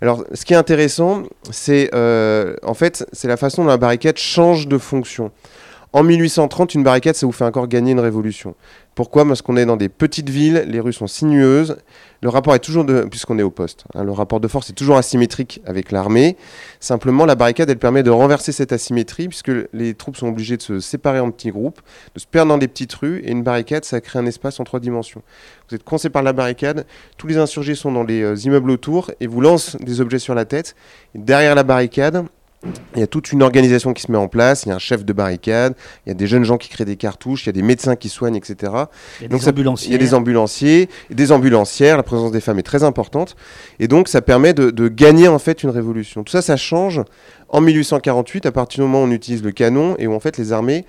Alors 0.00 0.24
ce 0.32 0.44
qui 0.44 0.54
est 0.54 0.56
intéressant, 0.56 1.24
c'est 1.50 1.90
euh, 1.94 2.54
en 2.62 2.74
fait 2.74 3.06
c'est 3.12 3.28
la 3.28 3.36
façon 3.36 3.64
dont 3.64 3.68
la 3.68 3.76
barricade 3.76 4.16
change 4.16 4.68
de 4.68 4.78
fonction. 4.78 5.32
En 5.92 6.04
1830, 6.04 6.74
une 6.74 6.84
barricade, 6.84 7.16
ça 7.16 7.26
vous 7.26 7.32
fait 7.32 7.44
encore 7.44 7.66
gagner 7.66 7.90
une 7.90 8.00
révolution. 8.00 8.54
Pourquoi? 8.94 9.26
Parce 9.26 9.42
qu'on 9.42 9.56
est 9.56 9.66
dans 9.66 9.76
des 9.76 9.88
petites 9.88 10.30
villes, 10.30 10.64
les 10.68 10.78
rues 10.78 10.92
sont 10.92 11.08
sinueuses, 11.08 11.78
le 12.22 12.28
rapport 12.28 12.54
est 12.54 12.60
toujours 12.60 12.84
de, 12.84 13.02
puisqu'on 13.10 13.40
est 13.40 13.42
au 13.42 13.50
poste, 13.50 13.84
hein, 13.94 14.04
le 14.04 14.12
rapport 14.12 14.38
de 14.38 14.46
force 14.46 14.70
est 14.70 14.74
toujours 14.74 14.98
asymétrique 14.98 15.60
avec 15.66 15.90
l'armée. 15.90 16.36
Simplement, 16.78 17.26
la 17.26 17.34
barricade, 17.34 17.68
elle 17.70 17.78
permet 17.78 18.04
de 18.04 18.10
renverser 18.10 18.52
cette 18.52 18.70
asymétrie, 18.70 19.26
puisque 19.26 19.50
les 19.72 19.94
troupes 19.94 20.16
sont 20.16 20.28
obligées 20.28 20.56
de 20.56 20.62
se 20.62 20.78
séparer 20.78 21.18
en 21.18 21.32
petits 21.32 21.50
groupes, 21.50 21.80
de 22.14 22.20
se 22.20 22.26
perdre 22.26 22.50
dans 22.50 22.58
des 22.58 22.68
petites 22.68 22.94
rues, 22.94 23.20
et 23.24 23.32
une 23.32 23.42
barricade, 23.42 23.84
ça 23.84 24.00
crée 24.00 24.20
un 24.20 24.26
espace 24.26 24.60
en 24.60 24.64
trois 24.64 24.78
dimensions. 24.78 25.22
Vous 25.68 25.74
êtes 25.74 25.82
coincé 25.82 26.08
par 26.08 26.22
la 26.22 26.32
barricade, 26.32 26.86
tous 27.16 27.26
les 27.26 27.36
insurgés 27.36 27.74
sont 27.74 27.90
dans 27.90 28.04
les 28.04 28.22
euh, 28.22 28.36
immeubles 28.36 28.70
autour 28.70 29.10
et 29.18 29.26
vous 29.26 29.40
lancent 29.40 29.76
des 29.80 30.00
objets 30.00 30.20
sur 30.20 30.36
la 30.36 30.44
tête. 30.44 30.76
Derrière 31.16 31.56
la 31.56 31.64
barricade, 31.64 32.26
il 32.94 33.00
y 33.00 33.02
a 33.02 33.06
toute 33.06 33.32
une 33.32 33.42
organisation 33.42 33.94
qui 33.94 34.02
se 34.02 34.12
met 34.12 34.18
en 34.18 34.28
place, 34.28 34.64
il 34.64 34.68
y 34.68 34.72
a 34.72 34.74
un 34.74 34.78
chef 34.78 35.04
de 35.04 35.12
barricade, 35.12 35.74
il 36.04 36.10
y 36.10 36.12
a 36.12 36.14
des 36.14 36.26
jeunes 36.26 36.44
gens 36.44 36.58
qui 36.58 36.68
créent 36.68 36.84
des 36.84 36.96
cartouches, 36.96 37.44
il 37.44 37.46
y 37.46 37.50
a 37.50 37.52
des 37.52 37.62
médecins 37.62 37.96
qui 37.96 38.10
soignent, 38.10 38.36
etc. 38.36 38.72
Il 39.20 39.22
y 39.22 39.26
a, 39.26 39.28
donc 39.28 39.40
des, 39.40 39.44
ça, 39.44 39.50
ambulanciers. 39.50 39.88
il 39.88 39.92
y 39.92 39.94
a 39.94 39.98
des 39.98 40.14
ambulanciers, 40.14 40.88
des 41.10 41.32
ambulancières, 41.32 41.96
la 41.96 42.02
présence 42.02 42.32
des 42.32 42.40
femmes 42.40 42.58
est 42.58 42.64
très 42.64 42.84
importante, 42.84 43.34
et 43.78 43.88
donc 43.88 44.08
ça 44.08 44.20
permet 44.20 44.52
de, 44.52 44.70
de, 44.70 44.88
gagner 44.88 45.28
en 45.28 45.38
fait 45.38 45.62
une 45.62 45.70
révolution. 45.70 46.22
Tout 46.22 46.32
ça, 46.32 46.42
ça 46.42 46.56
change 46.56 47.02
en 47.48 47.60
1848, 47.62 48.44
à 48.44 48.52
partir 48.52 48.84
du 48.84 48.90
moment 48.90 49.04
où 49.04 49.06
on 49.06 49.10
utilise 49.10 49.42
le 49.42 49.52
canon 49.52 49.96
et 49.98 50.06
où 50.06 50.12
en 50.12 50.20
fait 50.20 50.36
les 50.36 50.52
armées 50.52 50.84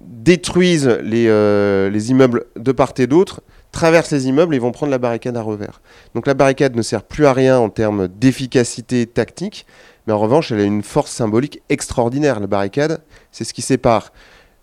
détruisent 0.00 0.98
les, 1.02 1.26
euh, 1.28 1.90
les 1.90 2.10
immeubles 2.10 2.44
de 2.56 2.72
part 2.72 2.92
et 2.98 3.06
d'autre, 3.06 3.42
traversent 3.72 4.10
les 4.10 4.26
immeubles 4.26 4.54
et 4.54 4.58
vont 4.58 4.72
prendre 4.72 4.90
la 4.90 4.98
barricade 4.98 5.36
à 5.36 5.42
revers. 5.42 5.80
Donc 6.14 6.26
la 6.26 6.34
barricade 6.34 6.74
ne 6.74 6.82
sert 6.82 7.02
plus 7.02 7.26
à 7.26 7.32
rien 7.32 7.58
en 7.58 7.68
termes 7.68 8.08
d'efficacité 8.08 9.06
tactique, 9.06 9.66
mais 10.06 10.12
en 10.12 10.18
revanche, 10.18 10.52
elle 10.52 10.60
a 10.60 10.64
une 10.64 10.82
force 10.82 11.10
symbolique 11.10 11.62
extraordinaire. 11.68 12.40
La 12.40 12.46
barricade, 12.46 13.02
c'est 13.32 13.44
ce 13.44 13.54
qui 13.54 13.62
sépare 13.62 14.12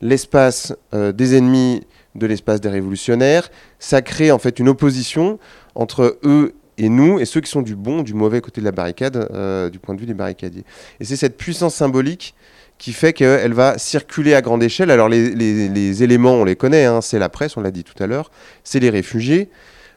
l'espace 0.02 0.74
euh, 0.94 1.12
des 1.12 1.36
ennemis 1.36 1.84
de 2.16 2.26
l'espace 2.26 2.62
des 2.62 2.70
révolutionnaires. 2.70 3.50
Ça 3.80 4.02
crée 4.02 4.32
en 4.32 4.40
fait 4.40 4.60
une 4.60 4.70
opposition 4.70 5.40
entre 5.76 6.20
eux 6.24 6.54
et 6.78 6.90
nous, 6.90 7.20
et 7.20 7.26
ceux 7.26 7.42
qui 7.42 7.50
sont 7.50 7.62
du 7.62 7.76
bon, 7.76 8.04
du 8.04 8.14
mauvais 8.14 8.42
côté 8.42 8.62
de 8.62 8.66
la 8.66 8.72
barricade, 8.72 9.28
euh, 9.32 9.70
du 9.70 9.80
point 9.80 9.96
de 9.96 10.00
vue 10.00 10.06
des 10.06 10.14
barricadiers. 10.14 10.64
Et 11.00 11.06
c'est 11.06 11.16
cette 11.16 11.38
puissance 11.38 11.76
symbolique 11.76 12.36
qui 12.78 12.94
fait 12.94 13.14
qu'elle 13.14 13.54
va 13.54 13.78
circuler 13.80 14.36
à 14.36 14.42
grande 14.42 14.62
échelle. 14.62 14.92
Alors 14.92 15.10
les, 15.10 16.04
éléments, 16.04 16.34
on 16.34 16.44
les 16.44 16.56
connaît, 16.56 16.86
hein, 16.86 17.02
c'est 17.02 17.18
la 17.18 17.30
presse, 17.30 17.58
on 17.58 17.62
l'a 17.62 17.72
dit 17.72 17.84
tout 17.84 18.02
à 18.02 18.06
l'heure, 18.06 18.32
c'est 18.64 18.80
les 18.80 18.92
réfugiés, 18.92 19.50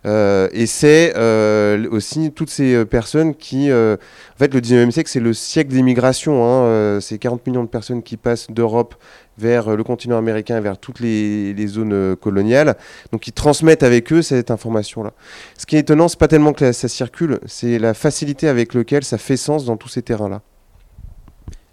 euh, 0.06 0.48
et 0.52 0.66
c'est 0.66 1.12
euh, 1.16 1.86
aussi 1.90 2.32
toutes 2.32 2.50
ces 2.50 2.74
euh, 2.74 2.84
personnes 2.84 3.34
qui... 3.34 3.70
en 3.72 3.96
fait, 4.38 4.52
le 4.54 4.60
19e 4.60 4.90
siècle, 4.90 5.10
c'est 5.10 5.20
le 5.20 5.34
siècle 5.34 5.70
des 5.70 5.82
migrations. 5.82 6.44
hein, 6.44 6.98
c'est 7.00 7.18
40 7.18 7.46
millions 7.46 7.64
de 7.64 7.68
personnes 7.68 8.02
qui 8.02 8.16
passent 8.16 8.50
d'Europe 8.50 8.94
vers 9.38 9.74
le 9.74 9.82
continent 9.84 10.18
américain 10.18 10.58
et 10.58 10.60
vers 10.60 10.78
toutes 10.78 11.00
les, 11.00 11.66
zones 11.66 12.16
coloniales. 12.16 12.76
Donc, 13.12 13.26
ils 13.26 13.32
transmettent 13.32 13.82
avec 13.82 14.12
eux 14.12 14.22
cette 14.22 14.50
information-là. 14.50 15.12
Ce 15.56 15.66
qui 15.66 15.76
est 15.76 15.80
étonnant, 15.80 16.08
c'est 16.08 16.18
pas 16.18 16.28
tellement 16.28 16.52
que 16.52 16.72
ça 16.72 16.88
circule, 16.88 17.38
c'est 17.46 17.78
la 17.78 17.94
facilité 17.94 18.48
avec 18.48 18.74
laquelle 18.74 19.04
ça 19.04 19.18
fait 19.18 19.36
sens 19.36 19.64
dans 19.64 19.76
tous 19.76 19.88
ces 19.88 20.02
terrains-là. 20.02 20.42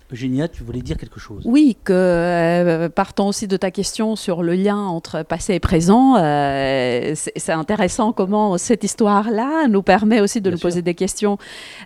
Eugénia, 0.09 0.47
tu 0.47 0.63
voulais 0.63 0.79
dire 0.79 0.95
quelque 0.95 1.19
chose? 1.19 1.41
Oui, 1.43 1.75
que 1.83 1.91
euh, 1.91 2.87
partant 2.87 3.27
aussi 3.27 3.45
de 3.45 3.57
ta 3.57 3.71
question 3.71 4.15
sur 4.15 4.41
le 4.41 4.53
lien 4.53 4.77
entre 4.77 5.23
passé 5.23 5.55
et 5.55 5.59
présent, 5.59 6.15
euh, 6.15 7.11
c'est 7.15 7.51
intéressant 7.51 8.13
comment 8.13 8.57
cette 8.57 8.85
histoire-là 8.85 9.67
nous 9.67 9.81
permet 9.81 10.21
aussi 10.21 10.39
de 10.39 10.43
Bien 10.45 10.51
nous 10.51 10.57
sûr. 10.59 10.69
poser 10.69 10.81
des 10.81 10.93
questions 10.93 11.37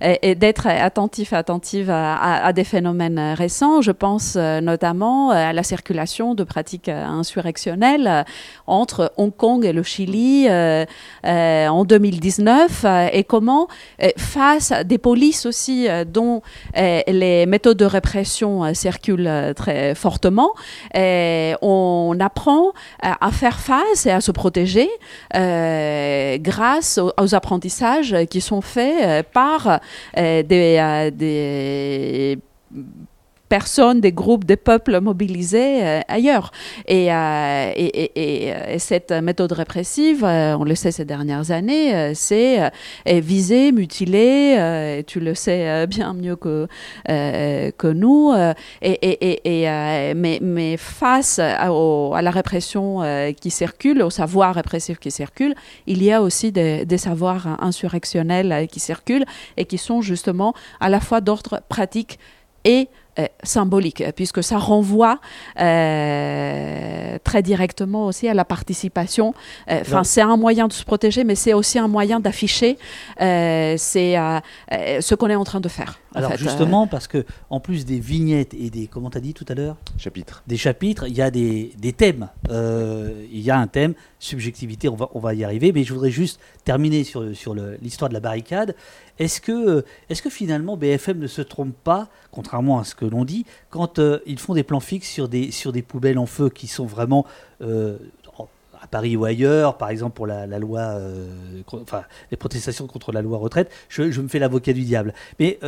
et, 0.03 0.19
et 0.21 0.35
d'être 0.35 0.67
attentif, 0.67 1.33
attentive 1.33 1.89
à, 1.89 2.13
à- 2.15 2.45
à 2.45 2.53
des 2.53 2.63
phénomènes 2.63 3.33
récents. 3.35 3.81
Je 3.81 3.91
pense 3.91 4.35
euh, 4.35 4.61
notamment 4.61 5.31
à 5.31 5.51
la 5.51 5.63
circulation 5.63 6.35
de 6.35 6.43
pratiques 6.43 6.89
insurrectionnelles 6.89 8.25
entre 8.67 9.13
Hong 9.17 9.35
Kong 9.35 9.65
et 9.65 9.73
le 9.73 9.81
Chili 9.81 10.45
euh, 10.47 10.85
en 11.23 11.85
2019 11.85 12.83
euh, 12.85 13.07
et 13.11 13.23
comment, 13.23 13.67
face 14.17 14.71
à 14.71 14.83
des 14.83 14.99
polices 14.99 15.47
aussi 15.47 15.87
dont 16.07 16.43
les 16.75 17.45
méthodes 17.47 17.77
de 17.77 17.85
répression 17.85 18.10
euh, 18.15 18.73
circulent 18.73 19.27
euh, 19.27 19.53
très 19.53 19.95
fortement. 19.95 20.51
Et 20.93 21.53
on 21.61 22.17
apprend 22.19 22.71
à, 23.01 23.25
à 23.25 23.31
faire 23.31 23.59
face 23.59 24.05
et 24.05 24.11
à 24.11 24.21
se 24.21 24.31
protéger 24.31 24.89
euh, 25.35 26.37
grâce 26.39 26.97
aux, 26.97 27.35
apprentissages 27.35 28.15
qui 28.29 28.41
sont 28.41 28.61
faits 28.61 29.03
euh, 29.03 29.23
par 29.31 29.79
euh, 30.17 30.43
euh, 30.51 31.11
des 31.11 32.39
personnes, 33.51 33.99
des 33.99 34.13
groupes, 34.13 34.45
des 34.45 34.55
peuples 34.55 35.01
mobilisés 35.01 35.83
euh, 35.83 35.99
ailleurs. 36.07 36.53
Et, 36.87 37.11
euh, 37.11 37.73
euh, 37.77 38.75
et 38.75 38.79
cette 38.79 39.11
méthode 39.11 39.51
répressive, 39.51 40.23
on 40.23 40.63
le 40.63 40.73
sait 40.73 40.93
ces 40.93 41.03
dernières 41.03 41.51
années, 41.51 42.15
c'est 42.15 42.71
est 43.05 43.19
viser, 43.19 43.73
mutiler, 43.73 45.03
tu 45.05 45.19
le 45.19 45.35
sais 45.35 45.85
bien 45.87 46.13
mieux 46.13 46.37
que, 46.37 46.67
nous. 48.03 48.33
et, 48.81 50.13
mais, 50.15 50.77
face 50.77 51.39
à, 51.39 52.21
la 52.21 52.31
répression 52.31 52.85
qui 53.41 53.51
circule, 53.51 54.01
au 54.01 54.09
savoir 54.09 54.55
répressif 54.55 54.97
qui 54.97 55.11
circule, 55.11 55.55
il 55.87 56.01
y 56.01 56.11
a 56.13 56.21
aussi 56.21 56.53
des, 56.53 56.85
des 56.85 56.97
savoirs 56.97 57.57
insurrectionnels 57.59 58.67
qui 58.71 58.79
circulent 58.79 59.25
et 59.57 59.65
qui 59.65 59.77
sont 59.77 60.01
justement 60.01 60.53
à 60.79 60.87
la 60.87 61.01
fois 61.01 61.19
d'ordre 61.19 61.61
pratique 61.67 62.17
et 62.63 62.87
symbolique, 63.43 64.01
euh, 64.01 64.11
puisque 64.15 64.43
ça 64.43 64.57
renvoie 64.57 65.19
euh, 65.59 67.17
très 67.23 67.41
directement 67.41 68.05
aussi 68.05 68.27
à 68.27 68.33
la 68.33 68.45
participation. 68.45 69.33
Euh, 69.69 69.79
Enfin, 69.81 70.03
c'est 70.03 70.21
un 70.21 70.37
moyen 70.37 70.67
de 70.67 70.73
se 70.73 70.83
protéger, 70.83 71.23
mais 71.23 71.35
c'est 71.35 71.53
aussi 71.53 71.77
un 71.79 71.87
moyen 71.87 72.19
d'afficher 72.19 72.77
euh, 73.21 73.75
c'est 73.77 74.17
euh, 74.17 74.39
euh, 74.71 75.01
ce 75.01 75.15
qu'on 75.15 75.27
est 75.29 75.35
en 75.35 75.43
train 75.43 75.59
de 75.59 75.67
faire. 75.67 75.99
Alors 76.13 76.31
fait. 76.31 76.37
justement, 76.37 76.87
parce 76.87 77.07
que 77.07 77.25
en 77.49 77.59
plus 77.59 77.85
des 77.85 77.99
vignettes 77.99 78.53
et 78.53 78.69
des, 78.69 78.87
comment 78.87 79.09
t'as 79.09 79.19
dit 79.21 79.33
tout 79.33 79.45
à 79.47 79.53
l'heure, 79.53 79.77
Chapitre. 79.97 80.43
des 80.47 80.57
chapitres, 80.57 81.05
il 81.07 81.15
y 81.15 81.21
a 81.21 81.31
des, 81.31 81.71
des 81.77 81.93
thèmes. 81.93 82.29
Euh, 82.49 83.25
il 83.31 83.39
y 83.39 83.49
a 83.49 83.57
un 83.57 83.67
thème, 83.67 83.93
subjectivité, 84.19 84.89
on 84.89 84.95
va, 84.95 85.09
on 85.13 85.19
va 85.19 85.33
y 85.33 85.43
arriver, 85.43 85.71
mais 85.71 85.83
je 85.83 85.93
voudrais 85.93 86.11
juste 86.11 86.39
terminer 86.65 87.03
sur, 87.03 87.35
sur 87.35 87.55
l'histoire 87.81 88.09
de 88.09 88.13
la 88.13 88.19
barricade. 88.19 88.75
Est-ce 89.19 89.39
que, 89.39 89.85
est 90.09 90.21
que 90.21 90.29
finalement 90.29 90.75
BFM 90.77 91.19
ne 91.19 91.27
se 91.27 91.41
trompe 91.41 91.75
pas, 91.83 92.09
contrairement 92.31 92.79
à 92.79 92.83
ce 92.83 92.95
que 92.95 93.00
l'on 93.05 93.25
dit, 93.25 93.45
quand 93.69 93.99
euh, 93.99 94.19
ils 94.25 94.39
font 94.39 94.53
des 94.53 94.63
plans 94.63 94.79
fixes 94.79 95.09
sur 95.09 95.27
des, 95.27 95.51
sur 95.51 95.71
des 95.71 95.81
poubelles 95.81 96.17
en 96.17 96.25
feu 96.25 96.49
qui 96.49 96.67
sont 96.67 96.85
vraiment... 96.85 97.25
euh, 97.61 97.97
à 98.83 98.87
Paris 98.87 99.15
ou 99.15 99.25
ailleurs, 99.25 99.77
par 99.77 99.89
exemple 99.89 100.15
pour 100.15 100.25
la, 100.25 100.47
loi, 100.57 100.79
euh, 100.79 101.61
enfin 101.71 102.01
les 102.31 102.37
protestations 102.37 102.87
contre 102.87 103.11
la 103.11 103.21
loi 103.21 103.37
retraite, 103.37 103.71
je, 103.89 104.19
me 104.19 104.27
fais 104.27 104.39
l'avocat 104.39 104.73
du 104.73 104.81
diable. 104.81 105.13
Mais 105.37 105.59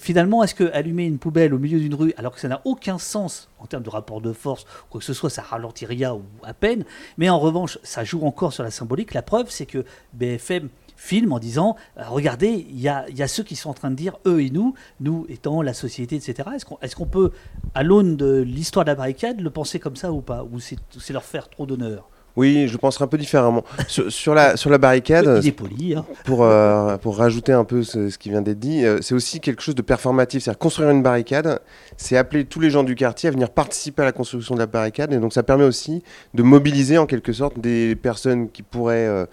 finalement, 0.00 0.42
est-ce 0.42 0.56
que 0.56 0.64
allumer 0.72 1.04
une 1.04 1.18
poubelle 1.18 1.54
au 1.54 1.60
milieu 1.60 1.78
d'une 1.78 1.94
rue, 1.94 2.12
alors 2.16 2.34
que 2.34 2.40
ça 2.40 2.48
n'a 2.48 2.60
aucun 2.64 2.98
sens 2.98 3.48
en 3.60 3.66
termes 3.66 3.84
de 3.84 3.88
rapport 3.88 4.20
de 4.20 4.32
force, 4.32 4.66
quoi 4.90 4.98
que 4.98 5.04
ce 5.04 5.12
soit, 5.12 5.30
ça 5.30 5.42
ralentit 5.42 5.86
rien 5.86 6.12
ou 6.12 6.22
à 6.42 6.54
peine, 6.54 6.84
mais 7.18 7.30
en 7.30 7.38
revanche, 7.38 7.78
ça 7.84 8.02
joue 8.02 8.26
encore 8.26 8.52
sur 8.52 8.64
la 8.64 8.72
symbolique. 8.72 9.14
La 9.14 9.22
preuve, 9.22 9.46
c'est 9.50 9.66
que 9.66 9.84
BFM 10.14 10.70
filme 11.04 11.32
en 11.32 11.38
disant 11.38 11.76
euh, 11.98 12.02
regardez, 12.08 12.66
il 12.68 12.80
y 12.80 12.88
a, 12.88 13.04
y 13.10 13.22
a 13.22 13.28
ceux 13.28 13.42
qui 13.42 13.56
sont 13.56 13.70
en 13.70 13.74
train 13.74 13.90
de 13.90 13.96
dire 13.96 14.16
eux 14.26 14.40
et 14.42 14.50
nous, 14.50 14.74
nous 15.00 15.26
étant 15.28 15.60
la 15.62 15.74
société, 15.74 16.16
etc. 16.16 16.48
Est-ce 16.54 16.64
qu'on 16.96 17.04
est 17.04 17.10
peut, 17.10 17.30
à 17.74 17.82
l'aune 17.82 18.16
de 18.16 18.40
l'histoire 18.40 18.84
de 18.84 18.90
la 18.90 18.94
barricade, 18.94 19.40
le 19.40 19.50
penser 19.50 19.78
comme 19.78 19.96
ça 19.96 20.12
ou 20.12 20.20
pas? 20.22 20.44
Ou 20.50 20.60
c'est 20.60 20.76
c'est 20.98 21.12
leur 21.12 21.24
faire 21.24 21.48
trop 21.48 21.66
d'honneur? 21.66 22.08
Oui, 22.36 22.66
je 22.66 22.76
penserai 22.76 23.04
un 23.04 23.06
peu 23.06 23.16
différemment. 23.18 23.62
sur, 23.86 24.10
sur 24.10 24.34
la, 24.34 24.56
sur 24.56 24.68
la 24.68 24.78
barricade, 24.78 25.40
poli. 25.52 25.94
hein. 25.94 26.04
pour, 26.24 26.42
euh, 26.42 26.96
pour 26.96 27.16
rajouter 27.18 27.52
un 27.52 27.62
peu 27.64 27.84
ce, 27.84 28.10
ce 28.10 28.18
qui 28.18 28.28
vient 28.30 28.42
d'être 28.42 28.58
dit, 28.58 28.84
euh, 28.84 28.98
c'est 29.02 29.14
aussi 29.14 29.38
quelque 29.38 29.62
chose 29.62 29.76
de 29.76 29.82
performatif. 29.82 30.42
C'est-à-dire 30.42 30.58
construire 30.58 30.90
une 30.90 31.02
barricade, 31.02 31.60
c'est 31.96 32.16
appeler 32.16 32.44
tous 32.44 32.58
les 32.58 32.70
gens 32.70 32.82
du 32.82 32.96
quartier 32.96 33.28
à 33.28 33.32
venir 33.32 33.50
participer 33.50 34.02
à 34.02 34.06
la 34.06 34.12
construction 34.12 34.54
de 34.56 34.60
la 34.60 34.66
barricade. 34.66 35.12
Et 35.12 35.18
donc 35.18 35.32
ça 35.32 35.44
permet 35.44 35.64
aussi 35.64 36.02
de 36.34 36.42
mobiliser 36.42 36.98
en 36.98 37.06
quelque 37.06 37.32
sorte 37.32 37.60
des 37.60 37.94
personnes 37.94 38.50
qui 38.50 38.62
pourraient 38.64 39.06
euh, 39.06 39.26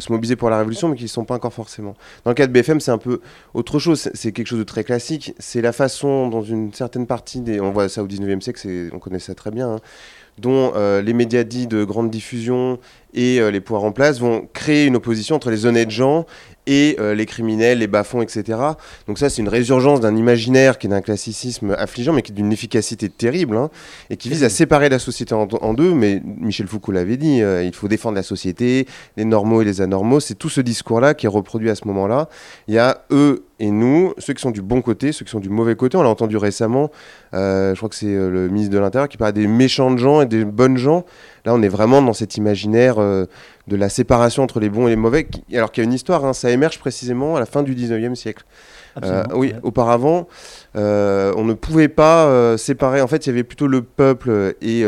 se 0.00 0.10
mobiliser 0.12 0.36
pour 0.36 0.50
la 0.50 0.58
révolution, 0.58 0.88
mais 0.88 0.96
qui 0.96 1.04
ne 1.04 1.08
sont 1.08 1.24
pas 1.24 1.34
encore 1.34 1.52
forcément. 1.52 1.94
Dans 2.24 2.30
le 2.30 2.34
cas 2.34 2.46
de 2.46 2.52
BFM, 2.52 2.80
c'est 2.80 2.90
un 2.90 2.98
peu 2.98 3.20
autre 3.54 3.78
chose. 3.78 4.08
C'est- 4.14 4.32
quelque 4.32 4.46
chose 4.46 4.58
de 4.58 4.64
très 4.64 4.84
classique. 4.84 5.34
C'est 5.38 5.60
la 5.60 5.72
façon 5.72 6.28
dont 6.28 6.42
une 6.42 6.72
certaine 6.72 7.06
partie 7.06 7.40
des... 7.40 7.60
On 7.60 7.70
voit 7.72 7.88
ça 7.88 8.02
au 8.02 8.06
19e 8.06 8.40
siècle, 8.40 8.66
on 8.92 8.98
connaît 8.98 9.18
ça 9.18 9.34
très 9.34 9.50
bien. 9.50 9.74
hein, 9.74 9.80
dont 10.38 10.72
euh, 10.76 11.02
les 11.02 11.12
médias 11.12 11.44
dits 11.44 11.66
de 11.66 11.84
grande 11.84 12.10
diffusion 12.10 12.78
et 13.12 13.38
euh, 13.38 13.50
les 13.50 13.60
pouvoirs 13.60 13.84
en 13.84 13.92
place 13.92 14.18
vont 14.18 14.48
créer 14.54 14.86
une 14.86 14.96
opposition 14.96 15.36
entre 15.36 15.50
les 15.50 15.66
honnêtes 15.66 15.90
gens 15.90 16.24
et 16.66 16.96
euh, 17.00 17.14
les 17.14 17.26
criminels, 17.26 17.78
les 17.78 17.86
bas-fonds, 17.86 18.22
etc. 18.22 18.58
Donc 19.08 19.18
ça, 19.18 19.28
c'est 19.28 19.42
une 19.42 19.48
résurgence 19.48 20.00
d'un 20.00 20.16
imaginaire 20.16 20.78
qui 20.78 20.86
est 20.86 20.90
d'un 20.90 21.00
classicisme 21.00 21.74
affligeant, 21.76 22.12
mais 22.12 22.22
qui 22.22 22.32
est 22.32 22.34
d'une 22.34 22.52
efficacité 22.52 23.08
terrible, 23.08 23.56
hein, 23.56 23.70
et 24.10 24.16
qui 24.16 24.28
vise 24.28 24.44
à 24.44 24.48
séparer 24.48 24.88
la 24.88 24.98
société 24.98 25.34
en, 25.34 25.74
deux. 25.74 25.92
Mais 25.92 26.22
Michel 26.24 26.68
Foucault 26.68 26.92
l'avait 26.92 27.16
dit, 27.16 27.42
euh, 27.42 27.64
il 27.64 27.74
faut 27.74 27.88
défendre 27.88 28.14
la 28.14 28.22
société, 28.22 28.86
les 29.16 29.24
normaux 29.24 29.62
et 29.62 29.64
les 29.64 29.80
anormaux. 29.80 30.20
C'est 30.20 30.36
tout 30.36 30.48
ce 30.48 30.60
discours-là 30.60 31.14
qui 31.14 31.26
est 31.26 31.28
reproduit 31.28 31.70
à 31.70 31.74
ce 31.74 31.86
moment-là. 31.88 32.28
Il 32.68 32.74
y 32.74 32.78
a 32.78 33.04
eux 33.10 33.44
et 33.58 33.70
nous, 33.70 34.12
ceux 34.18 34.32
qui 34.32 34.42
sont 34.42 34.50
du 34.50 34.62
bon 34.62 34.82
côté, 34.82 35.12
ceux 35.12 35.24
qui 35.24 35.30
sont 35.30 35.40
du 35.40 35.50
mauvais 35.50 35.76
côté. 35.76 35.96
On 35.96 36.02
l'a 36.02 36.08
entendu 36.08 36.36
récemment, 36.36 36.90
euh, 37.34 37.74
je 37.74 37.76
crois 37.78 37.88
que 37.88 37.94
c'est 37.94 38.06
le 38.06 38.48
ministre 38.48 38.72
de 38.72 38.78
l'Intérieur 38.78 39.08
qui 39.08 39.16
parlait 39.16 39.32
des 39.32 39.46
méchants 39.46 39.90
de 39.90 39.98
gens 39.98 40.20
et 40.20 40.26
des 40.26 40.44
bonnes 40.44 40.76
gens. 40.76 41.04
Là, 41.44 41.54
on 41.54 41.62
est 41.62 41.68
vraiment 41.68 42.02
dans 42.02 42.12
cet 42.12 42.36
imaginaire 42.36 42.98
euh, 42.98 43.26
de 43.68 43.76
la 43.76 43.88
séparation 43.88 44.42
entre 44.42 44.60
les 44.60 44.68
bons 44.68 44.86
et 44.86 44.90
les 44.90 44.96
mauvais, 44.96 45.24
qui- 45.24 45.56
alors 45.56 45.72
qu'il 45.72 45.82
y 45.82 45.86
a 45.86 45.88
une 45.88 45.94
histoire, 45.94 46.24
hein, 46.24 46.32
ça 46.32 46.50
émerge 46.50 46.78
précisément 46.78 47.36
à 47.36 47.40
la 47.40 47.46
fin 47.46 47.62
du 47.62 47.74
19e 47.74 48.14
siècle. 48.14 48.44
Euh, 49.02 49.24
oui, 49.34 49.52
ouais. 49.52 49.60
auparavant, 49.62 50.28
euh, 50.76 51.32
on 51.38 51.44
ne 51.44 51.54
pouvait 51.54 51.88
pas 51.88 52.26
euh, 52.26 52.58
séparer. 52.58 53.00
En 53.00 53.06
fait, 53.06 53.24
il 53.24 53.30
y 53.30 53.32
avait 53.32 53.42
plutôt 53.42 53.66
le 53.66 53.80
peuple 53.80 54.54
et, 54.60 54.80
et, 54.80 54.84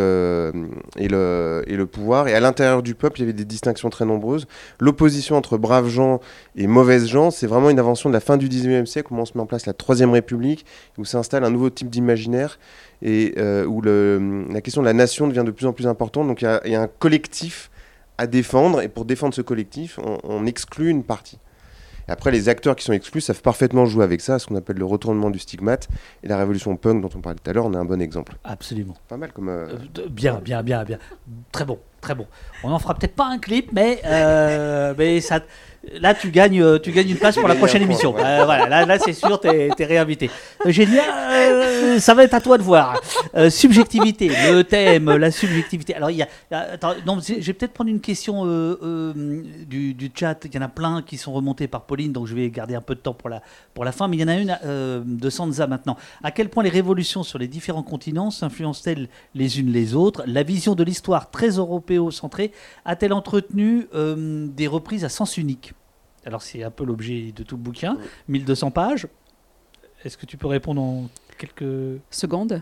le, 1.09 1.63
et 1.67 1.75
le 1.77 1.87
pouvoir. 1.87 2.29
Et 2.29 2.35
à 2.35 2.41
l'intérieur 2.41 2.83
du 2.83 2.95
peuple, 2.95 3.19
il 3.19 3.23
y 3.23 3.25
avait 3.25 3.33
des 3.33 3.47
distinctions 3.47 3.89
très 3.89 4.05
nombreuses. 4.05 4.47
L'opposition 4.79 5.37
entre 5.37 5.57
braves 5.57 5.89
gens 5.89 6.21
et 6.55 6.67
mauvaises 6.67 7.07
gens, 7.07 7.31
c'est 7.31 7.47
vraiment 7.47 7.71
une 7.71 7.79
invention 7.81 8.11
de 8.11 8.15
la 8.15 8.21
fin 8.21 8.37
du 8.37 8.49
19e 8.51 8.85
siècle, 8.85 9.13
où 9.13 9.17
on 9.17 9.25
se 9.25 9.33
met 9.37 9.41
en 9.41 9.47
place 9.47 9.65
la 9.65 9.73
Troisième 9.73 10.11
République, 10.11 10.67
où 10.99 11.07
s'installe 11.07 11.43
un 11.45 11.51
nouveau 11.51 11.71
type 11.71 11.89
d'imaginaire 11.89 12.59
et 13.05 13.35
euh, 13.39 13.65
où 13.67 13.81
le, 13.81 14.47
la 14.51 14.61
question 14.61 14.83
de 14.83 14.87
la 14.87 14.93
nation 14.95 15.29
devient 15.29 15.45
de 15.47 15.53
plus 15.53 15.67
en 15.67 15.73
plus 15.73 15.87
importante. 15.87 16.27
Donc 16.27 16.43
il 16.43 16.47
y 16.47 16.49
a, 16.49 16.61
il 16.65 16.73
y 16.73 16.75
a 16.75 16.83
un 16.83 16.89
collectif 16.89 17.71
à 18.19 18.27
défendre, 18.27 18.81
et 18.81 18.89
pour 18.89 19.05
défendre 19.05 19.35
ce 19.35 19.43
collectif, 19.43 19.99
on, 20.03 20.19
on 20.25 20.47
exclut 20.47 20.89
une 20.89 21.05
partie. 21.05 21.39
Et 22.07 22.13
après, 22.13 22.31
les 22.31 22.51
acteurs 22.51 22.77
qui 22.77 22.85
sont 22.85 22.93
exclus 22.93 23.23
savent 23.23 23.41
parfaitement 23.41 23.87
jouer 23.87 24.05
avec 24.05 24.21
ça, 24.21 24.39
ce 24.39 24.47
qu'on 24.47 24.57
appelle 24.57 24.77
le 24.77 24.85
retournement 24.85 25.31
du 25.31 25.39
stigmate. 25.39 25.89
Et 26.23 26.29
la 26.29 26.37
révolution 26.37 26.77
punk 26.77 27.01
dont 27.01 27.09
on 27.15 27.21
parlait 27.23 27.39
tout 27.43 27.49
à 27.51 27.55
l'heure, 27.55 27.65
on 27.65 27.73
a 27.73 27.79
un 27.79 27.87
bon 27.87 28.01
exemple. 28.03 28.37
Absolument. 28.45 28.95
Pas 29.09 29.17
mal 29.17 29.33
comme. 29.33 29.49
euh, 29.49 29.69
Euh, 29.99 30.09
bien, 30.11 30.39
bien, 30.45 30.63
bien, 30.63 30.85
bien. 30.85 30.99
Très 31.51 31.65
bon, 31.65 31.79
très 32.05 32.15
bon. 32.15 32.27
On 32.63 32.69
n'en 32.71 32.79
fera 32.79 32.95
peut-être 32.95 33.17
pas 33.17 33.27
un 33.27 33.39
clip, 33.39 33.71
mais, 33.73 34.01
euh, 34.05 34.95
mais 34.97 35.21
ça, 35.21 35.41
Là, 36.01 36.15
tu 36.15 36.31
gagnes, 36.31 36.63
euh, 36.63 36.79
tu 36.79 36.93
gagnes 36.93 37.11
une 37.11 37.17
place 37.17 37.37
pour 37.37 37.49
la 37.49 37.55
prochaine 37.55 37.83
émission. 37.83 38.15
Euh, 38.17 38.45
voilà, 38.45 38.67
là, 38.69 38.87
là 38.87 38.99
c'est 38.99 39.13
sûr, 39.13 39.39
t'es 39.39 39.69
es 39.77 39.85
réinvité. 39.85 40.31
Génial, 40.67 41.05
euh, 41.31 41.99
ça 41.99 42.15
va 42.15 42.25
être 42.25 42.35
à 42.35 42.41
toi 42.41 42.59
de 42.59 42.63
voir. 42.63 43.01
Subjectivité, 43.51 44.29
le 44.51 44.63
thème, 44.63 45.11
la 45.17 45.31
subjectivité. 45.31 45.95
Alors, 45.95 46.11
il 46.11 46.17
y 46.17 46.23
a. 46.23 46.29
Attends, 46.51 46.95
non, 47.07 47.19
je 47.21 47.35
vais 47.35 47.53
peut-être 47.53 47.73
prendre 47.73 47.91
une 47.91 48.01
question 48.01 48.45
du, 49.67 49.95
du 49.95 50.11
chat. 50.15 50.39
Il 50.45 50.55
y 50.55 50.59
en 50.59 50.63
a 50.63 50.69
plein 50.69 51.03
qui 51.03 51.17
sont 51.17 51.33
remontés 51.33 51.69
par 51.69 51.83
Pauline, 51.83 52.13
donc 52.13 52.27
je 52.27 52.35
vais 52.35 52.49
garder 52.51 52.75
un 52.75 52.81
peu 52.81 52.95
de 52.95 53.01
temps 53.01 53.15
pour 53.15 53.29
la, 53.29 53.43
pour 53.75 53.85
la 53.85 53.93
fin. 53.93 54.09
Mais 54.09 54.17
il 54.17 54.21
y 54.21 54.25
en 54.25 54.29
a 54.29 54.37
une 54.37 54.59
de 55.05 55.31
Sansa 55.31 55.67
maintenant. 55.67 55.97
À 56.23 56.31
quel 56.31 56.49
point 56.49 56.63
les 56.63 56.71
révolutions 56.71 57.23
sur 57.23 57.39
les 57.39 57.49
différents 57.49 57.83
continents 57.83 58.31
s'influencent-elles 58.31 59.09
les 59.35 59.61
unes 59.61 59.73
les 59.73 59.95
autres? 59.95 60.23
La 60.27 60.43
vision 60.43 60.75
de 60.75 60.85
l'histoire 60.85 61.31
très 61.31 61.59
européo-centrée 61.97 62.53
a-t-elle 62.85 63.13
entretenu 63.13 63.89
euh, 63.95 64.47
des 64.49 64.67
reprises 64.67 65.05
à 65.05 65.09
sens 65.09 65.37
unique? 65.37 65.73
Alors 66.25 66.43
c'est 66.43 66.63
un 66.63 66.71
peu 66.71 66.85
l'objet 66.85 67.33
de 67.33 67.43
tout 67.43 67.57
le 67.57 67.63
bouquin, 67.63 67.99
1200 68.29 68.71
pages. 68.71 69.09
Est-ce 70.05 70.17
que 70.17 70.27
tu 70.27 70.37
peux 70.37 70.47
répondre 70.47 70.83
en 70.83 71.09
quelques... 71.39 72.01
Seconde. 72.11 72.61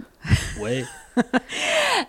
Ouais. 0.60 0.84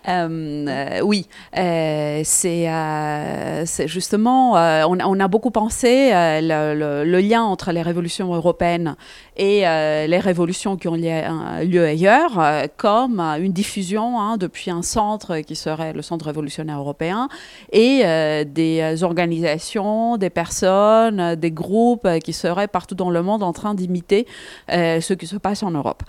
Euh, 0.09 0.65
euh, 0.67 1.01
oui, 1.01 1.27
euh, 1.57 2.21
c'est 2.25 3.87
justement, 3.87 4.53
on, 4.53 5.19
a- 5.19 5.27
beaucoup 5.27 5.51
pensé 5.51 6.09
le, 6.11 7.19
lien 7.21 7.43
entre 7.43 7.71
les 7.71 7.81
révolutions 7.81 8.33
européennes 8.33 8.95
et 9.37 9.61
les 9.61 10.19
révolutions 10.19 10.75
qui 10.75 10.87
ont 10.87 10.95
lieu, 10.95 11.85
ailleurs 11.85 12.41
comme 12.75 13.19
une 13.19 13.53
diffusion 13.53 14.19
hein, 14.19 14.37
depuis 14.37 14.71
un 14.71 14.81
centre 14.81 15.39
qui 15.39 15.55
serait 15.55 15.93
le 15.93 16.01
centre 16.01 16.25
révolutionnaire 16.25 16.79
européen 16.79 17.29
et 17.71 18.03
des 18.45 19.03
organisations, 19.03 20.17
des 20.17 20.29
personnes, 20.29 21.35
des 21.35 21.51
groupes 21.51 22.07
qui 22.19 22.33
seraient 22.33 22.67
partout 22.67 22.95
dans 22.95 23.09
le 23.09 23.21
monde 23.21 23.43
en 23.43 23.53
train 23.53 23.73
d'imiter 23.73 24.27
ce 24.69 25.13
qui 25.13 25.27
se 25.27 25.37
passe 25.37 25.63
en 25.63 25.71
Europe. 25.71 26.03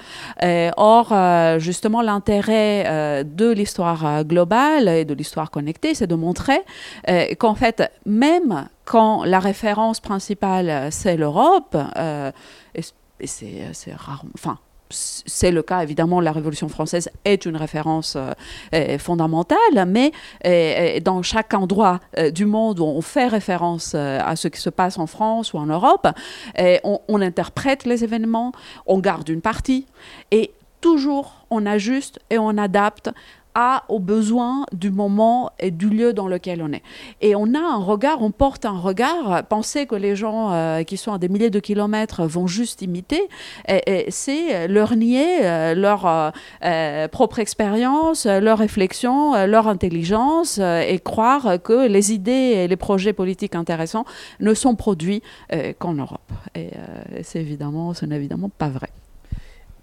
Or, 0.76 1.14
justement, 1.58 2.02
l'intérêt 2.02 2.83
euh, 2.84 3.24
de 3.24 3.50
l'histoire 3.50 4.06
euh, 4.06 4.22
globale 4.22 4.88
et 4.88 5.04
de 5.04 5.14
l'histoire 5.14 5.50
connectée, 5.50 5.94
c'est 5.94 6.06
de 6.06 6.14
montrer 6.14 6.60
euh, 7.08 7.34
qu'en 7.38 7.54
fait, 7.54 7.90
même 8.06 8.68
quand 8.84 9.24
la 9.24 9.40
référence 9.40 10.00
principale, 10.00 10.88
c'est 10.90 11.16
l'Europe, 11.16 11.76
et, 12.74 13.26
c'est 13.26 13.94
rare, 13.94 14.24
enfin, 14.34 14.58
c'est 14.90 15.50
le 15.50 15.62
cas, 15.62 15.82
évidemment, 15.82 16.20
la 16.20 16.32
Révolution 16.32 16.68
française 16.68 17.08
est 17.24 17.46
une 17.46 17.56
référence 17.56 18.18
fondamentale, 18.98 19.86
mais 19.86 20.12
dans 21.00 21.22
chaque 21.22 21.54
endroit 21.54 22.00
du 22.32 22.44
monde 22.44 22.80
où 22.80 22.84
on 22.84 23.00
fait 23.00 23.26
référence 23.26 23.94
à 23.94 24.36
ce 24.36 24.48
qui 24.48 24.60
se 24.60 24.68
passe 24.68 24.98
en 24.98 25.06
France 25.06 25.54
ou 25.54 25.58
en 25.58 25.66
Europe, 25.66 26.06
on, 26.58 27.00
on 27.08 27.22
interprète 27.22 27.86
les 27.86 28.04
événements, 28.04 28.52
on 28.86 28.98
garde 28.98 29.28
une 29.30 29.40
partie, 29.40 29.86
et 30.30 30.52
toujours 30.84 31.46
on 31.48 31.64
ajuste 31.64 32.20
et 32.28 32.36
on 32.36 32.58
adapte 32.58 33.10
à, 33.54 33.84
aux 33.88 34.00
besoins 34.00 34.66
du 34.72 34.90
moment 34.90 35.50
et 35.58 35.70
du 35.70 35.88
lieu 35.88 36.12
dans 36.12 36.28
lequel 36.28 36.60
on 36.60 36.72
est. 36.72 36.82
Et 37.22 37.34
on 37.34 37.54
a 37.54 37.58
un 37.58 37.78
regard, 37.78 38.20
on 38.20 38.30
porte 38.30 38.66
un 38.66 38.78
regard, 38.78 39.46
penser 39.46 39.86
que 39.86 39.94
les 39.94 40.14
gens 40.14 40.52
euh, 40.52 40.82
qui 40.82 40.98
sont 40.98 41.14
à 41.14 41.18
des 41.18 41.30
milliers 41.30 41.48
de 41.48 41.60
kilomètres 41.60 42.26
vont 42.26 42.46
juste 42.46 42.82
imiter, 42.82 43.22
c'est 44.10 44.68
leur 44.68 44.94
nier 44.94 45.46
euh, 45.46 45.74
leur 45.74 46.32
euh, 46.62 47.08
propre 47.08 47.38
expérience, 47.38 48.26
leur 48.26 48.58
réflexion, 48.58 49.46
leur 49.46 49.68
intelligence, 49.68 50.58
et 50.58 51.00
croire 51.02 51.62
que 51.62 51.86
les 51.86 52.12
idées 52.12 52.32
et 52.32 52.68
les 52.68 52.76
projets 52.76 53.14
politiques 53.14 53.54
intéressants 53.54 54.04
ne 54.40 54.52
sont 54.52 54.74
produits 54.74 55.22
qu'en 55.78 55.94
Europe. 55.94 56.30
Et 56.54 56.72
c'est 57.22 57.40
évidemment, 57.40 57.94
ce 57.94 58.04
n'est 58.04 58.16
évidemment 58.16 58.50
pas 58.50 58.68
vrai. 58.68 58.90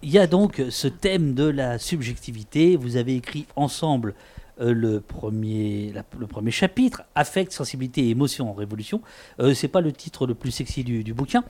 Il 0.03 0.09
y 0.09 0.17
a 0.17 0.27
donc 0.27 0.61
ce 0.69 0.87
thème 0.87 1.33
de 1.33 1.43
la 1.43 1.77
subjectivité. 1.77 2.75
Vous 2.75 2.95
avez 2.97 3.15
écrit 3.15 3.45
ensemble 3.55 4.15
euh, 4.59 4.73
le, 4.73 4.99
premier, 4.99 5.93
le 6.19 6.27
premier 6.27 6.49
chapitre, 6.51 7.03
Affect, 7.13 7.51
sensibilité 7.51 8.05
et 8.05 8.09
émotion 8.09 8.49
en 8.49 8.53
révolution. 8.53 9.01
Euh, 9.39 9.53
c'est 9.53 9.67
pas 9.67 9.79
le 9.81 9.91
titre 9.91 10.25
le 10.25 10.33
plus 10.33 10.49
sexy 10.51 10.83
du, 10.83 11.13
bouquin. 11.13 11.43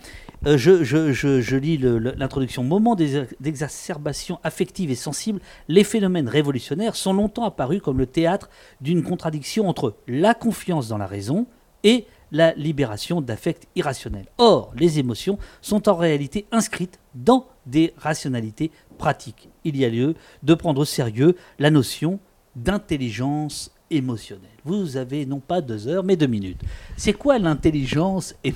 Euh, 0.45 0.57
je, 0.57 0.83
je- 0.83 1.55
lis 1.55 1.77
l'introduction. 1.77 2.63
Moment 2.63 2.95
d'ex- 2.95 3.33
d'exacerbation 3.39 4.39
affective 4.43 4.91
et 4.91 4.95
sensible, 4.95 5.39
les 5.69 5.83
phénomènes 5.85 6.27
révolutionnaires 6.27 6.95
sont 6.97 7.13
longtemps 7.13 7.45
apparus 7.45 7.81
comme 7.81 7.97
le 7.99 8.05
théâtre 8.05 8.49
d'une 8.81 9.01
contradiction 9.03 9.69
entre 9.69 9.95
la 10.07 10.33
confiance 10.33 10.89
dans 10.89 10.97
la 10.97 11.07
raison 11.07 11.47
et 11.83 12.05
la 12.31 12.53
libération 12.53 13.21
d'affects 13.21 13.67
irrationnels. 13.75 14.27
Or, 14.37 14.71
les 14.75 14.99
émotions 14.99 15.37
sont 15.61 15.89
en 15.89 15.95
réalité 15.95 16.45
inscrites 16.51 16.99
dans 17.13 17.45
des 17.65 17.93
rationalités 17.97 18.71
pratiques. 18.97 19.49
Il 19.63 19.75
y 19.77 19.85
a 19.85 19.89
lieu 19.89 20.15
de 20.43 20.53
prendre 20.53 20.81
au 20.81 20.85
sérieux 20.85 21.35
la 21.59 21.69
notion 21.69 22.19
d'intelligence 22.55 23.71
émotionnelle. 23.89 24.47
Vous 24.63 24.95
avez 24.97 25.25
non 25.25 25.39
pas 25.39 25.59
deux 25.61 25.87
heures, 25.87 26.03
mais 26.03 26.15
deux 26.15 26.27
minutes. 26.27 26.61
C'est 26.97 27.13
quoi 27.13 27.37
l'intelligence 27.39 28.33
émo- 28.43 28.55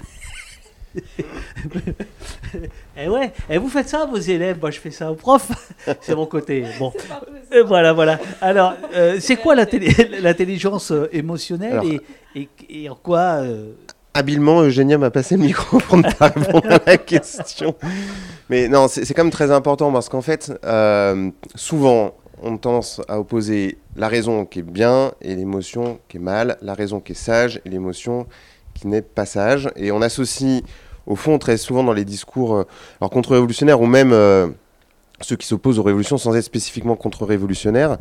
Eh 2.98 3.10
ouais, 3.10 3.32
et 3.50 3.58
vous 3.58 3.68
faites 3.70 3.90
ça 3.90 4.04
à 4.04 4.06
vos 4.06 4.18
élèves, 4.18 4.58
moi 4.62 4.72
je 4.72 4.80
fais 4.80 4.92
ça 4.92 5.12
aux 5.12 5.16
profs, 5.16 5.52
c'est 6.02 6.16
mon 6.16 6.26
côté. 6.26 6.64
Bon, 6.80 6.94
Euh, 7.54 7.64
voilà, 7.64 7.94
voilà. 7.94 8.20
Alors, 8.42 8.74
euh, 8.94 9.18
c'est 9.20 9.36
quoi 9.36 9.56
l'intelli- 9.56 9.94
l'intelligence 10.22 10.92
euh, 10.92 11.10
émotionnelle 11.12 11.74
Alors- 11.74 11.86
et, 11.86 12.00
et- 12.36 12.50
et 12.70 12.90
en 12.90 12.96
quoi 12.96 13.42
euh, 13.42 13.72
Habilement, 14.14 14.62
Eugénia 14.62 14.98
m'a 14.98 15.12
passé 15.12 15.36
le 15.36 15.44
micro 15.44 15.78
pour 15.80 15.98
ne 15.98 16.04
pas 16.04 16.30
répondre 16.30 16.72
à 16.72 16.80
la 16.86 16.98
question. 16.98 17.76
Mais 18.50 18.70
non, 18.70 18.88
c'est 18.88 19.04
c'est 19.04 19.14
quand 19.14 19.24
même 19.26 19.32
très 19.32 19.52
important 19.52 19.92
parce 19.92 20.08
qu'en 20.08 20.22
fait, 20.22 20.54
euh, 20.64 21.30
souvent, 21.56 22.14
on 22.42 22.56
tendance 22.58 23.02
à 23.10 23.20
opposer 23.20 23.78
la 23.98 24.08
raison 24.08 24.46
qui 24.46 24.60
est 24.60 24.64
bien 24.64 25.12
et 25.22 25.36
l'émotion 25.36 26.00
qui 26.08 26.16
est 26.18 26.22
mal, 26.22 26.58
la 26.62 26.74
raison 26.76 27.02
qui 27.02 27.12
est 27.12 27.16
sage 27.16 27.60
et 27.66 27.70
l'émotion 27.70 28.26
qui 28.74 28.88
n'est 28.88 29.02
pas 29.02 29.26
sage. 29.26 29.70
Et 29.76 29.92
on 29.92 30.02
associe, 30.02 30.62
au 31.08 31.16
fond, 31.16 31.38
très 31.38 31.58
souvent 31.58 31.84
dans 31.84 31.94
les 31.94 32.06
discours 32.06 32.56
euh, 32.56 33.08
contre-révolutionnaires 33.08 33.82
ou 33.82 33.86
même 33.86 34.12
euh, 34.14 34.48
ceux 35.22 35.36
qui 35.36 35.48
s'opposent 35.48 35.80
aux 35.80 35.84
révolutions 35.84 36.18
sans 36.18 36.36
être 36.36 36.44
spécifiquement 36.44 36.96
contre-révolutionnaires, 36.96 37.98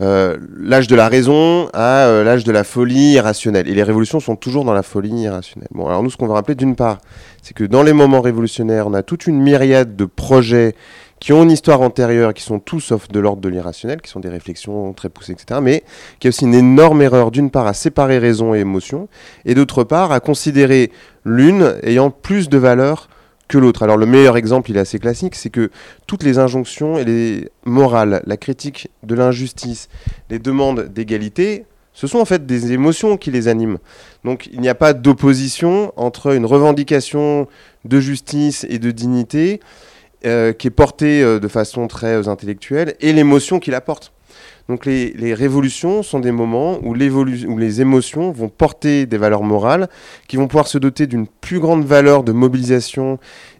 euh, 0.00 0.36
l'âge 0.56 0.88
de 0.88 0.94
la 0.94 1.08
raison 1.08 1.68
à 1.72 2.22
l'âge 2.22 2.44
de 2.44 2.52
la 2.52 2.64
folie 2.64 3.12
irrationnelle. 3.12 3.68
Et 3.68 3.74
les 3.74 3.82
révolutions 3.82 4.20
sont 4.20 4.36
toujours 4.36 4.64
dans 4.64 4.74
la 4.74 4.82
folie 4.82 5.22
irrationnelle. 5.22 5.68
Bon, 5.72 5.86
alors 5.86 6.02
nous, 6.02 6.10
ce 6.10 6.16
qu'on 6.16 6.26
va 6.26 6.34
rappeler, 6.34 6.54
d'une 6.54 6.76
part, 6.76 6.98
c'est 7.42 7.54
que 7.54 7.64
dans 7.64 7.82
les 7.82 7.92
moments 7.92 8.20
révolutionnaires, 8.20 8.86
on 8.86 8.94
a 8.94 9.02
toute 9.02 9.26
une 9.26 9.40
myriade 9.40 9.96
de 9.96 10.04
projets 10.04 10.74
qui 11.20 11.32
ont 11.32 11.42
une 11.42 11.50
histoire 11.50 11.80
antérieure, 11.80 12.34
qui 12.34 12.42
sont 12.42 12.58
tous 12.58 12.80
sauf 12.80 13.08
de 13.08 13.20
l'ordre 13.20 13.40
de 13.40 13.48
l'irrationnel, 13.48 14.00
qui 14.00 14.10
sont 14.10 14.20
des 14.20 14.28
réflexions 14.28 14.92
très 14.92 15.08
poussées, 15.08 15.32
etc. 15.32 15.60
Mais 15.62 15.82
qui 16.18 16.26
a 16.26 16.30
aussi 16.30 16.44
une 16.44 16.54
énorme 16.54 17.02
erreur, 17.02 17.30
d'une 17.30 17.50
part, 17.50 17.66
à 17.66 17.74
séparer 17.74 18.18
raison 18.18 18.54
et 18.54 18.58
émotion, 18.58 19.08
et 19.44 19.54
d'autre 19.54 19.82
part, 19.84 20.12
à 20.12 20.20
considérer 20.20 20.92
l'une 21.24 21.74
ayant 21.82 22.10
plus 22.10 22.48
de 22.48 22.58
valeur 22.58 23.08
que 23.48 23.58
l'autre. 23.58 23.82
Alors 23.82 23.96
le 23.96 24.06
meilleur 24.06 24.36
exemple, 24.36 24.70
il 24.70 24.76
est 24.76 24.80
assez 24.80 24.98
classique, 24.98 25.34
c'est 25.34 25.50
que 25.50 25.70
toutes 26.06 26.22
les 26.22 26.38
injonctions 26.38 26.98
et 26.98 27.04
les 27.04 27.48
morales, 27.64 28.22
la 28.26 28.36
critique 28.36 28.88
de 29.02 29.14
l'injustice, 29.14 29.88
les 30.30 30.38
demandes 30.38 30.88
d'égalité, 30.92 31.64
ce 31.92 32.06
sont 32.06 32.18
en 32.18 32.24
fait 32.24 32.44
des 32.44 32.72
émotions 32.72 33.16
qui 33.16 33.30
les 33.30 33.48
animent. 33.48 33.78
Donc 34.24 34.48
il 34.52 34.60
n'y 34.60 34.68
a 34.68 34.74
pas 34.74 34.92
d'opposition 34.92 35.92
entre 35.96 36.34
une 36.34 36.44
revendication 36.44 37.48
de 37.84 38.00
justice 38.00 38.66
et 38.68 38.78
de 38.78 38.90
dignité 38.90 39.60
euh, 40.26 40.52
qui 40.52 40.66
est 40.66 40.70
portée 40.70 41.22
euh, 41.22 41.38
de 41.38 41.48
façon 41.48 41.86
très 41.86 42.14
euh, 42.14 42.28
intellectuelle 42.28 42.94
et 43.00 43.12
l'émotion 43.12 43.60
qui 43.60 43.70
la 43.70 43.80
porte. 43.80 44.12
Donc 44.68 44.84
les, 44.84 45.12
les 45.12 45.34
révolutions 45.34 46.02
sont 46.02 46.18
des 46.18 46.32
moments 46.32 46.78
où, 46.82 46.96
où 46.96 47.58
les 47.58 47.80
émotions 47.80 48.32
vont 48.32 48.48
porter 48.48 49.06
des 49.06 49.18
valeurs 49.18 49.44
morales 49.44 49.88
qui 50.26 50.36
vont 50.36 50.48
pouvoir 50.48 50.66
se 50.66 50.78
doter 50.78 51.06
d'une 51.06 51.28
plus 51.28 51.60
grande 51.60 51.84
valeur 51.84 52.24
de 52.24 52.32
mobilisation 52.32 53.18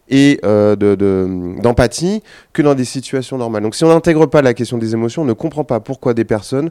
et 0.09 0.39
euh, 0.45 0.75
de- 0.75 0.95
de- 0.95 1.61
d'empathie 1.61 2.23
que 2.53 2.61
dans 2.61 2.75
des 2.75 2.85
situations 2.85 3.37
normales. 3.37 3.63
Donc 3.63 3.75
si 3.75 3.83
on 3.83 3.89
n'intègre 3.89 4.25
pas 4.25 4.41
la 4.41 4.53
question 4.53 4.77
des 4.77 4.93
émotions, 4.93 5.23
on 5.23 5.25
ne 5.25 5.33
comprend 5.33 5.63
pas 5.63 5.79
pourquoi 5.79 6.13
des 6.13 6.25
personnes 6.25 6.69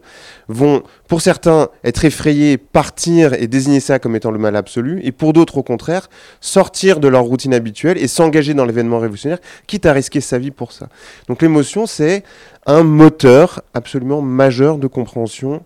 vont, 0.49 0.83
pour 1.09 1.21
certains, 1.21 1.69
être 1.85 2.05
effrayés, 2.05 2.57
partir 2.59 3.35
et 3.35 3.47
désigner 3.47 3.81
ça 3.81 3.99
comme 3.99 4.17
étant 4.17 4.31
le 4.31 4.39
mal 4.39 4.57
absolu, 4.57 5.01
et 5.05 5.13
pour 5.13 5.33
d'autres, 5.33 5.59
au 5.59 5.63
contraire, 5.63 6.09
sortir 6.41 7.01
de 7.01 7.09
leur 7.09 7.25
routine 7.25 7.55
habituelle 7.55 7.99
et 7.99 8.09
s'engager 8.09 8.55
dans 8.55 8.65
l'événement 8.65 8.99
révolutionnaire, 8.99 9.39
quitte 9.67 9.87
à 9.87 9.93
risquer 9.93 10.21
sa 10.21 10.39
vie 10.39 10.51
pour 10.51 10.73
ça. 10.73 10.89
Donc 11.29 11.43
l'émotion, 11.43 11.87
c'est 11.87 12.25
un 12.67 12.83
moteur 12.83 13.63
absolument 13.75 14.23
majeur 14.23 14.79
de 14.79 14.87
compréhension 14.87 15.63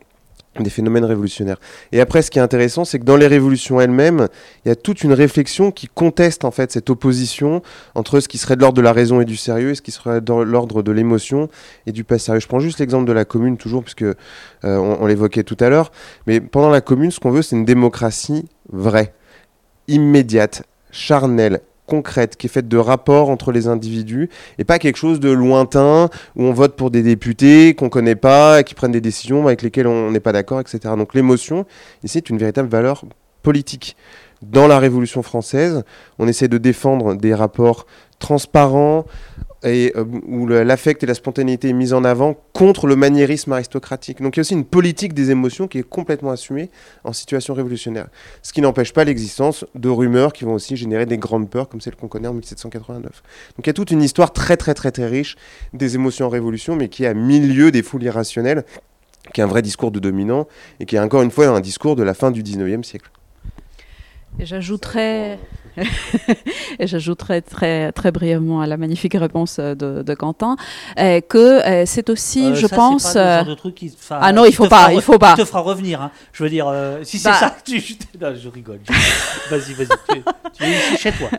des 0.59 0.71
phénomènes 0.71 1.05
révolutionnaires. 1.05 1.61
Et 1.93 2.01
après, 2.01 2.23
ce 2.23 2.31
qui 2.31 2.39
est 2.39 2.43
intéressant, 2.43 2.85
c'est 2.85 2.99
que 2.99 3.05
dans 3.05 3.17
les 3.17 3.29
révolutions 3.29 3.81
elles-mêmes, 3.81 4.29
il 4.65 4.69
y 4.69 4.73
a 4.73 4.77
toute 4.77 5.05
une 5.05 5.13
réflexion 5.13 5.71
qui 5.71 5.87
conteste 5.87 6.45
en 6.45 6.51
fait 6.51 6.73
cette 6.73 6.91
opposition 6.91 7.63
entre 7.95 8.19
ce 8.19 8.27
qui 8.27 8.37
serait 8.37 8.57
de 8.57 8.61
l'ordre 8.61 8.77
de 8.77 8.83
la 8.83 8.93
raison 8.93 9.21
et 9.21 9.25
du 9.25 9.37
sérieux 9.37 9.71
et 9.71 9.75
ce 9.77 9.83
qui 9.83 9.93
serait 9.93 10.21
de 10.21 10.33
l'ordre 10.43 10.83
de 10.83 10.91
l'émotion 10.91 11.49
et 11.87 11.93
du 11.93 12.03
pas 12.03 12.19
sérieux. 12.19 12.41
Je 12.41 12.49
prends 12.49 12.59
juste 12.59 12.81
l'exemple 12.81 13.07
de 13.07 13.13
la 13.13 13.25
commune 13.25 13.57
toujours, 13.59 13.83
puisque 13.83 14.03
euh, 14.03 14.15
on, 14.65 14.99
on 15.01 15.07
l'évoquait 15.07 15.45
tout 15.45 15.57
à 15.61 15.69
l'heure. 15.69 15.93
Mais 16.27 16.41
pendant 16.41 16.71
la 16.71 16.81
commune, 16.81 17.13
ce 17.13 17.21
qu'on 17.21 17.31
veut, 17.31 17.43
c'est 17.43 17.57
une 17.57 17.65
démocratie 17.65 18.49
vraie. 18.73 19.15
immédiate, 19.87 20.65
charnelle, 20.91 21.61
concrète, 21.91 22.37
qui 22.37 22.47
est 22.47 22.51
faite 22.51 22.69
de 22.69 22.77
rapports 22.77 23.29
entre 23.29 23.51
les 23.51 23.67
individus, 23.67 24.31
et 24.59 24.65
pas 24.65 24.79
quelque 24.79 24.97
chose 24.97 25.19
de 25.19 25.31
lointain 25.31 26.09
où 26.37 26.45
on 26.45 26.53
vote 26.53 26.77
pour 26.77 26.91
des 26.91 27.03
députés 27.03 27.75
qu'on 27.75 27.89
connaît 27.89 28.15
pas, 28.15 28.61
et 28.61 28.65
qui 28.65 28.75
prennent 28.75 28.93
des 28.93 29.01
décisions 29.01 29.47
avec 29.47 29.63
lesquelles 29.63 29.89
on 29.89 30.13
n'est 30.13 30.21
pas 30.21 30.33
d'accord, 30.33 30.61
etc. 30.61 30.79
Donc 30.97 31.15
l'émotion, 31.15 31.67
ici, 32.05 32.19
est 32.19 32.31
une 32.31 32.39
véritable 32.39 32.69
valeur 32.69 33.05
politique. 33.43 33.97
Dans 34.43 34.69
la 34.69 34.79
Révolution 34.79 35.23
française, 35.23 35.83
on 36.19 36.29
essaie 36.29 36.49
de 36.49 36.59
défendre 36.59 37.15
des 37.15 37.35
rapports 37.35 37.87
transparents, 38.21 39.05
et 39.63 39.93
euh, 39.97 40.05
où 40.27 40.47
l'affect 40.47 41.03
et 41.03 41.07
la 41.07 41.15
spontanéité 41.15 41.69
est 41.69 41.75
mise 41.75 41.93
en 41.93 42.05
avant 42.05 42.37
contre 42.53 42.87
le 42.87 42.97
maniérisme 42.97 43.53
aristocratique. 43.53 44.23
Donc 44.23 44.37
il 44.37 44.39
y 44.39 44.41
a 44.41 44.43
aussi 44.43 44.55
une 44.55 44.65
politique 44.65 45.13
des 45.13 45.31
émotions 45.31 45.69
qui 45.69 45.79
est 45.79 45.89
complètement 45.89 46.31
assumée 46.31 46.71
en 47.05 47.13
situation 47.13 47.55
révolutionnaire. 47.55 48.09
Ce 48.43 48.53
qui 48.53 48.61
n'empêche 48.61 48.93
pas 48.93 49.05
l'existence 49.05 49.65
de 49.75 49.89
rumeurs 49.89 50.33
qui 50.33 50.45
vont 50.45 50.55
aussi 50.55 50.77
générer 50.77 51.07
des 51.07 51.19
grandes 51.19 51.51
peurs 51.51 51.69
comme 51.69 51.81
celles 51.81 51.97
qu'on 51.97 52.09
connaît 52.09 52.29
en 52.29 52.35
1789. 52.35 53.03
Donc 53.03 53.67
il 53.67 53.67
y 53.67 53.71
a 53.71 53.75
toute 53.75 53.91
une 53.91 54.03
histoire 54.03 54.33
très 54.33 54.57
très 54.57 54.75
très 54.75 54.91
très 54.93 55.07
riche 55.07 55.37
des 55.75 55.95
émotions 55.95 56.27
en 56.27 56.31
révolution, 56.31 56.77
mais 56.77 56.89
qui 56.89 57.05
est 57.05 57.09
à 57.09 57.15
milieu 57.15 57.71
des 57.71 57.83
foules 57.83 58.03
irrationnelles, 58.03 58.65
qui 59.35 59.41
est 59.41 59.45
un 59.45 59.49
vrai 59.49 59.63
discours 59.63 59.91
de 59.91 59.99
dominant 59.99 60.47
et 60.81 60.87
qui 60.87 60.97
est 60.97 61.01
encore 61.01 61.23
une 61.23 61.31
fois 61.31 61.49
un 61.49 61.61
discours 61.61 61.97
de 61.97 62.03
la 62.03 62.15
fin 62.15 62.31
du 62.31 62.43
19e 62.43 62.83
siècle. 62.83 63.11
J'ajouterais 64.39 65.39
et 66.79 66.87
j'ajouterai 66.87 67.43
très, 67.43 67.93
très 67.93 68.13
brièvement 68.13 68.61
à 68.61 68.67
la 68.67 68.77
magnifique 68.77 69.15
réponse 69.15 69.59
de, 69.59 70.03
de 70.03 70.15
Quentin 70.15 70.57
euh, 70.99 71.21
que 71.21 71.67
euh, 71.67 71.85
c'est 71.87 72.11
aussi, 72.11 72.47
euh, 72.47 72.55
je 72.55 72.67
ça, 72.67 72.77
pense. 72.77 73.15
Pas 73.15 73.39
genre 73.39 73.47
de 73.47 73.55
truc 73.55 73.75
qui 73.75 73.95
ah 74.11 74.33
non, 74.33 74.45
il 74.45 74.55
faut 74.55 74.69
pas, 74.69 74.93
il 74.93 75.01
faut 75.01 75.19
pas. 75.19 75.35
te 75.35 75.45
fera 75.45 75.61
revenir. 75.61 76.03
Hein. 76.03 76.11
Je 76.33 76.43
veux 76.43 76.51
dire, 76.51 76.73
si 77.03 77.19
c'est 77.19 77.31
bah. 77.31 77.37
ça, 77.37 77.57
tu... 77.65 77.83
non, 78.21 78.35
je 78.35 78.49
rigole. 78.49 78.81
vas-y, 79.51 79.73
vas-y. 79.75 79.89
Tu, 80.09 80.23
tu, 80.55 80.65
es 80.65 80.71
ici 80.71 80.97
chez 80.99 81.13
toi. 81.13 81.31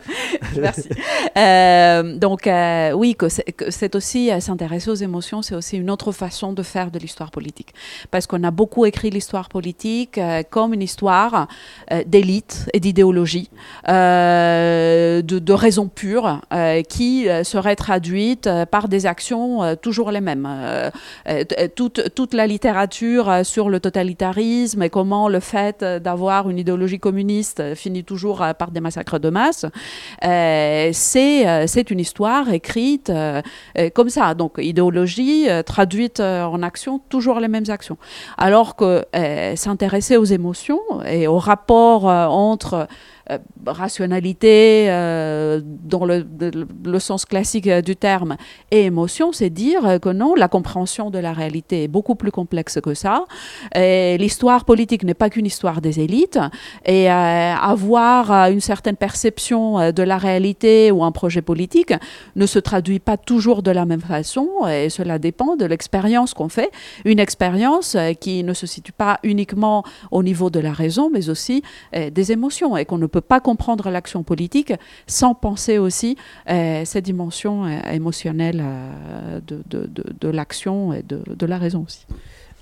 Merci. 0.60 0.88
donc 2.18 2.48
oui, 2.98 3.14
que 3.16 3.28
c'est 3.28 3.94
aussi 3.94 4.30
s'intéresser 4.40 4.90
aux 4.90 4.94
émotions, 4.94 5.42
c'est 5.42 5.54
aussi 5.54 5.76
une 5.76 5.90
autre 5.90 6.12
façon 6.12 6.52
de 6.52 6.62
faire 6.62 6.90
de 6.90 6.98
l'histoire 6.98 7.30
politique, 7.30 7.74
parce 8.10 8.26
qu'on 8.26 8.42
a 8.44 8.50
beaucoup 8.50 8.86
écrit 8.86 9.10
l'histoire 9.10 9.48
politique 9.48 10.20
comme 10.50 10.74
une 10.74 10.82
histoire 10.82 11.48
d'élite 12.06 12.70
et 12.72 12.80
d'idéologie. 12.80 13.50
Euh, 13.88 14.31
de, 15.22 15.52
raisons 15.52 15.88
pures 15.88 16.40
euh, 16.52 16.82
qui 16.82 17.28
euh, 17.28 17.44
seraient 17.44 17.76
traduites 17.76 18.48
par 18.70 18.88
des 18.88 19.06
actions 19.06 19.76
toujours 19.76 20.10
les 20.10 20.20
mêmes. 20.20 20.48
toute, 21.76 22.14
toute 22.14 22.34
la 22.34 22.46
littérature 22.46 23.44
sur 23.44 23.68
le 23.68 23.80
totalitarisme 23.80 24.82
et 24.82 24.90
comment 24.90 25.28
le 25.28 25.40
fait 25.40 25.84
d'avoir 25.84 26.48
une 26.50 26.58
idéologie 26.58 26.98
communiste 26.98 27.74
finit 27.74 28.04
toujours 28.04 28.44
par 28.58 28.70
des 28.70 28.80
massacres 28.80 29.18
de 29.18 29.30
masse, 29.30 29.66
c'est 30.22 31.90
une 31.90 32.00
histoire 32.00 32.52
écrite 32.52 33.12
comme 33.94 34.08
ça. 34.08 34.34
Donc 34.34 34.54
idéologie 34.58 35.48
traduite 35.66 36.20
en 36.20 36.62
action, 36.62 37.00
toujours 37.08 37.40
les 37.40 37.48
mêmes 37.48 37.68
actions. 37.68 37.96
Alors 38.38 38.76
que 38.76 39.04
s'intéresser 39.54 40.16
aux 40.16 40.24
émotions 40.24 40.80
et 41.06 41.26
au 41.26 41.38
rapport 41.38 42.04
entre 42.04 42.86
euh, 43.30 43.38
rationalité 43.64 44.86
euh, 44.88 45.60
dans 45.64 46.04
le, 46.04 46.98
sens 46.98 47.24
classique 47.24 47.68
euh, 47.68 47.80
du 47.80 47.94
terme 47.94 48.36
et 48.72 48.82
émotion, 48.84 49.32
c'est 49.32 49.50
dire 49.50 50.00
que 50.00 50.08
non, 50.08 50.34
la 50.34 50.48
compréhension 50.48 51.10
de 51.10 51.18
la 51.18 51.32
réalité 51.32 51.84
est 51.84 51.88
beaucoup 51.88 52.16
plus 52.16 52.32
complexe 52.32 52.80
que 52.82 52.94
ça. 52.94 53.24
L'histoire 53.74 54.64
politique 54.64 55.04
n'est 55.04 55.14
pas 55.14 55.30
qu'une 55.30 55.46
histoire 55.46 55.80
des 55.80 56.00
élites 56.00 56.38
et 56.84 57.08
avoir 57.08 58.50
une 58.50 58.60
certaine 58.60 58.96
perception 58.96 59.92
de 59.92 60.02
la 60.02 60.18
réalité 60.18 60.90
ou 60.90 61.04
un 61.04 61.12
projet 61.12 61.42
politique 61.42 61.92
ne 62.36 62.46
se 62.46 62.58
traduit 62.58 62.98
pas 62.98 63.16
toujours 63.16 63.62
de 63.62 63.70
la 63.70 63.84
même 63.84 64.00
façon 64.00 64.48
et 64.68 64.90
cela 64.90 65.18
dépend 65.18 65.56
de 65.56 65.64
l'expérience 65.64 66.34
qu'on 66.34 66.48
fait. 66.48 66.70
Une 67.04 67.18
expérience 67.18 67.96
qui 68.20 68.44
ne 68.44 68.54
se 68.54 68.66
situe 68.66 68.92
pas 68.92 69.18
uniquement 69.22 69.84
au 70.10 70.22
niveau 70.22 70.50
de 70.50 70.60
la 70.60 70.72
raison, 70.72 71.10
mais 71.12 71.28
aussi 71.28 71.62
des 71.92 72.32
émotions 72.32 72.76
et 72.76 72.84
qu'on 72.84 72.98
ne 72.98 73.06
peut 73.12 73.20
pas 73.20 73.40
comprendre 73.40 73.90
l'action 73.90 74.24
politique 74.24 74.72
sans 75.06 75.34
penser 75.34 75.78
aussi 75.78 76.16
euh, 76.48 76.84
ces 76.84 77.02
dimensions 77.02 77.64
euh, 77.64 77.78
émotionnelles 77.90 78.62
euh, 78.64 79.40
de, 79.46 79.62
de, 79.66 79.86
de, 79.86 80.28
l'action 80.28 80.92
et 80.92 81.02
de, 81.02 81.46
la 81.46 81.58
raison 81.58 81.84
aussi. 81.86 82.06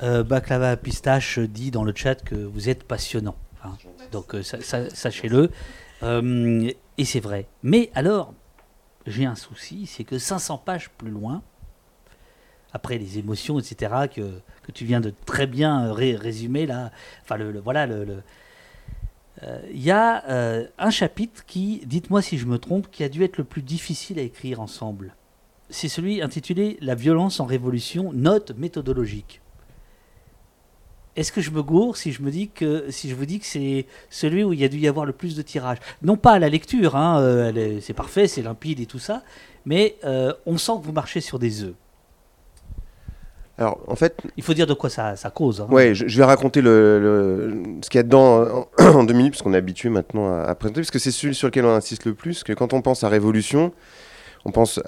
Baklava 0.03 0.77
Pistache 0.77 1.39
dit 1.39 1.71
dans 1.71 1.85
le 1.85 1.93
chat 1.95 2.17
que 2.17 2.35
vous 2.35 2.69
êtes 2.69 2.85
passionnant. 2.85 3.37
Hein. 3.65 3.73
Donc 4.13 4.35
sachez-le. 4.43 5.51
et 6.03 7.05
c'est 7.05 7.21
vrai. 7.21 7.47
Mais 7.63 7.91
alors, 7.95 8.33
j'ai 9.07 9.27
un 9.27 9.35
souci, 9.35 9.87
c'est 9.87 10.05
que 10.05 10.19
500 10.19 10.59
pages 10.59 10.91
plus 10.91 11.11
loin, 11.11 11.43
après 12.73 12.97
les 12.97 13.19
émotions, 13.19 13.59
etc., 13.59 13.93
que, 14.15 14.41
que 14.63 14.73
tu 14.73 14.87
viens 14.87 15.01
de 15.01 15.13
très 15.27 15.47
bien 15.47 15.93
résumer 15.93 16.67
là, 16.67 16.91
enfin 17.23 17.37
le, 17.37 17.61
voilà 17.61 17.87
le 17.87 18.23
il 19.43 19.49
euh, 19.49 19.59
y 19.73 19.91
a 19.91 20.25
euh, 20.29 20.67
un 20.79 20.91
chapitre 20.91 21.45
qui, 21.47 21.83
dites-moi 21.87 22.21
si 22.21 22.37
je 22.37 22.47
me 22.47 22.59
trompe, 22.59 22.91
qui 22.91 23.05
a 23.05 23.09
dû 23.09 23.25
être 23.25 23.39
le 23.39 23.45
plus 23.45 23.63
difficile 23.63 24.19
à 24.19 24.23
écrire 24.23 24.61
ensemble. 24.61 25.15
C'est 25.71 25.89
celui 25.89 26.21
intitulé 26.21 26.77
La 26.81 26.95
violence 26.95 27.41
en 27.41 27.47
révolution, 27.47 28.13
note 28.13 28.53
méthodologique. 28.59 29.41
Est-ce 31.17 31.33
que 31.33 31.41
je 31.41 31.51
me 31.51 31.63
gourre 31.63 31.97
si 31.97 32.13
je 32.13 32.23
vous 32.23 32.31
dis 32.31 32.49
que 32.49 32.87
c'est 32.91 33.87
celui 34.11 34.45
où 34.45 34.53
il 34.53 34.61
y 34.61 34.65
a 34.65 34.69
dû 34.69 34.79
y 34.79 34.89
avoir 34.89 35.07
le 35.07 35.13
plus 35.13 35.37
de 35.37 35.43
tirages? 35.43 35.79
Non 36.03 36.17
pas 36.17 36.33
à 36.33 36.39
la 36.39 36.49
lecture, 36.49 36.97
hein, 36.97 37.21
euh, 37.21 37.79
c'est 37.81 37.95
parfait, 37.95 38.29
c'est 38.29 38.43
limpide 38.43 38.81
et 38.81 38.87
tout 38.87 38.99
ça, 38.99 39.23
mais 39.65 39.97
on 40.47 40.57
sent 40.57 40.73
que 40.81 40.87
vous 40.87 40.93
marchez 40.93 41.21
sur 41.21 41.39
des 41.39 41.63
œufs. 41.63 41.75
Alors, 43.59 43.81
en 43.87 43.97
fait. 43.97 44.17
Il 44.37 44.43
faut 44.43 44.55
dire 44.55 44.67
de 44.67 44.75
quoi 44.75 44.91
ça, 44.91 45.15
cause. 45.35 45.61
Hein. 45.61 45.67
Ouais, 45.71 45.95
je, 45.95 46.17
vais 46.17 46.25
raconter 46.25 46.63
le, 46.63 47.63
ce 47.83 47.91
qu'il 47.91 47.99
y 47.99 48.01
a 48.01 48.03
dedans 48.03 48.67
en, 48.79 49.05
deux 49.05 49.15
minutes, 49.15 49.33
puisqu'on 49.33 49.55
est 49.55 49.59
habitué 49.59 49.91
maintenant 49.91 50.43
à, 50.43 50.55
présenter, 50.55 50.81
parce 50.81 50.91
que 50.91 50.99
c'est 50.99 51.11
celui 51.11 51.35
sur 51.35 51.49
lequel 51.49 51.65
on 51.65 51.75
insiste 51.75 52.05
le 52.05 52.15
plus, 52.15 52.43
que 52.43 52.53
quand 52.53 52.73
on 52.73 52.81
pense 52.81 53.05
à 53.05 53.09
révolution, 53.09 53.73
on 54.45 54.51
pense 54.53 54.81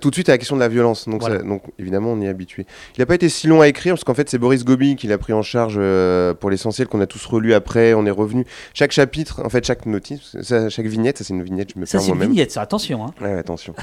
tout 0.00 0.10
de 0.10 0.14
suite 0.14 0.28
à 0.28 0.32
la 0.32 0.38
question 0.38 0.56
de 0.56 0.60
la 0.60 0.68
violence. 0.68 1.08
Donc, 1.08 1.22
donc 1.44 1.62
évidemment, 1.78 2.12
on 2.12 2.20
y 2.20 2.26
est 2.26 2.28
habitué. 2.28 2.66
Il 2.96 3.00
n'a 3.00 3.06
pas 3.06 3.14
été 3.14 3.28
si 3.28 3.46
long 3.46 3.60
à 3.60 3.68
écrire, 3.68 3.94
parce 3.94 4.04
qu'en 4.04 4.14
fait, 4.14 4.28
c'est 4.28 4.38
Boris 4.38 4.64
Gobi 4.64 4.96
qui 4.96 5.06
l'a 5.06 5.18
pris 5.18 5.32
en 5.32 5.42
charge 5.42 5.76
euh, 5.78 6.34
pour 6.34 6.50
l'essentiel, 6.50 6.88
qu'on 6.88 7.00
a 7.00 7.06
tous 7.06 7.24
relu 7.24 7.54
après, 7.54 7.94
on 7.94 8.04
est 8.04 8.10
revenu. 8.10 8.44
Chaque 8.74 8.92
chapitre, 8.92 9.40
en 9.44 9.48
fait, 9.48 9.64
chaque 9.64 9.86
notice, 9.86 10.36
chaque 10.42 10.86
vignette, 10.86 11.18
ça 11.18 11.24
c'est 11.24 11.34
une 11.34 11.42
vignette, 11.42 11.72
je 11.74 11.80
me 11.80 11.86
Ça 11.86 11.98
c'est 11.98 12.10
une 12.10 12.20
vignette, 12.20 12.52
ça, 12.52 12.60
attention. 12.60 13.06
Hein. 13.06 13.14
Ouais, 13.20 13.32
attention. 13.32 13.74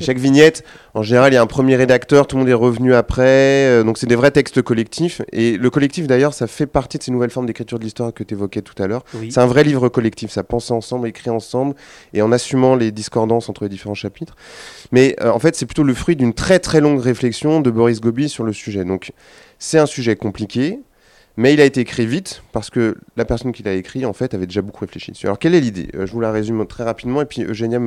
Chaque 0.00 0.18
vignette, 0.18 0.64
en 0.94 1.02
général, 1.02 1.32
il 1.32 1.34
y 1.34 1.38
a 1.38 1.42
un 1.42 1.46
premier 1.46 1.76
rédacteur, 1.76 2.26
tout 2.26 2.36
le 2.36 2.40
monde 2.40 2.48
est 2.48 2.54
revenu 2.54 2.94
après. 2.94 3.66
Euh, 3.68 3.84
donc, 3.84 3.98
c'est 3.98 4.06
des 4.06 4.16
vrais 4.16 4.30
textes 4.30 4.62
collectifs. 4.62 5.22
Et 5.32 5.56
le 5.56 5.70
collectif, 5.70 6.06
d'ailleurs, 6.06 6.34
ça 6.34 6.46
fait 6.46 6.66
partie 6.66 6.98
de 6.98 7.02
ces 7.02 7.12
nouvelles 7.12 7.30
formes 7.30 7.46
d'écriture 7.46 7.78
de 7.78 7.84
l'histoire 7.84 8.12
que 8.12 8.24
tu 8.24 8.34
évoquais 8.34 8.62
tout 8.62 8.80
à 8.82 8.86
l'heure. 8.86 9.04
C'est 9.30 9.38
un 9.38 9.46
vrai 9.46 9.64
livre 9.64 9.88
collectif. 9.88 10.30
Ça 10.30 10.42
pense 10.42 10.70
ensemble, 10.70 11.08
écrit 11.08 11.30
ensemble, 11.30 11.74
et 12.12 12.22
en 12.22 12.32
assumant 12.32 12.74
les 12.74 12.92
discordances 12.92 13.48
entre 13.48 13.64
les 13.64 13.68
différents 13.68 13.94
chapitres. 13.94 14.36
Mais 14.92 15.16
euh, 15.20 15.30
en 15.30 15.38
fait, 15.38 15.54
c'est 15.54 15.66
plutôt 15.66 15.84
le 15.84 15.94
fruit 15.94 16.16
d'une 16.16 16.34
très 16.34 16.58
très 16.58 16.80
longue 16.80 17.00
réflexion 17.00 17.60
de 17.60 17.70
Boris 17.70 18.00
Gobi 18.00 18.28
sur 18.28 18.44
le 18.44 18.52
sujet. 18.52 18.84
Donc, 18.84 19.12
c'est 19.58 19.78
un 19.78 19.86
sujet 19.86 20.16
compliqué. 20.16 20.80
Mais 21.40 21.54
il 21.54 21.60
a 21.62 21.64
été 21.64 21.80
écrit 21.80 22.04
vite 22.04 22.42
parce 22.52 22.68
que 22.68 22.98
la 23.16 23.24
personne 23.24 23.52
qui 23.52 23.62
l'a 23.62 23.72
écrit, 23.72 24.04
en 24.04 24.12
fait, 24.12 24.34
avait 24.34 24.44
déjà 24.44 24.60
beaucoup 24.60 24.80
réfléchi 24.80 25.10
dessus. 25.10 25.24
Alors, 25.24 25.38
quelle 25.38 25.54
est 25.54 25.60
l'idée? 25.62 25.88
Euh, 25.94 26.04
Je 26.04 26.12
vous 26.12 26.20
la 26.20 26.32
résume 26.32 26.66
très 26.66 26.84
rapidement 26.84 27.22
et 27.22 27.24
puis 27.24 27.44
Eugénia, 27.44 27.80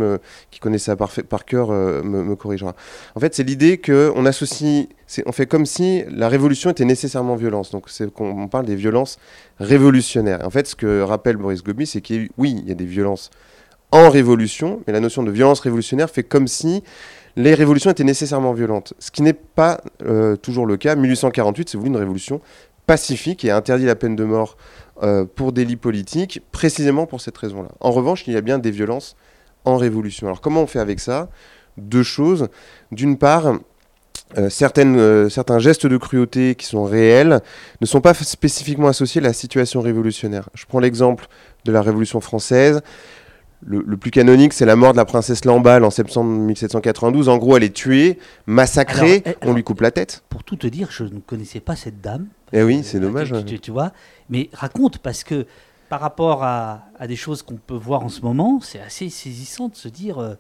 qui 0.50 0.60
connaît 0.60 0.80
ça 0.80 0.96
par, 0.96 1.46
cœur, 1.46 1.70
euh, 1.70 2.02
me, 2.02 2.36
corrigera. 2.36 2.76
En 3.14 3.20
fait, 3.20 3.36
c'est 3.36 3.44
l'idée 3.44 3.78
qu'on 3.78 4.26
associe, 4.26 4.88
on 5.28 5.32
fait 5.32 5.46
comme 5.46 5.68
si 5.68 6.04
la 6.10 6.30
révolution 6.30 6.72
était 6.72 6.84
nécessairement 6.84 7.36
violence. 7.36 7.70
Donc, 7.70 7.90
c'est 7.90 8.12
qu'on 8.12 8.48
parle 8.48 8.66
des 8.66 8.76
violences 8.76 9.20
révolutionnaires. 9.60 10.40
En 10.44 10.50
fait, 10.50 10.66
ce 10.66 10.76
que 10.76 11.02
rappelle 11.02 11.38
Boris 11.38 11.62
Gobi, 11.62 11.86
c'est 11.86 12.02
qu'il 12.02 12.30
oui, 12.40 12.60
il 12.60 12.68
y 12.68 12.72
a 12.72 12.76
des 12.76 12.86
violences 12.86 13.30
en 13.92 14.10
révolution, 14.10 14.82
mais 14.88 14.94
la 14.94 15.00
notion 15.00 15.22
de 15.22 15.30
violence 15.30 15.60
révolutionnaire 15.60 16.10
fait 16.10 16.24
comme 16.24 16.48
si 16.48 16.82
les 17.36 17.54
révolutions 17.54 17.92
étaient 17.92 18.04
nécessairement 18.04 18.54
violentes. 18.54 18.94
Ce 18.98 19.12
qui 19.12 19.22
n'est 19.22 19.34
pas 19.34 19.82
euh, 20.04 20.36
toujours 20.36 20.66
le 20.66 20.78
cas. 20.78 20.96
1848, 20.96 21.70
c'est 21.70 21.78
voulu 21.78 21.92
une 21.92 21.98
révolution 21.98 22.42
pacifique 22.86 23.46
et 23.46 23.52
a 23.52 23.58
interdit 23.58 23.86
la 23.86 23.96
peine 23.96 24.16
de 24.16 24.24
mort 24.24 24.58
euh, 25.02 25.26
pour 25.26 25.52
délit 25.54 25.76
politique, 25.76 26.42
précisément 26.52 27.06
pour 27.06 27.22
cette 27.22 27.38
raison-là. 27.38 27.70
En 27.80 27.92
revanche, 27.92 28.28
il 28.28 28.34
y 28.34 28.38
a 28.38 28.42
bien 28.42 28.60
des 28.60 28.72
violences 28.72 29.16
en 29.66 29.78
révolution. 29.78 30.28
Alors 30.28 30.42
comment 30.42 30.62
on 30.62 30.68
fait 30.68 30.80
avec 30.80 31.00
ça? 31.00 31.30
Deux 31.78 32.04
choses. 32.04 32.50
D'une 32.92 33.18
part, 33.18 33.56
euh, 34.38 34.50
certaines, 34.50 34.98
euh, 34.98 35.30
certains 35.30 35.60
gestes 35.60 35.88
de 35.88 35.98
cruauté 35.98 36.56
qui 36.56 36.66
sont 36.66 36.84
réels 36.84 37.42
ne 37.82 37.86
sont 37.86 38.02
pas 38.02 38.14
spécifiquement 38.14 38.88
associés 38.88 39.22
à 39.22 39.24
la 39.24 39.34
situation 39.34 39.82
révolutionnaire. 39.82 40.50
Je 40.54 40.66
prends 40.66 40.80
l'exemple 40.80 41.28
de 41.66 41.72
la 41.72 41.82
Révolution 41.82 42.20
française 42.22 42.82
le, 43.66 43.98
plus 43.98 44.12
canonique, 44.12 44.54
c'est 44.54 44.66
la 44.66 44.76
mort 44.76 44.92
de 44.92 44.98
la 44.98 45.06
princesse 45.06 45.46
Lamballe 45.46 45.84
en 45.84 45.90
septembre 45.90 46.30
1792. 46.30 47.30
En 47.30 47.38
gros, 47.38 47.58
elle 47.58 47.64
est 47.64 47.74
tuée, 47.74 48.20
massacrée, 48.46 49.24
eh, 49.26 49.36
on 49.44 49.54
lui 49.54 49.64
coupe 49.64 49.82
la 49.82 49.92
tête. 49.92 50.24
Pour 50.30 50.44
tout 50.44 50.56
te 50.56 50.68
dire, 50.68 50.90
je 50.92 51.04
ne 51.04 51.20
connaissais 51.20 51.60
pas 51.60 51.76
cette 51.76 52.02
dame. 52.02 52.28
Eh 52.54 52.64
oui, 52.64 52.82
c'est 52.84 53.00
dommage. 53.00 53.34
Tu, 53.62 53.72
vois, 53.72 53.92
mais 54.30 54.50
raconte 54.54 55.00
parce 55.00 55.24
que 55.24 55.46
par 55.90 56.00
rapport 56.00 56.44
à, 56.44 56.86
à 56.98 57.08
des 57.08 57.16
choses 57.16 57.42
qu'on 57.42 57.58
peut 57.58 57.76
voir 57.76 58.04
en 58.04 58.10
ce 58.10 58.22
moment, 58.22 58.60
c'est 58.62 58.80
assez 58.80 59.10
saisissant 59.10 59.68
de 59.68 59.76
se 59.76 59.88
dire 59.88 60.20
euh, 60.20 60.36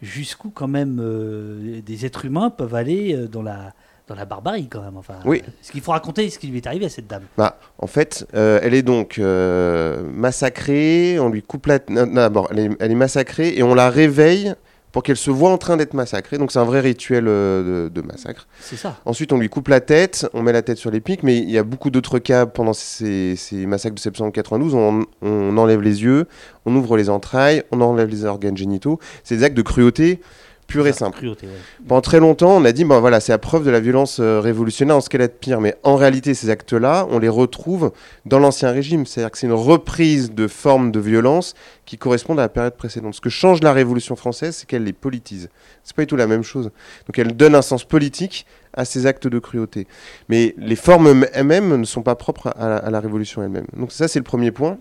jusqu'où 0.00 0.50
quand 0.50 0.68
même 0.68 1.00
euh, 1.00 1.80
des 1.80 2.04
êtres 2.04 2.24
humains 2.24 2.50
peuvent 2.50 2.74
aller 2.74 3.14
euh, 3.14 3.28
dans 3.28 3.42
la 3.42 3.72
dans 4.08 4.14
la 4.14 4.24
barbarie 4.24 4.68
quand 4.68 4.82
même. 4.82 4.96
Enfin, 4.96 5.14
Oui. 5.24 5.42
Ce 5.62 5.70
qu'il 5.70 5.80
faut 5.80 5.92
raconter, 5.92 6.28
ce 6.30 6.38
qui 6.38 6.48
lui 6.48 6.58
est 6.58 6.66
arrivé 6.66 6.86
à 6.86 6.88
cette 6.88 7.06
dame. 7.06 7.22
Bah, 7.38 7.58
en 7.78 7.86
fait, 7.86 8.26
euh, 8.34 8.58
elle 8.62 8.74
est 8.74 8.82
donc 8.82 9.18
euh, 9.18 10.02
massacrée, 10.12 11.18
on 11.20 11.28
lui 11.28 11.42
coupe 11.42 11.66
la... 11.66 11.78
D'abord, 11.78 12.48
elle 12.50 12.76
elle 12.80 12.90
est 12.90 12.96
massacrée 12.96 13.56
et 13.56 13.62
on 13.62 13.74
la 13.74 13.90
réveille 13.90 14.54
pour 14.92 15.02
qu'elle 15.02 15.16
se 15.16 15.30
voit 15.30 15.50
en 15.50 15.58
train 15.58 15.76
d'être 15.76 15.94
massacrée. 15.94 16.38
Donc 16.38 16.52
c'est 16.52 16.58
un 16.58 16.64
vrai 16.64 16.80
rituel 16.80 17.24
euh, 17.26 17.88
de, 17.88 18.00
de 18.00 18.06
massacre. 18.06 18.46
C'est 18.60 18.76
ça. 18.76 18.96
Ensuite, 19.04 19.32
on 19.32 19.38
lui 19.38 19.48
coupe 19.48 19.68
la 19.68 19.80
tête, 19.80 20.28
on 20.34 20.42
met 20.42 20.52
la 20.52 20.62
tête 20.62 20.76
sur 20.76 20.90
les 20.90 21.00
pics, 21.00 21.22
mais 21.22 21.38
il 21.38 21.50
y 21.50 21.58
a 21.58 21.64
beaucoup 21.64 21.90
d'autres 21.90 22.18
cas 22.18 22.46
pendant 22.46 22.74
ces, 22.74 23.34
ces 23.36 23.66
massacres 23.66 23.94
de 23.94 24.00
septembre 24.00 24.32
92. 24.32 24.74
On, 24.74 25.04
on 25.22 25.56
enlève 25.56 25.80
les 25.80 26.02
yeux, 26.02 26.26
on 26.66 26.76
ouvre 26.76 26.96
les 26.96 27.10
entrailles, 27.10 27.62
on 27.72 27.80
enlève 27.80 28.08
les 28.08 28.24
organes 28.24 28.56
génitaux. 28.56 28.98
C'est 29.24 29.38
des 29.38 29.44
actes 29.44 29.56
de 29.56 29.62
cruauté 29.62 30.20
pure 30.66 30.86
et 30.86 30.92
simple. 30.92 31.18
cruauté, 31.18 31.46
ouais. 31.46 31.52
Pendant 31.86 32.00
très 32.00 32.20
longtemps, 32.20 32.56
on 32.56 32.64
a 32.64 32.72
dit, 32.72 32.84
bon 32.84 32.98
voilà, 33.00 33.20
c'est 33.20 33.32
la 33.32 33.38
preuve 33.38 33.64
de 33.64 33.70
la 33.70 33.80
violence 33.80 34.18
euh, 34.20 34.40
révolutionnaire 34.40 34.96
en 34.96 35.00
ce 35.00 35.08
qu'elle 35.08 35.22
a 35.22 35.28
de 35.28 35.32
pire. 35.32 35.60
Mais 35.60 35.76
en 35.82 35.96
réalité, 35.96 36.34
ces 36.34 36.50
actes-là, 36.50 37.06
on 37.10 37.18
les 37.18 37.28
retrouve 37.28 37.92
dans 38.24 38.38
l'Ancien 38.38 38.70
Régime. 38.70 39.04
C'est-à-dire 39.06 39.30
que 39.30 39.38
c'est 39.38 39.46
une 39.46 39.52
reprise 39.52 40.32
de 40.32 40.46
formes 40.46 40.90
de 40.90 41.00
violence 41.00 41.54
qui 41.84 41.98
correspondent 41.98 42.38
à 42.38 42.42
la 42.42 42.48
période 42.48 42.76
précédente. 42.76 43.14
Ce 43.14 43.20
que 43.20 43.30
change 43.30 43.62
la 43.62 43.72
Révolution 43.72 44.16
française, 44.16 44.56
c'est 44.56 44.66
qu'elle 44.66 44.84
les 44.84 44.92
politise. 44.92 45.50
C'est 45.84 45.94
pas 45.94 46.02
du 46.02 46.06
tout 46.06 46.16
la 46.16 46.26
même 46.26 46.42
chose. 46.42 46.70
Donc 47.06 47.18
elle 47.18 47.36
donne 47.36 47.54
un 47.54 47.62
sens 47.62 47.84
politique 47.84 48.46
à 48.72 48.84
ces 48.84 49.06
actes 49.06 49.26
de 49.26 49.38
cruauté. 49.38 49.86
Mais 50.28 50.54
les 50.56 50.76
formes 50.76 51.26
elles-mêmes 51.32 51.76
ne 51.76 51.84
sont 51.84 52.02
pas 52.02 52.14
propres 52.14 52.54
à 52.58 52.68
la, 52.68 52.76
à 52.76 52.90
la 52.90 53.00
Révolution 53.00 53.42
elle-même. 53.42 53.66
Donc 53.76 53.92
ça, 53.92 54.08
c'est 54.08 54.18
le 54.18 54.24
premier 54.24 54.50
point. 54.50 54.78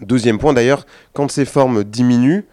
Deuxième 0.00 0.38
point, 0.38 0.52
d'ailleurs, 0.52 0.84
quand 1.12 1.30
ces 1.30 1.44
formes 1.44 1.84
diminuent, 1.84 2.44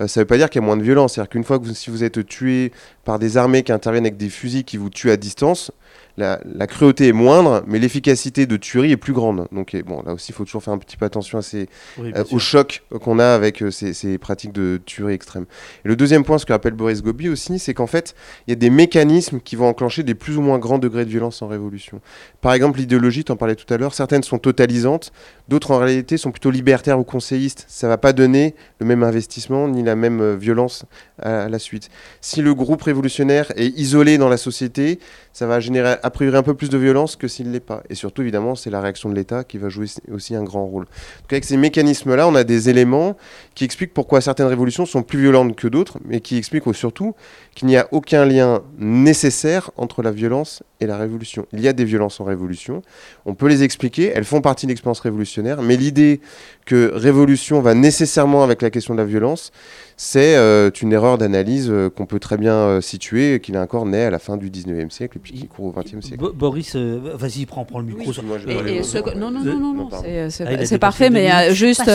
euh, 0.00 0.06
ça 0.06 0.20
ne 0.20 0.22
veut 0.22 0.26
pas 0.26 0.36
dire 0.36 0.50
qu'il 0.50 0.60
y 0.60 0.64
a 0.64 0.66
moins 0.66 0.76
de 0.76 0.82
violence. 0.82 1.14
C'est-à-dire 1.14 1.30
qu'une 1.30 1.44
fois 1.44 1.58
que 1.58 1.72
si 1.72 1.90
vous 1.90 2.04
êtes 2.04 2.26
tué 2.26 2.72
par 3.04 3.18
des 3.18 3.36
armées 3.36 3.62
qui 3.62 3.72
interviennent 3.72 4.06
avec 4.06 4.16
des 4.16 4.28
fusils 4.28 4.64
qui 4.64 4.76
vous 4.76 4.90
tuent 4.90 5.10
à 5.10 5.16
distance, 5.16 5.72
la, 6.16 6.40
la 6.44 6.66
cruauté 6.66 7.08
est 7.08 7.12
moindre, 7.12 7.62
mais 7.66 7.78
l'efficacité 7.78 8.46
de 8.46 8.56
tuerie 8.56 8.92
est 8.92 8.96
plus 8.96 9.12
grande. 9.12 9.48
Donc 9.52 9.74
et 9.74 9.82
bon, 9.82 10.02
là 10.04 10.14
aussi, 10.14 10.32
il 10.32 10.34
faut 10.34 10.44
toujours 10.44 10.62
faire 10.62 10.72
un 10.74 10.78
petit 10.78 10.96
peu 10.96 11.04
attention 11.04 11.38
à 11.38 11.42
ces, 11.42 11.68
Oui, 11.98 12.12
euh, 12.14 12.24
au 12.30 12.38
choc 12.38 12.82
qu'on 13.02 13.18
a 13.18 13.34
avec 13.34 13.62
euh, 13.62 13.70
ces, 13.70 13.92
ces 13.92 14.18
pratiques 14.18 14.52
de 14.52 14.80
tuerie 14.84 15.14
extrême. 15.14 15.46
Et 15.84 15.88
le 15.88 15.96
deuxième 15.96 16.24
point, 16.24 16.38
ce 16.38 16.46
que 16.46 16.52
rappelle 16.52 16.74
Boris 16.74 17.02
Gobi 17.02 17.28
aussi, 17.28 17.58
c'est 17.58 17.74
qu'en 17.74 17.86
fait, 17.86 18.14
il 18.46 18.50
y 18.50 18.52
a 18.52 18.56
des 18.56 18.70
mécanismes 18.70 19.40
qui 19.40 19.56
vont 19.56 19.68
enclencher 19.68 20.02
des 20.02 20.14
plus 20.14 20.36
ou 20.36 20.40
moins 20.40 20.58
grands 20.58 20.78
degrés 20.78 21.04
de 21.04 21.10
violence 21.10 21.42
en 21.42 21.48
révolution. 21.48 22.00
Par 22.40 22.52
exemple, 22.54 22.78
l'idéologie, 22.78 23.24
tu 23.24 23.32
en 23.32 23.36
parlais 23.36 23.56
tout 23.56 23.72
à 23.72 23.76
l'heure, 23.76 23.94
certaines 23.94 24.22
sont 24.22 24.38
totalisantes, 24.38 25.12
d'autres 25.48 25.72
en 25.72 25.78
réalité 25.78 26.16
sont 26.16 26.30
plutôt 26.30 26.50
libertaires 26.50 26.98
ou 26.98 27.04
conseillistes. 27.04 27.64
Ça 27.68 27.88
va 27.88 27.98
pas 27.98 28.12
donner 28.12 28.54
le 28.80 28.86
même 28.86 29.02
investissement 29.02 29.68
ni 29.68 29.82
la 29.82 29.96
même 29.96 30.20
euh, 30.20 30.36
violence 30.36 30.84
à, 31.20 31.48
la 31.48 31.58
suite. 31.58 31.88
Si 32.20 32.42
le 32.42 32.54
groupe 32.54 32.82
révolutionnaire 32.82 33.52
est 33.56 33.68
isolé 33.78 34.18
dans 34.18 34.28
la 34.28 34.36
société, 34.36 34.98
ça 35.32 35.46
va 35.46 35.60
générer 35.60 35.96
a 36.02 36.10
priori 36.10 36.36
un 36.36 36.42
peu 36.42 36.54
plus 36.54 36.68
de 36.68 36.78
violence 36.78 37.16
que 37.16 37.28
s'il 37.28 37.48
ne 37.48 37.52
l'est 37.52 37.60
pas. 37.60 37.82
Et 37.88 37.94
surtout, 37.94 38.22
évidemment, 38.22 38.54
c'est 38.54 38.70
la 38.70 38.80
réaction 38.80 39.08
de 39.08 39.14
l'État 39.14 39.44
qui 39.44 39.58
va 39.58 39.68
jouer 39.68 39.86
aussi 40.12 40.34
un 40.34 40.42
grand 40.42 40.66
rôle. 40.66 40.86
Avec 41.30 41.44
ces 41.44 41.56
mécanismes-là, 41.56 42.28
on 42.28 42.34
a 42.34 42.44
des 42.44 42.68
éléments 42.68 43.16
qui 43.54 43.64
expliquent 43.64 43.94
pourquoi 43.94 44.20
certaines 44.20 44.46
révolutions 44.46 44.86
sont 44.86 45.02
plus 45.02 45.20
violentes 45.20 45.56
que 45.56 45.68
d'autres, 45.68 45.98
mais 46.04 46.20
qui 46.20 46.36
expliquent 46.36 46.66
surtout 46.74 47.14
qu'il 47.54 47.68
n'y 47.68 47.76
a 47.76 47.88
aucun 47.92 48.24
lien 48.24 48.62
nécessaire 48.78 49.70
entre 49.76 50.02
la 50.02 50.10
violence 50.10 50.62
et 50.75 50.75
la 50.84 50.98
révolution. 50.98 51.46
Il 51.54 51.60
y 51.60 51.68
a 51.68 51.72
des 51.72 51.84
violences 51.86 52.20
en 52.20 52.24
révolution, 52.24 52.82
on 53.24 53.32
peut 53.34 53.46
les 53.48 53.62
expliquer, 53.62 54.12
elles 54.14 54.24
font 54.26 54.42
partie 54.42 54.66
de 54.66 54.70
l'expérience 54.72 55.00
révolutionnaire, 55.00 55.62
mais 55.62 55.76
l'idée 55.76 56.20
que 56.66 56.90
révolution 56.92 57.62
va 57.62 57.72
nécessairement 57.72 58.42
avec 58.44 58.60
la 58.60 58.68
question 58.68 58.92
de 58.92 58.98
la 58.98 59.06
violence, 59.06 59.52
c'est 59.96 60.36
euh, 60.36 60.70
une 60.82 60.92
erreur 60.92 61.16
d'analyse 61.16 61.68
euh, 61.70 61.88
qu'on 61.88 62.04
peut 62.04 62.18
très 62.18 62.36
bien 62.36 62.52
euh, 62.54 62.80
situer, 62.82 63.40
qu'il 63.40 63.54
est 63.54 63.58
encore 63.58 63.86
né 63.86 64.02
à 64.02 64.10
la 64.10 64.18
fin 64.18 64.36
du 64.36 64.50
19e 64.50 64.90
siècle 64.90 65.16
et 65.16 65.20
puis 65.20 65.32
qui 65.32 65.46
court 65.48 65.66
au 65.66 65.72
20e 65.80 66.02
siècle. 66.02 66.18
Bo- 66.22 66.32
Boris, 66.34 66.74
euh, 66.76 66.98
vas-y, 67.14 67.46
prends, 67.46 67.64
prends 67.64 67.78
le 67.78 67.86
micro. 67.86 68.10
Oui, 68.10 68.16
moi, 68.26 68.36
Et- 68.46 68.76
et 68.76 68.82
ce 68.82 68.98
non, 69.16 69.30
non, 69.30 69.40
non, 69.42 69.72
non, 69.72 69.88
c'est 70.28 70.74
Ah, 70.74 70.78
parfait, 70.78 71.08
mais 71.08 71.54
juste. 71.54 71.86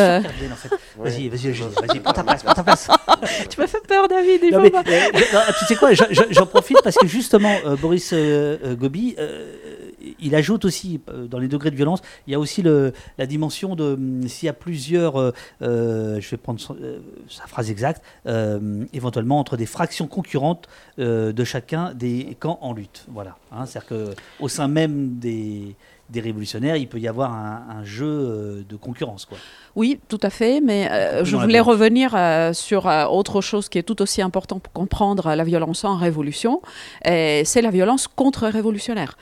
Vas-y, 0.97 1.29
vas-y, 1.29 1.51
vas-y, 1.51 1.99
prends 1.99 2.13
ta 2.13 2.23
place, 2.23 2.43
prends 2.43 2.53
ta 2.53 2.63
place. 2.63 2.87
tu 3.49 3.59
m'as 3.59 3.67
fait 3.67 3.85
peur, 3.87 4.07
David. 4.07 4.51
Non, 4.51 4.61
mais, 4.61 4.71
non, 4.71 5.39
tu 5.59 5.65
sais 5.65 5.75
quoi, 5.75 5.93
je- 5.93 6.03
je- 6.09 6.21
j'en 6.31 6.45
profite 6.45 6.77
parce 6.83 6.95
que 6.95 7.07
justement, 7.07 7.53
euh, 7.65 7.75
Boris 7.75 8.11
euh, 8.13 8.57
euh, 8.63 8.70
Gobi, 8.75 9.15
euh, 9.19 9.91
il 10.19 10.35
ajoute 10.35 10.65
aussi, 10.65 11.01
euh, 11.09 11.27
dans 11.27 11.39
les 11.39 11.47
degrés 11.47 11.71
de 11.71 11.75
violence, 11.75 12.01
il 12.27 12.31
y 12.31 12.35
a 12.35 12.39
aussi 12.39 12.61
le, 12.61 12.93
la 13.17 13.25
dimension 13.25 13.75
de 13.75 13.93
hum, 13.93 14.27
s'il 14.27 14.47
y 14.47 14.49
a 14.49 14.53
plusieurs, 14.53 15.19
euh, 15.19 15.31
euh, 15.61 16.19
je 16.19 16.29
vais 16.29 16.37
prendre 16.37 16.59
euh, 16.71 16.99
sa 17.29 17.47
phrase 17.47 17.69
exacte, 17.69 18.01
euh, 18.25 18.85
éventuellement 18.93 19.39
entre 19.39 19.57
des 19.57 19.65
fractions 19.65 20.07
concurrentes 20.07 20.67
euh, 20.99 21.31
de 21.31 21.43
chacun 21.43 21.93
des 21.93 22.37
camps 22.39 22.59
en 22.61 22.73
lutte. 22.73 23.05
Voilà. 23.09 23.37
Hein, 23.51 23.65
C'est-à-dire 23.65 24.15
qu'au 24.39 24.47
sein 24.47 24.67
même 24.67 25.17
des, 25.19 25.75
des 26.11 26.19
révolutionnaires, 26.19 26.75
il 26.75 26.87
peut 26.87 26.99
y 26.99 27.07
avoir 27.07 27.33
un, 27.33 27.63
un 27.79 27.83
jeu 27.83 28.05
euh, 28.05 28.63
de 28.69 28.75
concurrence. 28.75 29.25
Quoi. 29.25 29.37
Oui, 29.75 29.99
tout 30.09 30.19
à 30.21 30.29
fait, 30.29 30.59
mais 30.61 30.89
euh, 30.91 31.23
je 31.23 31.35
voulais 31.37 31.53
violence. 31.53 31.67
revenir 31.67 32.11
euh, 32.13 32.51
sur 32.53 32.87
euh, 32.87 33.05
autre 33.05 33.39
chose 33.41 33.69
qui 33.69 33.77
est 33.77 33.83
tout 33.83 34.01
aussi 34.01 34.21
important 34.21 34.59
pour 34.59 34.73
comprendre 34.73 35.33
la 35.33 35.43
violence 35.43 35.85
en 35.85 35.95
révolution, 35.95 36.61
c'est 37.05 37.61
la 37.61 37.69
violence 37.71 38.07
contre-révolutionnaire. 38.07 39.17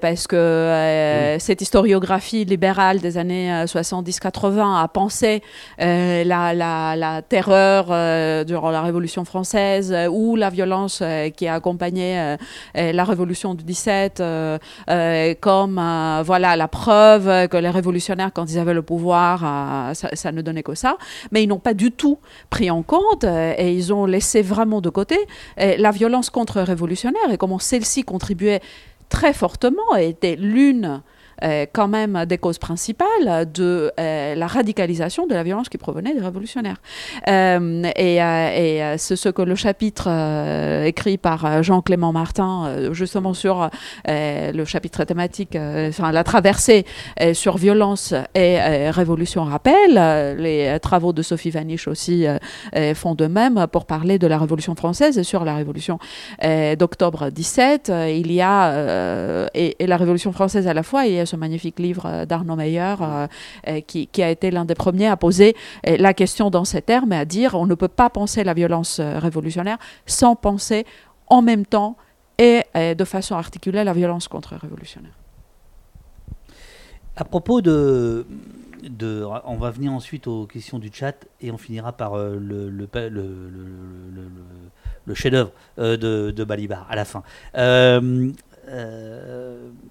Parce 0.00 0.26
que 0.26 1.36
cette 1.40 1.60
historiographie 1.60 2.44
libérale 2.44 3.00
des 3.00 3.18
années 3.18 3.52
euh, 3.52 3.64
70-80 3.66 4.82
a 4.82 4.88
pensé 4.88 5.42
la, 5.78 6.54
la- 6.54 6.94
la 6.96 7.22
terreur 7.22 7.86
durant 8.44 8.70
la 8.70 8.82
Révolution 8.82 9.24
française 9.24 9.94
ou 10.10 10.36
la 10.36 10.50
violence 10.50 11.02
qui 11.36 11.46
a 11.48 11.54
accompagné 11.54 12.36
la 12.74 13.04
Révolution 13.04 13.54
du 13.54 13.64
17 13.64 14.20
euh, 14.20 14.58
euh, 14.90 15.34
comme 15.40 15.78
voilà 16.28 16.56
la 16.56 16.68
preuve 16.68 17.48
que 17.48 17.56
les 17.56 17.70
révolutionnaires 17.70 18.32
quand 18.34 18.52
ils 18.52 18.58
avaient 18.58 18.74
le 18.74 18.82
pouvoir 18.82 19.40
euh, 19.42 19.94
ça, 19.94 20.30
ne 20.30 20.42
donnait 20.42 20.62
que 20.62 20.74
ça. 20.74 20.98
Mais 21.32 21.42
ils 21.42 21.46
n'ont 21.46 21.58
pas 21.58 21.72
du 21.72 21.90
tout 21.90 22.18
pris 22.50 22.70
en 22.70 22.82
compte 22.82 23.24
euh, 23.24 23.54
et 23.56 23.72
ils 23.72 23.94
ont 23.94 24.04
laissé 24.04 24.42
vraiment 24.42 24.82
de 24.82 24.90
côté 24.90 25.16
euh, 25.58 25.76
la 25.78 25.90
violence 25.90 26.28
contre-révolutionnaire 26.28 27.30
et 27.32 27.38
comment 27.38 27.58
celle-ci 27.58 28.02
contribuait 28.02 28.60
très 29.08 29.32
fortement 29.32 29.96
et 29.96 30.10
était 30.10 30.36
l'une 30.36 31.00
quand 31.72 31.88
même 31.88 32.24
des 32.26 32.38
causes 32.38 32.58
principales 32.58 33.50
de 33.52 33.92
euh, 33.98 34.34
la 34.34 34.46
radicalisation 34.46 35.26
de 35.26 35.34
la 35.34 35.42
violence 35.42 35.68
qui 35.68 35.78
provenait 35.78 36.14
des 36.14 36.20
révolutionnaires. 36.20 36.80
Euh, 37.28 37.82
et 37.96 38.22
euh, 38.22 38.50
et, 38.54 38.82
euh, 38.82 38.94
c'est 38.98 39.16
ce 39.16 39.28
que 39.28 39.42
le 39.42 39.54
chapitre 39.54 40.08
euh, 40.08 40.84
écrit 40.84 41.18
par 41.18 41.44
euh, 41.44 41.62
Jean-Clément 41.62 42.12
Martin, 42.12 42.66
euh, 42.66 42.92
justement 42.92 43.34
sur 43.34 43.70
euh, 44.08 44.52
le 44.52 44.64
chapitre 44.64 45.04
thématique, 45.04 45.56
euh, 45.56 45.88
enfin 45.88 46.12
la 46.12 46.24
traversée 46.24 46.84
euh, 47.20 47.34
sur 47.34 47.56
violence 47.56 48.12
et 48.34 48.58
euh, 48.60 48.90
révolution 48.90 49.44
rappelle. 49.44 49.96
Euh, 49.96 50.34
les 50.34 50.66
euh, 50.66 50.78
travaux 50.78 51.12
de 51.12 51.22
Sophie 51.22 51.50
Vanish 51.50 51.88
aussi 51.88 52.26
euh, 52.26 52.38
euh, 52.76 52.94
font 52.94 53.14
de 53.14 53.26
même 53.26 53.66
pour 53.72 53.86
parler 53.86 54.18
de 54.18 54.26
la 54.26 54.38
Révolution 54.38 54.74
française 54.74 55.18
et 55.18 55.24
sur 55.24 55.44
la 55.44 55.54
Révolution 55.56 55.98
euh, 56.44 56.76
d'octobre 56.76 57.30
17. 57.30 57.90
euh, 57.90 58.08
il 58.08 58.32
y 58.32 58.40
a, 58.40 58.70
euh, 58.72 59.46
et, 59.54 59.76
et 59.82 59.86
la 59.86 59.96
Révolution 59.96 60.32
française 60.32 60.66
à 60.66 60.74
la 60.74 60.82
fois, 60.82 61.02
a 61.02 61.26
ce 61.28 61.36
magnifique 61.36 61.78
livre 61.78 62.06
euh, 62.06 62.26
d'Arnaud 62.26 62.56
Meyer 62.56 62.94
euh, 63.00 63.26
euh, 63.68 63.80
qui, 63.80 64.08
a 64.22 64.30
été 64.30 64.50
l'un 64.50 64.64
des 64.64 64.74
premiers 64.74 65.06
à 65.06 65.16
poser 65.16 65.54
la 65.84 66.12
question 66.14 66.50
dans 66.50 66.64
ces 66.64 66.82
termes 66.82 67.12
et 67.12 67.16
à 67.16 67.24
dire 67.24 67.54
on 67.54 67.66
ne 67.66 67.74
peut 67.74 67.88
pas 67.88 68.10
penser 68.10 68.42
la 68.42 68.54
violence 68.54 69.00
révolutionnaire 69.00 69.78
sans 70.06 70.34
penser 70.34 70.84
en 71.28 71.42
même 71.42 71.66
temps 71.66 71.96
et 72.38 72.62
de 72.76 73.04
façon 73.04 73.34
articulée 73.34 73.84
la 73.84 73.92
violence 73.92 74.28
contre-révolutionnaire. 74.28 75.12
À 77.16 77.24
propos 77.24 77.60
de. 77.60 78.26
On 79.44 79.56
va 79.56 79.70
venir 79.70 79.92
ensuite 79.92 80.28
aux 80.28 80.46
questions 80.46 80.78
du 80.78 80.90
chat 80.92 81.26
et 81.40 81.50
on 81.50 81.58
finira 81.58 81.92
par 81.92 82.16
le, 82.16 82.88
chef-d'œuvre 85.14 85.52
de, 85.76 86.44
Balibar 86.44 86.86
à 86.88 86.96
la 86.96 87.04
fin. 87.04 87.22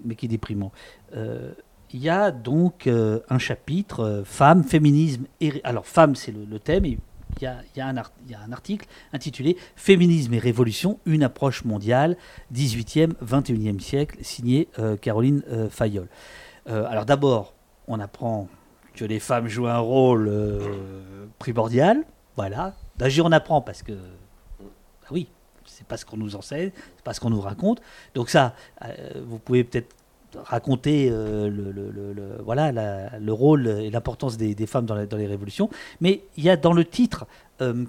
Mais 0.04 0.14
qui 0.14 0.26
est 0.26 0.28
déprimant. 0.28 0.72
Euh, 1.16 1.52
Il 1.92 2.00
y 2.00 2.10
a 2.10 2.30
donc 2.30 2.86
euh, 2.86 3.20
un 3.30 3.38
chapitre 3.38 4.00
euh, 4.00 4.24
Femmes, 4.24 4.62
féminisme 4.62 5.24
et. 5.40 5.60
Alors, 5.64 5.86
Femmes, 5.86 6.16
c'est 6.16 6.32
le, 6.32 6.58
thème. 6.58 6.84
il 6.84 6.98
y, 7.40 7.46
a, 7.80 7.86
un 7.86 8.52
article 8.52 8.86
intitulé 9.12 9.56
Féminisme 9.74 10.34
et 10.34 10.38
révolution, 10.38 10.98
une 11.06 11.22
approche 11.22 11.64
mondiale, 11.64 12.16
18e, 12.54 13.14
21e 13.24 13.80
siècle, 13.80 14.18
signé 14.22 14.68
euh, 14.78 14.96
Caroline 14.96 15.42
euh, 15.50 15.70
Fayolle. 15.70 16.08
Euh, 16.68 16.86
alors 16.88 17.06
d'abord, 17.06 17.54
on 17.86 18.00
apprend 18.00 18.48
que 18.94 19.04
les 19.04 19.20
femmes 19.20 19.48
jouent 19.48 19.68
un 19.68 19.78
rôle 19.78 20.28
euh, 20.28 21.26
primordial. 21.38 22.04
Voilà. 22.36 22.74
D'agir, 22.98 23.24
on 23.24 23.32
apprend 23.32 23.60
parce 23.60 23.82
que, 23.82 23.92
bah 23.92 25.08
oui, 25.10 25.28
c'est 25.78 25.86
pas 25.86 25.96
ce 25.96 26.04
qu'on 26.04 26.16
nous 26.16 26.36
enseigne, 26.36 26.70
c'est 26.96 27.04
pas 27.04 27.14
ce 27.14 27.20
qu'on 27.20 27.30
nous 27.30 27.40
raconte. 27.40 27.80
Donc 28.14 28.28
ça, 28.28 28.54
euh, 28.84 28.94
vous 29.24 29.38
pouvez 29.38 29.64
peut-être 29.64 29.94
raconter 30.44 31.08
le, 31.08 32.36
voilà, 32.44 32.70
le 33.18 33.32
rôle 33.32 33.66
et 33.66 33.90
l'importance 33.90 34.36
des, 34.36 34.66
femmes 34.66 34.84
dans, 34.84 34.94
les 34.94 35.26
révolutions. 35.26 35.70
Mais 36.02 36.20
il 36.36 36.44
y 36.44 36.50
a 36.50 36.58
dans 36.58 36.74
le 36.74 36.84
titre 36.84 37.26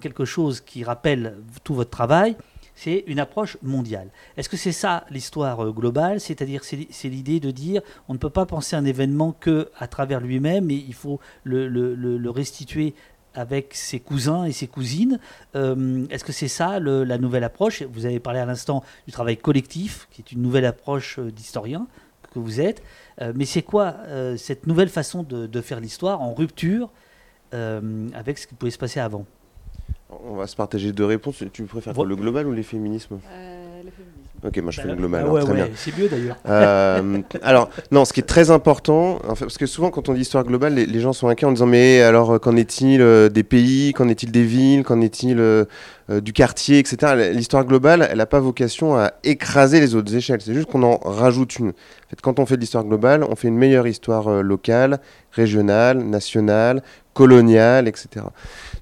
quelque 0.00 0.24
chose 0.24 0.62
qui 0.62 0.82
rappelle 0.82 1.36
tout 1.64 1.74
votre 1.74 1.90
travail 1.90 2.34
c'est 2.80 3.04
une 3.08 3.20
approche 3.20 3.58
mondiale. 3.62 4.08
Est-ce 4.38 4.48
que 4.48 4.56
c'est 4.56 4.72
ça 4.72 5.04
l'histoire 5.10 5.60
euh, 5.60 5.70
globale? 5.70 6.18
C'est-à-dire, 6.18 6.64
c'est 6.64 7.08
l'idée 7.08 7.38
de 7.38 7.50
dire, 7.50 7.82
on 8.08 8.14
ne 8.14 8.18
peut 8.18 8.30
pas 8.30 8.46
penser 8.46 8.74
un 8.74 8.86
événement 8.86 9.32
que 9.32 9.70
à 9.78 9.86
travers 9.86 10.20
lui-même, 10.20 10.64
mais 10.64 10.76
il 10.76 10.94
faut 10.94 11.20
le, 11.44 12.30
restituer 12.30 12.94
avec 13.34 13.74
ses 13.74 14.00
cousins 14.00 14.44
et 14.44 14.52
ses 14.52 14.66
cousines. 14.66 15.18
Euh, 15.54 16.06
est-ce 16.10 16.24
que 16.24 16.32
c'est 16.32 16.48
ça 16.48 16.80
la 16.80 17.18
nouvelle 17.18 17.44
approche? 17.44 17.82
Vous 17.82 18.06
avez 18.06 18.20
parlé 18.20 18.40
à 18.40 18.46
l'instant 18.46 18.82
du 19.06 19.12
travail 19.12 19.36
collectif, 19.36 20.08
qui 20.10 20.22
est 20.22 20.32
une 20.32 20.42
nouvelle 20.42 20.66
approche 20.66 21.18
euh, 21.18 21.30
d'historien 21.30 21.86
que 22.32 22.38
vous 22.38 22.60
êtes. 22.60 22.80
mais 23.34 23.44
c'est 23.44 23.62
quoi 23.62 23.96
cette 24.36 24.68
nouvelle 24.68 24.88
façon 24.88 25.24
de, 25.24 25.60
faire 25.60 25.80
l'histoire 25.80 26.22
en 26.22 26.32
rupture 26.32 26.88
avec 27.50 28.38
ce 28.38 28.46
qui 28.46 28.54
pouvait 28.54 28.70
se 28.70 28.78
passer 28.78 29.00
avant? 29.00 29.26
On 30.10 30.34
va 30.34 30.46
se 30.46 30.56
partager 30.56 30.92
deux 30.92 31.04
réponses. 31.04 31.42
Tu 31.52 31.64
préfères 31.64 32.04
le 32.04 32.16
global 32.16 32.46
ou 32.46 32.52
les 32.52 32.62
féminismes? 32.62 33.20
Euh, 33.30 33.59
Les 33.59 33.59
féminismes. 33.59 33.59
Ok, 34.44 34.56
moi 34.58 34.70
je 34.70 34.80
fais 34.80 34.88
le 34.88 34.94
global. 34.94 35.26
Ah 35.28 35.40
très 35.40 35.54
bien. 35.54 35.68
C'est 35.74 35.96
mieux 35.96 36.08
d'ailleurs. 36.08 36.36
Euh, 36.48 37.18
alors, 37.42 37.68
non, 37.90 38.04
ce 38.04 38.12
qui 38.12 38.20
est 38.20 38.24
très 38.24 38.50
important, 38.50 39.18
en 39.28 39.34
fait, 39.34 39.44
parce 39.44 39.58
que 39.58 39.66
souvent 39.66 39.90
quand 39.90 40.08
on 40.08 40.14
dit 40.14 40.22
histoire 40.22 40.44
globale, 40.44 40.74
les, 40.74 41.00
gens 41.00 41.12
sont 41.12 41.28
inquiets 41.28 41.46
en 41.46 41.52
disant 41.52 41.66
mais 41.66 42.00
alors 42.00 42.40
qu'en 42.40 42.56
est-il 42.56 43.02
euh, 43.02 43.28
des 43.28 43.42
pays, 43.42 43.92
qu'en 43.92 44.08
est-il 44.08 44.32
des 44.32 44.44
villes, 44.44 44.82
qu'en 44.82 45.00
est-il 45.00 45.66
du 46.08 46.32
quartier, 46.32 46.80
etc. 46.80 47.30
L'histoire 47.32 47.64
globale, 47.64 48.08
elle 48.10 48.18
n'a 48.18 48.26
pas 48.26 48.40
vocation 48.40 48.96
à 48.96 49.12
écraser 49.22 49.78
les 49.78 49.94
autres 49.94 50.12
échelles. 50.14 50.40
C'est 50.40 50.54
juste 50.54 50.66
qu'on 50.66 50.82
en 50.82 50.96
rajoute 50.96 51.58
une. 51.58 51.68
En 51.68 52.10
fait, 52.10 52.20
quand 52.20 52.40
on 52.40 52.46
fait 52.46 52.56
de 52.56 52.60
l'histoire 52.60 52.84
globale, 52.84 53.22
on 53.22 53.36
fait 53.36 53.46
une 53.46 53.56
meilleure 53.56 53.86
histoire 53.86 54.42
locale, 54.42 54.98
régionale, 55.30 55.98
nationale, 55.98 56.82
coloniale, 57.14 57.88
etc. 57.88 58.26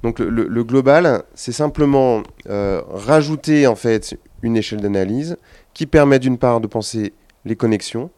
Donc 0.02 0.20
le, 0.20 0.64
global, 0.64 1.22
c'est 1.35 1.52
simplement 1.52 2.22
euh, 2.48 2.82
rajouter 2.89 3.66
en 3.66 3.74
fait 3.74 4.16
une 4.43 4.56
échelle 4.56 4.81
d'analyse 4.81 5.36
qui 5.74 5.86
permet 5.86 6.19
d'une 6.19 6.39
part 6.39 6.60
de 6.60 6.66
penser 6.66 7.12
les 7.44 7.56
connexions, 7.56 8.10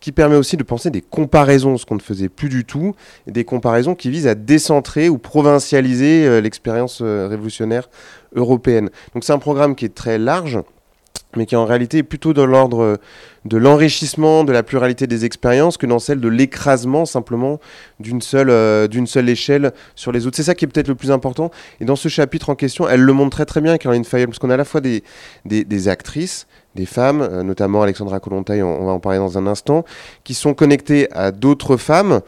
qui 0.00 0.12
permet 0.12 0.36
aussi 0.36 0.56
de 0.56 0.62
penser 0.62 0.90
des 0.90 1.00
comparaisons, 1.00 1.76
ce 1.78 1.86
qu'on 1.86 1.94
ne 1.94 2.00
faisait 2.00 2.28
plus 2.28 2.48
du 2.48 2.64
tout, 2.64 2.94
et 3.26 3.32
des 3.32 3.44
comparaisons 3.44 3.94
qui 3.94 4.10
visent 4.10 4.26
à 4.26 4.34
décentrer 4.34 5.08
ou 5.08 5.18
provincialiser 5.18 6.26
euh, 6.26 6.40
l'expérience 6.40 7.00
euh, 7.02 7.26
révolutionnaire 7.28 7.88
européenne. 8.34 8.90
Donc 9.14 9.24
c'est 9.24 9.32
un 9.32 9.38
programme 9.38 9.74
qui 9.74 9.84
est 9.84 9.94
très 9.94 10.18
large, 10.18 10.58
mais 11.36 11.46
qui 11.46 11.56
en 11.56 11.64
réalité 11.64 11.98
est 11.98 12.02
plutôt 12.02 12.32
dans 12.32 12.46
l'ordre 12.46 12.98
de 13.46 13.56
l'enrichissement 13.56 14.44
de 14.44 14.52
la 14.52 14.62
pluralité 14.62 15.06
des 15.06 15.24
expériences 15.24 15.76
que 15.76 15.86
dans 15.86 15.98
celle 15.98 16.20
de 16.20 16.28
l'écrasement 16.28 17.06
simplement 17.06 17.60
d'une 18.00 18.20
seule, 18.20 18.50
euh, 18.50 18.88
d'une 18.88 19.06
seule 19.06 19.28
échelle 19.28 19.72
sur 19.94 20.12
les 20.12 20.26
autres. 20.26 20.36
C'est 20.36 20.42
ça 20.42 20.54
qui 20.54 20.64
est 20.64 20.68
peut-être 20.68 20.88
le 20.88 20.94
plus 20.94 21.10
important. 21.10 21.50
Et 21.80 21.84
dans 21.84 21.96
ce 21.96 22.08
chapitre 22.08 22.50
en 22.50 22.54
question, 22.54 22.88
elle 22.88 23.00
le 23.00 23.12
montre 23.12 23.36
très 23.36 23.44
très 23.44 23.60
bien, 23.60 23.78
Caroline 23.78 24.04
Fayol, 24.04 24.28
parce 24.28 24.38
qu'on 24.38 24.50
a 24.50 24.54
à 24.54 24.58
la 24.58 24.64
fois 24.64 24.80
des, 24.80 25.02
actrices, 25.88 26.46
des 26.74 26.86
femmes, 26.86 27.22
euh, 27.22 27.42
notamment 27.42 27.82
Alexandra 27.82 28.20
Kolontaï, 28.20 28.62
on, 28.62 28.84
va 28.84 28.92
en 28.92 29.00
parler 29.00 29.18
dans 29.18 29.38
un 29.38 29.46
instant, 29.46 29.84
qui 30.24 30.34
sont 30.34 30.54
connectées 30.54 31.08
à 31.12 31.32
d'autres 31.32 31.76
femmes. 31.76 32.20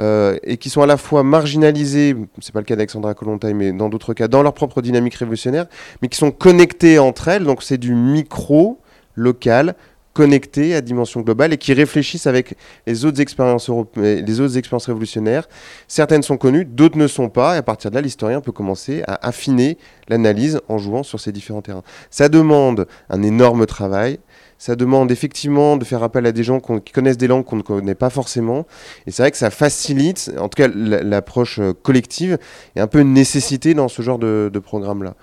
Euh, 0.00 0.38
et 0.42 0.56
qui 0.56 0.70
sont 0.70 0.82
à 0.82 0.86
la 0.86 0.96
fois 0.96 1.22
marginalisées, 1.22 2.16
c'est 2.40 2.52
pas 2.52 2.60
le 2.60 2.64
cas 2.64 2.76
d'Alexandra 2.76 3.14
Kolontaï, 3.14 3.54
mais 3.54 3.72
dans 3.72 3.88
d'autres 3.88 4.14
cas, 4.14 4.28
dans 4.28 4.42
leur 4.42 4.54
propre 4.54 4.82
dynamique 4.82 5.14
révolutionnaire, 5.14 5.66
mais 6.02 6.08
qui 6.08 6.18
sont 6.18 6.30
connectées 6.30 6.98
entre 6.98 7.28
elles, 7.28 7.44
donc 7.44 7.62
c'est 7.62 7.78
du 7.78 7.94
micro, 7.94 8.80
local, 9.14 9.76
connectés 10.14 10.74
à 10.74 10.80
dimension 10.80 11.20
globale 11.20 11.52
et 11.52 11.58
qui 11.58 11.74
réfléchissent 11.74 12.26
avec 12.26 12.54
les 12.86 13.04
autres 13.04 13.20
expériences, 13.20 13.68
les 13.96 14.40
autres 14.40 14.56
expériences 14.56 14.86
révolutionnaires. 14.86 15.46
Certaines 15.88 16.22
sont 16.22 16.38
connues, 16.38 16.64
d'autres 16.64 16.96
ne 16.96 17.08
sont 17.08 17.28
pas, 17.28 17.56
et 17.56 17.58
à 17.58 17.62
partir 17.62 17.90
de 17.90 17.96
là, 17.96 18.00
l'historien 18.00 18.40
peut 18.40 18.52
commencer 18.52 19.02
à 19.06 19.26
affiner 19.26 19.76
l'analyse 20.08 20.60
en 20.68 20.78
jouant 20.78 21.02
sur 21.02 21.20
ces 21.20 21.32
différents 21.32 21.62
terrains. 21.62 21.82
Ça 22.10 22.28
demande 22.28 22.86
un 23.10 23.22
énorme 23.22 23.66
travail. 23.66 24.20
Ça 24.58 24.76
demande 24.76 25.10
effectivement 25.10 25.76
de 25.76 25.84
faire 25.84 26.02
appel 26.02 26.26
à 26.26 26.32
des 26.32 26.44
gens 26.44 26.60
qui 26.60 26.92
connaissent 26.92 27.18
des 27.18 27.26
langues 27.26 27.44
qu'on 27.44 27.56
ne 27.56 27.62
connaît 27.62 27.94
pas 27.94 28.10
forcément. 28.10 28.66
Et 29.06 29.10
c'est 29.10 29.22
vrai 29.22 29.30
que 29.30 29.36
ça 29.36 29.50
facilite, 29.50 30.30
en 30.38 30.48
tout 30.48 30.56
cas 30.56 30.68
l'approche 30.68 31.58
euh, 31.58 31.72
collective, 31.72 32.38
et 32.76 32.80
un 32.80 32.86
peu 32.86 33.00
une 33.00 33.12
nécessité 33.12 33.74
dans 33.74 33.88
ce 33.88 34.02
genre 34.02 34.18
de, 34.18 34.50
programme-là. 34.64 35.14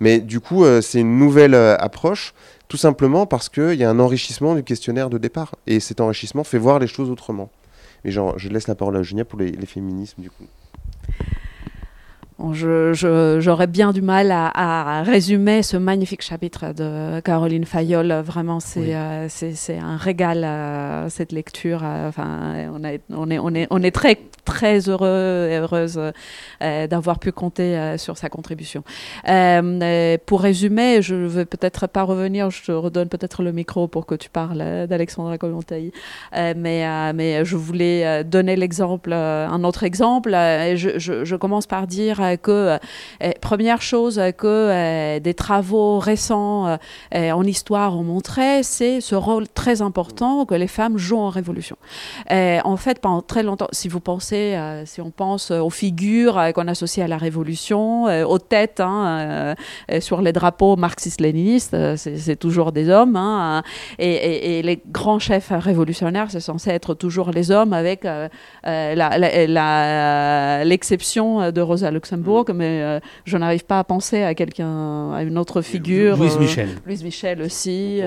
Mais 0.00 0.20
du 0.20 0.40
coup, 0.40 0.64
euh, 0.64 0.80
c'est 0.80 1.00
une 1.00 1.18
nouvelle 1.18 1.54
euh, 1.54 1.76
approche 1.78 2.34
tout 2.68 2.76
simplement 2.76 3.26
parce 3.26 3.48
qu'il 3.48 3.74
y 3.74 3.84
a 3.84 3.90
un 3.90 4.00
enrichissement 4.00 4.54
du 4.54 4.62
questionnaire 4.62 5.10
de 5.10 5.18
départ. 5.18 5.54
Et 5.66 5.80
cet 5.80 6.00
enrichissement 6.00 6.44
fait 6.44 6.58
voir 6.58 6.78
les 6.78 6.86
choses 6.86 7.10
autrement. 7.10 7.50
Mais 8.04 8.10
genre, 8.10 8.38
je 8.38 8.48
laisse 8.48 8.68
la 8.68 8.74
parole 8.74 8.96
à 8.96 9.00
Eugénia 9.00 9.24
pour 9.24 9.38
les 9.38 9.66
féminismes, 9.66 10.22
du 10.22 10.30
coup. 10.30 10.44
J'aurais 12.52 13.66
bien 13.66 13.92
du 13.92 14.02
mal 14.02 14.30
à, 14.32 15.02
résumer 15.02 15.62
ce 15.62 15.76
magnifique 15.76 16.22
chapitre 16.22 16.72
de 16.72 17.20
Caroline 17.20 17.64
Fayol. 17.64 18.12
Vraiment, 18.24 18.60
c'est 18.60 18.94
euh, 18.94 19.28
c'est 19.28 19.78
un 19.78 19.96
régal, 19.96 20.44
euh, 20.44 21.08
cette 21.08 21.32
lecture. 21.32 21.80
Euh, 21.84 22.08
enfin, 22.08 22.68
on, 22.72 22.82
on, 23.10 23.30
est, 23.30 23.38
on, 23.38 23.54
est, 23.54 23.66
on 23.70 23.82
est 23.82 23.90
très, 23.90 24.18
très 24.44 24.88
heureux 24.88 25.48
et 25.50 25.56
heureuse 25.56 26.00
d'avoir 26.60 27.18
pu 27.18 27.32
compter 27.32 27.96
sur 27.98 28.16
sa 28.16 28.28
contribution. 28.28 28.82
pour 29.24 30.40
résumer, 30.40 31.02
je 31.02 31.14
ne 31.14 31.26
vais 31.26 31.44
peut-être 31.44 31.86
pas 31.86 32.02
revenir, 32.02 32.50
je 32.50 32.64
te 32.64 32.72
redonne 32.72 33.08
peut-être 33.08 33.42
le 33.42 33.52
micro 33.52 33.88
pour 33.88 34.06
que 34.06 34.14
tu 34.14 34.30
parles 34.30 34.86
d'Alexandra 34.88 35.38
Kollontai. 35.38 35.92
mais, 36.32 37.12
mais 37.12 37.44
je 37.44 37.56
voulais 37.56 38.24
donner 38.24 38.56
l'exemple, 38.56 39.12
un 39.12 39.64
autre 39.64 39.84
exemple. 39.84 40.30
Je, 40.30 40.98
je, 40.98 41.24
je 41.24 41.36
commence 41.36 41.66
par 41.66 41.86
dire 41.86 42.35
que, 42.36 42.78
euh, 43.22 43.30
première 43.40 43.82
chose 43.82 44.20
que 44.36 44.46
euh, 44.46 45.20
des 45.20 45.34
travaux 45.34 45.98
récents 45.98 46.78
euh, 47.14 47.30
en 47.30 47.42
histoire 47.44 47.96
ont 47.96 48.02
montré, 48.02 48.62
c'est 48.62 49.00
ce 49.00 49.14
rôle 49.14 49.48
très 49.48 49.82
important 49.82 50.44
que 50.44 50.54
les 50.54 50.66
femmes 50.66 50.98
jouent 50.98 51.18
en 51.18 51.30
révolution. 51.30 51.76
en 52.30 52.76
fait, 52.76 53.00
pendant 53.00 53.22
très 53.22 53.42
longtemps, 53.42 53.68
si 53.72 53.88
vous 53.88 54.00
pensez, 54.00 54.58
si 54.84 55.00
on 55.00 55.10
pense 55.10 55.50
aux 55.50 55.70
figures 55.70 56.40
qu'on 56.54 56.68
associe 56.68 57.04
à 57.04 57.08
la 57.08 57.16
révolution, 57.16 58.04
aux 58.04 58.38
têtes 58.38 58.80
hein, 58.80 59.54
sur 60.00 60.20
les 60.20 60.32
drapeaux 60.32 60.76
marxistes-léninistes, 60.76 61.96
c'est 61.96 62.36
toujours 62.36 62.72
des 62.72 62.88
hommes. 62.88 63.16
Hein, 63.16 63.62
et, 63.98 64.62
les 64.62 64.82
grands 64.90 65.18
chefs 65.18 65.50
révolutionnaires, 65.50 66.30
c'est 66.30 66.40
censé 66.40 66.70
être 66.70 66.94
toujours 66.94 67.30
les 67.30 67.50
hommes, 67.50 67.72
avec 67.72 68.06
l'exception 70.64 71.50
de 71.50 71.60
Rosa 71.60 71.90
Luxembourg 72.16 72.46
mais 72.54 72.82
euh, 72.82 73.00
je 73.24 73.36
n'arrive 73.36 73.64
pas 73.64 73.78
à 73.78 73.84
penser 73.84 74.22
à 74.22 74.34
quelqu'un, 74.34 75.12
à 75.12 75.22
une 75.22 75.38
autre 75.38 75.62
figure. 75.62 76.16
Louise 76.16 76.38
Michel. 76.38 76.68
Louise 76.84 77.02
Michel 77.04 77.42
aussi. 77.42 78.00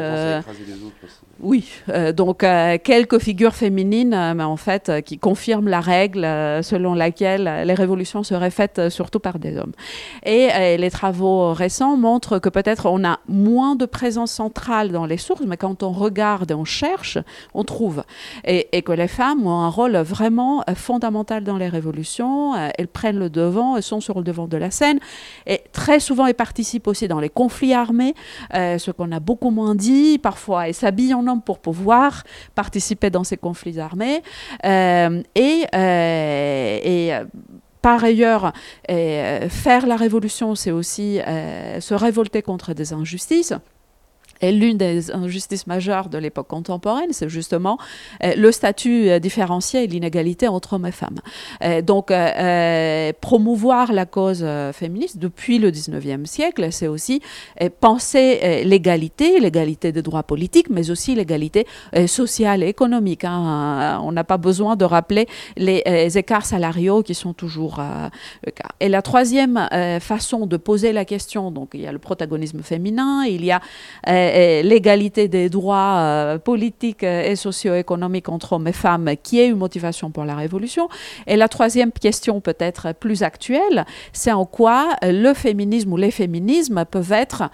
Oui, 1.42 1.70
euh, 1.88 2.12
donc 2.12 2.44
euh, 2.44 2.78
quelques 2.84 3.20
figures 3.20 3.56
féminines, 3.56 4.14
euh, 4.14 4.34
mais 4.34 4.44
en 4.44 4.58
fait, 4.58 4.92
qui 5.06 5.18
confirment 5.18 5.70
la 5.70 5.80
règle 5.80 6.28
selon 6.64 6.94
laquelle 6.94 7.64
les 7.66 7.74
révolutions 7.74 8.24
seraient 8.24 8.52
faites 8.52 8.90
surtout 8.90 9.20
par 9.20 9.40
des 9.40 9.58
hommes. 9.58 9.72
Et 10.26 10.50
les 10.78 10.92
travaux 10.92 11.54
récents 11.54 11.96
montrent 11.96 12.40
que 12.40 12.50
peut-être 12.50 12.88
on 12.88 13.04
a 13.06 13.20
moins 13.28 13.76
de 13.76 13.86
présence 13.86 14.32
centrale 14.32 14.92
dans 14.92 15.06
les 15.06 15.18
sources, 15.18 15.42
mais 15.46 15.58
quand 15.58 15.84
on 15.84 15.92
regarde 15.92 16.52
et 16.52 16.54
on 16.54 16.66
cherche, 16.66 17.18
on 17.54 17.64
trouve. 17.64 18.04
Et, 18.46 18.68
et 18.78 18.82
que 18.82 18.92
les 18.92 19.08
femmes 19.08 19.46
ont 19.46 19.62
un 19.62 19.70
rôle 19.70 19.98
vraiment 19.98 20.64
fondamental 20.76 21.44
dans 21.44 21.58
les 21.58 21.70
révolutions. 21.70 22.56
elles 22.78 22.88
prennent 22.88 23.20
le 23.20 23.30
devant, 23.30 23.78
elles 23.78 23.84
sont 23.84 24.02
sur 24.02 24.18
le 24.18 24.24
devant 24.24 24.48
de 24.48 24.58
la 24.58 24.72
scène, 24.72 25.00
et 25.48 25.62
très 25.72 26.00
souvent 26.00 26.26
elles 26.26 26.34
participent 26.34 26.88
aussi 26.88 27.08
dans 27.08 27.20
les 27.20 27.30
conflits 27.30 27.74
armés, 27.74 28.14
ce 28.54 28.92
qu'on 28.92 29.12
a 29.12 29.20
beaucoup 29.20 29.52
moins 29.52 29.76
dit, 29.76 30.18
parfois 30.18 30.68
elles 30.68 30.74
s'habillent 30.74 31.14
en 31.14 31.29
pour 31.38 31.60
pouvoir 31.60 32.24
participer 32.56 33.10
dans 33.10 33.24
ces 33.24 33.38
conflits 33.38 33.80
armés. 33.80 34.24
Euh, 34.66 35.22
et, 35.36 35.66
euh, 35.76 36.80
et 36.84 37.14
euh, 37.14 37.26
par 37.82 38.04
ailleurs, 38.04 38.52
faire 38.88 39.88
la 39.88 39.96
révolution, 39.96 40.56
c'est 40.56 40.72
aussi 40.72 41.20
se 41.80 41.94
révolter 41.94 42.42
contre 42.42 42.74
des 42.74 42.92
injustices. 42.92 43.54
Et 44.42 44.52
l'une 44.52 44.78
des 44.78 45.12
injustices 45.12 45.68
majeures 45.68 46.10
de 46.10 46.18
l'époque 46.18 46.48
contemporaine, 46.48 47.12
c'est 47.12 47.30
justement 47.30 47.78
euh, 48.24 48.34
le 48.36 48.52
statut 48.52 49.10
euh, 49.10 49.20
différencié 49.20 49.84
et 49.84 49.88
l'inégalité 49.88 50.48
entre 50.48 50.74
hommes 50.74 50.86
et 50.86 50.92
femmes. 50.92 51.20
Euh, 51.64 51.82
donc, 51.82 52.14
promouvoir 53.22 53.94
la 53.94 54.06
cause 54.06 54.46
féministe 54.74 55.18
depuis 55.18 55.60
le 55.60 55.72
19e 55.72 56.26
siècle, 56.26 56.72
c'est 56.72 56.88
aussi 56.88 57.22
penser 57.80 58.64
l'égalité, 58.66 59.40
l'égalité 59.40 59.92
des 59.92 60.02
droits 60.02 60.24
politiques, 60.24 60.70
mais 60.70 60.90
aussi 60.90 61.16
l'égalité 61.16 61.66
sociale 62.08 62.64
et 62.64 62.68
économique. 62.68 63.24
Hein. 63.24 64.00
On 64.04 64.12
n'a 64.12 64.24
pas 64.24 64.38
besoin 64.38 64.76
de 64.76 64.86
rappeler 64.86 65.28
les, 65.58 66.18
écarts 66.18 66.46
salariaux 66.46 67.04
qui 67.04 67.14
sont 67.14 67.34
toujours 67.34 67.82
le 68.46 68.52
cas. 68.52 68.70
Et 68.80 68.90
la 68.90 69.02
troisième 69.02 69.68
façon 70.00 70.46
de 70.46 70.58
poser 70.58 70.92
la 70.94 71.06
question, 71.06 71.52
donc 71.52 71.72
il 71.74 71.82
y 71.82 71.88
a 71.88 71.92
le 71.92 72.00
protagonisme 72.00 72.62
féminin, 72.62 73.24
il 73.26 73.46
y 73.46 73.52
a 73.52 73.62
l'égalité 74.64 75.28
des 75.28 75.50
droits 75.50 76.38
politiques 76.44 77.04
et 77.04 77.36
socio-économiques 77.36 78.30
entre 78.30 78.54
hommes 78.54 78.68
et 78.68 78.74
femmes, 78.74 79.12
qui 79.22 79.40
est 79.40 79.48
une 79.48 79.58
motivation 79.58 80.12
pour 80.12 80.26
la 80.26 80.36
révolution. 80.36 80.90
Et 81.28 81.36
la 81.36 81.48
troisième 81.48 81.92
question, 81.92 82.42
peut-être 82.42 82.94
plus 82.94 83.24
actuelle, 83.24 83.86
c'est 84.14 84.32
en 84.32 84.46
quoi 84.46 84.96
le 85.04 85.34
féminisme 85.34 85.94
ou 85.94 85.98
les 85.98 86.12
féminismes 86.12 86.86
peuvent 86.86 87.12
être 87.12 87.50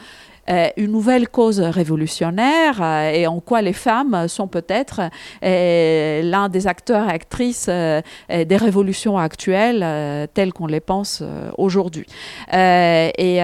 euh, 0.48 0.68
une 0.78 0.92
nouvelle 0.92 1.28
cause 1.28 1.60
révolutionnaire 1.60 2.80
euh, 2.80 3.10
et 3.10 3.26
en 3.26 3.40
quoi 3.40 3.64
les 3.64 3.74
femmes 3.74 4.28
sont 4.28 4.48
peut-être 4.48 5.02
euh, 5.44 6.22
l'un 6.22 6.50
des 6.50 6.68
acteurs 6.68 7.10
et 7.10 7.14
actrices 7.14 7.68
des 7.68 8.58
révolutions 8.58 9.18
actuelles 9.18 10.28
telles 10.34 10.54
qu'on 10.54 10.68
les 10.68 10.80
pense 10.80 11.24
aujourd'hui. 11.58 12.06
et 12.54 13.42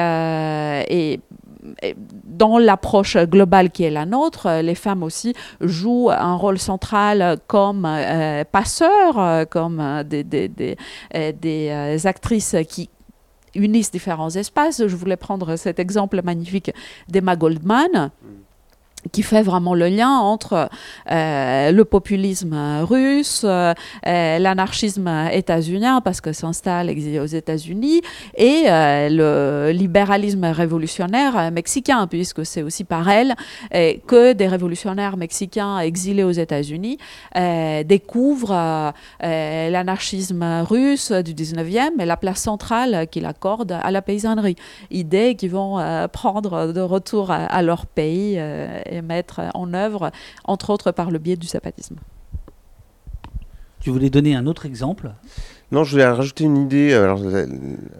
dans 2.24 2.58
l'approche 2.58 3.18
globale 3.18 3.70
qui 3.70 3.84
est 3.84 3.90
la 3.92 4.06
nôtre, 4.06 4.62
les 4.62 4.76
femmes 4.76 5.04
aussi 5.04 5.34
jouent 5.60 6.10
un 6.10 6.36
rôle 6.36 6.58
central 6.58 7.38
comme 7.48 7.88
passeurs, 8.52 9.48
comme 9.50 10.04
des, 10.04 10.78
actrices 12.06 12.56
qui 12.68 12.90
unissent 13.56 13.92
différents 13.92 14.30
espaces. 14.36 14.88
Je 14.88 14.96
voulais 14.96 15.18
prendre 15.18 15.56
cet 15.56 15.80
exemple 15.80 16.22
magnifique 16.24 16.72
d'Emma 17.08 17.36
Goldman 17.36 18.12
qui 19.12 19.24
fait 19.24 19.42
vraiment 19.42 19.74
le 19.74 19.88
lien 19.88 20.10
entre 20.10 20.70
euh, 21.10 21.72
le 21.72 21.86
populisme 21.86 22.82
russe, 22.84 23.44
euh, 23.46 23.74
l'anarchisme 24.04 25.10
états-unien, 25.32 26.02
parce 26.02 26.22
que 26.22 26.34
s'installe 26.34 26.90
exilé 26.90 27.20
aux 27.20 27.26
États-Unis, 27.26 28.02
et 28.36 28.64
euh, 28.68 29.10
le 29.10 29.72
libéralisme 29.72 30.46
révolutionnaire 30.46 31.52
mexicain, 31.52 32.08
puisque 32.08 32.46
c'est 32.46 32.62
aussi 32.62 32.84
par 32.84 33.10
elle 33.10 33.36
que 33.72 34.34
des 34.34 34.48
révolutionnaires 34.48 35.18
mexicains 35.18 35.80
exilés 35.80 36.24
aux 36.24 36.32
États-Unis 36.32 36.98
découvrent 37.86 38.94
l'anarchisme 39.22 40.64
russe 40.68 41.12
du 41.12 41.34
19e 41.34 42.00
et 42.00 42.06
la 42.06 42.18
place 42.18 42.42
centrale 42.42 43.08
qu'il 43.10 43.26
accorde 43.26 43.78
à 43.82 43.92
la 43.92 44.02
paysannerie. 44.02 44.56
Idées 44.90 45.36
qui 45.36 45.48
vont 45.48 45.78
prendre 46.12 46.72
de 46.74 46.82
retour 46.82 47.32
à 47.32 47.62
leur 47.62 47.86
pays 47.86 48.40
et 48.92 49.02
mettre 49.02 49.42
en 49.54 49.74
œuvre, 49.74 50.12
entre 50.46 50.70
autres 50.70 50.92
par 50.92 51.10
le 51.10 51.20
biais 51.20 51.38
du 51.38 51.48
zapatisme. 51.48 51.96
Tu 53.82 53.90
voulais 53.90 54.12
donner 54.12 54.36
un 54.36 54.46
autre 54.46 54.68
exemple? 54.68 55.12
Non, 55.72 55.84
je 55.84 55.92
voulais 55.92 56.06
rajouter 56.06 56.44
une 56.44 56.58
idée. 56.58 56.94
Alors, 56.94 57.20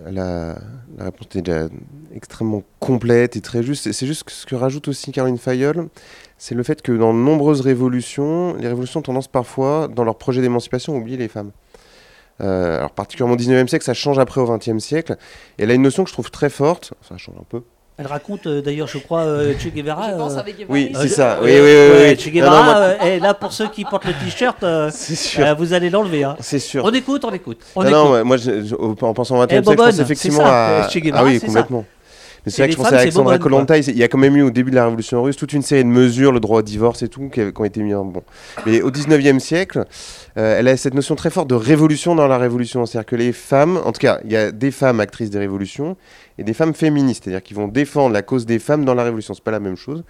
la, 0.06 0.56
réponse 1.00 1.36
était 1.36 1.68
extrêmement 2.14 2.64
complète 2.80 3.36
et 3.36 3.42
très 3.42 3.64
juste. 3.64 3.92
C'est 3.92 4.06
juste 4.06 4.30
ce 4.30 4.46
que 4.46 4.56
rajoute 4.56 4.88
aussi 4.90 5.12
Caroline 5.12 5.40
Fayol, 5.40 5.90
c'est 6.38 6.54
le 6.54 6.64
fait 6.64 6.82
que 6.82 6.92
dans 6.92 7.14
de 7.14 7.20
nombreuses 7.20 7.62
révolutions, 7.62 8.56
les 8.56 8.68
révolutions 8.68 9.00
ont 9.00 9.04
tendance 9.04 9.28
parfois, 9.28 9.88
dans 9.88 10.04
leur 10.04 10.18
projet 10.18 10.42
d'émancipation, 10.42 10.94
à 10.94 10.98
oublier 10.98 11.18
les 11.18 11.30
femmes. 11.30 11.52
Euh, 12.42 12.78
alors 12.78 12.92
particulièrement 12.92 13.36
au 13.36 13.38
19e 13.38 13.68
siècle, 13.68 13.86
ça 13.86 13.94
change 13.94 14.20
après 14.20 14.42
au 14.42 14.46
20e 14.46 14.80
siècle. 14.80 15.18
Et 15.58 15.64
elle 15.64 15.72
a 15.72 15.74
une 15.74 15.82
notion 15.82 16.04
que 16.04 16.10
je 16.10 16.14
trouve 16.14 16.30
très 16.30 16.50
forte, 16.50 16.94
ça 17.08 17.18
change 17.18 17.36
un 17.40 17.46
peu, 17.48 17.64
elle 17.98 18.08
raconte 18.08 18.48
euh, 18.48 18.62
d'ailleurs, 18.62 18.88
je 18.88 18.98
crois, 18.98 19.22
euh, 19.22 19.54
Che 19.60 19.68
Guevara. 19.68 20.12
Je 20.12 20.16
pense 20.16 20.34
euh, 20.34 20.40
avec 20.40 20.58
Guevara. 20.58 20.74
Oui, 20.74 20.92
c'est 20.96 21.08
ça. 21.08 21.40
Oui, 21.42 21.52
oui, 21.54 21.76
oui. 22.00 22.18
Che 22.18 22.30
Guevara, 22.30 23.06
et 23.06 23.20
là, 23.20 23.34
pour 23.34 23.52
ceux 23.54 23.68
qui 23.68 23.86
portent 23.86 24.06
le 24.06 24.14
t-shirt, 24.14 24.64
vous 25.58 25.74
allez 25.74 25.90
l'enlever. 25.90 26.24
Hein. 26.24 26.36
C'est 26.40 26.60
sûr. 26.60 26.84
On 26.86 26.92
écoute, 26.92 27.24
on 27.26 27.32
écoute. 27.32 27.60
On 27.76 27.84
non, 27.84 27.92
non, 27.92 28.26
moi, 28.26 28.38
en 29.02 29.14
pensant 29.14 29.36
au 29.36 29.40
20 29.40 29.46
e 29.46 29.50
siècle, 29.50 29.70
je 29.70 29.76
pense 29.76 30.00
effectivement 30.00 30.46
à. 30.46 30.88
Che 30.90 30.98
Guevara, 30.98 31.24
ah 31.24 31.26
oui, 31.26 31.40
complètement. 31.40 31.86
Mais 32.44 32.52
c'est 32.52 32.64
vrai 32.64 32.70
que 32.70 32.74
je 32.74 32.78
pensais 32.78 32.96
à 32.96 33.00
Alexandra 33.02 33.38
Kolontai, 33.38 33.82
il 33.82 33.98
y 33.98 34.04
a 34.04 34.08
quand 34.08 34.18
même 34.18 34.36
eu 34.36 34.42
au 34.42 34.50
début 34.50 34.72
de 34.72 34.76
la 34.76 34.86
Révolution 34.86 35.22
russe 35.22 35.36
toute 35.36 35.54
une 35.54 35.62
série 35.62 35.84
de 35.84 35.90
mesures, 35.90 36.32
le 36.32 36.40
droit 36.40 36.60
au 36.60 36.64
divorce 36.64 37.04
et 37.04 37.08
tout, 37.08 37.30
qui, 37.30 37.40
ont 37.56 37.64
été 37.64 37.84
mis 37.84 37.94
en 37.94 38.04
bon. 38.04 38.24
Mais 38.66 38.82
au 38.82 38.90
19e 38.90 39.38
siècle, 39.38 39.86
elle 40.34 40.68
a 40.68 40.76
cette 40.76 40.96
notion 40.96 41.14
très 41.14 41.30
forte 41.30 41.48
de 41.48 41.54
révolution 41.54 42.16
dans 42.16 42.28
la 42.28 42.40
révolution. 42.40 42.88
C'est-à-dire 42.88 43.06
que 43.06 43.16
les 43.16 43.32
femmes, 43.32 43.80
en 43.86 43.92
tout 43.92 44.00
cas, 44.00 44.22
il 44.26 44.32
y 44.32 44.36
a 44.36 44.52
des 44.52 44.72
femmes 44.72 45.00
actrices 45.00 45.30
des 45.30 45.38
révolutions, 45.38 45.98
et 46.42 46.44
des 46.44 46.54
femmes 46.56 46.74
féministes, 46.74 47.24
c'est-à-dire 47.24 47.44
qui 47.44 47.54
vont 47.54 47.68
défendre 47.68 48.14
la 48.14 48.24
cause 48.24 48.48
des 48.48 48.58
femmes 48.58 48.84
dans 48.84 48.96
la 48.96 49.04
révolution. 49.04 49.36
C'est 49.36 49.44
pas 49.44 49.52
la 49.52 49.60
même 49.60 49.76
chose. 49.76 50.04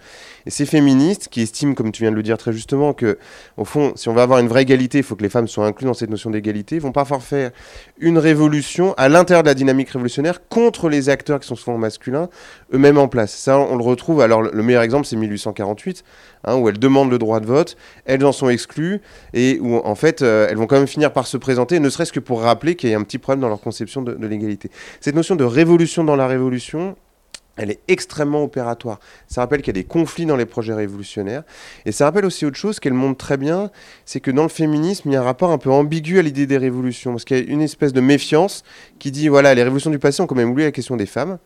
Et 0.46 0.50
ces 0.50 0.64
féministes 0.64 1.28
qui 1.30 1.42
estiment, 1.42 1.74
comme 1.74 1.92
tu 1.92 2.02
viens 2.02 2.10
de 2.10 2.16
le 2.16 2.22
dire 2.22 2.38
très 2.38 2.54
justement, 2.54 2.94
que 2.94 3.18
au 3.58 3.66
fond, 3.66 3.92
si 3.96 4.08
on 4.08 4.14
veut 4.14 4.22
avoir 4.22 4.38
une 4.38 4.48
vraie 4.48 4.62
égalité, 4.62 4.98
il 4.98 5.04
faut 5.04 5.14
que 5.14 5.22
les 5.22 5.28
femmes 5.28 5.46
soient 5.46 5.66
incluses 5.66 5.86
dans 5.86 5.94
cette 5.94 6.08
notion 6.08 6.30
d'égalité, 6.30 6.78
vont 6.78 6.90
parfois 6.90 7.20
faire 7.20 7.50
une 7.98 8.16
révolution 8.16 8.94
à 8.96 9.10
l'intérieur 9.10 9.42
de 9.42 9.48
la 9.48 9.54
dynamique 9.54 9.90
révolutionnaire 9.90 10.48
contre 10.48 10.88
les 10.88 11.10
acteurs 11.10 11.38
qui 11.38 11.46
sont 11.46 11.54
souvent 11.54 11.76
masculins 11.76 12.30
eux-mêmes 12.72 12.98
en 12.98 13.08
place. 13.08 13.32
Ça, 13.32 13.58
on 13.58 13.76
le 13.76 13.84
retrouve. 13.84 14.20
Alors, 14.20 14.42
le 14.42 14.62
meilleur 14.62 14.82
exemple, 14.82 15.06
c'est 15.06 15.16
1848, 15.16 16.04
hein, 16.44 16.56
où 16.56 16.68
elles 16.68 16.78
demandent 16.78 17.10
le 17.10 17.18
droit 17.18 17.40
de 17.40 17.46
vote, 17.46 17.76
elles 18.04 18.24
en 18.24 18.32
sont 18.32 18.48
exclues, 18.48 19.00
et 19.34 19.58
où 19.60 19.76
en 19.76 19.94
fait, 19.94 20.22
euh, 20.22 20.46
elles 20.50 20.56
vont 20.56 20.66
quand 20.66 20.78
même 20.78 20.86
finir 20.86 21.12
par 21.12 21.26
se 21.26 21.36
présenter, 21.36 21.80
ne 21.80 21.90
serait-ce 21.90 22.12
que 22.12 22.20
pour 22.20 22.42
rappeler 22.42 22.76
qu'il 22.76 22.90
y 22.90 22.94
a 22.94 22.98
un 22.98 23.02
petit 23.02 23.18
problème 23.18 23.40
dans 23.40 23.48
leur 23.48 23.60
conception 23.60 24.02
de, 24.02 24.14
de 24.14 24.26
l'égalité. 24.26 24.70
Cette 25.00 25.14
notion 25.14 25.36
de 25.36 25.44
révolution 25.44 26.04
dans 26.04 26.16
la 26.16 26.26
révolution, 26.26 26.96
elle 27.56 27.70
est 27.70 27.80
extrêmement 27.88 28.42
opératoire. 28.42 28.98
Ça 29.28 29.42
rappelle 29.42 29.60
qu'il 29.60 29.76
y 29.76 29.78
a 29.78 29.82
des 29.82 29.86
conflits 29.86 30.24
dans 30.24 30.36
les 30.36 30.46
projets 30.46 30.72
révolutionnaires. 30.72 31.42
Et 31.84 31.92
ça 31.92 32.06
rappelle 32.06 32.24
aussi 32.24 32.46
autre 32.46 32.56
chose 32.56 32.80
qu'elle 32.80 32.94
montre 32.94 33.18
très 33.18 33.36
bien, 33.36 33.70
c'est 34.06 34.20
que 34.20 34.30
dans 34.30 34.44
le 34.44 34.48
féminisme, 34.48 35.10
il 35.10 35.12
y 35.12 35.16
a 35.16 35.20
un 35.20 35.24
rapport 35.24 35.50
un 35.50 35.58
peu 35.58 35.70
ambigu 35.70 36.18
à 36.18 36.22
l'idée 36.22 36.46
des 36.46 36.56
révolutions. 36.56 37.12
Parce 37.12 37.24
qu'il 37.24 37.36
y 37.36 37.40
a 37.40 37.44
une 37.44 37.60
espèce 37.60 37.92
de 37.92 38.00
méfiance 38.00 38.62
qui 38.98 39.10
dit, 39.10 39.28
voilà, 39.28 39.54
les 39.54 39.62
révolutions 39.62 39.90
du 39.90 39.98
passé 39.98 40.22
ont 40.22 40.26
quand 40.26 40.34
même 40.34 40.50
oublié 40.50 40.68
la 40.68 40.72
question 40.72 40.96
des 40.96 41.06
femmes. 41.06 41.38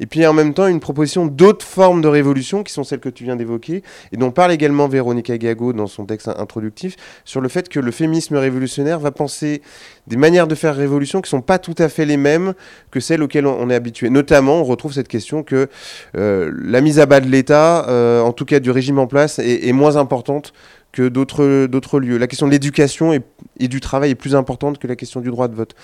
Et 0.00 0.06
puis 0.06 0.26
en 0.26 0.32
même 0.32 0.54
temps, 0.54 0.66
une 0.66 0.80
proposition 0.80 1.26
d'autres 1.26 1.66
formes 1.66 2.00
de 2.00 2.08
révolution, 2.08 2.62
qui 2.62 2.72
sont 2.72 2.84
celles 2.84 3.00
que 3.00 3.08
tu 3.08 3.24
viens 3.24 3.36
d'évoquer, 3.36 3.82
et 4.12 4.16
dont 4.16 4.30
parle 4.30 4.52
également 4.52 4.88
Véronica 4.88 5.36
Gago 5.38 5.72
dans 5.72 5.86
son 5.86 6.06
texte 6.06 6.28
introductif, 6.28 6.96
sur 7.24 7.40
le 7.40 7.48
fait 7.48 7.68
que 7.68 7.80
le 7.80 7.90
féminisme 7.90 8.36
révolutionnaire 8.36 8.98
va 8.98 9.10
penser 9.10 9.62
des 10.06 10.16
manières 10.16 10.46
de 10.46 10.54
faire 10.54 10.74
révolution 10.74 11.20
qui 11.20 11.26
ne 11.26 11.38
sont 11.38 11.42
pas 11.42 11.58
tout 11.58 11.74
à 11.78 11.88
fait 11.88 12.06
les 12.06 12.16
mêmes 12.16 12.54
que 12.90 13.00
celles 13.00 13.22
auxquelles 13.22 13.46
on 13.46 13.70
est 13.70 13.74
habitué. 13.74 14.10
Notamment, 14.10 14.60
on 14.60 14.64
retrouve 14.64 14.92
cette 14.92 15.08
question 15.08 15.42
que 15.42 15.68
euh, 16.16 16.52
la 16.62 16.80
mise 16.80 16.98
à 16.98 17.06
bas 17.06 17.20
de 17.20 17.28
l'État, 17.28 17.88
euh, 17.88 18.20
en 18.20 18.32
tout 18.32 18.44
cas 18.44 18.60
du 18.60 18.70
régime 18.70 18.98
en 18.98 19.06
place, 19.06 19.38
est, 19.38 19.72
moins 19.72 19.96
importante 19.96 20.52
que 20.92 21.08
d'autres 21.08 22.00
lieux. 22.00 22.16
La 22.16 22.26
question 22.26 22.46
de 22.46 22.52
l'éducation 22.52 23.12
et, 23.12 23.20
et, 23.58 23.68
du 23.68 23.80
travail 23.80 24.10
est 24.10 24.14
plus 24.14 24.34
importante 24.34 24.78
que 24.78 24.86
la 24.86 24.96
question 24.96 25.20
du 25.20 25.30
droit 25.30 25.48
de 25.48 25.54
vote. 25.54 25.74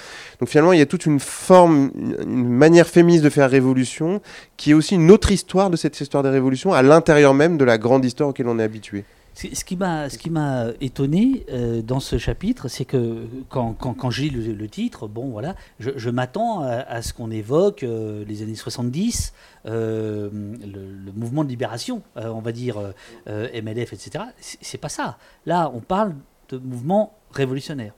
Donc 0.40 0.48
finalement, 0.48 0.72
il 0.72 0.78
y 0.78 0.82
a 0.82 0.86
toute 0.86 1.06
une 1.06 1.20
forme, 1.20 1.90
une 1.96 2.48
manière 2.48 2.86
féministe 2.86 3.24
de 3.24 3.30
faire 3.30 3.51
révolution, 3.51 4.20
qui 4.56 4.70
est 4.70 4.74
aussi 4.74 4.94
une 4.94 5.10
autre 5.10 5.30
histoire 5.30 5.70
de 5.70 5.76
cette 5.76 6.01
histoire 6.01 6.22
des 6.22 6.30
révolutions, 6.30 6.72
à 6.72 6.82
l'intérieur 6.82 7.34
même 7.34 7.56
de 7.56 7.64
la 7.64 7.78
grande 7.78 8.05
histoire 8.05 8.30
auquel 8.30 8.48
on 8.48 8.59
est 8.59 8.62
habitué. 8.62 9.05
Ce 9.34 9.64
qui 9.64 9.76
m'a, 9.76 10.09
ce 10.09 10.16
qui 10.16 10.30
m'a 10.30 10.66
étonné 10.80 11.44
euh, 11.51 11.82
dans 11.82 11.98
ce 11.98 12.18
chapitre, 12.18 12.68
c'est 12.68 12.84
que 12.84 13.26
quand, 13.48 13.72
quand, 13.72 13.92
quand 13.92 14.10
j'ai 14.10 14.30
le, 14.30 14.52
le, 14.52 14.68
titre, 14.68 15.09
bon 15.09 15.30
voilà, 15.30 15.56
je, 15.80 16.10
m'attends 16.10 16.62
à, 16.62 17.02
ce 17.02 17.12
qu'on 17.12 17.32
évoque 17.32 17.82
euh, 17.82 18.24
les 18.28 18.42
années 18.42 18.55
70, 18.55 19.32
euh, 19.66 20.30
le, 20.32 21.12
mouvement 21.16 21.42
de 21.42 21.48
libération, 21.48 22.02
on 22.14 22.40
va 22.40 22.52
dire 22.52 22.78
MLF, 23.26 23.92
etc. 23.92 24.24
C'est 24.40 24.78
pas 24.78 24.88
ça. 24.88 25.18
Là, 25.46 25.70
on 25.74 25.80
parle 25.80 26.14
de 26.51 26.59
mouvement 26.59 27.12
révolutionnaire. 27.35 27.93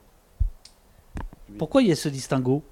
Pourquoi 1.57 1.81
il 1.81 1.89
y 1.89 1.91
a 1.91 1.95
ce 1.95 2.09
distinguo? 2.09 2.63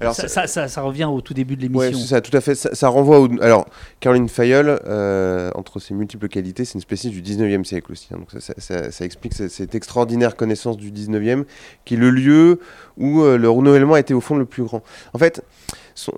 Alors 0.00 0.14
ça, 0.14 0.46
ça, 0.46 0.68
ça, 0.68 0.82
revient 0.82 1.04
au 1.04 1.20
tout 1.20 1.34
début 1.34 1.56
de 1.56 1.62
l'émission. 1.62 1.98
Oui, 1.98 2.06
ça, 2.06 2.20
tout 2.20 2.34
à 2.36 2.40
fait. 2.40 2.54
Ça, 2.54 2.88
renvoie 2.88 3.20
au. 3.20 3.28
Alors, 3.42 3.66
Caroline 4.00 4.28
Fayol, 4.28 4.80
euh, 4.86 5.50
entre 5.54 5.78
ses 5.78 5.94
multiples 5.94 6.28
qualités, 6.28 6.64
c'est 6.64 6.74
une 6.74 6.80
spécialiste 6.80 7.22
du 7.22 7.34
19e 7.36 7.64
siècle 7.64 7.92
aussi. 7.92 8.08
Hein. 8.12 8.18
donc 8.18 8.30
ça, 8.40 9.04
explique 9.04 9.34
cette, 9.34 9.74
extraordinaire 9.74 10.36
connaissance 10.36 10.76
du 10.76 10.90
19e, 10.90 11.44
qui 11.84 11.94
est 11.94 11.98
le 11.98 12.10
lieu 12.10 12.60
où 12.96 13.22
euh, 13.22 13.36
le 13.36 13.50
renouvellement 13.50 13.94
a 13.94 14.00
été 14.00 14.14
au 14.14 14.20
fond 14.20 14.36
le 14.36 14.46
plus 14.46 14.62
grand. 14.62 14.82
En 15.12 15.18
fait, 15.18 15.44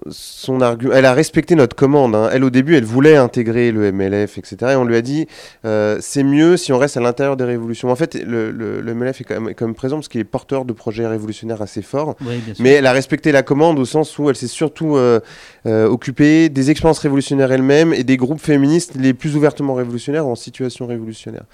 son, 0.08 0.60
argument. 0.60 0.92
Elle 0.94 1.04
a 1.04 1.14
respecté 1.14 1.54
notre 1.54 1.76
commande. 1.76 2.14
Hein. 2.14 2.30
Elle, 2.32 2.44
au 2.44 2.50
début, 2.50 2.76
elle 2.76 2.84
voulait 2.84 3.16
intégrer 3.16 3.72
le 3.72 3.90
MLF, 3.92 4.38
etc. 4.38 4.56
Et 4.72 4.76
on 4.76 4.84
lui 4.84 4.96
a 4.96 5.02
dit 5.02 5.26
euh, 5.64 5.98
c'est 6.00 6.22
mieux 6.22 6.56
si 6.56 6.72
on 6.72 6.78
reste 6.78 6.96
à 6.96 7.00
l'intérieur 7.00 7.36
des 7.36 7.44
révolutions. 7.44 7.90
En 7.90 7.96
fait, 7.96 8.14
le, 8.14 8.82
MLF 8.82 9.20
est 9.20 9.24
quand, 9.24 9.40
même, 9.40 9.74
présent 9.74 9.96
parce 9.96 10.08
qu'il 10.08 10.20
est 10.20 10.24
porteur 10.24 10.64
de 10.64 10.72
projets 10.72 11.06
révolutionnaires 11.06 11.62
assez 11.62 11.82
forts. 11.82 12.16
mais 12.58 12.70
elle 12.70 12.86
a 12.86 12.92
respecté 12.92 13.32
la 13.32 13.42
commande 13.42 13.78
au 13.78 13.84
sens 13.84 14.18
où 14.18 14.28
elle 14.28 14.36
s'est 14.36 14.46
surtout 14.46 14.96
euh, 14.96 15.20
euh, 15.66 15.86
occupée 15.86 16.48
des 16.48 16.70
expériences 16.70 16.98
révolutionnaires 16.98 17.52
elle-même 17.52 17.92
et 17.92 18.04
des 18.04 18.16
groupes 18.16 18.40
féministes 18.40 18.94
les 18.98 19.14
plus 19.14 19.36
ouvertement 19.36 19.74
révolutionnaires 19.74 20.26
ou 20.26 20.30
en 20.30 20.36
situation 20.36 20.86
révolutionnaire. 20.86 21.44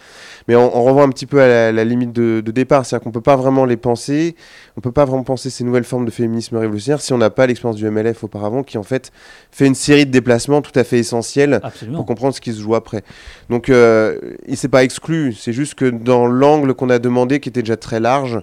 Mais 0.49 0.57
on, 0.57 0.77
on 0.77 0.83
revoit 0.85 1.03
un 1.03 1.11
petit 1.11 1.27
peu 1.27 1.41
à 1.41 1.73
la, 1.73 1.85
limite 1.85 2.13
de, 2.13 2.41
de 2.45 2.51
départ, 2.53 2.85
c'est-à-dire 2.85 3.05
qu'on 3.05 3.11
ne 3.11 3.15
peut 3.15 3.21
pas 3.21 3.37
vraiment 3.37 3.65
les 3.65 3.77
penser, 3.77 4.37
on 4.77 4.81
ne 4.81 4.83
peut 4.83 4.93
pas 4.93 5.05
vraiment 5.05 5.25
penser 5.25 5.51
ces 5.51 5.65
nouvelles 5.65 5.85
formes 5.85 6.05
de 6.05 6.11
féminisme 6.11 6.57
révolutionnaire 6.57 7.01
si 7.01 7.13
on 7.13 7.19
n'a 7.19 7.31
pas 7.31 7.47
l'expérience 7.47 7.77
du 7.77 7.89
MLF 7.89 8.18
auparavant, 8.25 8.63
qui 8.63 8.79
en 8.79 8.83
fait 8.83 9.13
fait 9.51 9.67
une 9.67 9.75
série 9.75 10.07
de 10.07 10.11
déplacements 10.11 10.63
tout 10.63 10.77
à 10.79 10.85
fait 10.85 10.99
essentiels 10.99 11.61
pour 11.95 12.07
comprendre 12.07 12.35
ce 12.35 12.41
qui 12.41 12.53
se 12.53 12.61
joue 12.61 12.75
après. 12.75 13.03
Donc 13.51 13.69
euh, 13.69 14.19
il 14.47 14.57
s'est 14.57 14.69
pas 14.69 14.85
exclu, 14.85 15.33
c'est 15.33 15.53
juste 15.53 15.75
que 15.75 15.87
dans 15.87 16.27
l'angle 16.27 16.75
qu'on 16.75 16.91
a 16.91 16.99
demandé, 16.99 17.41
qui 17.41 17.49
était 17.49 17.63
déjà 17.63 17.77
très 17.77 18.01
large, 18.01 18.41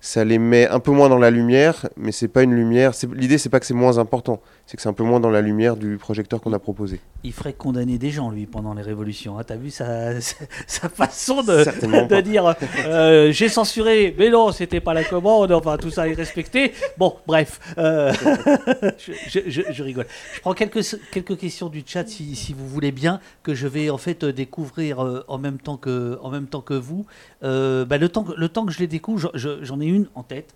ça 0.00 0.24
les 0.24 0.38
met 0.38 0.68
un 0.68 0.78
peu 0.78 0.92
moins 0.92 1.08
dans 1.08 1.18
la 1.18 1.30
lumière, 1.30 1.88
mais 1.96 2.12
c'est 2.12 2.28
pas 2.28 2.42
une 2.42 2.54
lumière. 2.54 2.92
L'idée, 3.14 3.38
c'est 3.38 3.48
pas 3.48 3.60
que 3.60 3.66
c'est 3.66 3.74
moins 3.74 3.98
important, 3.98 4.40
c'est 4.66 4.76
que 4.76 4.82
c'est 4.82 4.88
un 4.88 4.92
peu 4.92 5.04
moins 5.04 5.20
dans 5.20 5.30
la 5.30 5.42
lumière 5.42 5.76
du 5.76 5.96
projecteur 5.96 6.40
qu'on 6.40 6.52
a 6.52 6.58
proposé. 6.58 7.00
Il 7.22 7.32
ferait 7.32 7.52
condamner 7.52 7.98
des 7.98 8.10
gens, 8.10 8.30
lui, 8.30 8.46
pendant 8.46 8.74
les 8.74 8.82
révolutions. 8.82 9.38
Hein. 9.38 9.44
T'as 9.46 9.54
vu 9.54 9.70
sa, 9.70 10.20
sa 10.66 10.88
façon 10.88 11.42
de, 11.42 12.08
de 12.08 12.20
dire 12.20 12.56
euh, 12.84 13.30
j'ai 13.30 13.48
censuré, 13.48 14.14
mais 14.18 14.28
non, 14.28 14.50
c'était 14.50 14.80
pas 14.80 14.92
la 14.92 15.04
commande, 15.04 15.52
enfin 15.52 15.76
tout 15.76 15.90
ça 15.90 16.08
est 16.08 16.14
respecté. 16.14 16.72
Bon, 16.98 17.14
bref, 17.28 17.60
euh, 17.78 18.12
je, 19.28 19.82
rigole. 19.82 20.06
Je 20.34 20.40
prends 20.40 20.54
quelques, 20.54 20.84
quelques 21.12 21.38
questions 21.38 21.68
du 21.68 21.84
chat, 21.86 22.08
si, 22.08 22.34
si, 22.34 22.52
vous 22.52 22.66
voulez 22.66 22.90
bien, 22.90 23.20
que 23.44 23.54
je 23.54 23.68
vais 23.68 23.88
en 23.88 23.98
fait 23.98 24.24
découvrir 24.24 25.04
euh, 25.04 25.24
en, 25.28 25.38
même 25.38 25.58
temps 25.58 25.76
que, 25.76 26.18
en 26.22 26.30
même 26.30 26.48
temps 26.48 26.60
que 26.60 26.74
vous. 26.74 27.06
Bah, 27.40 27.98
le, 27.98 28.08
temps, 28.08 28.26
le 28.36 28.48
temps 28.48 28.66
que 28.66 28.72
je 28.72 28.80
les 28.80 28.88
découvre, 28.88 29.30
j'en 29.34 29.80
ai 29.80 29.86
une 29.86 30.08
en 30.16 30.24
tête. 30.24 30.54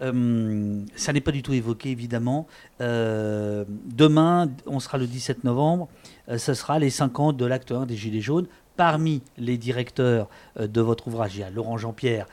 Euh, 0.00 0.82
ça 0.96 1.12
n'est 1.12 1.20
pas 1.20 1.32
du 1.32 1.42
tout 1.42 1.52
évoqué, 1.52 1.90
évidemment. 1.90 2.46
Euh, 2.80 3.64
demain, 3.86 4.50
on 4.66 4.80
sera 4.80 4.98
le 4.98 5.06
17 5.06 5.44
novembre, 5.44 5.88
euh, 6.28 6.38
ce 6.38 6.54
sera 6.54 6.78
les 6.78 6.90
5 6.90 7.20
ans 7.20 7.32
de 7.32 7.44
l'acte 7.44 7.72
1 7.72 7.86
des 7.86 7.96
Gilets 7.96 8.20
jaunes. 8.20 8.46
Parmi 8.76 9.22
les 9.36 9.58
directeurs 9.58 10.30
de 10.58 10.80
votre 10.80 11.08
ouvrage, 11.08 11.36
il 11.36 11.40
y 11.40 11.42
a 11.42 11.50
Laurent 11.50 11.76
Jean-Pierre, 11.76 12.26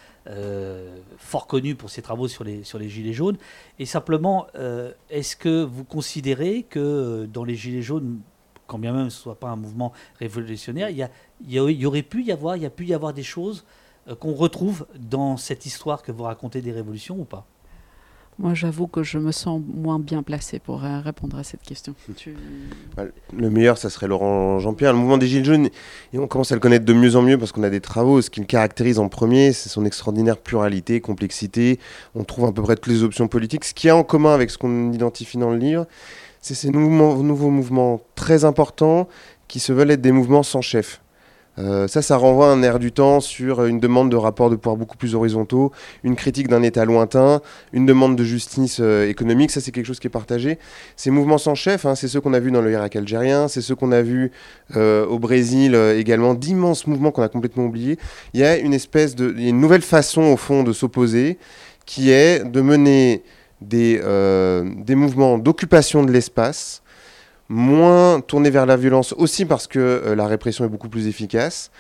fort 1.18 1.48
connu 1.48 1.76
pour 1.76 1.90
ses 1.90 2.02
travaux 2.02 2.30
sur 2.30 2.46
les, 2.46 2.64
sur 2.64 2.80
les 2.80 2.88
Gilets 2.88 3.12
jaunes. 3.12 3.36
Et 3.78 3.86
simplement, 3.86 4.48
est-ce 5.10 5.36
que 5.36 5.66
vous 5.66 5.84
considérez 5.84 6.64
que 6.64 7.28
dans 7.32 7.44
les 7.44 7.56
Gilets 7.56 7.82
jaunes, 7.82 8.22
quand 8.68 8.80
bien 8.80 8.94
même 8.94 9.10
ce 9.10 9.18
ne 9.18 9.22
soit 9.22 9.40
pas 9.40 9.50
un 9.50 9.58
mouvement 9.58 9.92
révolutionnaire, 10.18 10.90
il 10.90 10.98
y, 10.98 11.10
il 11.46 11.52
y, 11.54 11.86
aurait 11.86 12.04
pu 12.04 12.24
y 12.24 12.32
avoir, 12.32 12.56
il 12.56 12.64
y 12.64 12.66
a 12.66 12.70
pu 12.70 12.86
y 12.86 12.94
avoir 12.94 13.12
des 13.12 13.22
choses 13.22 13.66
euh, 13.66 13.66
qu'on 14.16 14.34
retrouve 14.34 14.86
dans 14.98 15.38
cette 15.38 15.66
histoire 15.66 16.02
que 16.02 16.12
vous 16.12 16.24
racontez 16.24 16.62
des 16.62 16.72
révolutions 16.72 17.20
ou 17.20 17.26
pas? 17.26 17.46
Moi, 18.40 18.54
j'avoue 18.54 18.88
que 18.88 19.04
je 19.04 19.18
me 19.18 19.34
sens 19.34 19.62
moins 19.68 20.00
bien 20.00 20.24
placé 20.24 20.60
pour 20.60 20.86
euh, 20.86 21.02
répondre 21.02 21.38
à 21.38 21.44
cette 21.44 21.62
question. 21.62 21.94
Bah, 22.96 23.04
le 23.38 23.50
meilleur, 23.50 23.78
ça 23.78 23.90
serait 23.90 24.08
Laurent 24.08 24.60
Jean-Pierre. 24.60 24.94
Le 24.94 25.00
mouvement 25.00 25.18
des 25.18 25.28
Gilets 25.28 25.44
jaunes, 25.44 25.70
et 26.14 26.20
on 26.20 26.28
commence 26.28 26.52
à 26.52 26.56
le 26.56 26.62
connaître 26.62 26.86
de 26.86 26.94
mieux 26.94 27.18
en 27.18 27.22
mieux 27.22 27.38
parce 27.38 27.52
qu'on 27.52 27.64
a 27.64 27.70
des 27.70 27.82
travaux. 27.82 28.22
Ce 28.22 28.30
qui 28.30 28.40
le 28.40 28.46
caractérise 28.46 28.98
en 28.98 29.10
premier, 29.10 29.52
c'est 29.52 29.68
son 29.68 29.84
extraordinaire 29.84 30.38
pluralité, 30.38 31.02
complexité. 31.02 31.80
On 32.16 32.24
trouve 32.24 32.46
à 32.46 32.54
peu 32.54 32.62
près 32.62 32.76
toutes 32.76 32.94
les 32.94 33.04
options 33.04 33.28
politiques. 33.28 33.66
Ce 33.66 33.74
qui 33.74 33.90
a 33.90 33.96
en 33.96 34.04
commun 34.04 34.34
avec 34.34 34.50
ce 34.52 34.58
qu'on 34.58 34.94
identifie 34.94 35.38
dans 35.38 35.52
le 35.52 35.58
livre, 35.58 35.86
c'est 36.42 36.56
ces 36.56 36.72
nouveaux 36.72 37.52
mouvements 37.52 38.00
très 38.16 38.46
importants 38.46 39.10
qui 39.50 39.60
se 39.60 39.74
veulent 39.74 39.92
être 39.92 40.02
des 40.02 40.14
mouvements 40.14 40.44
sans 40.44 40.62
chef. 40.62 41.02
Euh, 41.60 41.88
ça, 41.88 42.02
ça 42.02 42.16
renvoie 42.16 42.48
un 42.48 42.64
air 42.64 42.80
du 42.80 42.92
temps 42.92 43.20
sur 43.20 43.66
une 43.66 43.80
demande 43.80 44.10
de 44.10 44.16
rapports 44.16 44.50
de 44.50 44.56
pouvoir 44.56 44.78
beaucoup 44.78 44.98
plus 44.98 45.14
horizontaux, 45.14 45.72
une 46.04 46.16
critique 46.16 46.48
d'un 46.48 46.64
État 46.64 46.86
lointain, 46.86 47.42
une 47.74 47.86
demande 47.86 48.16
de 48.16 48.24
justice 48.24 48.78
euh, 48.80 49.10
économique. 49.10 49.52
Ça, 49.52 49.60
c'est 49.60 49.72
quelque 49.72 49.86
chose 49.86 50.00
qui 50.00 50.08
est 50.08 50.12
partagé. 50.12 50.58
Ces 50.96 51.12
mouvements 51.12 51.38
sans 51.38 51.56
chef, 51.56 51.86
hein, 51.86 51.96
c'est 51.96 52.08
ceux 52.08 52.22
qu'on 52.22 52.34
a 52.34 52.40
vus 52.40 52.52
dans 52.52 52.62
le 52.62 52.72
Irak 52.72 52.96
algérien, 52.96 53.48
c'est 53.48 53.62
ceux 53.62 53.76
qu'on 53.76 53.92
a 53.92 54.02
vus 54.02 54.32
euh, 54.76 55.06
au 55.06 55.20
Brésil 55.20 55.76
également, 55.96 56.34
d'immenses 56.34 56.88
mouvements 56.88 57.12
qu'on 57.12 57.24
a 57.24 57.30
complètement 57.30 57.66
oubliés. 57.66 57.98
Il 58.34 58.40
y 58.40 58.44
a 58.44 58.58
une 58.58 58.74
espèce 58.74 59.16
de, 59.16 59.34
il 59.36 59.44
y 59.44 59.48
a 59.48 59.50
une 59.50 59.60
nouvelle 59.60 59.82
façon 59.82 60.22
au 60.22 60.38
fond 60.38 60.64
de 60.64 60.72
s'opposer, 60.72 61.38
qui 61.86 62.12
est 62.12 62.44
de 62.44 62.62
mener 62.62 63.24
des, 63.62 64.00
des 64.86 64.96
mouvements 64.96 65.38
d'occupation 65.38 66.04
de 66.04 66.12
l'espace 66.12 66.82
moins 67.50 68.22
tourné 68.22 68.50
vers 68.52 68.66
la 68.66 68.78
violence 68.78 69.14
aussi 69.18 69.46
parce 69.46 69.68
que 69.68 69.80
euh, 69.80 70.16
la 70.16 70.28
répression 70.28 70.66
est 70.66 70.70
beaucoup 70.70 70.90
plus 70.90 71.08
efficace, 71.08 71.72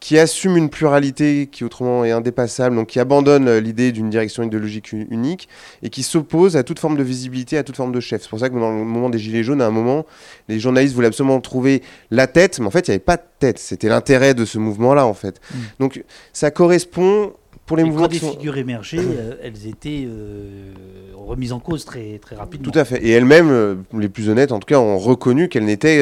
qui 0.00 0.18
assume 0.18 0.56
une 0.56 0.68
pluralité 0.68 1.46
qui 1.46 1.62
autrement 1.62 2.04
est 2.04 2.10
indépassable, 2.10 2.74
donc 2.74 2.88
qui 2.88 2.98
abandonne 2.98 3.46
euh, 3.46 3.60
l'idée 3.60 3.92
d'une 3.92 4.10
direction 4.10 4.42
idéologique 4.42 4.90
unique 4.92 5.48
et 5.84 5.90
qui 5.90 6.02
s'oppose 6.02 6.56
à 6.56 6.64
toute 6.64 6.80
forme 6.80 6.96
de 6.96 7.04
visibilité, 7.04 7.56
à 7.56 7.62
toute 7.62 7.76
forme 7.76 7.92
de 7.92 8.00
chef. 8.00 8.22
C'est 8.22 8.28
pour 8.28 8.40
ça 8.40 8.48
que 8.48 8.58
dans 8.58 8.72
le 8.72 8.84
moment 8.84 9.10
des 9.10 9.20
Gilets 9.20 9.44
jaunes, 9.44 9.62
à 9.62 9.66
un 9.66 9.70
moment, 9.70 10.04
les 10.48 10.58
journalistes 10.58 10.96
voulaient 10.96 11.06
absolument 11.06 11.40
trouver 11.40 11.82
la 12.10 12.26
tête, 12.26 12.58
mais 12.58 12.66
en 12.66 12.72
fait, 12.72 12.88
il 12.88 12.90
n'y 12.90 12.94
avait 12.94 13.04
pas 13.04 13.16
de 13.16 13.22
tête. 13.38 13.60
C'était 13.60 13.88
l'intérêt 13.88 14.34
de 14.34 14.44
ce 14.44 14.58
mouvement-là, 14.58 15.06
en 15.06 15.14
fait. 15.14 15.40
Mm. 15.54 15.58
Donc 15.78 16.04
ça 16.32 16.50
correspond 16.50 17.32
pour 17.66 17.76
les 17.76 17.84
mouvements. 17.84 18.02
Quand 18.02 18.08
des 18.08 18.18
figures 18.18 18.56
émergées, 18.56 18.98
euh, 19.00 19.34
elles 19.42 19.66
étaient 19.66 20.04
euh, 20.06 20.72
remises 21.14 21.52
en 21.52 21.60
cause 21.60 21.84
très, 21.84 22.18
très 22.18 22.36
rapidement. 22.36 22.70
Tout 22.70 22.78
à 22.78 22.84
fait. 22.84 23.02
Et 23.02 23.10
elles-mêmes, 23.10 23.50
euh, 23.50 23.74
les 23.98 24.08
plus 24.08 24.28
honnêtes 24.28 24.52
en 24.52 24.58
tout 24.58 24.66
cas, 24.66 24.78
ont 24.78 24.98
reconnu 24.98 25.48
qu'elles 25.48 25.64
n'étaient 25.64 26.00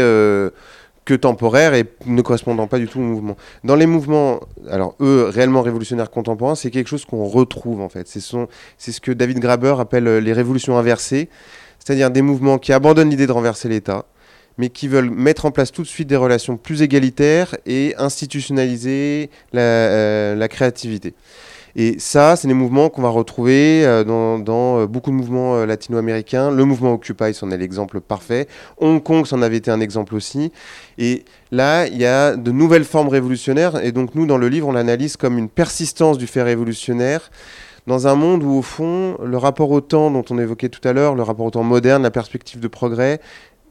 que 1.06 1.14
temporaires 1.14 1.74
et 1.74 1.86
ne 2.06 2.22
correspondant 2.22 2.66
pas 2.66 2.78
du 2.78 2.86
tout 2.86 2.98
au 3.00 3.02
mouvement. 3.02 3.36
Dans 3.64 3.74
les 3.74 3.86
mouvements, 3.86 4.40
alors 4.70 4.94
eux, 5.00 5.30
réellement 5.32 5.62
révolutionnaires 5.62 6.10
contemporains, 6.10 6.54
c'est 6.54 6.70
quelque 6.70 6.88
chose 6.88 7.04
qu'on 7.04 7.24
retrouve 7.24 7.80
en 7.80 7.88
fait. 7.88 8.06
C'est 8.06 8.20
ce 8.20 9.00
que 9.00 9.10
David 9.10 9.38
Graber 9.40 9.74
appelle 9.78 10.18
les 10.18 10.32
révolutions 10.32 10.76
inversées, 10.76 11.28
c'est-à-dire 11.78 12.10
des 12.10 12.22
mouvements 12.22 12.58
qui 12.58 12.72
abandonnent 12.72 13.10
l'idée 13.10 13.26
de 13.26 13.32
renverser 13.32 13.68
l'État 13.68 14.04
mais 14.58 14.68
qui 14.68 14.88
veulent 14.88 15.08
mettre 15.08 15.46
en 15.46 15.50
place 15.50 15.72
tout 15.72 15.82
de 15.82 15.86
suite 15.86 16.08
des 16.08 16.16
relations 16.16 16.58
plus 16.58 16.82
égalitaires 16.82 17.56
et 17.64 17.94
institutionnaliser 17.96 19.30
la, 19.54 20.34
la 20.34 20.48
créativité. 20.48 21.14
Et 21.76 21.98
ça, 21.98 22.36
c'est 22.36 22.48
des 22.48 22.55
mouvements 22.55 22.88
qu'on 22.88 23.02
va 23.02 23.09
retrouver 23.09 23.84
euh, 23.84 24.05
dans, 24.05 24.78
euh, 24.78 24.86
beaucoup 24.86 25.10
de 25.10 25.16
mouvements 25.16 25.56
euh, 25.56 25.66
latino-américains. 25.66 26.51
Le 26.51 26.64
mouvement 26.64 26.92
Occupy, 26.94 27.34
c'en 27.34 27.51
est 27.51 27.56
l'exemple 27.56 28.01
parfait. 28.01 28.48
Hong 28.78 29.02
Kong, 29.02 29.26
c'en 29.26 29.42
avait 29.42 29.56
été 29.56 29.70
un 29.70 29.80
exemple 29.80 30.14
aussi. 30.14 30.52
Et 30.98 31.24
là, 31.52 31.86
il 31.86 31.97
y 31.97 32.06
a 32.06 32.36
de 32.36 32.51
nouvelles 32.51 32.84
formes 32.84 33.09
révolutionnaires. 33.09 33.84
Et 33.84 33.92
donc, 33.92 34.14
nous, 34.14 34.26
dans 34.26 34.38
le 34.38 34.48
livre, 34.48 34.68
on 34.68 34.72
l'analyse 34.72 35.16
comme 35.16 35.38
une 35.38 35.48
persistance 35.48 36.18
du 36.18 36.26
fait 36.26 36.42
révolutionnaire 36.42 37.30
dans 37.86 38.06
un 38.06 38.14
monde 38.14 38.42
où, 38.42 38.51
au 38.52 38.62
fond, 38.62 39.16
le 39.24 39.36
rapport 39.36 39.70
au 39.70 39.80
temps 39.80 40.10
dont 40.10 40.24
on 40.30 40.38
évoquait 40.38 40.68
tout 40.68 40.86
à 40.86 40.92
l'heure, 40.92 41.14
le 41.14 41.22
rapport 41.22 41.47
au 41.47 41.51
temps 41.51 41.62
moderne, 41.62 42.02
la 42.02 42.10
perspective 42.10 42.60
de 42.60 42.68
progrès, 42.68 43.20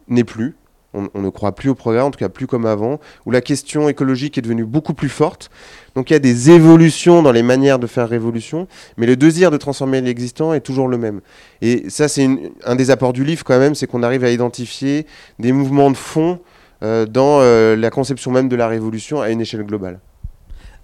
n'est 0.07 0.23
plus. 0.23 0.55
On, 0.93 1.21
ne 1.21 1.29
croit 1.29 1.53
plus 1.53 1.69
au 1.69 1.75
progrès, 1.75 2.01
en 2.01 2.09
tout 2.09 2.17
cas 2.17 2.29
plus 2.29 2.47
comme 2.47 2.65
avant, 2.65 2.99
où 3.27 3.31
la 3.31 3.41
question 3.41 3.89
écologique 3.89 4.39
est 4.39 4.41
devenue 4.41 4.65
beaucoup 4.65 4.95
plus 4.95 5.09
forte. 5.09 5.51
Donc 5.93 6.09
il 6.09 6.13
y 6.13 6.15
a 6.15 6.19
des 6.19 6.49
évolutions 6.49 7.21
dans 7.21 7.31
les 7.31 7.43
manières 7.43 7.77
de 7.77 7.85
faire 7.85 8.09
révolution, 8.09 8.67
mais 8.97 9.05
le 9.05 9.15
désir 9.15 9.51
de 9.51 9.57
transformer 9.57 10.01
l'existant 10.01 10.51
est 10.51 10.61
toujours 10.61 10.87
le 10.87 10.97
même. 10.97 11.21
Et 11.61 11.89
ça, 11.91 12.07
c'est 12.07 12.27
un 12.65 12.75
des 12.75 12.89
apports 12.89 13.13
du 13.13 13.23
livre 13.23 13.43
quand 13.43 13.59
même, 13.59 13.75
c'est 13.75 13.85
qu'on 13.85 14.01
arrive 14.01 14.23
à 14.23 14.31
identifier 14.31 15.05
des 15.37 15.51
mouvements 15.51 15.91
de 15.91 15.97
fond 15.97 16.39
euh, 16.81 17.05
dans 17.05 17.41
euh, 17.41 17.75
la 17.75 17.89
conception 17.89 18.31
même 18.31 18.47
de 18.47 18.55
la 18.55 18.67
révolution 18.67 19.21
à 19.21 19.29
une 19.29 19.41
échelle 19.41 19.63
globale. 19.63 19.99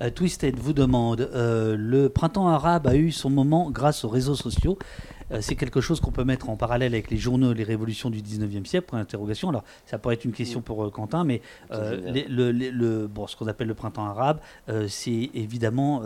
Euh, 0.01 0.09
Twisted 0.09 0.59
vous 0.59 0.73
demande, 0.73 1.29
le 1.33 2.09
printemps 2.09 2.49
arabe 2.49 2.85
a 2.85 2.95
eu 2.95 3.11
son 3.11 3.29
moment 3.29 3.71
grâce 3.71 4.03
aux 4.03 4.09
réseaux 4.09 4.35
sociaux. 4.35 4.77
Euh, 5.31 5.39
c'est 5.41 5.55
quelque 5.55 5.81
chose 5.81 5.99
qu'on 5.99 6.11
peut 6.11 6.23
mettre 6.23 6.49
en 6.49 6.55
parallèle 6.55 6.93
avec 6.93 7.09
les 7.09 7.17
journaux, 7.17 7.53
les 7.53 7.63
révolutions 7.63 8.09
du 8.09 8.21
19e 8.21 8.65
siècle, 8.65 8.87
point 8.87 8.99
d'interrogation. 8.99 9.49
Alors, 9.49 9.63
ça 9.85 9.97
pourrait 9.97 10.15
être 10.15 10.25
une 10.25 10.33
question 10.33 10.61
pour 10.61 10.83
euh, 10.83 10.89
Quentin, 10.89 11.23
mais 11.23 11.41
euh, 11.71 12.23
le, 12.29 13.07
bon, 13.07 13.27
ce 13.27 13.35
qu'on 13.35 13.47
appelle 13.47 13.67
le 13.67 13.73
printemps 13.73 14.05
arabe, 14.05 14.39
c'est 14.87 15.29
évidemment 15.33 16.03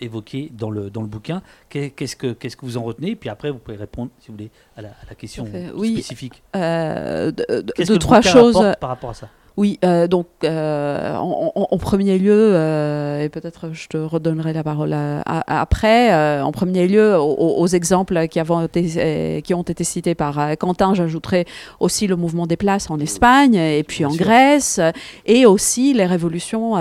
évoqué 0.00 0.50
dans 0.52 0.70
le, 0.70 0.90
dans 0.90 1.02
le 1.02 1.06
bouquin. 1.06 1.42
Qu'est-ce 1.68 2.16
que, 2.16 2.32
qu'est-ce 2.32 2.56
que 2.56 2.64
vous 2.64 2.76
en 2.76 2.82
retenez? 2.82 3.16
Puis 3.16 3.28
après, 3.28 3.50
vous 3.50 3.58
pouvez 3.58 3.76
répondre, 3.76 4.10
si 4.20 4.28
vous 4.28 4.34
voulez, 4.34 4.50
à 4.76 4.82
la, 4.82 4.90
question 5.16 5.46
spécifique. 5.46 6.42
Oui, 6.54 6.54
de, 6.54 7.96
trois 7.96 8.20
choses 8.20 8.60
par 8.80 8.90
rapport 8.90 9.10
à 9.10 9.14
ça? 9.14 9.28
Oui, 9.58 9.76
euh, 9.84 10.06
donc 10.06 10.28
euh, 10.44 11.16
en, 11.16 11.78
premier 11.78 12.16
lieu, 12.16 12.52
euh, 12.54 13.24
et 13.24 13.28
peut-être 13.28 13.70
je 13.72 13.88
te 13.88 13.96
redonnerai 13.96 14.52
la 14.52 14.62
parole 14.62 14.94
après, 15.26 16.14
en 16.40 16.52
premier 16.52 16.86
lieu, 16.86 17.18
aux, 17.18 17.66
exemples 17.66 18.28
qui, 18.28 18.38
été, 18.38 19.42
qui, 19.42 19.54
ont 19.54 19.62
été 19.62 19.82
cités 19.82 20.14
par 20.14 20.56
Quentin, 20.58 20.94
j'ajouterai 20.94 21.44
aussi 21.80 22.06
le 22.06 22.14
mouvement 22.14 22.46
des 22.46 22.56
places 22.56 22.88
en 22.88 23.00
Espagne 23.00 23.56
et 23.56 23.82
puis 23.82 24.04
en 24.04 24.14
Grèce, 24.14 24.80
et 25.26 25.44
aussi 25.44 25.92
les 25.92 26.06
révolutions 26.06 26.76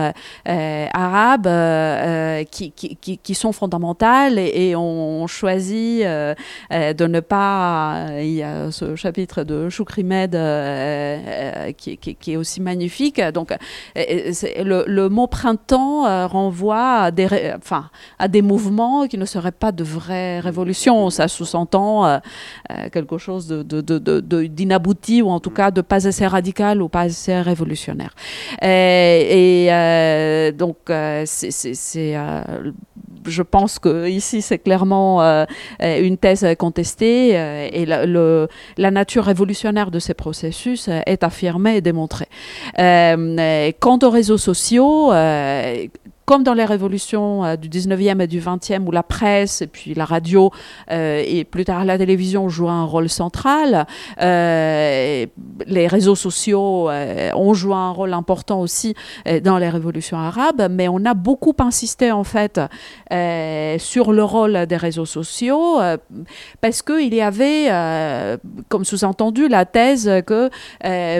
arabes 0.45 1.49
qui, 2.52 2.72
qui, 2.72 3.34
sont 3.34 3.54
fondamentales 3.54 4.38
et, 4.38 4.76
on 4.76 5.26
choisit 5.26 6.04
de 6.04 7.08
ne 7.08 7.20
pas... 7.22 8.06
Il 8.20 8.34
y 8.34 8.44
a 8.44 8.70
ce 8.70 8.95
chapitre 8.95 9.44
de 9.44 9.68
Choukrimed 9.70 10.38
qui, 11.76 11.98
qui 11.98 12.32
est 12.34 12.38
aussi 12.38 12.62
magnifique. 12.68 13.22
Donc, 13.38 13.49
euh, 13.52 14.31
le, 14.72 14.84
le, 14.88 15.10
mot 15.10 15.27
printemps 15.27 16.06
euh, 16.06 16.27
renvoie 16.27 16.89
à 17.07 17.11
des, 17.11 17.27
enfin, 17.56 17.84
à 18.19 18.27
des 18.27 18.41
mouvements 18.41 19.07
qui 19.07 19.18
ne 19.18 19.26
seraient 19.26 19.57
pas 19.65 19.72
de 19.72 19.84
vraies 19.84 20.39
révolutions. 20.39 21.10
Ça 21.10 21.27
sous-entend 21.27 22.06
euh, 22.06 22.19
quelque 22.91 23.18
chose 23.18 23.48
d'inabouti 24.57 25.18
de, 25.19 25.23
ou 25.23 25.30
en 25.30 25.39
tout 25.39 25.53
cas 25.60 25.72
de 25.72 25.81
pas 25.81 26.07
assez 26.07 26.27
radical 26.27 26.81
ou 26.81 26.89
pas 26.89 27.06
assez 27.10 27.39
révolutionnaire. 27.52 28.14
Et, 28.61 29.69
donc, 30.64 30.77
c'est 31.26 32.15
je 33.28 33.44
pense 33.44 33.80
que 33.80 34.08
ici 34.08 34.41
c'est 34.41 34.60
clairement 34.60 35.45
une 35.80 36.18
thèse 36.18 36.45
contestée 36.58 37.30
et 37.30 37.86
le, 37.86 38.48
la 38.78 38.91
nature 38.91 39.26
révolutionnaire 39.26 39.91
de 39.91 39.99
ces 39.99 40.14
processus 40.14 40.90
est 41.06 41.24
affirmée 41.24 41.78
et 41.78 41.82
démontrée. 41.82 42.28
Euh, 42.80 43.72
quant 43.80 43.99
aux 44.04 44.10
réseaux 44.10 44.38
sociaux, 44.38 45.12
euh, 45.12 45.88
comme 46.28 46.44
dans 46.44 46.54
les 46.54 46.66
révolutions 46.66 47.56
du 47.56 47.70
19e 47.70 48.22
et 48.22 48.28
du 48.28 48.41
20e, 48.41 48.86
où 48.86 48.91
la 48.91 49.02
presse 49.02 49.62
et 49.62 49.68
puis 49.68 49.94
la 49.94 50.04
radio 50.04 50.52
et 50.90 51.45
plus 51.49 51.64
tard 51.64 51.86
la 51.86 51.98
télévision 51.98 52.49
jouent 52.49 52.68
un 52.68 52.84
rôle 52.84 53.08
central, 53.08 53.88
les 54.20 55.88
réseaux 55.88 56.16
sociaux 56.16 56.90
ont 56.90 57.54
joué 57.54 57.76
un 57.76 57.91
rôle 57.91 58.14
important 58.14 58.60
aussi 58.60 58.94
dans 59.41 59.58
les 59.58 59.70
révolutions 59.70 60.18
arabes, 60.18 60.68
mais 60.70 60.90
on 60.90 61.06
a 61.06 61.14
beaucoup 61.14 61.56
insisté 61.60 62.12
en 62.12 62.26
fait 62.26 62.60
sur 63.80 64.12
le 64.12 64.24
rôle 64.24 64.66
des 64.66 64.78
réseaux 64.78 65.06
sociaux 65.06 65.80
parce 66.60 66.82
qu'il 66.82 67.14
y 67.14 67.22
avait, 67.22 67.70
comme 68.68 68.84
sous-entendu, 68.84 69.48
la 69.48 69.64
thèse 69.64 70.12
que 70.26 70.49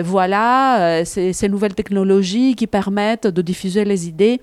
voilà, 0.02 1.02
ces 1.06 1.48
nouvelles 1.48 1.74
technologies 1.74 2.54
qui 2.54 2.66
permettent 2.66 3.26
de 3.26 3.40
diffuser 3.40 3.86
les 3.86 4.06
idées 4.06 4.42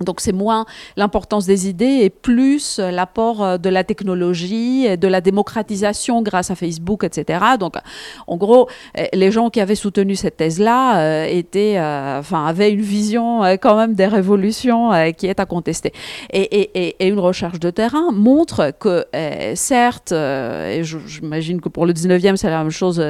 donc 0.00 0.20
c'est 0.20 0.32
moins 0.32 0.64
l'importance 0.96 1.46
des 1.46 1.68
idées 1.68 2.00
et 2.02 2.10
plus 2.10 2.78
l'apport 2.78 3.42
euh, 3.42 3.58
de 3.58 3.68
la 3.68 3.84
technologie, 3.84 4.96
de 4.96 5.08
la 5.08 5.20
démocratisation 5.20 6.22
grâce 6.22 6.50
à 6.50 6.54
Facebook, 6.54 7.04
etc. 7.04 7.44
Donc 7.58 7.74
en 8.26 8.36
gros, 8.36 8.68
euh, 8.98 9.04
les 9.12 9.30
gens 9.30 9.50
qui 9.50 9.60
avaient 9.60 9.74
soutenu 9.74 10.16
cette 10.16 10.38
thèse-là 10.38 11.00
euh, 11.00 11.24
étaient, 11.26 11.78
enfin, 11.78 12.46
avaient 12.46 12.72
une 12.72 12.80
vision 12.80 13.42
quand 13.60 13.76
même 13.76 13.94
des 13.94 14.06
révolutions 14.06 14.90
qui 15.16 15.26
est 15.26 15.40
à 15.40 15.46
contester. 15.46 15.92
Et, 16.32 17.08
une 17.10 17.18
recherche 17.18 17.58
de 17.58 17.70
terrain 17.70 18.10
montre 18.12 18.72
que 18.78 19.04
certes, 19.54 20.12
et 20.12 20.82
j'imagine 20.82 21.60
que 21.60 21.68
pour 21.68 21.86
le 21.86 21.92
19e 21.92 22.36
c'est 22.36 22.50
la 22.50 22.58
même 22.58 22.70
chose, 22.70 23.02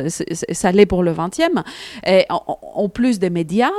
ça 0.53 0.73
l'est 0.73 0.87
pour 0.87 1.03
le 1.03 1.13
20e, 1.13 1.63
en, 2.31 2.59
en, 2.75 2.89
plus 2.89 3.19
des 3.19 3.31
médias, 3.31 3.71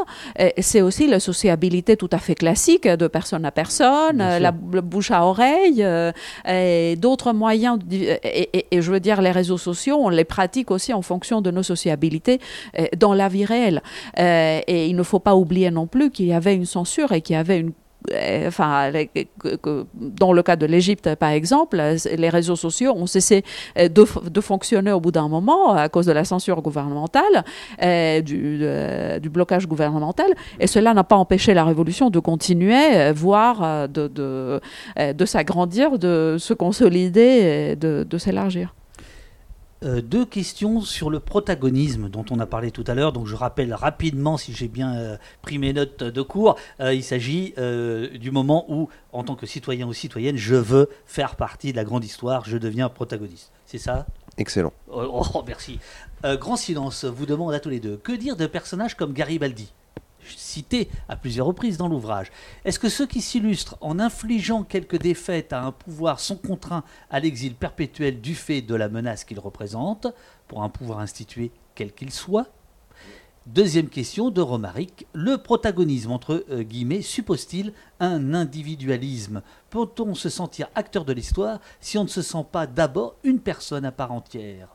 c'est 0.59 0.81
aussi 0.81 1.07
la 1.07 1.19
sociabilité 1.19 1.97
tout 1.97 2.09
à 2.11 2.17
fait 2.17 2.35
classique 2.35 2.87
de 3.01 3.07
personne 3.07 3.45
à 3.45 3.51
personne, 3.51 4.17
la, 4.17 4.51
bouche 4.51 5.11
à 5.11 5.25
oreille, 5.25 5.83
euh, 5.83 6.11
et 6.47 6.95
d'autres 6.95 7.33
moyens. 7.33 7.79
Et, 7.91 8.65
je 8.71 8.91
veux 8.91 8.99
dire, 8.99 9.21
les 9.21 9.31
réseaux 9.31 9.57
sociaux, 9.57 9.97
on 9.99 10.09
les 10.09 10.23
pratique 10.23 10.71
aussi 10.71 10.93
en 10.93 11.01
fonction 11.01 11.41
de 11.41 11.51
nos 11.51 11.63
sociabilités 11.63 12.39
euh, 12.77 12.85
dans 12.97 13.13
la 13.13 13.27
vie 13.27 13.45
réelle. 13.45 13.81
Euh, 14.19 14.61
et 14.67 14.87
il 14.87 14.95
ne 14.95 15.03
faut 15.03 15.19
pas 15.19 15.35
oublier 15.35 15.71
non 15.71 15.87
plus 15.87 16.11
qu'il 16.11 16.27
y 16.27 16.33
avait 16.33 16.55
une 16.55 16.65
censure 16.65 17.11
et 17.11 17.21
qu'il 17.21 17.35
y 17.35 17.39
avait 17.39 17.59
une 17.59 17.71
euh, 17.71 17.80
enfin, 18.47 18.91
dans 19.93 20.33
le 20.33 20.43
cas 20.43 20.55
de 20.55 20.65
l'Égypte, 20.65 21.15
par 21.15 21.29
exemple, 21.29 21.81
les 22.17 22.29
réseaux 22.29 22.55
sociaux 22.55 22.93
ont 22.95 23.05
cessé 23.05 23.43
euh, 23.77 23.89
de, 23.89 24.41
fonctionner 24.41 24.91
au 24.91 24.99
bout 24.99 25.11
d'un 25.11 25.27
moment 25.27 25.73
à 25.73 25.87
cause 25.89 26.07
de 26.07 26.11
la 26.11 26.25
censure 26.25 26.61
gouvernementale, 26.61 27.43
euh, 27.81 28.21
du, 28.21 29.29
blocage 29.29 29.67
gouvernemental, 29.67 30.31
et 30.59 30.67
cela 30.67 30.93
n'a 30.93 31.03
pas 31.03 31.15
empêché 31.15 31.53
la 31.53 31.63
révolution 31.63 32.09
de 32.09 32.19
continuer, 32.19 33.11
voire 33.13 33.87
de, 33.87 34.07
de 34.07 35.25
s'agrandir, 35.25 35.97
de 35.97 36.37
se 36.39 36.53
consolider, 36.53 37.75
de 37.75 38.17
s'élargir. 38.17 38.73
Euh, 39.83 39.99
deux 39.99 40.25
questions 40.25 40.81
sur 40.81 41.09
le 41.09 41.19
protagonisme 41.19 42.07
dont 42.07 42.23
on 42.29 42.39
a 42.39 42.45
parlé 42.45 42.69
tout 42.69 42.83
à 42.85 42.93
l'heure. 42.93 43.11
Donc 43.11 43.25
je 43.25 43.35
rappelle 43.35 43.73
rapidement, 43.73 44.37
si 44.37 44.53
j'ai 44.53 44.67
bien 44.67 44.95
euh, 44.95 45.17
pris 45.41 45.57
mes 45.57 45.73
notes 45.73 46.03
de 46.03 46.21
cours, 46.21 46.55
euh, 46.79 46.93
il 46.93 47.03
s'agit 47.03 47.55
du 48.19 48.31
moment 48.31 48.65
où, 48.69 48.89
en 49.11 49.23
tant 49.23 49.35
que 49.35 49.47
citoyen 49.47 49.87
ou 49.87 49.93
citoyenne, 49.93 50.37
je 50.37 50.55
veux 50.55 50.89
faire 51.05 51.35
partie 51.35 51.71
de 51.71 51.77
la 51.77 51.83
grande 51.83 52.05
histoire, 52.05 52.45
je 52.45 52.57
deviens 52.57 52.89
protagoniste. 52.89 53.51
C'est 53.65 53.79
ça? 53.79 54.05
Excellent. 54.37 54.73
Oh, 54.87 55.23
oh 55.33 55.43
merci. 55.47 55.79
grand 56.23 56.55
silence 56.55 57.05
vous 57.05 57.25
demande 57.25 57.53
à 57.53 57.59
tous 57.59 57.69
les 57.69 57.79
deux. 57.79 57.97
Que 57.97 58.11
dire 58.11 58.35
de 58.35 58.45
personnages 58.45 58.95
comme 58.95 59.13
Garibaldi? 59.13 59.73
Cité 60.25 60.89
à 61.09 61.15
plusieurs 61.15 61.47
reprises 61.47 61.77
dans 61.77 61.87
l'ouvrage. 61.87 62.31
Est-ce 62.65 62.79
que 62.79 62.89
ceux 62.89 63.07
qui 63.07 63.21
s'illustrent 63.21 63.77
en 63.81 63.99
infligeant 63.99 64.63
quelques 64.63 64.99
défaites 64.99 65.53
à 65.53 65.63
un 65.63 65.71
pouvoir 65.71 66.19
sont 66.19 66.37
contraints 66.37 66.83
à 67.09 67.19
l'exil 67.19 67.55
perpétuel 67.55 68.21
du 68.21 68.35
fait 68.35 68.61
de 68.61 68.75
la 68.75 68.89
menace 68.89 69.23
qu'ils 69.23 69.39
représentent, 69.39 70.07
pour 70.47 70.63
un 70.63 70.69
pouvoir 70.69 70.99
institué 70.99 71.51
quel 71.75 71.93
qu'il 71.93 72.11
soit? 72.11 72.47
Deuxième 73.47 73.89
question 73.89 74.29
de 74.29 74.39
Romaric. 74.39 75.07
Le 75.13 75.37
protagonisme, 75.37 76.11
entre 76.11 76.45
euh, 76.51 76.61
guillemets, 76.61 77.01
suppose-t-il 77.01 77.73
un 77.99 78.35
individualisme? 78.35 79.41
Peut-on 79.71 80.13
se 80.13 80.29
sentir 80.29 80.69
acteur 80.75 81.05
de 81.05 81.13
l'histoire 81.13 81.59
si 81.79 81.97
on 81.97 82.03
ne 82.03 82.09
se 82.09 82.21
sent 82.21 82.45
pas 82.51 82.67
d'abord 82.67 83.15
une 83.23 83.39
personne 83.39 83.83
à 83.83 83.91
part 83.91 84.11
entière? 84.11 84.67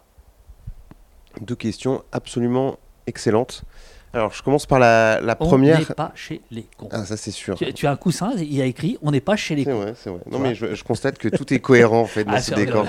Deux 1.40 1.54
questions 1.54 2.02
absolument 2.10 2.78
excellentes. 3.06 3.62
Alors, 4.12 4.32
je 4.32 4.42
commence 4.42 4.64
par 4.66 4.78
la, 4.78 5.20
première. 5.38 5.76
On 5.76 5.80
n'est 5.80 5.94
pas 5.94 6.12
chez 6.14 6.40
les 6.50 6.66
cons. 6.78 6.88
Ah, 6.90 7.04
ça, 7.04 7.16
c'est 7.16 7.30
sûr. 7.30 7.58
Tu, 7.74 7.86
as 7.86 7.90
un 7.90 7.96
coussin, 7.96 8.32
il 8.36 8.54
y 8.54 8.62
a 8.62 8.64
écrit 8.64 8.96
On 9.02 9.10
n'est 9.10 9.20
pas 9.20 9.36
chez 9.36 9.54
les 9.54 9.64
cons. 9.64 9.72
C'est 9.72 9.84
vrai, 9.84 9.94
c'est 10.04 10.10
vrai. 10.10 10.20
Non, 10.30 10.38
mais 10.38 10.54
je, 10.54 10.82
constate 10.84 11.18
que 11.18 11.28
tout 11.28 11.52
est 11.52 11.58
cohérent, 11.58 12.00
en 12.00 12.06
fait, 12.06 12.24
dans 12.24 12.32
ah, 12.32 12.40
ce 12.40 12.54
décor. 12.54 12.86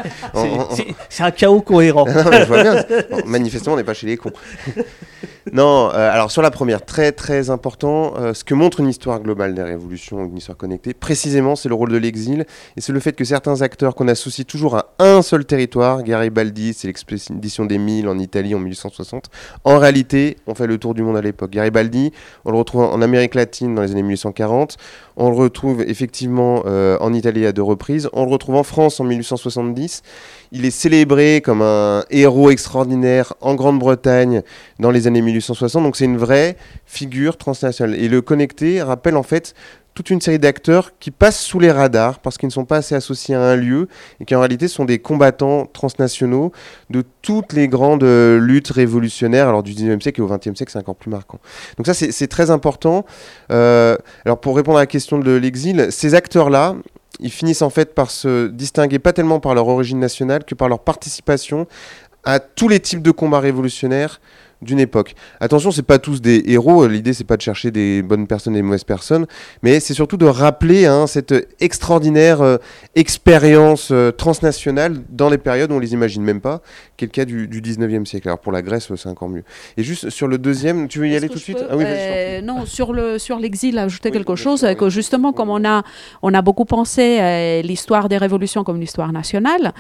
C'est 1.10 1.24
un 1.24 1.32
chaos 1.32 1.62
cohérent. 1.62 2.06
je 2.08 2.46
vois 2.46 2.64
bien. 2.64 2.84
manifestement, 3.26 3.74
on 3.74 3.78
n'est 3.78 3.84
pas 3.84 3.94
chez 3.94 4.08
les 4.08 4.18
cons. 4.18 4.32
non, 5.52 5.90
euh, 5.94 6.12
alors, 6.12 6.32
sur 6.32 6.42
la 6.42 6.52
première, 6.52 6.86
très, 6.86 7.12
très 7.12 7.50
important, 7.50 8.14
euh, 8.18 8.34
ce 8.34 8.44
que 8.44 8.54
montre 8.54 8.80
une 8.80 8.90
histoire 8.90 9.20
globale 9.20 9.54
des 9.54 9.64
révolutions, 9.64 10.24
une 10.26 10.38
histoire 10.38 10.58
connectée, 10.58 10.94
précisément, 10.94 11.56
c'est 11.56 11.70
le 11.70 11.76
rôle 11.76 11.92
de 11.92 11.98
l'exil. 11.98 12.46
Et 12.78 12.82
c'est 12.82 12.94
le 12.94 13.00
fait 13.00 13.14
que 13.14 13.26
certains 13.26 13.62
acteurs 13.62 13.96
qu'on 13.96 14.08
associe 14.08 14.46
toujours 14.46 14.78
à 14.78 14.94
un 15.00 15.22
seul 15.22 15.46
territoire, 15.46 16.04
Garibaldi, 16.04 16.74
c'est 16.74 16.88
l'expédition 16.88 17.66
des 17.66 17.78
Mille 17.78 18.08
en 18.08 18.18
Italie 18.18 18.56
en 18.56 18.60
1860, 18.60 19.30
en 19.64 19.78
réalité, 19.78 20.38
on 20.48 20.56
fait 20.56 20.68
le 20.68 20.78
tour 20.78 20.94
du 20.94 21.04
monde 21.04 21.07
à 21.16 21.22
l'époque. 21.22 21.52
Garibaldi, 21.52 22.12
on 22.46 22.52
le 22.52 22.58
retrouve 22.58 22.82
en 22.82 23.02
Amérique 23.02 23.36
latine 23.36 23.76
dans 23.76 23.82
les 23.82 23.92
années 23.92 24.04
1840, 24.04 24.78
on 25.16 25.30
le 25.30 25.36
retrouve 25.36 25.82
effectivement 25.82 26.64
euh, 26.66 26.98
en 27.00 27.14
Italie 27.14 27.46
à 27.46 27.52
deux 27.52 27.64
reprises, 27.64 28.10
on 28.14 28.26
le 28.26 28.32
retrouve 28.32 28.56
en 28.56 28.64
France 28.64 29.00
en 29.00 29.04
1870. 29.04 30.04
Il 30.52 30.66
est 30.66 30.72
célébré 30.72 31.42
comme 31.44 31.62
un 31.62 32.04
héros 32.10 32.50
extraordinaire 32.50 33.34
en 33.42 33.56
Grande-Bretagne 33.56 34.42
dans 34.80 34.92
les 34.92 35.08
années 35.08 35.22
1860, 35.22 35.84
donc 35.84 35.96
c'est 35.96 36.06
une 36.06 36.18
vraie 36.18 36.58
figure 36.86 37.38
transnationale. 37.38 37.96
Et 37.96 38.08
le 38.08 38.22
connecté 38.22 38.82
rappelle 38.82 39.18
en 39.18 39.24
fait 39.24 39.54
toute 39.98 40.12
une 40.12 40.22
série 40.22 40.38
d'acteurs 40.38 40.92
qui 41.00 41.10
passent 41.10 41.42
sous 41.42 41.60
les 41.60 41.72
radars 41.72 42.20
parce 42.20 42.38
qu'ils 42.38 42.46
ne 42.46 42.54
sont 42.54 42.66
pas 42.66 42.78
assez 42.78 42.94
associés 42.94 43.34
à 43.34 43.42
un 43.42 43.56
lieu 43.56 43.88
et 44.20 44.26
qui 44.26 44.36
en 44.36 44.40
réalité 44.40 44.68
sont 44.68 44.86
des 44.86 45.00
combattants 45.00 45.66
transnationaux 45.66 46.52
de 46.92 47.04
toutes 47.24 47.54
les 47.54 47.68
grandes 47.68 48.04
euh, 48.04 48.38
luttes 48.38 48.70
révolutionnaires, 48.70 49.48
alors 49.50 49.64
du 49.64 49.74
19e 49.74 50.00
siècle 50.00 50.22
et 50.22 50.24
au 50.24 50.30
20e 50.30 50.56
siècle, 50.56 50.72
c'est 50.72 50.78
encore 50.78 50.98
plus 50.98 51.10
marquant. 51.10 51.40
Donc 51.78 51.88
ça, 51.88 51.96
c'est 51.96 52.28
très 52.28 52.52
important. 52.52 53.08
Euh, 53.52 53.98
alors 54.24 54.40
pour 54.40 54.56
répondre 54.56 54.78
à 54.78 54.82
la 54.82 54.86
question 54.86 55.18
de 55.18 55.32
l'exil, 55.32 55.88
ces 55.90 56.14
acteurs-là, 56.14 56.76
ils 57.20 57.32
finissent 57.32 57.64
en 57.64 57.72
fait 57.72 57.96
par 57.96 58.12
se 58.12 58.50
distinguer 58.50 59.00
pas 59.00 59.14
tellement 59.14 59.40
par 59.40 59.56
leur 59.56 59.68
origine 59.68 60.00
nationale 60.00 60.44
que 60.44 60.54
par 60.54 60.70
leur 60.70 60.82
participation 60.82 61.66
à 62.24 62.40
tous 62.40 62.68
les 62.68 62.80
types 62.80 63.02
de 63.02 63.10
combats 63.10 63.40
révolutionnaires 63.40 64.22
d'une 64.62 64.80
époque. 64.80 65.16
Attention, 65.40 65.72
c'est 65.72 65.84
pas 65.84 66.00
tous 66.00 66.22
des 66.22 66.44
héros. 66.48 66.88
L'idée, 66.88 67.14
c'est 67.14 67.24
pas 67.24 67.38
de 67.38 67.42
chercher 67.42 67.72
des 67.72 68.02
bonnes 68.02 68.28
personnes 68.28 68.56
et 68.56 68.60
des 68.60 68.64
mauvaises 68.64 68.84
personnes, 68.84 69.28
mais 69.62 69.80
c'est 69.80 69.94
surtout 69.94 70.18
de 70.18 70.26
rappeler 70.26 70.86
hein, 70.86 71.06
cette 71.06 71.34
extraordinaire 71.60 72.42
euh, 72.42 72.58
expérience 72.96 73.90
euh, 73.92 74.12
transnationale 74.12 74.98
dans 75.10 75.30
les 75.30 75.38
périodes 75.38 75.72
où 75.72 75.76
on 75.76 75.80
les 75.80 75.94
imagine 75.94 76.24
même 76.24 76.42
pas, 76.42 76.62
qui 76.96 77.06
est 77.06 77.08
le 77.08 77.12
cas 77.12 77.26
du, 77.26 77.48
19e 77.48 78.06
siècle. 78.06 78.28
Alors 78.28 78.40
pour 78.40 78.52
la 78.52 78.62
Grèce, 78.62 78.92
c'est 78.96 79.10
encore 79.10 79.30
mieux. 79.30 79.44
Et 79.78 79.84
juste 79.84 80.10
sur 80.10 80.28
le 80.28 80.38
deuxième, 80.38 80.88
tu 80.88 81.00
veux 81.00 81.08
y 81.08 81.16
aller 81.16 81.30
tout 81.30 81.36
de 81.36 81.40
suite 81.40 81.64
ah 81.70 81.78
oui, 81.78 81.84
euh, 81.86 82.42
Non, 82.42 82.66
sur 82.66 82.94
le 82.94 83.20
sur 83.20 83.40
l'exil, 83.40 83.78
ajouter 83.78 84.12
quelque 84.12 84.36
chose 84.36 84.66
que 84.78 84.90
justement, 84.90 85.34
comme 85.34 85.50
on 85.50 85.64
a 85.66 85.84
on 86.22 86.34
a 86.34 86.42
beaucoup 86.42 86.66
pensé 86.66 87.62
l'histoire 87.64 88.10
des 88.10 88.18
révolutions 88.18 88.64
comme 88.64 88.78
une 88.78 88.84
histoire 88.84 89.12
nationale 89.12 89.74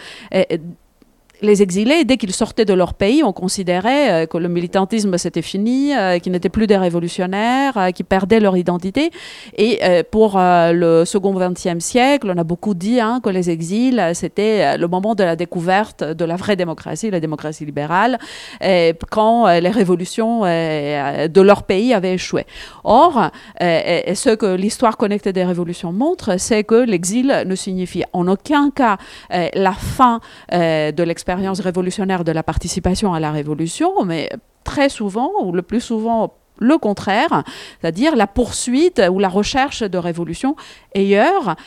les 1.41 1.61
exilés, 1.61 2.03
dès 2.05 2.17
qu'ils 2.17 2.33
sortaient 2.33 2.65
de 2.65 2.73
leur 2.73 2.93
pays, 2.93 3.23
on 3.23 3.33
considérait 3.33 4.23
euh, 4.23 4.25
que 4.25 4.37
le 4.37 4.47
militantisme 4.47 5.17
c'était 5.17 5.41
fini, 5.41 5.95
euh, 5.95 6.19
qu'ils 6.19 6.31
n'étaient 6.31 6.49
plus 6.49 6.67
des 6.67 6.77
révolutionnaires, 6.77 7.77
euh, 7.77 7.91
qu'ils 7.91 8.05
perdaient 8.05 8.39
leur 8.39 8.57
identité. 8.57 9.11
Et 9.57 9.79
pour 10.11 10.37
le 10.37 11.03
second 11.05 11.33
XXe 11.33 11.83
siècle, 11.83 12.31
on 12.33 12.37
a 12.37 12.43
beaucoup 12.43 12.73
dit 12.73 12.99
hein, 12.99 13.19
que 13.23 13.29
les 13.29 13.49
exils, 13.49 14.11
c'était 14.13 14.77
le 14.77 14.87
moment 14.87 15.15
de 15.15 15.23
la 15.23 15.35
découverte 15.35 16.03
de 16.03 16.25
la 16.25 16.35
vraie 16.35 16.55
démocratie, 16.55 17.09
la 17.09 17.19
démocratie 17.19 17.65
libérale, 17.65 18.17
quand 19.09 19.47
les 19.47 19.69
révolutions 19.69 20.41
de 20.41 21.41
leur 21.41 21.63
pays 21.63 21.93
avaient 21.93 22.13
échoué. 22.13 22.45
Or, 22.83 23.31
ce 23.59 24.35
que 24.35 24.55
l'histoire 24.55 24.97
connectée 24.97 25.33
des 25.33 25.45
révolutions 25.45 25.91
montre, 25.91 26.39
c'est 26.39 26.63
que 26.63 26.75
l'exil 26.75 27.43
ne 27.45 27.55
signifie 27.55 28.03
en 28.13 28.27
aucun 28.27 28.69
cas 28.71 28.97
la 29.29 29.73
fin 29.73 30.19
de 30.51 31.03
l'expérience 31.03 31.26
expérience 31.27 31.59
révolutionnaire 31.59 32.23
de 32.23 32.31
la 32.31 32.41
participation 32.41 33.13
à 33.13 33.19
la 33.19 33.31
révolution, 33.33 34.05
mais 34.05 34.29
très 34.63 34.87
souvent, 34.87 35.29
ou 35.43 35.51
le 35.51 35.61
plus 35.61 35.81
souvent 35.81 36.35
le 36.57 36.77
contraire, 36.77 37.43
c'est-à-dire 37.81 38.15
la 38.15 38.27
poursuite 38.27 39.01
ou 39.11 39.19
la 39.19 39.27
recherche 39.27 39.83
de 39.83 39.97
révolution 39.97 40.55
ailleurs, 40.95 41.57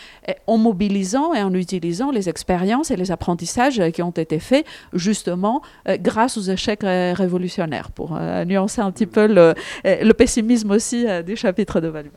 en 0.47 0.57
mobilisant 0.57 1.35
et 1.35 1.43
en 1.43 1.53
utilisant 1.53 2.11
les 2.11 2.31
expériences 2.31 2.91
et 2.91 2.97
les 2.97 3.11
apprentissages 3.11 3.82
qui 3.93 4.01
ont 4.01 4.12
été 4.12 4.39
faits 4.39 4.65
justement 4.95 5.61
euh, 5.89 5.99
grâce 6.01 6.39
aux 6.39 6.47
échecs 6.57 6.82
euh, 6.82 7.12
révolutionnaires, 7.15 7.91
pour 7.91 8.16
euh, 8.16 8.47
nuancer 8.47 8.81
un 8.81 8.91
petit 8.91 9.07
peu 9.07 9.27
le, 9.27 10.12
pessimisme 10.15 10.70
aussi 10.70 11.05
des 11.27 11.37
chapitres 11.37 11.82
de 11.82 11.89
Value. 11.89 12.15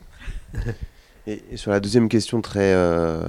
Et, 1.25 1.41
sur 1.55 1.71
la 1.71 1.79
deuxième 1.79 2.09
question, 2.09 2.41
très, 2.41 2.73
euh, 2.73 3.21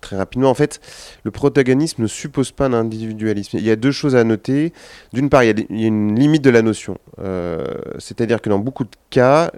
très 0.00 0.16
rapidement, 0.16 0.50
en 0.50 0.54
fait, 0.54 0.80
le 1.24 1.30
protagonisme 1.30 2.02
ne 2.02 2.06
suppose 2.06 2.52
pas 2.52 2.66
un 2.66 2.74
individualisme. 2.74 3.56
Il 3.56 3.64
y 3.64 3.70
a 3.70 3.76
deux 3.76 3.92
choses 3.92 4.14
à 4.14 4.24
noter. 4.24 4.72
D'une 5.12 5.30
part, 5.30 5.44
il 5.44 5.66
y, 5.70 5.84
a 5.84 5.86
une 5.86 6.18
limite 6.18 6.42
de 6.42 6.50
la 6.50 6.62
notion. 6.62 6.98
Euh, 7.20 7.64
c'est-à-dire 7.98 8.42
que 8.42 8.50
dans 8.50 8.58
beaucoup 8.58 8.84
de 8.84 8.96
cas, 9.10 9.50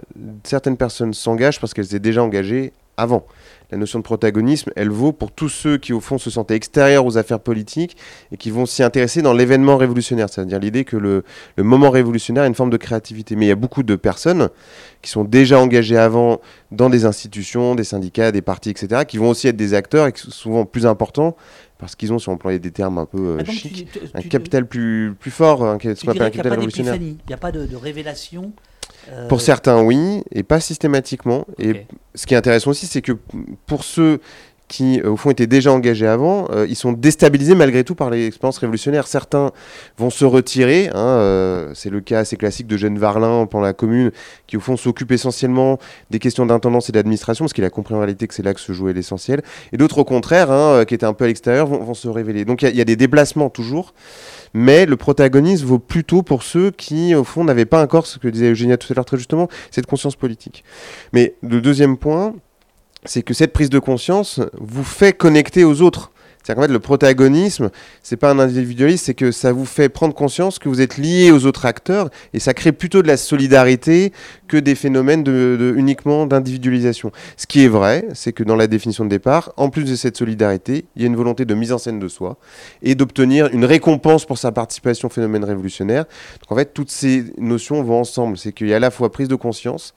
certaines 0.43 0.77
personnes 0.77 1.13
s'engagent 1.13 1.59
parce 1.59 1.73
qu'elles 1.73 1.85
étaient 1.85 1.99
déjà 1.99 2.23
engagées 2.23 2.71
avant 2.95 3.25
la 3.71 3.77
notion 3.77 3.99
de 3.99 4.03
protagonisme, 4.03 4.71
elle 4.75 4.89
vaut 4.89 5.11
pour 5.11 5.31
tous 5.31 5.49
ceux 5.49 5.77
qui, 5.77 5.91
au 5.91 5.99
fond, 5.99 6.17
se 6.17 6.29
sentaient 6.29 6.55
extérieurs 6.55 7.05
aux 7.05 7.17
affaires 7.17 7.39
politiques 7.39 7.97
et 8.31 8.37
qui 8.37 8.49
vont 8.49 8.65
s'y 8.65 8.81
intéresser 8.81 9.21
dans 9.21 9.33
l'événement 9.33 9.75
révolutionnaire. 9.75 10.29
C'est-à-dire 10.29 10.59
l'idée 10.59 10.85
que 10.85 10.95
le, 10.95 11.23
moment 11.57 11.89
révolutionnaire 11.89 12.45
est 12.45 12.47
une 12.47 12.55
forme 12.55 12.69
de 12.69 12.77
créativité. 12.77 13.35
Mais 13.35 13.45
il 13.45 13.49
y 13.49 13.51
a 13.51 13.55
beaucoup 13.55 13.83
de 13.83 13.95
personnes 13.95 14.49
qui 15.01 15.11
sont 15.11 15.25
déjà 15.25 15.59
engagées 15.59 15.97
avant 15.97 16.39
dans 16.71 16.89
des 16.89 17.05
institutions, 17.05 17.75
des 17.75 17.83
syndicats, 17.83 18.31
des 18.31 18.41
partis, 18.41 18.69
etc., 18.69 19.03
qui 19.05 19.17
vont 19.17 19.29
aussi 19.29 19.47
être 19.47 19.57
des 19.57 19.73
acteurs 19.73 20.07
et 20.07 20.13
qui 20.13 20.21
sont 20.21 20.31
souvent 20.31 20.65
plus 20.65 20.85
importants 20.85 21.35
parce 21.77 21.95
qu'ils 21.95 22.11
ont, 22.11 22.17
si 22.17 22.27
on 22.29 22.33
employait 22.33 22.57
des 22.57 22.71
termes 22.71 22.97
un 22.97 23.05
peu 23.05 23.19
euh, 23.19 23.37
ah, 23.39 23.51
chics, 23.51 23.87
un 24.15 24.21
capital 24.21 24.65
plus, 24.65 25.13
plus 25.19 25.29
fort, 25.29 25.59
ce 25.59 26.01
qu'on 26.03 26.11
appelle 26.11 26.23
un 26.23 26.29
capital 26.31 26.53
révolutionnaire. 26.53 26.95
Il 26.95 27.17
n'y 27.27 27.33
a 27.33 27.37
pas 27.37 27.51
de 27.51 27.75
révélation 27.75 28.51
euh, 29.11 29.27
pour 29.27 29.41
certains, 29.41 29.81
oui, 29.81 30.23
et 30.31 30.43
pas 30.43 30.59
systématiquement. 30.59 31.45
Et 31.59 31.85
ce 32.15 32.25
qui 32.25 32.33
est 32.33 32.37
intéressant 32.37 32.71
aussi, 32.71 32.87
c'est 32.87 33.01
que 33.01 33.13
pour 33.65 33.83
ceux 33.83 34.19
qui, 34.67 34.99
euh, 34.99 35.11
au 35.11 35.17
fond, 35.17 35.29
étaient 35.29 35.47
déjà 35.47 35.71
engagés 35.71 36.07
avant, 36.07 36.47
euh, 36.51 36.65
ils 36.67 36.75
sont 36.75 36.91
déstabilisés 36.91 37.55
malgré 37.55 37.85
tout 37.85 37.95
par 37.95 38.09
l'expérience 38.09 38.57
révolutionnaire. 38.57 39.07
Certains 39.07 39.51
vont 39.97 40.09
se 40.09 40.25
retirer. 40.25 40.89
Hein, 40.93 41.69
c'est 41.73 41.89
le 41.89 42.01
cas 42.01 42.19
assez 42.19 42.35
classique 42.35 42.67
de 42.67 42.75
Jeanne 42.75 42.99
Varlin 42.99 43.45
pendant 43.45 43.63
la 43.63 43.73
Commune, 43.73 44.11
qui, 44.45 44.57
au 44.57 44.59
fond, 44.59 44.75
s'occupe 44.75 45.11
essentiellement 45.11 45.79
des 46.09 46.19
questions 46.19 46.45
d'intendance 46.45 46.89
et 46.89 46.91
d'administration, 46.91 47.45
parce 47.45 47.53
qu'il 47.53 47.63
a 47.63 47.69
compris 47.69 47.93
en 47.93 47.99
réalité 47.99 48.27
que 48.27 48.33
c'est 48.33 48.43
là 48.43 48.53
que 48.53 48.59
se 48.59 48.73
jouait 48.73 48.93
l'essentiel. 48.93 49.41
Et 49.71 49.77
d'autres, 49.77 49.99
au 49.99 50.05
contraire, 50.05 50.51
hein, 50.51 50.83
qui 50.85 50.95
étaient 50.95 51.05
un 51.05 51.13
peu 51.13 51.23
à 51.23 51.27
l'extérieur, 51.27 51.67
vont, 51.67 51.93
se 51.93 52.09
révéler. 52.09 52.43
Donc 52.43 52.61
il 52.61 52.69
y, 52.69 52.77
y, 52.77 52.81
a 52.81 52.85
des 52.85 52.97
déplacements 52.97 53.49
toujours 53.49 53.93
mais 54.53 54.85
le 54.85 54.97
protagonisme 54.97 55.65
vaut 55.65 55.79
plutôt 55.79 56.23
pour 56.23 56.43
ceux 56.43 56.71
qui, 56.71 57.15
au 57.15 57.23
fond, 57.23 57.43
n'avaient 57.43 57.65
pas 57.65 57.81
encore 57.81 58.07
ce 58.07 58.19
que 58.19 58.27
disait 58.27 58.51
Eugénia 58.51 58.77
tout 58.77 58.91
à 58.91 58.95
l'heure 58.95 59.05
très 59.05 59.17
justement, 59.17 59.47
cette 59.71 59.85
conscience 59.85 60.15
politique. 60.15 60.63
Mais 61.13 61.35
le 61.41 61.61
deuxième 61.61 61.97
point, 61.97 62.33
c'est 63.05 63.23
que 63.23 63.33
cette 63.33 63.53
prise 63.53 63.69
de 63.69 63.79
conscience 63.79 64.41
vous 64.53 64.83
fait 64.83 65.13
connecter 65.13 65.63
aux 65.63 65.81
autres. 65.81 66.11
C'est-à-dire 66.47 66.61
qu'en 66.61 66.67
fait, 66.67 66.73
le 66.73 66.79
protagonisme, 66.79 67.71
c'est 68.03 68.15
pas 68.15 68.31
un 68.31 68.39
individualisme, 68.39 69.03
c'est 69.05 69.13
que 69.13 69.31
ça 69.33 69.51
vous 69.51 69.65
fait 69.65 69.89
prendre 69.89 70.13
conscience 70.13 70.59
que 70.59 70.69
vous 70.69 70.79
êtes 70.79 70.97
lié 70.97 71.29
aux 71.29 71.45
autres 71.45 71.65
acteurs 71.65 72.09
et 72.33 72.39
ça 72.39 72.53
crée 72.53 72.71
plutôt 72.71 73.01
de 73.01 73.07
la 73.07 73.17
solidarité 73.17 74.13
que 74.47 74.55
des 74.55 74.73
phénomènes 74.73 75.27
uniquement 75.75 76.25
d'individualisation. 76.25 77.11
Ce 77.35 77.47
qui 77.47 77.65
est 77.65 77.67
vrai, 77.67 78.07
c'est 78.13 78.31
que 78.31 78.45
dans 78.45 78.55
la 78.55 78.67
définition 78.67 79.03
de 79.03 79.09
départ, 79.09 79.51
en 79.57 79.69
plus 79.69 79.83
de 79.83 79.93
cette 79.97 80.15
solidarité, 80.15 80.85
il 80.95 81.01
y 81.01 81.05
a 81.05 81.07
une 81.07 81.17
volonté 81.17 81.43
de 81.43 81.53
mise 81.53 81.73
en 81.73 81.79
scène 81.79 81.99
de 81.99 82.07
soi 82.07 82.37
et 82.81 82.95
d'obtenir 82.95 83.49
une 83.51 83.65
récompense 83.65 84.25
pour 84.25 84.37
sa 84.37 84.53
participation 84.53 85.09
au 85.09 85.11
phénomène 85.11 85.43
révolutionnaire. 85.43 86.05
Donc 86.05 86.51
en 86.53 86.55
fait, 86.55 86.73
toutes 86.73 86.91
ces 86.91 87.25
notions 87.37 87.83
vont 87.83 87.99
ensemble. 87.99 88.37
C'est 88.37 88.53
qu'il 88.53 88.69
y 88.69 88.73
a 88.73 88.77
à 88.77 88.79
la 88.79 88.91
fois 88.91 89.11
prise 89.11 89.27
de 89.27 89.35
conscience, 89.35 89.93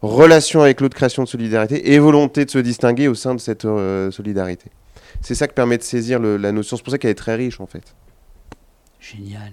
relation 0.00 0.62
avec 0.62 0.80
l'autre, 0.80 0.96
création 0.96 1.24
de 1.24 1.28
solidarité 1.28 1.92
et 1.92 1.98
volonté 1.98 2.46
de 2.46 2.50
se 2.50 2.58
distinguer 2.58 3.06
au 3.06 3.14
sein 3.14 3.34
de 3.34 3.40
cette 3.40 3.66
euh, 3.66 4.10
solidarité 4.10 4.70
c'est 5.20 5.34
ça 5.34 5.46
qui 5.46 5.54
permet 5.54 5.78
de 5.78 5.82
saisir 5.82 6.18
la 6.20 6.52
notion. 6.52 6.76
C'est 6.76 6.82
pour 6.82 6.92
ça 6.92 6.98
qu'elle 6.98 7.10
est 7.10 7.14
très 7.14 7.34
riche 7.34 7.60
en 7.60 7.66
fait. 7.66 7.94
Génial. 9.00 9.52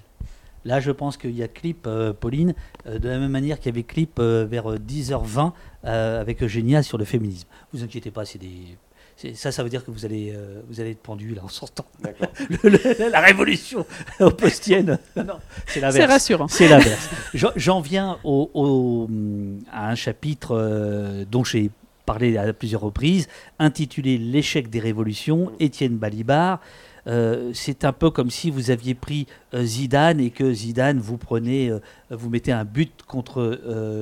Là, 0.68 0.82
je 0.82 0.92
pense 0.92 1.16
qu'il 1.16 1.32
y 1.32 1.44
a 1.44 1.48
clip, 1.48 1.86
euh, 1.88 2.12
Pauline, 2.12 2.54
euh, 2.88 3.00
de 3.00 3.08
la 3.08 3.20
même 3.20 3.32
manière 3.32 3.58
qu'il 3.58 3.68
y 3.68 3.74
avait 3.74 3.84
clip 3.84 4.20
euh, 4.20 4.46
vers 4.50 4.76
10h20 4.76 5.54
avec 5.84 6.44
Eugénia 6.44 6.84
sur 6.84 6.98
le 6.98 7.06
féminisme. 7.06 7.48
Vous 7.72 7.84
inquiétez 7.84 8.12
pas, 8.12 8.26
c'est 8.26 8.40
des. 8.40 8.78
Ça, 9.34 9.54
ça 9.54 9.64
veut 9.64 9.70
dire 9.70 9.86
que 9.86 9.90
vous 9.90 10.04
allez, 10.06 10.38
vous 10.68 10.82
allez 10.82 10.92
être 10.92 11.02
pendu 11.02 11.34
là 11.34 11.44
en 11.44 11.48
sortant. 11.48 11.86
la 12.04 13.22
révolution 13.22 13.86
postienne. 14.38 15.00
c'est 15.66 15.92
C'est 15.92 16.06
rassurant. 16.06 16.48
C'est 16.50 16.68
l'inverse. 16.68 17.10
J'en 17.34 17.80
viens 17.80 18.20
au, 18.26 19.08
à 19.72 19.90
un 19.90 19.96
chapitre 19.96 21.26
dont 21.32 21.44
j'ai 21.46 21.72
parlé 22.08 22.38
à 22.38 22.52
plusieurs 22.54 22.82
reprises, 22.82 23.28
intitulé 23.60 24.18
L'échec 24.18 24.70
des 24.70 24.80
révolutions, 24.80 25.52
Étienne 25.60 25.98
Balibar. 25.98 26.62
Euh, 27.06 27.52
c'est 27.54 27.84
un 27.86 27.94
peu 27.94 28.10
comme 28.10 28.32
si 28.32 28.50
vous 28.50 28.72
aviez 28.72 28.96
pris 28.96 29.28
euh, 29.54 29.64
Zidane 29.64 30.20
et 30.20 30.30
que 30.30 30.52
Zidane 30.52 31.00
vous 31.00 31.18
prenez, 31.18 31.70
euh, 31.70 31.80
vous 32.10 32.30
mettez 32.30 32.52
un 32.52 32.66
but 32.66 33.04
contre 33.06 33.60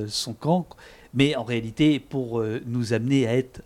son 0.08 0.34
camp, 0.34 0.68
mais 1.14 1.36
en 1.36 1.44
réalité 1.44 2.00
pour 2.00 2.44
nous 2.66 2.94
amener 2.94 3.28
à 3.28 3.36
être 3.36 3.62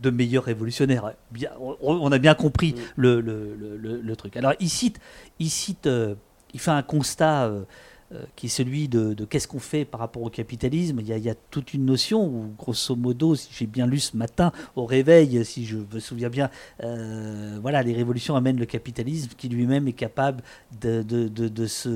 de 0.00 0.10
meilleurs 0.10 0.44
révolutionnaires. 0.44 1.12
Bien, 1.30 1.50
on, 1.80 2.12
a 2.12 2.18
bien 2.18 2.34
compris 2.34 2.74
le, 2.96 3.20
le, 3.20 4.16
truc. 4.16 4.36
Alors 4.36 4.52
il 4.60 4.68
cite, 4.68 5.00
il 5.38 5.48
cite, 5.48 5.88
il 6.52 6.60
fait 6.60 6.70
un 6.70 6.82
constat 6.82 7.50
qui 8.36 8.46
est 8.46 8.48
celui 8.48 8.88
de, 8.88 9.14
qu'est-ce 9.24 9.46
qu'on 9.46 9.58
fait 9.58 9.84
par 9.84 10.00
rapport 10.00 10.22
au 10.22 10.30
capitalisme. 10.30 11.00
Il 11.00 11.06
y, 11.06 11.30
a, 11.30 11.34
toute 11.50 11.74
une 11.74 11.84
notion 11.84 12.24
où, 12.24 12.54
grosso 12.56 12.96
modo, 12.96 13.34
si 13.34 13.48
j'ai 13.52 13.66
bien 13.66 13.86
lu 13.86 13.98
ce 13.98 14.16
matin 14.16 14.52
au 14.76 14.86
réveil, 14.86 15.44
si 15.44 15.66
je 15.66 15.76
me 15.76 16.00
souviens 16.00 16.30
bien, 16.30 16.50
euh, 16.82 17.58
voilà, 17.60 17.82
les 17.82 17.92
révolutions 17.92 18.34
amènent 18.36 18.58
le 18.58 18.66
capitalisme 18.66 19.32
qui 19.36 19.48
lui-même 19.48 19.88
est 19.88 19.92
capable 19.92 20.42
de, 20.80 21.02
de, 21.02 21.66
se 21.66 21.88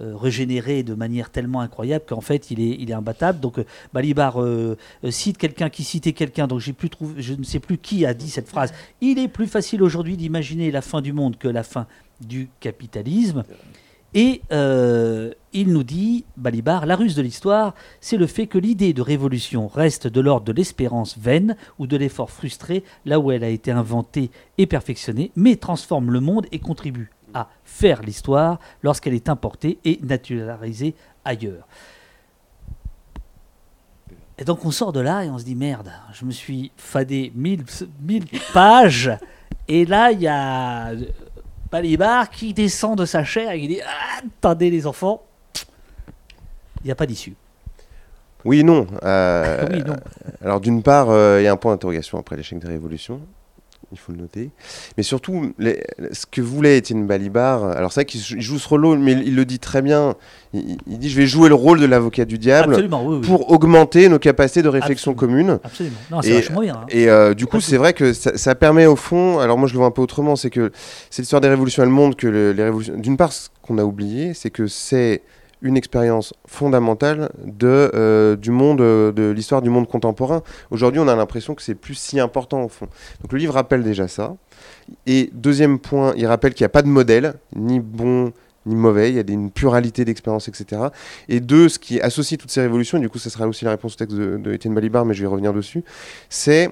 euh, 0.00 0.16
régénérer 0.16 0.82
de 0.82 0.94
manière 0.94 1.30
tellement 1.30 1.60
incroyable 1.60 2.04
qu'en 2.08 2.20
fait 2.20 2.50
il 2.50 2.60
est, 2.60 2.76
il 2.80 2.90
est 2.90 2.94
imbattable. 2.94 3.38
Donc 3.40 3.60
Balibar 3.92 4.38
cite 5.10 5.38
quelqu'un 5.38 5.70
qui 5.70 5.84
citait 5.84 6.12
quelqu'un, 6.12 6.46
donc 6.46 6.60
j'ai 6.60 6.72
plus 6.72 6.90
trouvé, 6.90 7.22
je 7.22 7.34
ne 7.34 7.44
sais 7.44 7.60
plus 7.60 7.78
qui 7.78 8.04
a 8.04 8.14
dit 8.14 8.30
cette 8.30 8.48
phrase. 8.48 8.72
Il 9.00 9.18
est 9.18 9.28
plus 9.28 9.46
facile 9.46 9.82
aujourd'hui 9.82 10.16
d'imaginer 10.16 10.70
la 10.70 10.82
fin 10.82 11.00
du 11.00 11.12
monde 11.12 11.36
que 11.36 11.48
la 11.48 11.62
fin 11.62 11.86
du 12.20 12.48
capitalisme. 12.60 13.44
Et 14.14 14.42
euh, 14.52 15.32
il 15.52 15.72
nous 15.72 15.84
dit, 15.84 16.24
Balibar, 16.36 16.86
la 16.86 16.96
ruse 16.96 17.14
de 17.14 17.22
l'histoire, 17.22 17.74
c'est 18.00 18.16
le 18.16 18.26
fait 18.26 18.46
que 18.46 18.58
l'idée 18.58 18.92
de 18.92 19.02
révolution 19.02 19.68
reste 19.68 20.06
de 20.06 20.20
l'ordre 20.20 20.44
de 20.44 20.52
l'espérance 20.52 21.16
vaine 21.18 21.56
ou 21.78 21.86
de 21.86 21.96
l'effort 21.96 22.30
frustré 22.30 22.84
là 23.06 23.18
où 23.18 23.30
elle 23.30 23.44
a 23.44 23.48
été 23.48 23.70
inventée 23.70 24.30
et 24.58 24.66
perfectionnée, 24.66 25.30
mais 25.34 25.56
transforme 25.56 26.10
le 26.10 26.20
monde 26.20 26.46
et 26.52 26.58
contribue 26.58 27.10
à 27.34 27.48
faire 27.64 28.02
l'histoire 28.02 28.58
lorsqu'elle 28.82 29.14
est 29.14 29.30
importée 29.30 29.78
et 29.84 29.98
naturalisée 30.02 30.94
ailleurs. 31.24 31.66
Et 34.38 34.44
donc 34.44 34.64
on 34.64 34.70
sort 34.70 34.92
de 34.92 35.00
là 35.00 35.24
et 35.24 35.30
on 35.30 35.38
se 35.38 35.44
dit 35.44 35.54
merde, 35.54 35.92
je 36.12 36.24
me 36.24 36.30
suis 36.30 36.72
fadé 36.76 37.32
mille, 37.34 37.64
mille 38.00 38.24
pages 38.52 39.10
et 39.68 39.84
là 39.84 40.10
il 40.10 40.20
y 40.20 40.26
a 40.26 40.92
Balibar 41.72 42.28
qui 42.28 42.52
descend 42.52 42.98
de 42.98 43.06
sa 43.06 43.24
chair 43.24 43.50
et 43.50 43.60
qui 43.60 43.68
dit 43.68 43.80
ah, 43.82 44.20
Attendez 44.38 44.70
les 44.70 44.86
enfants, 44.86 45.22
il 46.82 46.86
n'y 46.86 46.90
a 46.92 46.94
pas 46.94 47.06
d'issue. 47.06 47.34
Oui, 48.44 48.62
non. 48.62 48.86
Euh, 49.02 49.66
oui, 49.72 49.82
non. 49.82 49.96
Alors 50.44 50.60
d'une 50.60 50.82
part, 50.82 51.08
euh, 51.08 51.40
il 51.40 51.44
y 51.44 51.46
a 51.48 51.52
un 51.52 51.56
point 51.56 51.72
d'interrogation 51.72 52.18
après 52.18 52.36
l'échec 52.36 52.58
des 52.58 52.68
révolutions 52.68 53.20
il 53.92 53.98
faut 53.98 54.12
le 54.12 54.18
noter. 54.18 54.50
Mais 54.96 55.02
surtout, 55.02 55.52
ce 55.58 56.26
que 56.30 56.40
voulait 56.40 56.78
Étienne 56.78 57.06
Balibar, 57.06 57.64
alors 57.64 57.92
c'est 57.92 58.00
vrai 58.00 58.04
qu'il 58.06 58.20
joue 58.20 58.58
ce 58.58 58.68
rôle, 58.68 58.98
mais 58.98 59.12
il, 59.12 59.36
le 59.36 59.44
dit 59.44 59.58
très 59.58 59.82
bien. 59.82 60.14
Il, 60.54 60.78
dit 60.86 61.10
Je 61.10 61.16
vais 61.16 61.26
jouer 61.26 61.48
le 61.48 61.54
rôle 61.54 61.80
de 61.80 61.86
l'avocat 61.86 62.24
du 62.24 62.38
diable 62.38 62.88
pour 63.22 63.50
augmenter 63.52 64.08
nos 64.08 64.18
capacités 64.18 64.62
de 64.62 64.68
réflexion 64.68 65.14
commune. 65.14 65.58
Absolument. 65.62 65.96
Non, 66.10 66.22
c'est 66.22 66.32
vachement 66.32 66.60
bien. 66.60 66.74
Hein. 66.74 66.86
Et 66.88 67.08
euh, 67.08 67.34
du 67.34 67.46
coup, 67.46 67.60
c'est 67.60 67.76
vrai 67.76 67.92
que 67.92 68.12
ça, 68.12 68.54
permet 68.54 68.86
au 68.86 68.96
fond, 68.96 69.38
alors 69.38 69.58
moi 69.58 69.68
je 69.68 69.74
le 69.74 69.78
vois 69.78 69.86
un 69.86 69.90
peu 69.90 70.02
autrement, 70.02 70.36
c'est 70.36 70.50
que 70.50 70.72
cette 71.10 71.24
histoire 71.24 71.40
des 71.40 71.48
révolutions, 71.48 71.82
elle 71.82 71.88
montre 71.88 72.16
que 72.16 72.26
les 72.26 72.62
révolutions. 72.62 72.94
D'une 72.96 73.16
part, 73.16 73.32
ce 73.32 73.48
qu'on 73.62 73.78
a 73.78 73.84
oublié, 73.84 74.34
c'est 74.34 74.50
que 74.50 74.66
c'est 74.66 75.22
une 75.62 75.76
expérience 75.76 76.34
fondamentale 76.46 77.30
de, 77.44 77.90
euh, 77.94 78.36
du 78.36 78.50
monde, 78.50 78.80
euh, 78.80 79.12
de 79.12 79.30
l'histoire 79.30 79.62
du 79.62 79.70
monde 79.70 79.88
contemporain. 79.88 80.42
Aujourd'hui, 80.70 81.00
on 81.00 81.08
a 81.08 81.16
l'impression 81.16 81.54
que 81.54 81.62
c'est 81.62 81.74
plus 81.74 81.94
si 81.94 82.20
important 82.20 82.64
au 82.64 82.68
fond. 82.68 82.86
Donc 83.22 83.32
le 83.32 83.38
livre 83.38 83.54
rappelle 83.54 83.82
déjà 83.82 84.08
ça. 84.08 84.36
Et 85.06 85.30
deuxième 85.32 85.78
point, 85.78 86.12
il 86.16 86.26
rappelle 86.26 86.54
qu'il 86.54 86.64
n'y 86.64 86.66
a 86.66 86.70
pas 86.70 86.82
de 86.82 86.88
modèle, 86.88 87.34
ni 87.56 87.80
bon 87.80 88.32
ni 88.64 88.76
mauvais, 88.76 89.10
il 89.10 89.16
y 89.16 89.18
a 89.18 89.24
une 89.26 89.50
pluralité 89.50 90.04
d'expériences, 90.04 90.48
etc. 90.48 90.82
Et 91.28 91.40
deux, 91.40 91.68
ce 91.68 91.80
qui 91.80 92.00
associe 92.00 92.38
toutes 92.38 92.52
ces 92.52 92.60
révolutions, 92.60 92.98
et 92.98 93.00
du 93.00 93.08
coup 93.08 93.18
ça 93.18 93.28
sera 93.28 93.46
aussi 93.48 93.64
la 93.64 93.72
réponse 93.72 93.94
au 93.94 93.96
texte 93.96 94.16
de, 94.16 94.36
de 94.36 94.52
Étienne 94.52 94.72
Balibar, 94.72 95.04
mais 95.04 95.14
je 95.14 95.22
vais 95.22 95.26
revenir 95.26 95.52
dessus, 95.52 95.82
c'est 96.28 96.70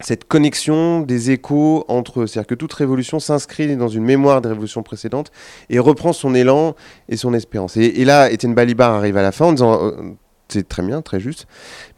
cette 0.00 0.26
connexion 0.26 1.00
des 1.00 1.30
échos 1.30 1.84
entre 1.88 2.20
eux. 2.20 2.26
C'est-à-dire 2.26 2.48
que 2.48 2.54
toute 2.54 2.72
révolution 2.72 3.20
s'inscrit 3.20 3.76
dans 3.76 3.88
une 3.88 4.04
mémoire 4.04 4.40
des 4.40 4.48
révolutions 4.48 4.82
précédentes 4.82 5.30
et 5.68 5.78
reprend 5.78 6.12
son 6.12 6.34
élan 6.34 6.74
et 7.08 7.16
son 7.16 7.34
espérance. 7.34 7.76
Et, 7.76 8.04
là, 8.04 8.30
Étienne 8.30 8.54
Balibar 8.54 8.92
arrive 8.92 9.16
à 9.16 9.22
la 9.22 9.32
fin 9.32 9.46
en 9.46 9.52
disant 9.52 9.78
euh, 9.82 9.92
c'est 10.48 10.68
très 10.68 10.82
bien, 10.82 11.02
très 11.02 11.20
juste, 11.20 11.46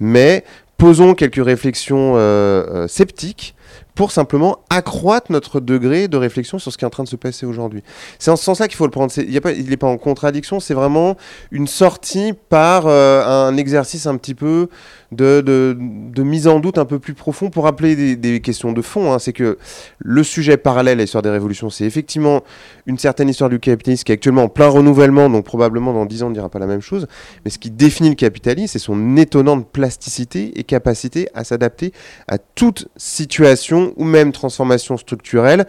mais 0.01 0.45
posons 0.77 1.15
quelques 1.15 1.45
réflexions 1.45 2.15
euh, 2.16 2.65
euh, 2.69 2.89
sceptiques 2.89 3.55
pour 3.95 4.11
simplement 4.11 4.59
accroître 4.69 5.31
notre 5.31 5.61
degré 5.61 6.09
de 6.09 6.16
réflexion 6.16 6.59
sur 6.59 6.73
ce 6.73 6.79
qui 6.79 6.85
est 6.85 6.87
en 6.87 6.91
train 6.91 7.05
de 7.05 7.09
se 7.09 7.16
passer 7.16 7.47
aujourd'hui. 7.47 7.83
C'est 8.19 8.31
en 8.31 8.37
ce 8.37 8.45
sens-là 8.45 8.66
qu'il 8.66 8.77
faut 8.77 8.87
le 8.87 8.91
prendre. 8.91 9.12
il 9.19 9.69
n'est 9.69 9.77
pas 9.77 9.87
en 9.87 9.99
contradiction, 9.99 10.61
c'est 10.61 10.74
vraiment 10.74 11.16
une 11.51 11.66
sortie 11.66 12.33
par 12.49 12.87
un 12.87 13.57
exercice 13.57 14.07
un 14.07 14.16
petit 14.16 14.35
peu 14.35 14.69
de, 15.13 15.41
de, 15.41 16.23
mise 16.23 16.49
en 16.49 16.59
doute 16.61 16.79
un 16.79 16.85
peu 16.85 16.99
plus 16.99 17.15
profond 17.15 17.51
pour 17.51 17.65
rappeler 17.65 18.17
des, 18.17 18.41
questions 18.41 18.73
de 18.73 18.83
fond. 18.83 19.13
Hein. 19.13 19.19
C'est 19.19 19.33
que 19.33 19.59
le 19.99 20.23
sujet 20.23 20.57
parallèle 20.57 20.99
à 20.99 21.03
l'histoire 21.03 21.23
des 21.23 21.31
révolutions, 21.31 21.71
c'est 21.71 21.85
effectivement 21.85 22.43
une 22.87 22.99
certaine 22.99 23.29
histoire 23.29 23.51
du 23.51 23.61
capitalisme 23.61 24.05
qui 24.05 24.13
est 24.13 24.15
actuellement 24.15 24.45
en 24.45 24.49
plein 24.49 24.69
renouvellement, 24.69 25.29
donc 25.29 25.45
probablement 25.45 25.93
dans 25.93 26.07
10 26.07 26.23
ans 26.23 26.27
on 26.27 26.31
ne 26.31 26.35
dira 26.35 26.49
pas 26.49 26.59
la 26.59 26.67
même 26.67 26.81
chose. 26.81 27.07
Mais 27.45 27.51
ce 27.51 27.59
qui 27.59 27.71
définit 27.71 28.11
le 28.11 28.15
capitalisme, 28.15 28.73
c'est 28.73 28.79
son 28.79 29.17
étonnante 29.17 29.69
plasticité 29.71 30.59
et 30.59 30.65
capacité 30.65 31.29
à 31.35 31.45
s'adapter 31.45 31.93
à 32.29 32.39
toute 32.39 32.89
situation 32.97 33.93
ou 33.97 34.05
même 34.05 34.33
transformation 34.33 34.97
structurelle 34.97 35.67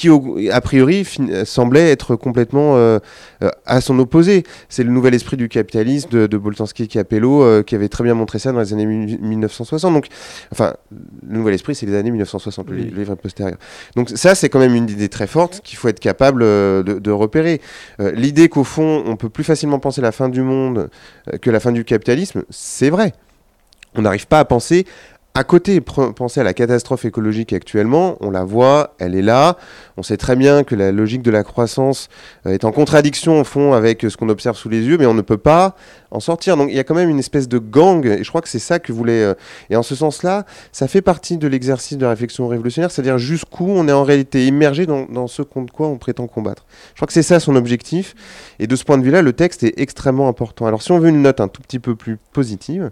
qui 0.00 0.50
a 0.50 0.60
priori 0.62 1.06
semblait 1.44 1.90
être 1.90 2.16
complètement 2.16 2.76
euh, 2.76 2.98
euh, 3.42 3.50
à 3.66 3.82
son 3.82 3.98
opposé. 3.98 4.44
C'est 4.70 4.82
le 4.82 4.90
nouvel 4.90 5.14
esprit 5.14 5.36
du 5.36 5.50
capitalisme 5.50 6.08
de, 6.08 6.26
de 6.26 6.38
Boltanski 6.38 6.84
et 6.84 6.86
Capello 6.86 7.42
euh, 7.42 7.62
qui 7.62 7.74
avait 7.74 7.90
très 7.90 8.02
bien 8.02 8.14
montré 8.14 8.38
ça 8.38 8.50
dans 8.52 8.60
les 8.60 8.72
années 8.72 8.86
1960. 8.86 9.92
Donc, 9.92 10.06
enfin, 10.52 10.72
le 11.28 11.36
nouvel 11.36 11.52
esprit, 11.52 11.74
c'est 11.74 11.84
les 11.84 11.94
années 11.94 12.10
1960, 12.10 12.70
le, 12.70 12.76
livre 12.76 13.14
postérieur. 13.14 13.58
Donc 13.94 14.08
ça, 14.08 14.34
c'est 14.34 14.48
quand 14.48 14.58
même 14.58 14.74
une 14.74 14.88
idée 14.88 15.10
très 15.10 15.26
forte 15.26 15.60
qu'il 15.60 15.76
faut 15.76 15.88
être 15.88 16.00
capable 16.00 16.42
de, 16.42 16.98
de 16.98 17.10
repérer. 17.10 17.60
L'idée 17.98 18.48
qu'au 18.48 18.64
fond, 18.64 19.02
on 19.04 19.16
peut 19.16 19.28
plus 19.28 19.44
facilement 19.44 19.80
penser 19.80 20.00
la 20.00 20.12
fin 20.12 20.30
du 20.30 20.40
monde 20.40 20.88
que 21.42 21.50
la 21.50 21.60
fin 21.60 21.72
du 21.72 21.84
capitalisme, 21.84 22.44
c'est 22.48 22.88
vrai. 22.88 23.12
On 23.94 24.02
n'arrive 24.02 24.26
pas 24.26 24.38
à 24.38 24.44
penser 24.46 24.86
à 25.34 25.44
côté, 25.44 25.80
pensez 25.80 26.40
à 26.40 26.42
la 26.42 26.54
catastrophe 26.54 27.04
écologique 27.04 27.52
actuellement, 27.52 28.16
on 28.20 28.30
la 28.30 28.42
voit, 28.42 28.94
elle 28.98 29.14
est 29.14 29.22
là. 29.22 29.56
On 29.96 30.02
sait 30.02 30.16
très 30.16 30.34
bien 30.34 30.64
que 30.64 30.74
la 30.74 30.90
logique 30.90 31.22
de 31.22 31.30
la 31.30 31.44
croissance 31.44 32.08
euh, 32.46 32.50
est 32.50 32.64
en 32.64 32.72
contradiction 32.72 33.40
au 33.40 33.44
fond 33.44 33.72
avec 33.72 34.02
ce 34.02 34.16
qu'on 34.16 34.28
observe 34.28 34.56
sous 34.56 34.68
les 34.68 34.80
yeux, 34.82 34.98
mais 34.98 35.06
on 35.06 35.14
ne 35.14 35.22
peut 35.22 35.36
pas 35.36 35.76
en 36.10 36.18
sortir. 36.18 36.56
Donc 36.56 36.70
il 36.70 36.76
y 36.76 36.80
a 36.80 36.84
quand 36.84 36.96
même 36.96 37.08
une 37.08 37.20
espèce 37.20 37.48
de 37.48 37.58
gang, 37.58 38.04
et 38.04 38.24
je 38.24 38.28
crois 38.28 38.40
que 38.40 38.48
c'est 38.48 38.58
ça 38.58 38.80
que 38.80 38.90
vous 38.90 38.98
voulez. 38.98 39.22
Euh, 39.22 39.34
et 39.70 39.76
en 39.76 39.84
ce 39.84 39.94
sens-là, 39.94 40.46
ça 40.72 40.88
fait 40.88 41.02
partie 41.02 41.36
de 41.36 41.46
l'exercice 41.46 41.96
de 41.96 42.06
réflexion 42.06 42.48
révolutionnaire, 42.48 42.90
c'est-à-dire 42.90 43.18
jusqu'où 43.18 43.68
on 43.68 43.86
est 43.86 43.92
en 43.92 44.02
réalité 44.02 44.48
immergé 44.48 44.84
dans, 44.86 45.04
dans 45.04 45.28
ce 45.28 45.42
contre 45.42 45.72
quoi 45.72 45.86
on 45.86 45.98
prétend 45.98 46.26
combattre. 46.26 46.66
Je 46.94 46.98
crois 46.98 47.06
que 47.06 47.12
c'est 47.12 47.22
ça 47.22 47.38
son 47.38 47.54
objectif. 47.54 48.16
Et 48.58 48.66
de 48.66 48.74
ce 48.74 48.82
point 48.82 48.98
de 48.98 49.04
vue-là, 49.04 49.22
le 49.22 49.32
texte 49.32 49.62
est 49.62 49.78
extrêmement 49.78 50.26
important. 50.26 50.66
Alors 50.66 50.82
si 50.82 50.90
on 50.90 50.98
veut 50.98 51.10
une 51.10 51.22
note 51.22 51.40
un 51.40 51.48
tout 51.48 51.62
petit 51.62 51.78
peu 51.78 51.94
plus 51.94 52.18
positive, 52.32 52.90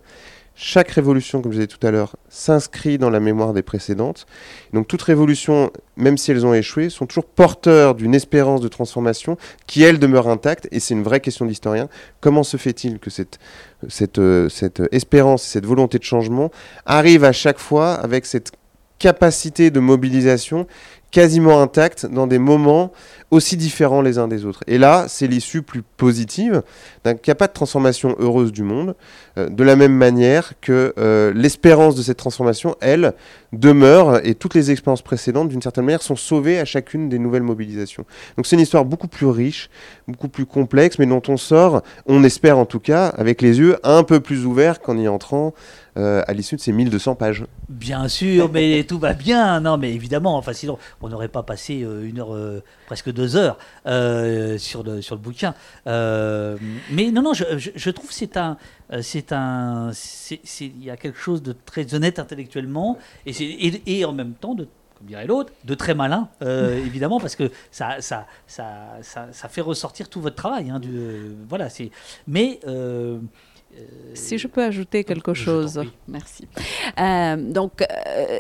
chaque 0.61 0.91
révolution, 0.91 1.41
comme 1.41 1.53
je 1.53 1.59
disais 1.59 1.69
tout 1.69 1.87
à 1.87 1.93
l'heure, 1.93 2.17
s'inscrit 2.29 2.99
dans 2.99 3.11
la 3.11 3.21
mémoire 3.21 3.53
des 3.53 3.63
précédentes. 3.63 4.27
Donc 4.73 4.89
toute 4.89 5.03
révolution, 5.03 5.71
même 5.97 6.19
si 6.19 6.33
elles 6.33 6.45
ont 6.45 6.53
échoué, 6.53 6.91
sont 6.91 7.07
toujours 7.07 7.27
porteurs 7.27 7.95
d'une 7.95 8.13
espérance 8.13 8.61
de 8.61 8.67
transformation 8.67 9.37
qui, 9.69 9.85
elle, 9.85 10.01
demeure 10.01 10.29
intacte. 10.29 10.67
Et 10.73 10.81
c'est 10.81 10.95
une 10.95 11.05
vraie 11.05 11.21
question 11.21 11.47
d'historien. 11.47 11.89
Comment 12.21 12.43
se 12.43 12.57
fait-il 12.57 12.99
que 12.99 13.09
cette, 13.09 13.39
cette, 13.89 14.19
euh, 14.19 14.49
cette 14.49 14.83
espérance, 14.91 15.45
cette 15.45 15.65
volonté 15.65 16.01
de 16.01 16.05
changement 16.05 16.51
arrive 16.87 17.23
à 17.23 17.33
chaque 17.33 17.61
fois 17.61 17.95
avec 17.95 18.27
cette 18.27 18.51
capacité 18.99 19.71
de 19.71 19.79
mobilisation 19.79 20.67
quasiment 21.13 21.63
intacte 21.63 22.05
dans 22.05 22.27
des 22.27 22.41
moments 22.41 22.93
aussi 23.31 23.57
différents 23.57 24.01
les 24.01 24.19
uns 24.19 24.27
des 24.27 24.47
autres. 24.47 24.65
Et 24.67 24.79
là, 24.79 25.07
c'est 25.09 25.27
l'issue 25.27 25.63
plus 25.63 25.83
positive 25.83 26.63
d'un 27.05 27.13
n'y 27.13 27.31
a 27.31 27.35
pas 27.35 27.47
de 27.47 27.53
transformation 27.53 28.17
heureuse 28.19 28.53
du 28.53 28.63
monde, 28.63 28.95
euh, 29.37 29.49
de 29.49 29.65
la 29.65 29.77
même 29.77 29.93
manière 29.93 30.55
que 30.61 30.95
euh, 30.99 31.33
l'espérance 31.35 31.95
de 31.95 32.03
cette 32.03 32.17
transformation, 32.17 32.75
elle, 32.81 33.13
demeure, 33.53 34.25
et 34.27 34.35
toutes 34.35 34.55
les 34.55 34.71
expériences 34.71 35.03
précédentes, 35.03 35.49
d'une 35.49 35.63
certaine 35.63 35.85
manière, 35.85 36.03
sont 36.03 36.17
sauvées 36.17 36.59
à 36.59 36.65
chacune 36.65 37.09
des 37.09 37.19
nouvelles 37.19 37.43
mobilisations. 37.43 38.05
Donc 38.37 38.47
c'est 38.47 38.57
une 38.57 38.63
histoire 38.63 38.85
beaucoup 38.85 39.09
plus 39.09 39.27
riche, 39.27 39.69
beaucoup 40.07 40.29
plus 40.29 40.47
complexe, 40.47 40.99
mais 40.99 41.07
dont 41.07 41.23
on 41.29 41.37
sort, 41.37 41.83
on 42.07 42.25
espère 42.25 42.59
en 42.59 42.67
tout 42.67 42.81
cas, 42.81 43.09
avec 43.09 43.43
les 43.43 43.59
yeux 43.59 43.77
un 43.83 44.05
peu 44.05 44.21
plus 44.21 44.47
ouverts 44.47 44.81
qu'en 44.81 44.97
y 44.97 45.09
entrant 45.09 45.55
euh, 45.97 46.23
à 46.27 46.33
l'issue 46.33 46.57
de 46.57 46.61
ces 46.61 46.73
1200 46.73 47.15
pages. 47.15 47.45
Bien 47.69 48.09
sûr, 48.09 48.51
mais 48.53 48.85
tout 48.85 48.99
va 48.99 49.15
bien. 49.15 49.61
Non, 49.61 49.77
mais 49.79 49.93
évidemment, 49.93 50.37
enfin, 50.37 50.53
sinon, 50.53 50.79
on 51.01 51.09
n'aurait 51.09 51.29
pas 51.29 51.43
passé 51.43 51.75
une 51.75 52.21
heure, 52.21 52.37
presque 52.87 53.11
heures 53.37 53.59
sur, 54.59 54.83
le, 54.83 55.03
sur 55.03 55.15
le 55.15 55.21
bouquin. 55.21 55.55
mais 55.87 57.11
non, 57.13 57.23
non, 57.23 57.33
je, 57.35 57.45
je, 57.75 57.91
trouve 57.91 58.11
c'est 58.13 58.37
un, 58.37 58.57
c'est 59.03 59.33
un, 59.33 59.91
il 60.61 60.85
y 60.85 60.91
a 60.91 60.97
quelque 60.97 61.19
chose 61.19 61.43
de 61.43 61.53
très 61.53 61.95
honnête 61.95 62.19
intellectuellement 62.19 62.99
et, 63.27 63.31
et, 63.31 63.99
et 63.99 64.05
en 64.05 64.13
même 64.13 64.35
temps 64.35 64.55
de 64.55 64.69
comme 64.99 65.07
dirait 65.07 65.27
l'autre, 65.27 65.53
de 65.65 65.75
très 65.75 65.95
malin, 65.95 66.29
évidemment, 66.41 67.21
parce 67.21 67.37
que 67.37 67.53
ça 67.71 68.01
ça, 68.01 68.27
ça, 68.49 68.97
ça, 69.01 69.29
ça, 69.31 69.49
fait 69.49 69.61
ressortir 69.61 70.09
tout 70.09 70.21
votre 70.21 70.35
travail. 70.35 70.71
Hein, 70.71 70.81
du, 70.81 71.37
voilà, 71.49 71.69
c'est. 71.69 71.93
Mais 72.27 72.59
si 74.15 74.39
je 74.39 74.49
peux 74.49 74.63
ajouter 74.63 75.05
quelque 75.05 75.35
chose, 75.35 75.83
merci. 76.07 76.47
Euh, 76.99 77.37
donc, 77.37 77.83
euh, 77.83 78.39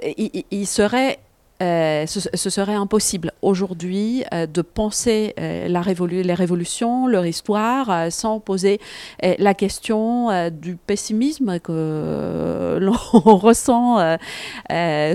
il, 0.50 0.66
serait 0.66 1.18
euh, 1.60 2.06
ce, 2.06 2.50
serait 2.50 2.74
impossible 2.74 3.32
aujourd'hui 3.42 4.22
euh, 4.32 4.46
de 4.46 4.62
penser 4.62 5.34
euh, 5.40 5.66
les 5.66 6.34
révolutions, 6.34 7.08
leur 7.08 7.26
histoire, 7.26 8.12
sans 8.12 8.38
poser 8.38 8.80
la 9.22 9.54
question 9.54 10.50
du 10.50 10.76
pessimisme 10.76 11.58
que 11.58 12.78
l'on 12.80 12.92
ressent 13.36 13.98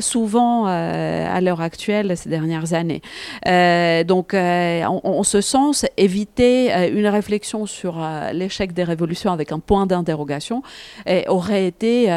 souvent 0.02 0.66
à 0.66 1.42
l'heure 1.42 1.62
actuelle 1.62 2.16
ces 2.18 2.30
dernières 2.30 2.74
années. 2.74 3.02
donc, 4.06 4.34
en, 4.34 5.24
ce 5.24 5.42
sens, 5.42 5.86
éviter 5.98 6.72
une 6.90 7.08
réflexion 7.08 7.66
sur 7.66 8.02
l'échec 8.34 8.74
des 8.74 8.84
révolutions 8.84 9.32
avec 9.32 9.52
un 9.52 9.60
point 9.60 9.86
d'interrogation 9.86 10.62
aurait 11.28 11.68
été 11.68 12.08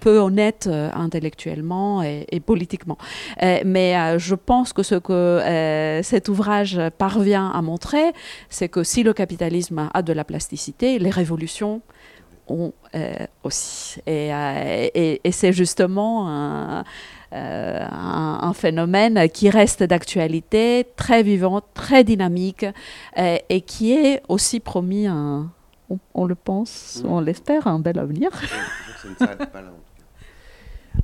peu 0.00 0.18
honnête 0.18 0.68
intellectuellement 0.94 2.02
et 2.02 2.40
politiquement. 2.40 2.98
Euh, 3.42 3.60
mais 3.64 3.96
euh, 3.96 4.18
je 4.18 4.34
pense 4.34 4.72
que 4.72 4.82
ce 4.82 4.94
que 4.94 5.12
euh, 5.12 6.02
cet 6.02 6.28
ouvrage 6.28 6.80
parvient 6.98 7.50
à 7.50 7.62
montrer, 7.62 8.12
c'est 8.48 8.68
que 8.68 8.82
si 8.82 9.02
le 9.02 9.12
capitalisme 9.12 9.88
a 9.92 10.02
de 10.02 10.12
la 10.12 10.24
plasticité, 10.24 10.98
les 10.98 11.10
révolutions 11.10 11.82
ont 12.48 12.72
aussi. 13.42 14.00
Et, 14.06 14.30
et, 15.22 15.32
c'est 15.32 15.52
justement 15.52 16.30
un, 16.30 16.84
un, 17.30 18.52
phénomène 18.54 19.28
qui 19.28 19.50
reste 19.50 19.82
d'actualité, 19.82 20.86
très 20.96 21.22
vivant, 21.22 21.60
très 21.74 22.04
dynamique, 22.04 22.64
et 23.18 23.60
qui 23.60 23.92
est 23.92 24.22
aussi 24.28 24.60
promis, 24.60 25.06
un, 25.06 25.50
on, 25.90 25.98
on 26.14 26.24
le 26.24 26.34
pense, 26.34 27.02
on 27.06 27.20
l'espère, 27.20 27.66
un 27.66 27.80
bel 27.80 27.98
avenir. 27.98 28.30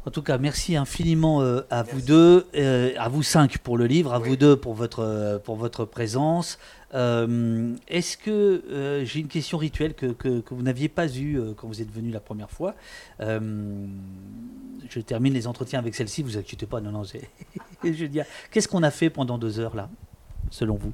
En 0.07 0.11
tout 0.11 0.21
cas, 0.21 0.37
merci 0.37 0.77
infiniment 0.77 1.41
euh, 1.41 1.63
à 1.71 1.83
vous 1.83 2.03
deux, 2.03 2.47
euh, 2.55 2.93
à 2.99 3.09
vous 3.09 3.23
cinq 3.23 3.57
pour 3.57 3.79
le 3.79 3.87
livre, 3.87 4.13
à 4.13 4.19
vous 4.19 4.37
deux 4.37 4.55
pour 4.55 4.75
votre, 4.75 5.01
euh, 5.03 5.39
pour 5.39 5.57
votre 5.57 5.87
présence. 5.87 6.59
Est-ce 6.93 8.17
que 8.17 9.03
j'ai 9.05 9.19
une 9.19 9.29
question 9.29 9.59
rituelle 9.59 9.95
que, 9.95 10.07
que, 10.07 10.55
vous 10.55 10.63
n'aviez 10.63 10.89
pas 10.89 11.09
eue 11.17 11.41
quand 11.57 11.67
vous 11.67 11.83
êtes 11.83 11.91
venu 11.91 12.13
la 12.13 12.21
première 12.21 12.51
fois 12.53 12.77
Je 13.19 15.01
termine 15.01 15.35
les 15.35 15.49
entretiens 15.49 15.81
avec 15.81 15.97
celle-ci, 15.97 16.23
vous 16.23 16.39
inquiétez 16.39 16.67
pas, 16.67 16.81
non, 16.81 16.93
non, 16.93 17.03
je 17.83 17.91
veux 17.91 18.07
dire, 18.07 18.27
qu'est-ce 18.53 18.69
qu'on 18.69 18.85
a 18.85 18.93
fait 18.93 19.11
pendant 19.11 19.39
deux 19.39 19.59
heures 19.59 19.75
là, 19.75 19.89
selon 20.53 20.77
vous? 20.77 20.93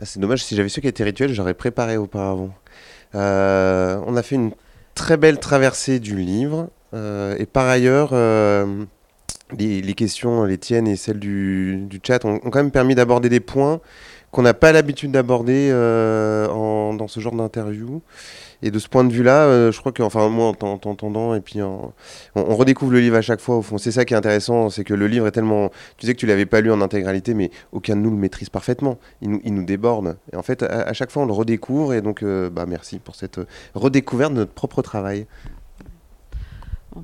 Ah, 0.00 0.04
C'est 0.04 0.18
dommage, 0.18 0.42
si 0.42 0.56
j'avais 0.56 0.68
su 0.68 0.80
qu'elle 0.80 0.90
était 0.90 1.04
rituelle, 1.04 1.32
j'aurais 1.32 1.54
préparé 1.54 1.96
auparavant. 1.96 2.52
on 3.14 3.18
a 4.16 4.22
fait 4.24 4.34
une 4.34 4.50
très 5.00 5.16
belle 5.16 5.38
traversée 5.38 5.98
du 5.98 6.16
livre. 6.16 6.68
Euh, 6.92 7.34
et 7.38 7.46
par 7.46 7.66
ailleurs, 7.66 8.10
euh, 8.12 8.84
les, 9.58 9.94
questions, 9.94 10.44
les 10.44 10.58
tiennes 10.58 10.86
et 10.86 10.96
celles 10.96 11.18
du, 11.18 11.88
chat, 12.06 12.22
ont, 12.26 12.38
quand 12.38 12.56
même 12.56 12.70
permis 12.70 12.94
d'aborder 12.94 13.30
des 13.30 13.40
points 13.40 13.80
qu'on 14.30 14.42
n'a 14.42 14.52
pas 14.52 14.72
l'habitude 14.72 15.10
d'aborder 15.10 15.70
euh, 15.72 16.46
dans 16.92 17.08
ce 17.08 17.18
genre 17.18 17.34
d'interview. 17.34 18.02
Et 18.62 18.70
de 18.70 18.78
ce 18.78 18.88
point 18.88 19.04
de 19.04 19.12
vue-là, 19.12 19.44
euh, 19.44 19.72
je 19.72 19.80
crois 19.80 19.92
que, 19.92 20.02
enfin, 20.02 20.28
moi, 20.28 20.52
en 20.60 20.78
t'entendant, 20.78 21.34
et 21.34 21.40
puis 21.40 21.62
on, 21.62 21.92
redécouvre 22.34 22.92
le 22.92 23.00
livre 23.00 23.16
à 23.16 23.22
chaque 23.22 23.40
fois, 23.40 23.56
au 23.56 23.62
fond. 23.62 23.78
C'est 23.78 23.92
ça 23.92 24.04
qui 24.04 24.14
est 24.14 24.16
intéressant, 24.16 24.70
c'est 24.70 24.84
que 24.84 24.94
le 24.94 25.06
livre 25.06 25.26
est 25.26 25.30
tellement. 25.30 25.70
Tu 25.96 26.02
disais 26.02 26.14
que 26.14 26.20
tu 26.20 26.26
l'avais 26.26 26.46
pas 26.46 26.60
lu 26.60 26.70
en 26.70 26.80
intégralité, 26.80 27.34
mais 27.34 27.50
aucun 27.72 27.96
de 27.96 28.00
nous 28.02 28.10
le 28.10 28.16
maîtrise 28.16 28.50
parfaitement. 28.50 28.98
Il 29.22 29.30
nous, 29.30 29.40
il 29.44 29.54
nous 29.54 29.64
déborde. 29.64 30.16
Et 30.32 30.36
en 30.36 30.42
fait, 30.42 30.62
à, 30.62 30.92
chaque 30.92 31.10
fois, 31.10 31.22
on 31.22 31.26
le 31.26 31.32
redécouvre, 31.32 31.94
et 31.94 32.02
donc, 32.02 32.22
euh, 32.22 32.50
bah, 32.50 32.66
merci 32.66 32.98
pour 32.98 33.14
cette 33.14 33.40
redécouverte 33.74 34.32
de 34.32 34.38
notre 34.38 34.52
propre 34.52 34.82
travail. 34.82 35.26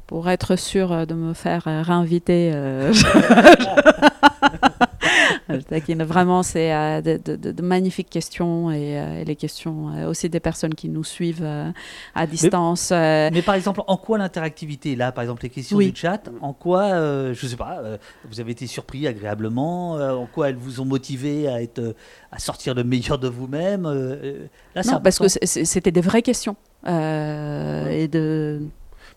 Pour 0.07 0.29
être 0.29 0.57
sûr 0.57 1.07
de 1.07 1.15
me 1.15 1.33
faire 1.33 1.63
réinviter. 1.65 2.53
Vraiment, 5.49 6.43
c'est 6.43 6.73
euh, 6.75 7.01
de, 7.01 7.21
de- 7.25 7.37
de- 7.37 7.53
de 7.53 7.63
magnifiques 7.63 8.11
questions 8.11 8.71
et, 8.71 8.99
euh, 8.99 9.21
et 9.21 9.25
les 9.25 9.37
questions 9.37 9.91
euh, 9.91 10.09
aussi 10.09 10.29
des 10.29 10.41
personnes 10.41 10.75
qui 10.75 10.89
nous 10.89 11.05
suivent 11.05 11.47
à 12.15 12.27
distance. 12.27 12.91
Mais 12.91 13.43
par 13.45 13.55
exemple, 13.55 13.83
en 13.87 13.97
quoi 13.97 14.19
l'interactivité, 14.19 14.97
là, 14.97 15.13
par 15.13 15.23
exemple, 15.23 15.43
les 15.43 15.51
questions 15.51 15.77
Oui. 15.77 15.93
du 15.93 15.97
chat, 16.01 16.29
en 16.41 16.53
quoi, 16.53 16.91
je 17.33 17.47
sais 17.47 17.57
pas, 17.57 17.81
vous 18.29 18.41
avez 18.41 18.53
été 18.53 18.67
surpris 18.67 19.07
agréablement, 19.07 19.93
en 19.95 20.27
quoi 20.27 20.49
elles 20.51 20.57
vous 20.57 20.81
ont 20.81 20.85
motivé 20.85 21.49
à 21.49 21.63
être, 21.63 21.95
à 22.33 22.39
sortir 22.39 22.75
le 22.75 22.85
meilleur 22.85 23.19
de 23.19 23.29
vous-même. 23.29 23.85
là, 24.75 24.83
non, 24.85 25.01
parce 25.01 25.19
que 25.19 25.29
c'était 25.29 25.91
des 25.93 26.01
vraies 26.01 26.23
questions. 26.23 26.57
et 26.87 28.09
de... 28.09 28.61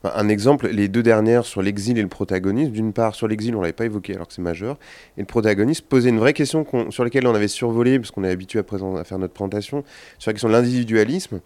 Un 0.03 0.29
exemple, 0.29 0.69
les 0.69 0.87
deux 0.87 1.03
dernières 1.03 1.45
sur 1.45 1.61
l'exil 1.61 1.97
et 1.97 2.01
le 2.01 2.07
protagonisme. 2.07 2.71
D'une 2.71 2.93
part, 2.93 3.15
sur 3.15 3.27
l'exil, 3.27 3.53
on 3.55 3.61
l'avait 3.61 3.73
pas 3.73 3.83
évoqué 3.85 4.15
alors 4.15 4.27
que 4.27 4.33
c'est 4.33 4.41
majeur. 4.41 4.77
Et 5.17 5.21
le 5.21 5.25
protagoniste 5.25 5.81
posait 5.81 6.09
une 6.09 6.19
vraie 6.19 6.31
question 6.33 6.65
sur 6.89 7.03
laquelle 7.03 7.27
on 7.27 7.35
avait 7.35 7.49
survolé, 7.49 7.99
parce 7.99 8.11
qu'on 8.11 8.23
est 8.23 8.29
habitué 8.29 8.59
à, 8.59 9.03
faire 9.03 9.19
notre 9.19 9.33
présentation, 9.33 9.83
sur 10.17 10.29
la 10.29 10.33
question 10.33 10.47
de 10.47 10.53
l'individualisme. 10.53 11.41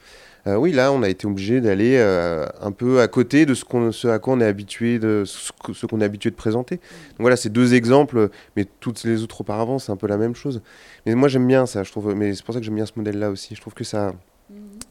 Euh, 0.46 0.56
oui, 0.56 0.72
là, 0.72 0.92
on 0.92 1.02
a 1.04 1.10
été 1.10 1.26
obligé 1.26 1.62
d'aller 1.62 1.96
euh, 1.98 2.46
un 2.62 2.72
peu 2.72 3.00
à 3.02 3.08
côté 3.08 3.46
de 3.46 3.54
ce, 3.54 3.64
qu'on- 3.66 3.90
à 3.90 4.20
quoi 4.20 4.34
on 4.34 4.42
est 4.42 4.46
habitué 4.46 5.00
de 5.00 5.24
ce 5.26 5.86
qu'on 5.88 6.02
est 6.02 6.06
habitué 6.06 6.30
de 6.30 6.36
présenter. 6.36 6.76
Donc 6.76 7.22
voilà, 7.22 7.38
c'est 7.38 7.50
deux 7.50 7.74
exemples, 7.74 8.30
mais 8.56 8.66
toutes 8.82 9.04
les 9.06 9.24
autres 9.24 9.42
auparavant, 9.42 9.80
c'est 9.80 9.92
un 9.92 9.96
peu 9.96 10.08
la 10.08 10.18
même 10.18 10.36
chose. 10.36 10.62
Mais 11.06 11.16
moi, 11.16 11.28
j'aime 11.30 11.48
bien 11.48 11.66
ça, 11.66 11.84
je 11.84 11.92
trouve. 11.92 12.14
Mais 12.14 12.34
c'est 12.36 12.44
pour 12.44 12.54
ça 12.54 12.60
que 12.60 12.66
j'aime 12.66 12.76
bien 12.76 12.86
ce 12.86 12.92
modèle-là 12.98 13.30
aussi. 13.32 13.56
Je 13.56 13.62
trouve 13.62 13.74
que 13.74 13.86
ça, 13.86 14.14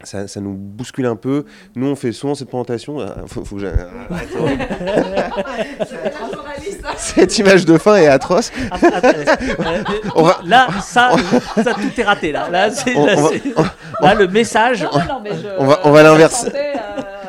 ça, 0.03 0.27
ça 0.27 0.41
nous 0.41 0.55
bouscule 0.55 1.07
un 1.07 1.15
peu. 1.17 1.45
Nous, 1.77 1.87
on 1.87 1.95
fait 1.95 2.13
souvent 2.13 2.35
cette 2.35 2.49
présentation. 2.49 2.99
Ah, 3.01 3.15
faut, 3.27 3.45
faut 3.45 3.57
que 3.57 3.63
j'ai- 3.63 3.71
Cette 6.97 7.39
image 7.39 7.65
de 7.65 7.79
fin 7.79 7.97
est 7.97 8.07
atroce. 8.09 8.51
Ah, 8.71 8.77
ah, 8.83 8.87
euh, 9.05 9.83
On 10.17 10.23
va- 10.23 10.41
Là, 10.45 10.69
ça, 10.83 11.11
ça, 11.63 11.75
tout 11.75 12.01
est 12.01 12.05
raté. 12.05 12.33
Là, 12.33 12.49
là, 12.51 12.69
On- 12.97 13.07
là, 13.07 13.15
on 13.17 13.23
va- 13.23 13.29
c'est- 13.31 13.43
là, 14.03 14.15
le 14.15 14.29
message. 14.29 14.87
On 15.59 15.67
va- 15.67 15.81
on 15.85 15.91
va 15.91 16.03
l'inverser. 16.03 16.53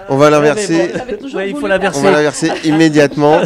On 0.09 0.17
va 0.17 0.29
l'inverser. 0.29 0.91
Ouais, 1.33 1.49
il 1.51 1.55
faut 1.57 1.67
l'inverser. 1.67 1.99
On 1.99 2.03
va 2.03 2.11
l'inverser 2.11 2.51
immédiatement. 2.65 3.39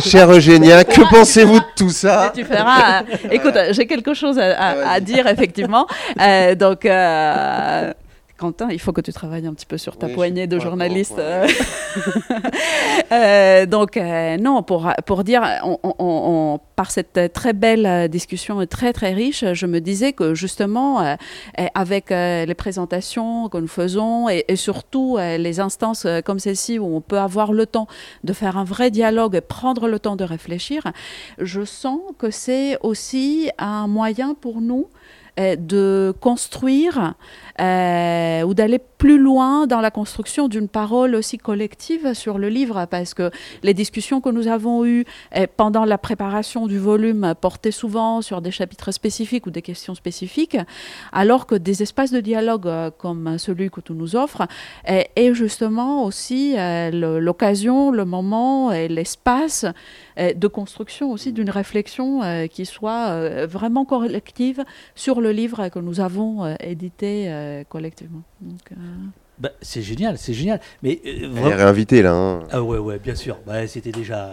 Chère 0.00 0.30
Eugénia, 0.30 0.84
que 0.84 1.00
pensez-vous 1.10 1.58
de 1.60 1.64
tout 1.76 1.90
ça? 1.90 2.30
Tu 2.34 2.44
feras. 2.44 3.00
euh, 3.00 3.02
écoute, 3.30 3.54
j'ai 3.70 3.86
quelque 3.86 4.12
chose 4.14 4.38
à, 4.38 4.52
à- 4.56 4.74
vas-y. 4.74 4.96
à 4.96 5.00
dire, 5.00 5.26
effectivement. 5.26 5.86
Euh, 6.20 6.54
donc. 6.54 6.84
euh, 6.84 7.92
Quentin, 8.36 8.68
il 8.70 8.80
faut 8.80 8.92
que 8.92 9.00
tu 9.00 9.12
travailles 9.12 9.46
un 9.46 9.54
petit 9.54 9.64
peu 9.66 9.78
sur 9.78 9.96
ta 9.96 10.06
Oui, 10.08 10.14
poignée 10.14 10.46
de 10.48 10.58
journaliste. 10.58 11.14
euh. 13.12 13.66
Donc, 13.66 13.96
euh, 13.96 14.36
non, 14.36 14.62
pour, 14.62 14.90
pour 15.06 15.24
dire, 15.24 15.42
on- 15.64 15.78
on- 15.82 15.94
on- 15.98 16.60
par 16.76 16.90
cette 16.90 17.32
très 17.32 17.52
belle 17.52 18.08
discussion 18.08 18.64
très 18.66 18.92
très 18.92 19.12
riche, 19.12 19.44
je 19.52 19.66
me 19.66 19.80
disais 19.80 20.12
que 20.12 20.34
justement, 20.34 21.00
euh, 21.02 21.14
avec 21.74 22.10
les 22.10 22.54
présentations 22.54 23.48
que 23.48 23.58
nous 23.58 23.68
faisons 23.68 24.28
et, 24.28 24.44
et 24.48 24.56
surtout 24.56 25.16
les 25.18 25.60
instances 25.60 26.06
comme 26.24 26.40
celle-ci 26.40 26.78
où 26.78 26.96
on 26.96 27.00
peut 27.00 27.18
avoir 27.18 27.52
le 27.52 27.66
temps 27.66 27.86
de 28.24 28.32
faire 28.32 28.56
un 28.56 28.64
vrai 28.64 28.90
dialogue 28.90 29.36
et 29.36 29.40
prendre 29.40 29.86
le 29.86 29.98
temps 30.00 30.16
de 30.16 30.24
réfléchir, 30.24 30.82
je 31.38 31.64
sens 31.64 32.00
que 32.18 32.30
c'est 32.30 32.78
aussi 32.82 33.50
un 33.58 33.86
moyen 33.86 34.34
pour 34.34 34.60
nous 34.60 34.88
de 35.36 36.14
construire 36.20 37.14
ou 37.58 38.54
d'aller 38.54 38.80
plus 39.04 39.18
loin 39.18 39.66
dans 39.66 39.82
la 39.82 39.90
construction 39.90 40.48
d'une 40.48 40.66
parole 40.66 41.14
aussi 41.14 41.36
collective 41.36 42.14
sur 42.14 42.38
le 42.38 42.48
livre, 42.48 42.86
parce 42.86 43.12
que 43.12 43.30
les 43.62 43.74
discussions 43.74 44.22
que 44.22 44.30
nous 44.30 44.48
avons 44.48 44.86
eues 44.86 45.04
euh, 45.36 45.46
pendant 45.58 45.84
la 45.84 45.98
préparation 45.98 46.66
du 46.66 46.78
volume 46.78 47.34
portaient 47.38 47.70
souvent 47.70 48.22
sur 48.22 48.40
des 48.40 48.50
chapitres 48.50 48.92
spécifiques 48.92 49.46
ou 49.46 49.50
des 49.50 49.60
questions 49.60 49.94
spécifiques, 49.94 50.56
alors 51.12 51.46
que 51.46 51.54
des 51.54 51.82
espaces 51.82 52.12
de 52.12 52.20
dialogue 52.20 52.66
euh, 52.66 52.90
comme 52.90 53.36
celui 53.36 53.68
que 53.68 53.82
tu 53.82 53.92
nous 53.92 54.16
offres 54.16 54.46
euh, 54.88 55.02
est 55.16 55.34
justement 55.34 56.04
aussi 56.04 56.54
euh, 56.56 57.20
l'occasion, 57.20 57.90
le 57.90 58.06
moment 58.06 58.72
et 58.72 58.88
l'espace 58.88 59.66
euh, 60.18 60.32
de 60.32 60.48
construction 60.48 61.10
aussi 61.10 61.34
d'une 61.34 61.50
réflexion 61.50 62.22
euh, 62.22 62.46
qui 62.46 62.64
soit 62.64 63.46
vraiment 63.46 63.84
collective 63.84 64.64
sur 64.94 65.20
le 65.20 65.30
livre 65.30 65.68
que 65.68 65.78
nous 65.78 66.00
avons 66.00 66.56
édité 66.60 67.64
collectivement. 67.68 68.22
Bah, 69.38 69.50
c'est 69.62 69.82
génial, 69.82 70.16
c'est 70.16 70.32
génial. 70.34 70.60
Mais 70.82 71.00
euh, 71.04 71.28
Elle 71.36 71.46
est 71.48 71.54
réinvitée 71.54 72.02
là. 72.02 72.12
hein. 72.12 72.42
Ah 72.50 72.62
ouais, 72.62 72.78
ouais, 72.78 72.98
bien 73.00 73.16
sûr. 73.16 73.38
Bah, 73.46 73.66
c'était 73.66 73.90
déjà, 73.90 74.30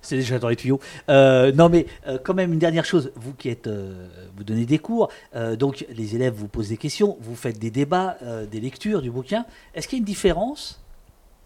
c'était 0.00 0.20
déjà 0.20 0.38
dans 0.38 0.48
les 0.48 0.54
tuyaux. 0.54 0.78
Euh, 1.08 1.50
non, 1.52 1.68
mais 1.68 1.86
euh, 2.06 2.18
quand 2.22 2.34
même 2.34 2.52
une 2.52 2.60
dernière 2.60 2.84
chose. 2.84 3.10
Vous 3.16 3.32
qui 3.34 3.48
êtes, 3.48 3.66
euh, 3.66 4.06
vous 4.36 4.44
donnez 4.44 4.64
des 4.64 4.78
cours, 4.78 5.08
euh, 5.34 5.56
donc 5.56 5.84
les 5.92 6.14
élèves 6.14 6.34
vous 6.34 6.46
posent 6.46 6.68
des 6.68 6.76
questions, 6.76 7.16
vous 7.20 7.34
faites 7.34 7.58
des 7.58 7.72
débats, 7.72 8.16
euh, 8.22 8.46
des 8.46 8.60
lectures 8.60 9.02
du 9.02 9.10
bouquin. 9.10 9.44
Est-ce 9.74 9.88
qu'il 9.88 9.98
y 9.98 10.00
a 10.00 10.02
une 10.02 10.04
différence 10.04 10.80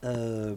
euh, 0.05 0.55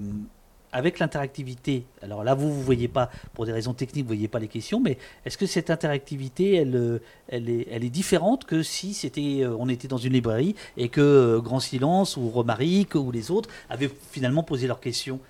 avec 0.76 1.00
l'interactivité 1.00 1.86
Alors 2.02 2.26
là, 2.26 2.34
vous 2.34 2.54
vous 2.54 2.62
voyez 2.62 2.90
pas 2.90 3.10
pour 3.34 3.46
des 3.46 3.54
raisons 3.54 3.74
techniques, 3.74 4.04
vous 4.04 4.10
voyez 4.10 4.28
pas 4.28 4.40
les 4.40 4.50
questions, 4.50 4.82
mais 4.82 4.98
est-ce 5.26 5.38
que 5.38 5.46
cette 5.46 5.70
interactivité, 5.70 6.56
elle, 6.56 6.76
euh, 6.76 7.00
elle 7.30 7.50
est, 7.50 7.68
elle 7.72 7.86
est 7.86 7.90
différente 7.90 8.44
que 8.44 8.62
si 8.62 8.94
c'était, 8.94 9.40
euh, 9.44 9.56
on 9.58 9.70
était 9.70 9.88
dans 9.88 9.98
une 9.98 10.12
librairie 10.12 10.54
et 10.76 10.90
que 10.90 11.00
euh, 11.00 11.40
Grand 11.40 11.62
Silence 11.62 12.18
ou 12.18 12.30
Romaric 12.30 12.96
ou 12.96 13.10
les 13.10 13.32
autres 13.32 13.50
avaient 13.70 13.90
finalement 14.12 14.44
posé 14.44 14.68
leurs 14.68 14.82
questions? 14.82 15.22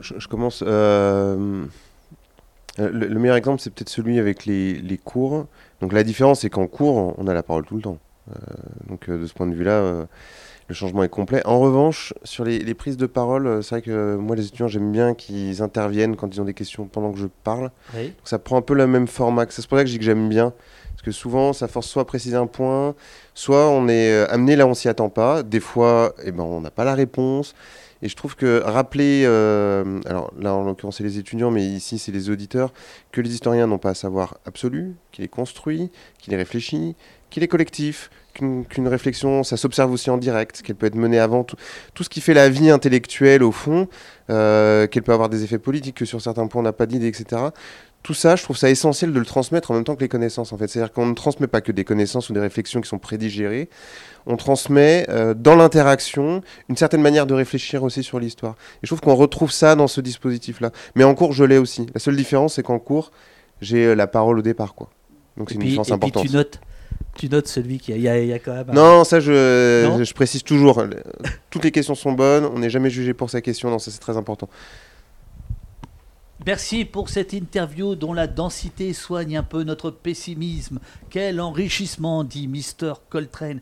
Je, 0.00 0.28
commence. 0.28 0.62
Le, 0.62 1.68
le 2.78 3.18
meilleur 3.18 3.36
exemple, 3.36 3.60
c'est 3.60 3.70
peut-être 3.70 3.88
celui 3.88 4.20
avec 4.20 4.46
les, 4.46 4.74
les 4.74 4.98
cours. 4.98 5.46
Donc 5.80 5.92
la 5.92 6.04
différence, 6.04 6.40
c'est 6.40 6.50
qu'en 6.50 6.68
cours, 6.68 7.18
on 7.18 7.26
a 7.26 7.34
la 7.34 7.42
parole 7.42 7.64
tout 7.64 7.76
le 7.76 7.82
temps. 7.82 7.98
Donc 8.86 9.10
de 9.10 9.26
ce 9.26 9.34
point 9.34 9.46
de 9.48 9.54
vue-là, 9.54 10.06
le 10.68 10.74
changement 10.74 11.02
est 11.02 11.08
complet. 11.08 11.42
En 11.46 11.58
revanche, 11.58 12.12
sur 12.24 12.44
les, 12.44 12.58
les 12.58 12.74
prises 12.74 12.96
de 12.96 13.06
parole, 13.06 13.46
euh, 13.46 13.62
c'est 13.62 13.76
vrai 13.76 13.82
que 13.82 13.90
euh, 13.90 14.18
moi, 14.18 14.36
les 14.36 14.46
étudiants, 14.46 14.68
j'aime 14.68 14.92
bien 14.92 15.14
qu'ils 15.14 15.62
interviennent 15.62 16.14
quand 16.14 16.34
ils 16.34 16.40
ont 16.40 16.44
des 16.44 16.54
questions 16.54 16.86
pendant 16.86 17.10
que 17.10 17.18
je 17.18 17.26
parle. 17.42 17.70
Oui. 17.94 18.08
Donc 18.08 18.14
ça 18.24 18.38
prend 18.38 18.58
un 18.58 18.62
peu 18.62 18.74
le 18.74 18.86
même 18.86 19.06
format. 19.06 19.46
C'est 19.48 19.66
pour 19.66 19.78
ça 19.78 19.84
que 19.84 19.88
je 19.88 19.94
dis 19.94 19.98
que 19.98 20.04
j'aime 20.04 20.28
bien. 20.28 20.52
Parce 20.90 21.02
que 21.02 21.10
souvent, 21.12 21.52
ça 21.52 21.68
force 21.68 21.86
soit 21.86 22.02
à 22.02 22.04
préciser 22.04 22.36
un 22.36 22.46
point, 22.46 22.94
soit 23.32 23.68
on 23.68 23.88
est 23.88 24.12
euh, 24.12 24.26
amené 24.30 24.56
là 24.56 24.66
où 24.66 24.70
on 24.70 24.74
s'y 24.74 24.88
attend 24.88 25.08
pas. 25.08 25.42
Des 25.42 25.60
fois, 25.60 26.14
eh 26.24 26.32
ben, 26.32 26.42
on 26.42 26.60
n'a 26.60 26.70
pas 26.70 26.84
la 26.84 26.94
réponse. 26.94 27.54
Et 28.02 28.08
je 28.08 28.16
trouve 28.16 28.36
que 28.36 28.62
rappeler, 28.64 29.24
euh, 29.26 30.00
alors 30.06 30.32
là 30.38 30.54
en 30.54 30.64
l'occurrence 30.64 30.98
c'est 30.98 31.04
les 31.04 31.18
étudiants, 31.18 31.50
mais 31.50 31.64
ici 31.64 31.98
c'est 31.98 32.12
les 32.12 32.30
auditeurs, 32.30 32.72
que 33.10 33.20
les 33.20 33.32
historiens 33.34 33.66
n'ont 33.66 33.78
pas 33.78 33.90
à 33.90 33.94
savoir 33.94 34.38
absolu, 34.46 34.94
qu'il 35.10 35.24
est 35.24 35.28
construit, 35.28 35.90
qu'il 36.18 36.32
est 36.32 36.36
réfléchi, 36.36 36.94
qu'il 37.30 37.42
est 37.42 37.48
collectif, 37.48 38.10
qu'une 38.38 38.88
réflexion, 38.88 39.42
ça 39.42 39.56
s'observe 39.56 39.92
aussi 39.92 40.10
en 40.10 40.16
direct, 40.16 40.62
qu'elle 40.62 40.76
peut 40.76 40.86
être 40.86 40.94
menée 40.94 41.18
avant 41.18 41.44
tout, 41.44 41.56
tout 41.94 42.04
ce 42.04 42.08
qui 42.08 42.20
fait 42.20 42.34
la 42.34 42.48
vie 42.48 42.70
intellectuelle 42.70 43.42
au 43.42 43.52
fond, 43.52 43.88
euh, 44.30 44.86
qu'elle 44.86 45.02
peut 45.02 45.12
avoir 45.12 45.28
des 45.28 45.44
effets 45.44 45.58
politiques, 45.58 45.96
que 45.96 46.04
sur 46.04 46.20
certains 46.20 46.46
points 46.46 46.60
on 46.60 46.64
n'a 46.64 46.72
pas 46.72 46.86
d'idée, 46.86 47.08
etc. 47.08 47.42
Tout 48.02 48.14
ça, 48.14 48.36
je 48.36 48.44
trouve 48.44 48.56
ça 48.56 48.70
essentiel 48.70 49.12
de 49.12 49.18
le 49.18 49.24
transmettre 49.24 49.70
en 49.70 49.74
même 49.74 49.84
temps 49.84 49.96
que 49.96 50.00
les 50.00 50.08
connaissances, 50.08 50.52
en 50.52 50.56
fait. 50.56 50.68
C'est-à-dire 50.68 50.92
qu'on 50.92 51.06
ne 51.06 51.14
transmet 51.14 51.48
pas 51.48 51.60
que 51.60 51.72
des 51.72 51.84
connaissances 51.84 52.30
ou 52.30 52.32
des 52.32 52.40
réflexions 52.40 52.80
qui 52.80 52.88
sont 52.88 52.98
prédigérées, 52.98 53.68
on 54.26 54.36
transmet 54.36 55.04
euh, 55.08 55.34
dans 55.34 55.56
l'interaction 55.56 56.42
une 56.68 56.76
certaine 56.76 57.02
manière 57.02 57.26
de 57.26 57.34
réfléchir 57.34 57.82
aussi 57.82 58.02
sur 58.02 58.20
l'histoire. 58.20 58.54
Et 58.76 58.80
je 58.84 58.88
trouve 58.88 59.00
qu'on 59.00 59.16
retrouve 59.16 59.50
ça 59.50 59.74
dans 59.74 59.88
ce 59.88 60.00
dispositif-là. 60.00 60.70
Mais 60.94 61.04
en 61.04 61.14
cours, 61.14 61.32
je 61.32 61.44
l'ai 61.44 61.58
aussi. 61.58 61.86
La 61.92 62.00
seule 62.00 62.16
différence, 62.16 62.54
c'est 62.54 62.62
qu'en 62.62 62.78
cours, 62.78 63.10
j'ai 63.60 63.84
euh, 63.84 63.94
la 63.94 64.06
parole 64.06 64.38
au 64.38 64.42
départ, 64.42 64.74
quoi. 64.74 64.90
Donc 65.36 65.50
c'est 65.50 65.54
une 65.54 65.60
puis, 65.60 65.68
différence 65.70 65.90
et 65.90 65.98
puis 65.98 66.10
tu 66.10 66.30
notes, 66.30 66.60
tu 67.18 67.28
notes 67.28 67.48
celui 67.48 67.78
qui 67.78 67.92
a, 67.92 67.96
il 67.96 68.02
y 68.02 68.28
y 68.28 68.32
a 68.32 68.38
quand 68.38 68.54
même. 68.54 68.70
un- 68.70 68.72
Non, 68.72 69.04
ça 69.04 69.20
je, 69.20 69.84
Non 69.86 70.02
je 70.02 70.14
précise 70.14 70.42
toujours. 70.42 70.82
Toutes 71.50 71.64
les 71.64 71.70
questions 71.72 71.94
sont 71.94 72.12
bonnes. 72.12 72.44
On 72.46 72.58
n'est 72.58 72.70
jamais 72.70 72.88
jugé 72.90 73.12
pour 73.14 73.28
sa 73.28 73.40
question. 73.40 73.68
Non, 73.70 73.78
ça 73.78 73.90
c'est 73.90 73.98
très 73.98 74.16
important. 74.16 74.48
Merci 76.46 76.84
pour 76.84 77.08
cette 77.08 77.32
interview 77.32 77.94
dont 77.96 78.12
la 78.12 78.26
densité 78.26 78.92
soigne 78.92 79.36
un 79.36 79.42
peu 79.42 79.64
notre 79.64 79.90
pessimisme. 79.90 80.78
Quel 81.10 81.40
enrichissement, 81.40 82.22
dit 82.24 82.46
Mr. 82.48 82.94
Coltrane. 83.10 83.60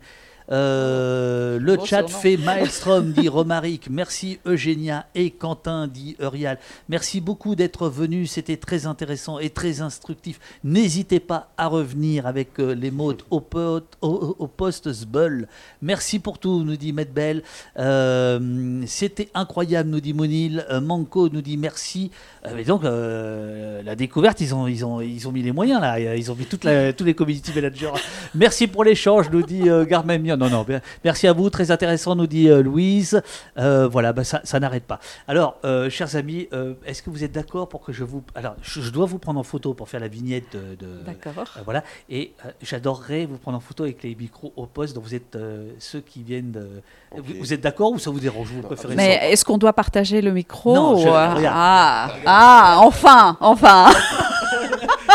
Euh, 0.49 1.59
le 1.59 1.77
chat 1.85 2.07
fait 2.07 2.37
Maelstrom, 2.45 3.11
dit 3.11 3.27
Romaric. 3.27 3.89
Merci 3.89 4.39
Eugénia 4.45 5.05
et 5.15 5.31
Quentin, 5.31 5.87
dit 5.87 6.15
Eurial. 6.21 6.57
Merci 6.89 7.19
beaucoup 7.21 7.55
d'être 7.55 7.89
venus. 7.89 8.31
C'était 8.31 8.57
très 8.57 8.85
intéressant 8.85 9.39
et 9.39 9.49
très 9.49 9.81
instructif. 9.81 10.39
N'hésitez 10.63 11.19
pas 11.19 11.49
à 11.57 11.67
revenir 11.67 12.27
avec 12.27 12.59
euh, 12.59 12.73
les 12.75 12.91
mots 12.91 13.13
au, 13.29 13.39
pot- 13.41 13.83
au, 14.01 14.35
au 14.39 14.47
poste 14.47 14.91
Sbull. 14.93 15.47
Merci 15.81 16.19
pour 16.19 16.39
tout, 16.39 16.63
nous 16.63 16.77
dit 16.77 16.93
Medbel. 16.93 17.43
Euh, 17.77 18.81
C'était 18.85 19.29
incroyable, 19.33 19.89
nous 19.89 19.99
dit 20.01 20.13
Monil. 20.13 20.65
Euh, 20.69 20.79
Manco 20.81 21.29
nous 21.29 21.41
dit 21.41 21.57
merci. 21.57 22.11
Mais 22.55 22.63
donc, 22.63 22.83
la 22.83 23.95
découverte, 23.95 24.39
ils 24.39 24.55
ont, 24.55 24.67
ils, 24.67 24.85
ont, 24.85 25.01
ils 25.01 25.27
ont 25.27 25.33
mis 25.33 25.43
les 25.43 25.51
moyens 25.51 25.81
là. 25.81 25.99
Ils 26.15 26.31
ont 26.31 26.35
mis 26.35 26.45
toute 26.45 26.63
la- 26.63 26.93
tous 26.93 27.03
les 27.03 27.13
community 27.13 27.51
managers. 27.53 27.91
Merci 28.33 28.67
pour 28.67 28.85
l'échange, 28.85 29.29
nous 29.29 29.41
dit 29.41 29.63
bien. 29.63 30.36
Non, 30.37 30.49
non, 30.49 30.63
bien. 30.63 30.81
Merci 31.03 31.27
à 31.27 31.33
vous. 31.33 31.49
Très 31.49 31.71
intéressant, 31.71 32.15
nous 32.15 32.27
dit 32.27 32.49
euh, 32.49 32.61
Louise. 32.61 33.21
Euh, 33.57 33.87
voilà, 33.87 34.13
bah, 34.13 34.23
ça, 34.23 34.41
ça 34.43 34.59
n'arrête 34.59 34.83
pas. 34.85 34.99
Alors, 35.27 35.57
euh, 35.65 35.89
chers 35.89 36.15
amis, 36.15 36.47
euh, 36.53 36.73
est-ce 36.85 37.01
que 37.01 37.09
vous 37.09 37.23
êtes 37.23 37.31
d'accord 37.31 37.67
pour 37.69 37.81
que 37.81 37.91
je 37.91 38.03
vous. 38.03 38.23
Alors, 38.35 38.55
je, 38.61 38.81
je 38.81 38.89
dois 38.91 39.05
vous 39.05 39.17
prendre 39.19 39.39
en 39.39 39.43
photo 39.43 39.73
pour 39.73 39.89
faire 39.89 39.99
la 39.99 40.07
vignette 40.07 40.51
de. 40.53 40.75
de- 40.75 41.03
D'accord. 41.05 41.45
euh, 41.57 41.61
voilà. 41.65 41.83
Et 42.09 42.33
euh, 42.45 42.49
j'adorerais 42.61 43.25
vous 43.25 43.37
prendre 43.37 43.57
en 43.57 43.61
photo 43.61 43.83
avec 43.83 44.03
les 44.03 44.15
micros 44.15 44.53
au 44.55 44.65
poste. 44.65 44.95
Donc, 44.95 45.03
vous 45.05 45.15
êtes 45.15 45.35
euh, 45.35 45.69
ceux 45.79 46.01
qui 46.01 46.23
viennent 46.23 46.51
de. 46.51 46.67
Vous, 47.15 47.33
vous 47.39 47.53
êtes 47.53 47.61
d'accord 47.61 47.91
ou 47.91 47.99
ça 47.99 48.11
vous 48.11 48.19
dérange 48.19 48.47
Vous 48.49 48.61
préférez 48.61 48.95
Mais 48.95 49.17
ça 49.17 49.27
est-ce 49.29 49.45
qu'on 49.45 49.57
doit 49.57 49.73
partager 49.73 50.21
le 50.21 50.31
micro 50.31 50.75
Non, 50.75 50.97
je- 50.97 51.07
ou. 51.07 51.11
Ah, 51.13 52.09
ah, 52.25 52.75
enfin, 52.79 53.37
enfin. 53.39 53.89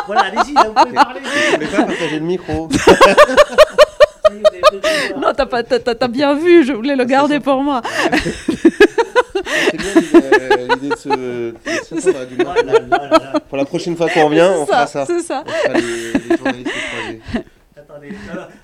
Voilà, 0.07 0.23
allez-y, 0.23 0.53
là, 0.55 0.65
vous 0.67 0.75
pouvez 0.75 0.95
parler. 0.95 1.21
Je 1.25 1.55
voulais 1.55 1.67
pas 1.69 1.85
partager 1.85 2.19
le 2.19 2.27
micro. 2.27 2.69
Non, 5.17 5.33
t'as 5.37 5.47
pas- 5.47 5.63
t'as- 5.63 5.79
t'as- 5.95 6.09
bien 6.09 6.35
vu, 6.35 6.65
je 6.65 6.73
voulais 6.73 6.97
le 6.97 7.05
garder 7.05 7.41
pour 7.41 7.63
moi. 7.63 7.83
C'est 9.45 9.77
bien 9.77 9.95
l'idée- 10.75 10.89
de 10.89 10.97
se. 10.97 11.55
Oh. 12.41 13.39
Pour 13.49 13.59
la 13.59 13.65
prochaine 13.65 13.97
fois 13.97 14.09
qu'on 14.09 14.27
revient, 14.27 14.49
on 14.59 14.67
fera 14.67 14.87
ça. 14.87 15.05
C'est 15.07 15.21
ça. 15.21 15.45
On 15.47 15.51
fera 15.51 15.75
les, 15.75 16.13
les 16.29 16.37
journalistes 16.37 16.71
croisés. 16.71 17.21
Attendez, 17.77 18.11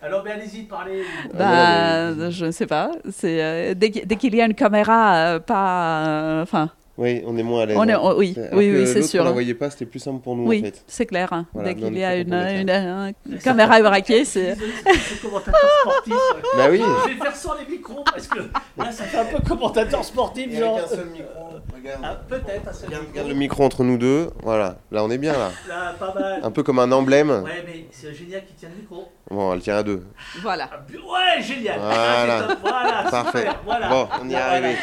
alors, 0.02 0.22
mais 0.24 0.30
allez-y, 0.32 0.62
parlez. 0.62 1.02
Bah, 1.34 2.30
je 2.30 2.46
ne 2.46 2.50
sais 2.50 2.66
pas. 2.66 2.90
C'est 3.10 3.42
euh, 3.42 3.74
dès 3.74 3.90
qu'il 3.90 4.34
y 4.34 4.40
a 4.40 4.44
une 4.46 4.54
caméra, 4.54 5.16
euh, 5.16 5.38
pas, 5.40 6.06
euh, 6.06 6.42
enfin, 6.42 6.70
Oui, 6.98 7.22
on 7.26 7.36
est 7.38 7.42
moins 7.44 7.62
à 7.62 7.66
l'aise. 7.66 7.76
On 7.78 7.84
est- 7.88 7.92
hein. 7.92 8.00
on- 8.02 8.16
oui, 8.16 8.34
Alors 8.36 8.48
oui, 8.58 8.72
oui, 8.74 8.86
c'est 8.86 9.02
sûr. 9.02 9.22
On 9.22 9.26
la 9.26 9.30
voyait 9.30 9.54
pas, 9.54 9.70
c'était 9.70 9.86
plus 9.86 10.00
simple 10.00 10.20
pour 10.20 10.34
nous 10.36 10.44
en 10.44 10.48
oui, 10.48 10.60
fait. 10.62 10.82
c'est 10.88 11.06
clair. 11.06 11.32
hein. 11.32 11.46
Voilà, 11.54 11.68
dès 11.72 11.80
qu'il 11.80 11.96
y 11.96 12.04
a 12.04 12.16
une, 12.16 12.28
d'être 12.28 13.14
une- 13.26 13.32
une 13.34 13.38
caméra 13.38 13.80
braquée, 13.80 14.24
c'est. 14.24 14.56
Ce 14.56 15.22
commentateur 15.22 15.60
sportif. 15.82 16.14
Bah 16.56 16.66
oui. 16.70 16.82
Je 17.04 17.08
vais 17.10 17.14
faire 17.24 17.36
sans 17.36 17.54
les 17.54 17.66
micros 17.70 18.02
parce 18.04 18.26
que 18.26 18.38
là, 18.40 18.90
ça 18.90 19.04
fait 19.04 19.18
un 19.18 19.24
peu 19.26 19.38
commentateur 19.46 20.04
sportif. 20.04 20.48
Et 20.52 20.56
Genre, 20.56 20.76
avec 20.78 20.86
un 20.92 20.96
seul 20.96 21.06
micro, 21.06 21.44
regarde. 21.74 22.00
Ah, 22.02 22.16
peut-être 22.28 22.68
un 22.68 22.72
seul 22.72 22.86
Regarde, 22.88 23.02
micro. 23.04 23.12
regarde 23.12 23.28
le 23.28 23.34
micro 23.34 23.64
entre 23.64 23.84
nous 23.84 23.96
deux. 23.98 24.30
Voilà, 24.42 24.78
là 24.90 25.04
on 25.04 25.10
est 25.10 25.18
bien 25.18 25.32
là. 25.34 25.50
Là, 25.68 25.94
pas 25.98 26.12
mal. 26.18 26.40
Un 26.42 26.50
peu 26.50 26.62
comme 26.64 26.80
un 26.80 26.90
emblème. 26.90 27.30
Ouais, 27.30 27.62
mais 27.64 27.86
c'est 27.92 28.12
génial 28.12 28.44
qui 28.44 28.54
tient 28.54 28.70
le 28.70 28.76
micro. 28.80 29.06
Bon, 29.30 29.52
elle 29.52 29.60
tient 29.60 29.76
à 29.76 29.82
deux. 29.84 30.04
Voilà. 30.42 30.68
Ah, 30.72 30.80
Ouais, 30.90 31.42
génial. 31.42 31.78
Voilà. 31.78 32.48
Ah, 32.50 32.56
voilà 32.62 33.10
Parfait. 33.10 33.38
super, 33.38 33.60
voilà. 33.64 33.88
Bon, 33.88 34.08
on 34.22 34.28
y 34.28 34.32
est 34.32 34.36
arrivé. 34.36 34.76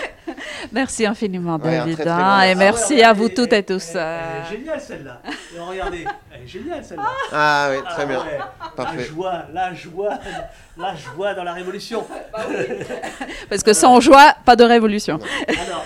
Merci 0.71 1.05
infiniment, 1.05 1.57
David. 1.57 2.04
Très, 2.13 2.21
très 2.21 2.23
grand 2.23 2.41
et 2.41 2.55
merci. 2.55 2.59
merci 2.89 2.93
Ah 2.93 2.97
ouais, 2.97 3.03
à 3.03 3.13
vous 3.13 3.29
toutes 3.29 3.53
et 3.53 3.63
tous. 3.63 3.89
Elle, 3.91 3.97
euh, 4.01 4.19
elle 4.49 4.55
est 4.55 4.57
géniale 4.59 4.81
celle-là. 4.81 5.21
Regardez, 5.59 6.05
elle 6.33 6.43
est 6.43 6.47
géniale 6.47 6.83
celle-là. 6.83 7.09
Ah 7.31 7.67
oui, 7.71 7.77
très 7.83 8.03
Ah 8.03 8.05
bien. 8.05 8.19
ouais. 8.19 8.37
La 8.39 8.69
Parfait. 8.83 9.03
joie, 9.05 9.43
la 9.53 9.73
joie, 9.73 10.19
la 10.77 10.95
joie 10.95 11.33
dans 11.33 11.43
la 11.43 11.53
révolution. 11.53 12.05
Parce 13.49 13.63
que 13.63 13.73
sans 13.73 13.99
joie, 14.01 14.35
pas 14.45 14.55
de 14.55 14.63
révolution. 14.63 15.19
Alors, 15.47 15.85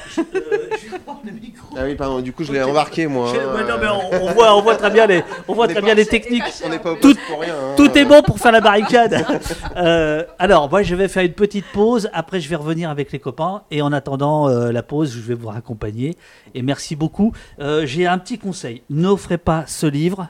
Ah 1.82 1.86
oui, 1.86 1.96
pardon, 1.96 2.20
du 2.20 2.34
coup 2.34 2.44
je 2.44 2.52
l'ai 2.52 2.62
embarqué 2.62 3.08
moi. 3.08 3.30
Hein. 3.32 3.56
ouais, 3.56 3.64
non, 3.64 3.76
mais 3.80 3.88
on, 3.88 4.26
on 4.26 4.34
voit, 4.34 4.54
on 4.58 4.62
voit 4.62 4.76
très 4.76 4.90
bien 4.90 5.06
les, 5.08 5.24
on 5.48 5.54
voit 5.54 5.66
On 5.66 5.70
très 5.70 5.82
bien 5.82 5.94
les 5.94 6.06
techniques. 6.06 6.44
On 6.66 6.70
n'est 6.70 6.80
pas 6.80 6.92
au 6.92 6.96
Tout- 6.98 7.16
pour 7.30 7.40
rien. 7.40 7.54
hein. 7.56 7.74
Tout 7.78 7.98
est 7.98 8.04
bon 8.04 8.22
pour 8.22 8.38
faire 8.38 8.52
la 8.52 8.62
barricade. 8.62 9.26
Euh, 9.78 10.26
alors, 10.40 10.70
moi, 10.70 10.82
je 10.84 10.94
vais 10.96 11.08
faire 11.08 11.24
une 11.24 11.34
petite 11.34 11.66
pause. 11.72 12.10
Après, 12.12 12.42
je 12.42 12.50
vais 12.50 12.56
revenir 12.58 12.90
avec 12.90 13.12
les 13.14 13.20
copains. 13.20 13.62
Et 13.72 13.82
en 13.82 13.94
attendant 13.94 14.50
euh, 14.50 14.72
la 14.74 14.84
pause, 14.84 15.14
je 15.14 15.20
vais 15.22 15.36
vous 15.36 15.48
raccompagner. 15.48 16.18
Et 16.54 16.62
merci 16.62 16.96
beaucoup. 16.98 17.32
Euh, 17.62 17.86
J'ai 17.86 18.06
un 18.08 18.18
petit 18.18 18.38
conseil. 18.38 18.82
N'offrez 18.90 19.38
pas 19.38 19.64
ce 19.68 19.86
livre. 19.86 20.28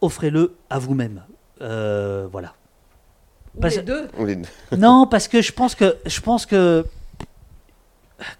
Offrez-le 0.00 0.56
à 0.70 0.78
vous-même. 0.80 1.22
Euh, 1.62 2.26
voilà. 2.32 2.54
Parce- 3.60 3.78
deux. 3.78 4.08
On 4.18 4.26
est- 4.26 4.38
non, 4.76 5.06
parce 5.08 5.28
que 5.28 5.40
je 5.40 5.52
pense 5.52 5.74
que 5.76 5.96
je 6.04 6.20
pense 6.20 6.46
que 6.46 6.84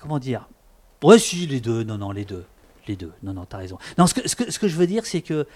comment 0.00 0.18
dire 0.18 0.48
Ouais, 1.04 1.18
si 1.18 1.46
les 1.46 1.60
deux. 1.60 1.84
Non, 1.84 1.98
non, 1.98 2.10
les 2.10 2.24
deux, 2.24 2.44
les 2.88 2.96
deux. 2.96 3.12
Non, 3.22 3.32
non, 3.34 3.44
t'as 3.44 3.58
raison. 3.58 3.78
Non, 3.98 4.06
ce 4.06 4.14
que, 4.14 4.28
ce 4.28 4.34
que 4.36 4.50
ce 4.50 4.58
que 4.58 4.68
je 4.68 4.76
veux 4.76 4.86
dire, 4.86 5.04
c'est 5.06 5.20
que 5.22 5.46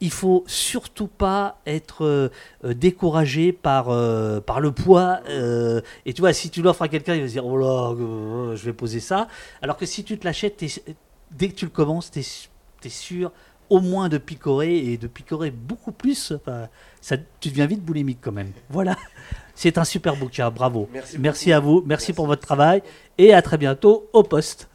il 0.00 0.12
faut 0.12 0.44
surtout 0.46 1.08
pas 1.08 1.58
être 1.66 2.04
euh, 2.04 2.28
euh, 2.64 2.72
découragé 2.74 3.52
par 3.52 3.88
euh, 3.88 4.40
par 4.40 4.60
le 4.60 4.70
poids. 4.70 5.20
euh, 5.28 5.80
et 6.06 6.12
tu 6.12 6.20
vois, 6.22 6.32
si 6.32 6.50
tu 6.50 6.62
l'offres 6.62 6.82
à 6.82 6.88
quelqu'un, 6.88 7.14
il 7.14 7.22
va 7.22 7.26
se 7.26 7.32
dire 7.32 7.46
oh 7.46 7.56
là, 7.56 7.94
je 8.54 8.64
vais 8.64 8.72
poser 8.72 9.00
ça. 9.00 9.26
Alors 9.62 9.76
que 9.76 9.86
si 9.86 10.04
tu 10.04 10.16
te 10.18 10.24
l'achètes, 10.24 10.58
t'es- 10.58 10.82
dès 11.32 11.48
que 11.48 11.54
tu 11.54 11.64
le 11.64 11.70
commences, 11.72 12.10
t'es 12.10 12.22
es 12.84 12.88
sûr 12.90 13.32
au 13.70 13.80
moins 13.80 14.08
de 14.08 14.18
picorer 14.18 14.76
et 14.78 14.96
de 14.98 15.08
picorer 15.08 15.50
beaucoup 15.50 15.92
plus. 15.92 16.32
Enfin, 16.32 16.68
ça, 17.00 17.16
tu 17.40 17.48
deviens 17.48 17.66
vite 17.66 17.82
boulimique 17.82 18.18
quand 18.20 18.32
même. 18.32 18.52
Voilà. 18.70 18.96
C'est 19.54 19.78
un 19.78 19.84
super 19.84 20.14
bouquin, 20.16 20.50
bravo. 20.50 20.88
Merci 20.92 21.18
Merci 21.18 21.52
à 21.52 21.58
vous, 21.60 21.82
merci 21.84 22.12
pour 22.12 22.26
votre 22.26 22.42
travail 22.46 22.82
et 23.18 23.34
à 23.34 23.42
très 23.42 23.58
bientôt 23.58 24.08
au 24.12 24.22
poste. 24.22 24.68